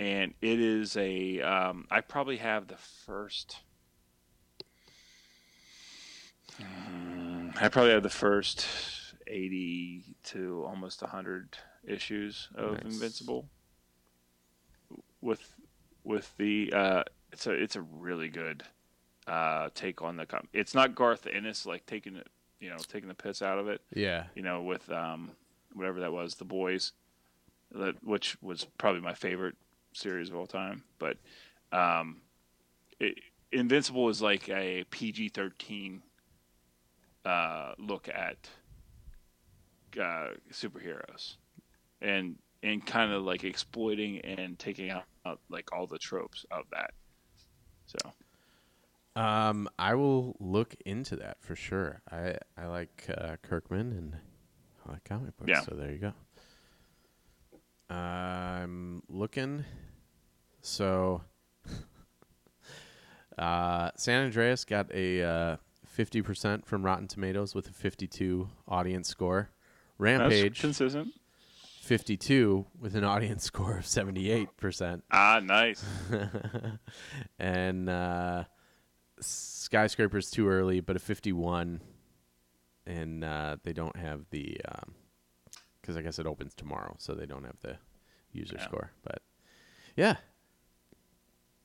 and 0.00 0.34
it 0.42 0.58
is 0.58 0.96
a. 0.96 1.40
Um, 1.42 1.86
I 1.90 2.00
probably 2.00 2.38
have 2.38 2.66
the 2.66 2.76
first. 2.76 3.58
Mm, 6.60 7.17
I 7.60 7.68
probably 7.68 7.92
have 7.92 8.02
the 8.02 8.08
first 8.10 8.66
eighty 9.26 10.16
to 10.24 10.64
almost 10.66 11.00
hundred 11.00 11.56
issues 11.84 12.48
of 12.54 12.82
Nice. 12.84 12.94
Invincible. 12.94 13.48
With 15.20 15.54
with 16.04 16.32
the 16.38 16.72
uh, 16.72 17.02
it's 17.32 17.46
a 17.46 17.52
it's 17.52 17.76
a 17.76 17.82
really 17.82 18.28
good 18.28 18.62
uh, 19.26 19.68
take 19.74 20.00
on 20.02 20.16
the 20.16 20.26
com- 20.26 20.48
it's 20.52 20.74
not 20.74 20.94
Garth 20.94 21.26
Ennis 21.26 21.66
like 21.66 21.84
taking 21.86 22.16
it 22.16 22.28
you 22.60 22.70
know 22.70 22.76
taking 22.88 23.08
the 23.08 23.14
piss 23.14 23.42
out 23.42 23.58
of 23.58 23.68
it 23.68 23.80
Yeah. 23.94 24.24
you 24.34 24.42
know 24.42 24.62
with 24.62 24.90
um, 24.90 25.32
whatever 25.74 26.00
that 26.00 26.12
was 26.12 26.36
the 26.36 26.44
boys 26.44 26.92
that 27.72 28.02
which 28.02 28.36
was 28.40 28.64
probably 28.78 29.00
my 29.02 29.14
favorite 29.14 29.54
series 29.92 30.28
of 30.30 30.36
all 30.36 30.46
time 30.46 30.82
but 30.98 31.18
um, 31.72 32.20
it, 32.98 33.18
Invincible 33.52 34.08
is 34.08 34.22
like 34.22 34.48
a 34.48 34.84
PG 34.90 35.30
thirteen 35.30 36.02
uh, 37.24 37.74
look 37.78 38.08
at 38.08 38.48
uh, 40.00 40.28
superheroes 40.52 41.36
and 42.00 42.36
and 42.62 42.84
kind 42.84 43.12
of 43.12 43.22
like 43.22 43.44
exploiting 43.44 44.18
and 44.20 44.58
taking 44.58 44.90
out, 44.90 45.04
out 45.24 45.40
like 45.48 45.72
all 45.72 45.86
the 45.86 45.98
tropes 45.98 46.44
of 46.50 46.64
that 46.70 46.92
so 47.86 47.98
Um, 49.20 49.68
I 49.78 49.94
will 49.94 50.36
look 50.38 50.74
into 50.86 51.16
that 51.16 51.38
for 51.40 51.56
sure. 51.56 52.02
I 52.10 52.36
I 52.56 52.66
like 52.66 53.06
uh, 53.16 53.36
Kirkman 53.42 53.92
and 53.92 54.16
I 54.86 54.92
like 54.92 55.04
comic 55.04 55.36
books. 55.36 55.48
Yeah. 55.48 55.62
So 55.62 55.74
there 55.74 55.90
you 55.90 55.98
go. 55.98 57.94
I'm 57.94 59.02
looking. 59.08 59.64
So, 60.60 61.22
uh, 63.38 63.90
San 63.96 64.24
Andreas 64.26 64.64
got 64.64 64.92
a 64.92 65.58
uh, 65.98 66.02
fifty 66.02 66.22
percent 66.22 66.66
from 66.66 66.84
Rotten 66.84 67.08
Tomatoes 67.08 67.54
with 67.54 67.68
a 67.68 67.72
fifty-two 67.72 68.48
audience 68.66 69.08
score. 69.08 69.50
that's 69.98 70.00
Rampage 70.20 70.60
consistent 70.60 71.08
fifty-two 71.80 72.66
with 72.78 72.94
an 72.94 73.04
audience 73.04 73.44
score 73.50 73.78
of 73.78 73.86
seventy-eight 73.86 74.56
percent. 74.56 75.04
ah 75.10 75.40
nice 75.42 75.84
and 77.38 77.88
uh, 77.88 78.44
skyscrapers 79.20 80.30
too 80.30 80.48
early, 80.48 80.80
but 80.80 80.96
a 80.96 80.98
51, 80.98 81.80
and 82.86 83.24
uh, 83.24 83.56
they 83.64 83.72
don't 83.72 83.96
have 83.96 84.26
the 84.30 84.58
because 85.80 85.96
I 85.96 86.02
guess 86.02 86.18
it 86.18 86.26
opens 86.26 86.54
tomorrow, 86.54 86.94
so 86.98 87.14
they 87.14 87.26
don't 87.26 87.44
have 87.44 87.58
the 87.60 87.76
user 88.32 88.56
Yeah. 88.58 88.64
score. 88.64 88.90
But 89.02 89.22
yeah, 89.96 90.16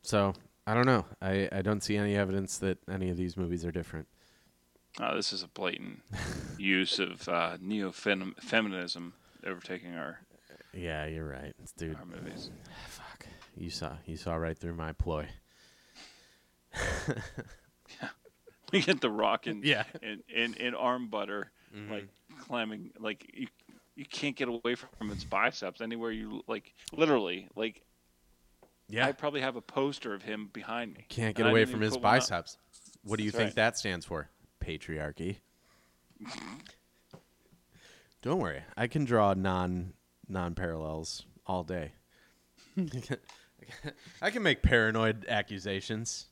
so 0.02 0.34
I 0.66 0.74
don't 0.74 0.86
know. 0.86 1.06
I 1.22 1.50
I 1.52 1.62
don't 1.62 1.84
see 1.84 1.98
any 1.98 2.16
evidence 2.16 2.58
that 2.60 2.78
any 2.90 3.10
of 3.10 3.18
these 3.18 3.36
movies 3.38 3.66
are 3.66 3.72
different. 3.72 4.08
Oh, 5.00 5.16
this 5.16 5.34
is 5.34 5.44
a 5.44 5.48
blatant 5.48 6.02
use 6.58 7.00
of 7.00 7.28
uh, 7.30 7.58
neo-feminism 7.62 9.14
overtaking 9.46 9.96
our, 9.96 10.20
Yeah, 10.74 11.06
you're 11.06 11.28
right, 11.28 11.54
dude. 11.78 11.96
our 11.98 12.06
movies 12.06 12.50
Fuck, 12.88 13.26
you 13.58 13.70
saw 13.70 13.94
you 14.06 14.18
saw 14.18 14.36
right 14.36 14.58
through 14.58 14.76
my 14.76 14.94
ploy. 14.94 15.28
yeah. 18.02 18.10
we 18.72 18.82
get 18.82 19.02
the 19.02 19.10
rock 19.10 19.48
and 19.48 19.64
Yeah. 19.64 19.84
and, 20.02 20.22
and, 20.36 20.58
and 20.60 20.76
arm 20.76 21.08
butter 21.08 21.52
Mm-hmm. 21.76 21.92
like 21.92 22.08
climbing 22.40 22.92
like 23.00 23.32
you 23.34 23.48
you 23.96 24.06
can't 24.06 24.36
get 24.36 24.48
away 24.48 24.76
from 24.76 25.10
its 25.10 25.24
biceps 25.24 25.82
anywhere 25.82 26.12
you 26.12 26.44
like 26.48 26.72
literally 26.92 27.48
like 27.56 27.82
Yeah, 28.88 29.08
I 29.08 29.12
probably 29.12 29.42
have 29.42 29.56
a 29.56 29.62
poster 29.62 30.14
of 30.14 30.22
him 30.22 30.52
behind 30.54 30.94
me 30.94 31.06
can't 31.10 31.36
get 31.36 31.48
away 31.48 31.66
from 31.66 31.82
his 31.82 31.94
put 31.94 32.04
one 32.04 32.14
up. 32.14 32.20
biceps. 32.20 32.58
What 33.04 33.18
do 33.18 33.24
you 33.24 33.32
That's 33.32 33.38
think 33.40 33.48
right. 33.50 33.56
that 33.56 33.78
stands 33.80 34.06
for? 34.06 34.30
Patriarchy. 34.64 35.38
Don't 38.22 38.40
worry, 38.40 38.62
I 38.78 38.88
can 38.88 39.04
draw 39.06 39.34
non 39.34 39.94
non 40.30 40.56
parallels 40.56 41.26
all 41.46 41.64
day. 41.64 41.92
I 44.22 44.30
can 44.30 44.42
make 44.44 44.62
paranoid 44.64 45.26
accusations 45.28 46.28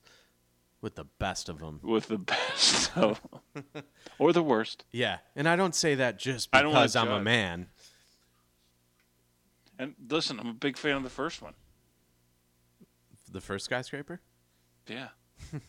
with 0.82 0.96
the 0.96 1.04
best 1.20 1.50
of 1.50 1.60
them. 1.60 1.80
with 1.84 2.08
the 2.08 2.18
best 2.18 2.96
of 2.98 3.22
them. 3.54 3.84
or 4.20 4.32
the 4.34 4.42
worst 4.44 4.86
Yeah, 4.92 5.18
and 5.36 5.48
I 5.48 5.56
don't 5.56 5.76
say 5.76 5.96
that 5.96 6.18
just 6.18 6.50
I 6.54 6.62
don't 6.62 6.72
wanna 6.72 6.84
because 6.86 6.96
I'm 6.96 7.12
a 7.12 7.22
man. 7.22 7.68
and 9.78 9.94
listen 10.10 10.40
I'm 10.40 10.48
a 10.48 10.54
big 10.54 10.78
fan 10.78 10.96
of 10.96 11.04
the 11.04 11.10
first 11.10 11.42
one 11.42 11.54
The 13.32 13.42
first 13.42 13.66
skyscraper. 13.66 14.22
yeah 14.88 15.10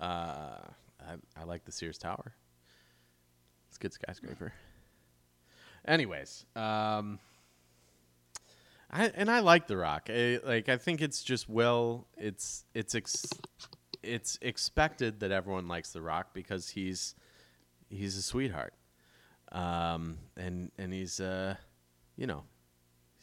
Uh, 0.00 0.58
I, 1.00 1.14
I 1.36 1.44
like 1.44 1.64
the 1.64 1.72
Sears 1.72 1.98
Tower. 1.98 2.34
It's 3.68 3.76
a 3.76 3.80
good 3.80 3.92
skyscraper. 3.92 4.52
Anyways, 5.86 6.44
um, 6.56 7.18
I 8.90 9.10
and 9.14 9.30
I 9.30 9.40
like 9.40 9.66
The 9.66 9.76
Rock. 9.76 10.08
I, 10.10 10.40
like 10.44 10.68
I 10.68 10.76
think 10.76 11.00
it's 11.00 11.22
just 11.22 11.48
well, 11.48 12.06
it's 12.16 12.64
it's 12.74 12.94
ex, 12.94 13.26
it's 14.02 14.38
expected 14.42 15.20
that 15.20 15.30
everyone 15.30 15.68
likes 15.68 15.92
The 15.92 16.02
Rock 16.02 16.34
because 16.34 16.70
he's 16.70 17.14
he's 17.88 18.16
a 18.16 18.22
sweetheart, 18.22 18.74
um, 19.52 20.18
and 20.36 20.70
and 20.78 20.92
he's 20.92 21.20
uh, 21.20 21.54
you 22.16 22.26
know, 22.26 22.42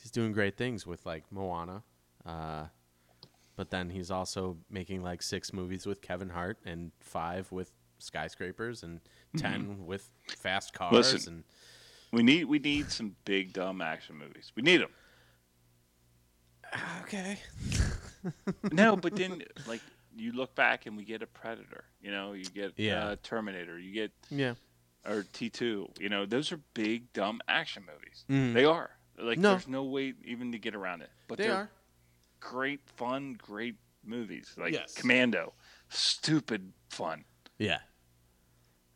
he's 0.02 0.12
doing 0.12 0.32
great 0.32 0.58
things 0.58 0.88
with 0.88 1.06
like 1.06 1.24
Moana, 1.32 1.84
uh, 2.26 2.66
but 3.58 3.70
then 3.72 3.90
he's 3.90 4.10
also 4.10 4.56
making 4.70 5.04
like 5.04 5.22
six 5.22 5.52
movies 5.52 5.86
with 5.86 6.02
Kevin 6.02 6.30
Hart 6.30 6.58
and 6.66 6.92
five 7.02 7.52
with 7.52 7.72
skyscrapers 8.00 8.84
and 8.84 9.02
10 9.38 9.86
with 9.86 10.10
fast 10.38 10.72
cars 10.74 10.94
Listen. 10.94 11.34
and 11.34 11.44
We 12.14 12.24
need 12.24 12.46
we 12.46 12.60
need 12.60 12.90
some 12.92 13.16
big 13.26 13.52
dumb 13.52 13.82
action 13.82 14.16
movies. 14.18 14.52
We 14.56 14.62
need 14.64 14.78
them. 14.82 14.92
okay 17.02 17.40
no, 18.72 18.96
but 19.06 19.16
then 19.16 19.44
like 19.68 19.82
you 20.16 20.32
look 20.34 20.54
back 20.56 20.86
and 20.86 20.98
we 20.98 21.04
get 21.04 21.22
a 21.22 21.28
Predator. 21.28 21.84
You 22.02 22.12
know, 22.12 22.34
you 22.34 22.46
get 22.46 22.74
Yeah. 22.78 23.06
uh, 23.10 23.16
Terminator. 23.24 23.78
You 23.80 23.94
get 23.94 24.12
yeah 24.30 24.56
or 25.08 25.24
T 25.32 25.50
two. 25.50 25.90
You 26.00 26.10
know, 26.10 26.26
those 26.26 26.52
are 26.52 26.60
big 26.74 27.14
dumb 27.14 27.40
action 27.48 27.84
movies. 27.86 28.26
Mhm. 28.30 28.54
They 28.54 28.66
are. 28.66 28.90
Like 29.20 29.38
No. 29.40 29.52
there's 29.52 29.68
no 29.68 29.84
way 29.84 30.14
even 30.26 30.52
to 30.54 30.60
get 30.60 30.76
around 30.76 31.02
it. 31.02 31.10
But 31.28 31.38
they 31.38 31.46
they're 31.48 31.56
are 31.56 31.70
great 32.40 32.82
fun, 32.86 33.38
great 33.42 33.76
movies. 34.06 34.54
Like 34.58 34.74
Yes. 34.74 34.94
Commando, 34.94 35.54
stupid 35.90 36.72
fun. 36.90 37.24
yeah 37.58 37.80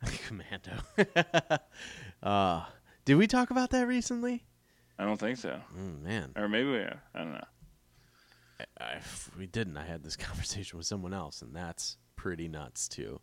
commando 0.27 0.71
uh 2.23 2.65
did 3.05 3.15
we 3.15 3.27
talk 3.27 3.51
about 3.51 3.69
that 3.71 3.87
recently 3.87 4.43
I 4.97 5.05
don't 5.05 5.19
think 5.19 5.37
so. 5.37 5.59
oh 5.77 6.03
man 6.03 6.31
Or 6.35 6.47
maybe 6.49 6.69
we 6.69 6.77
have. 6.77 6.99
I 7.15 7.19
don't 7.19 7.33
know. 7.33 7.43
I, 8.79 8.93
if 8.97 9.29
we 9.37 9.47
didn't 9.47 9.77
i 9.77 9.83
had 9.85 10.03
this 10.03 10.15
conversation 10.29 10.77
with 10.77 10.85
someone 10.87 11.13
else 11.13 11.41
and 11.41 11.55
that's 11.55 11.97
pretty 12.15 12.47
nuts 12.47 12.87
too 12.87 13.19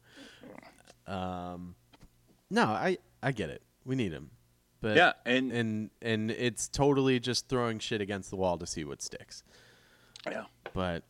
um 1.06 1.74
no 2.50 2.64
i 2.64 2.98
i 3.22 3.32
get 3.32 3.48
it 3.50 3.62
we 3.84 3.94
need 3.96 4.12
him 4.12 4.30
but 4.80 4.96
Yeah, 4.96 5.12
and, 5.26 5.50
and 5.50 5.90
and 6.00 6.30
it's 6.30 6.68
totally 6.68 7.18
just 7.18 7.48
throwing 7.48 7.80
shit 7.80 8.00
against 8.00 8.30
the 8.30 8.36
wall 8.36 8.58
to 8.58 8.66
see 8.66 8.84
what 8.84 9.02
sticks 9.02 9.42
yeah. 10.26 10.44
but 10.74 11.04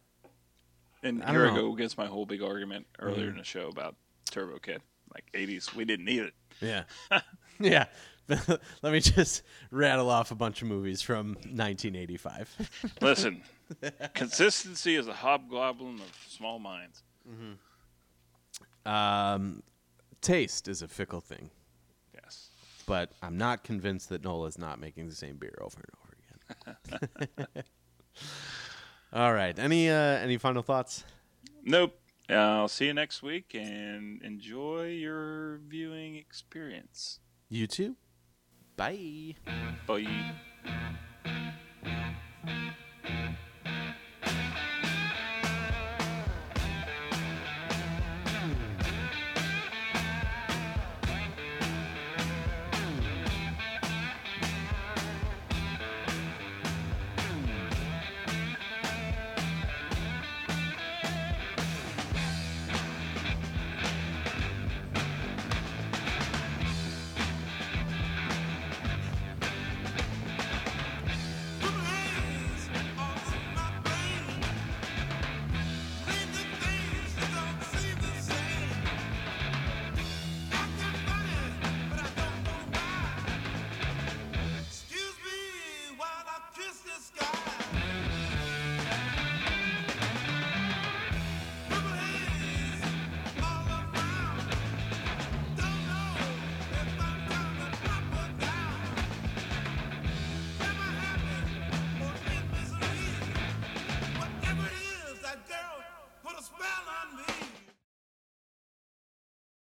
And 1.03 1.23
I 1.23 1.31
here 1.31 1.47
I 1.51 1.55
go 1.55 1.73
against 1.73 1.97
my 1.99 2.07
whole 2.07 2.27
big 2.27 2.43
argument 2.43 2.87
earlier 2.99 3.27
Mhm. 3.27 3.33
in 3.33 3.37
the 3.39 3.45
show 3.45 3.69
about 3.69 3.97
Turbo 4.31 4.59
Kid. 4.59 4.83
Like 5.15 5.25
80s, 5.33 5.75
we 5.75 5.85
didn't 5.85 6.05
need 6.05 6.21
it. 6.23 6.35
Yeah. 6.61 6.85
yeah. 7.61 7.87
Let 8.29 8.93
me 8.93 9.01
just 9.01 9.43
rattle 9.71 10.11
off 10.11 10.31
a 10.31 10.35
bunch 10.35 10.61
of 10.61 10.69
movies 10.69 11.01
from 11.01 11.29
1985. 11.45 12.95
Listen, 13.01 13.43
consistency 14.15 14.97
is 14.97 15.09
a 15.09 15.15
hobgoblin 15.15 15.95
of 16.01 16.13
small 16.29 16.59
minds. 16.59 17.03
Um, 18.85 19.63
taste 20.21 20.69
is 20.69 20.83
a 20.83 20.89
fickle 20.89 21.21
thing, 21.23 21.51
Yes. 22.15 22.51
but 22.87 23.13
I'm 23.23 23.39
not 23.39 23.65
convinced 23.65 24.09
that 24.11 24.23
Nola's 24.25 24.59
not 24.59 24.79
making 24.79 25.09
the 25.09 25.15
same 25.15 25.37
beer 25.37 25.59
over 25.63 25.79
and 25.79 25.95
over 26.03 27.39
again. 27.47 27.65
All 29.13 29.33
right. 29.33 29.59
Any 29.59 29.89
uh, 29.89 29.95
any 29.95 30.39
final 30.39 30.63
thoughts? 30.63 31.05
Nope. 31.65 31.99
Uh, 32.31 32.35
I'll 32.35 32.69
see 32.69 32.87
you 32.87 32.95
next 32.95 33.23
week 33.23 33.55
and 33.55 34.21
enjoy 34.23 34.89
your 34.89 35.61
viewing 35.67 36.17
experience. 36.17 37.21
You 37.49 37.67
too. 37.67 37.97
Bye. 38.77 39.35
Bye. 39.87 40.35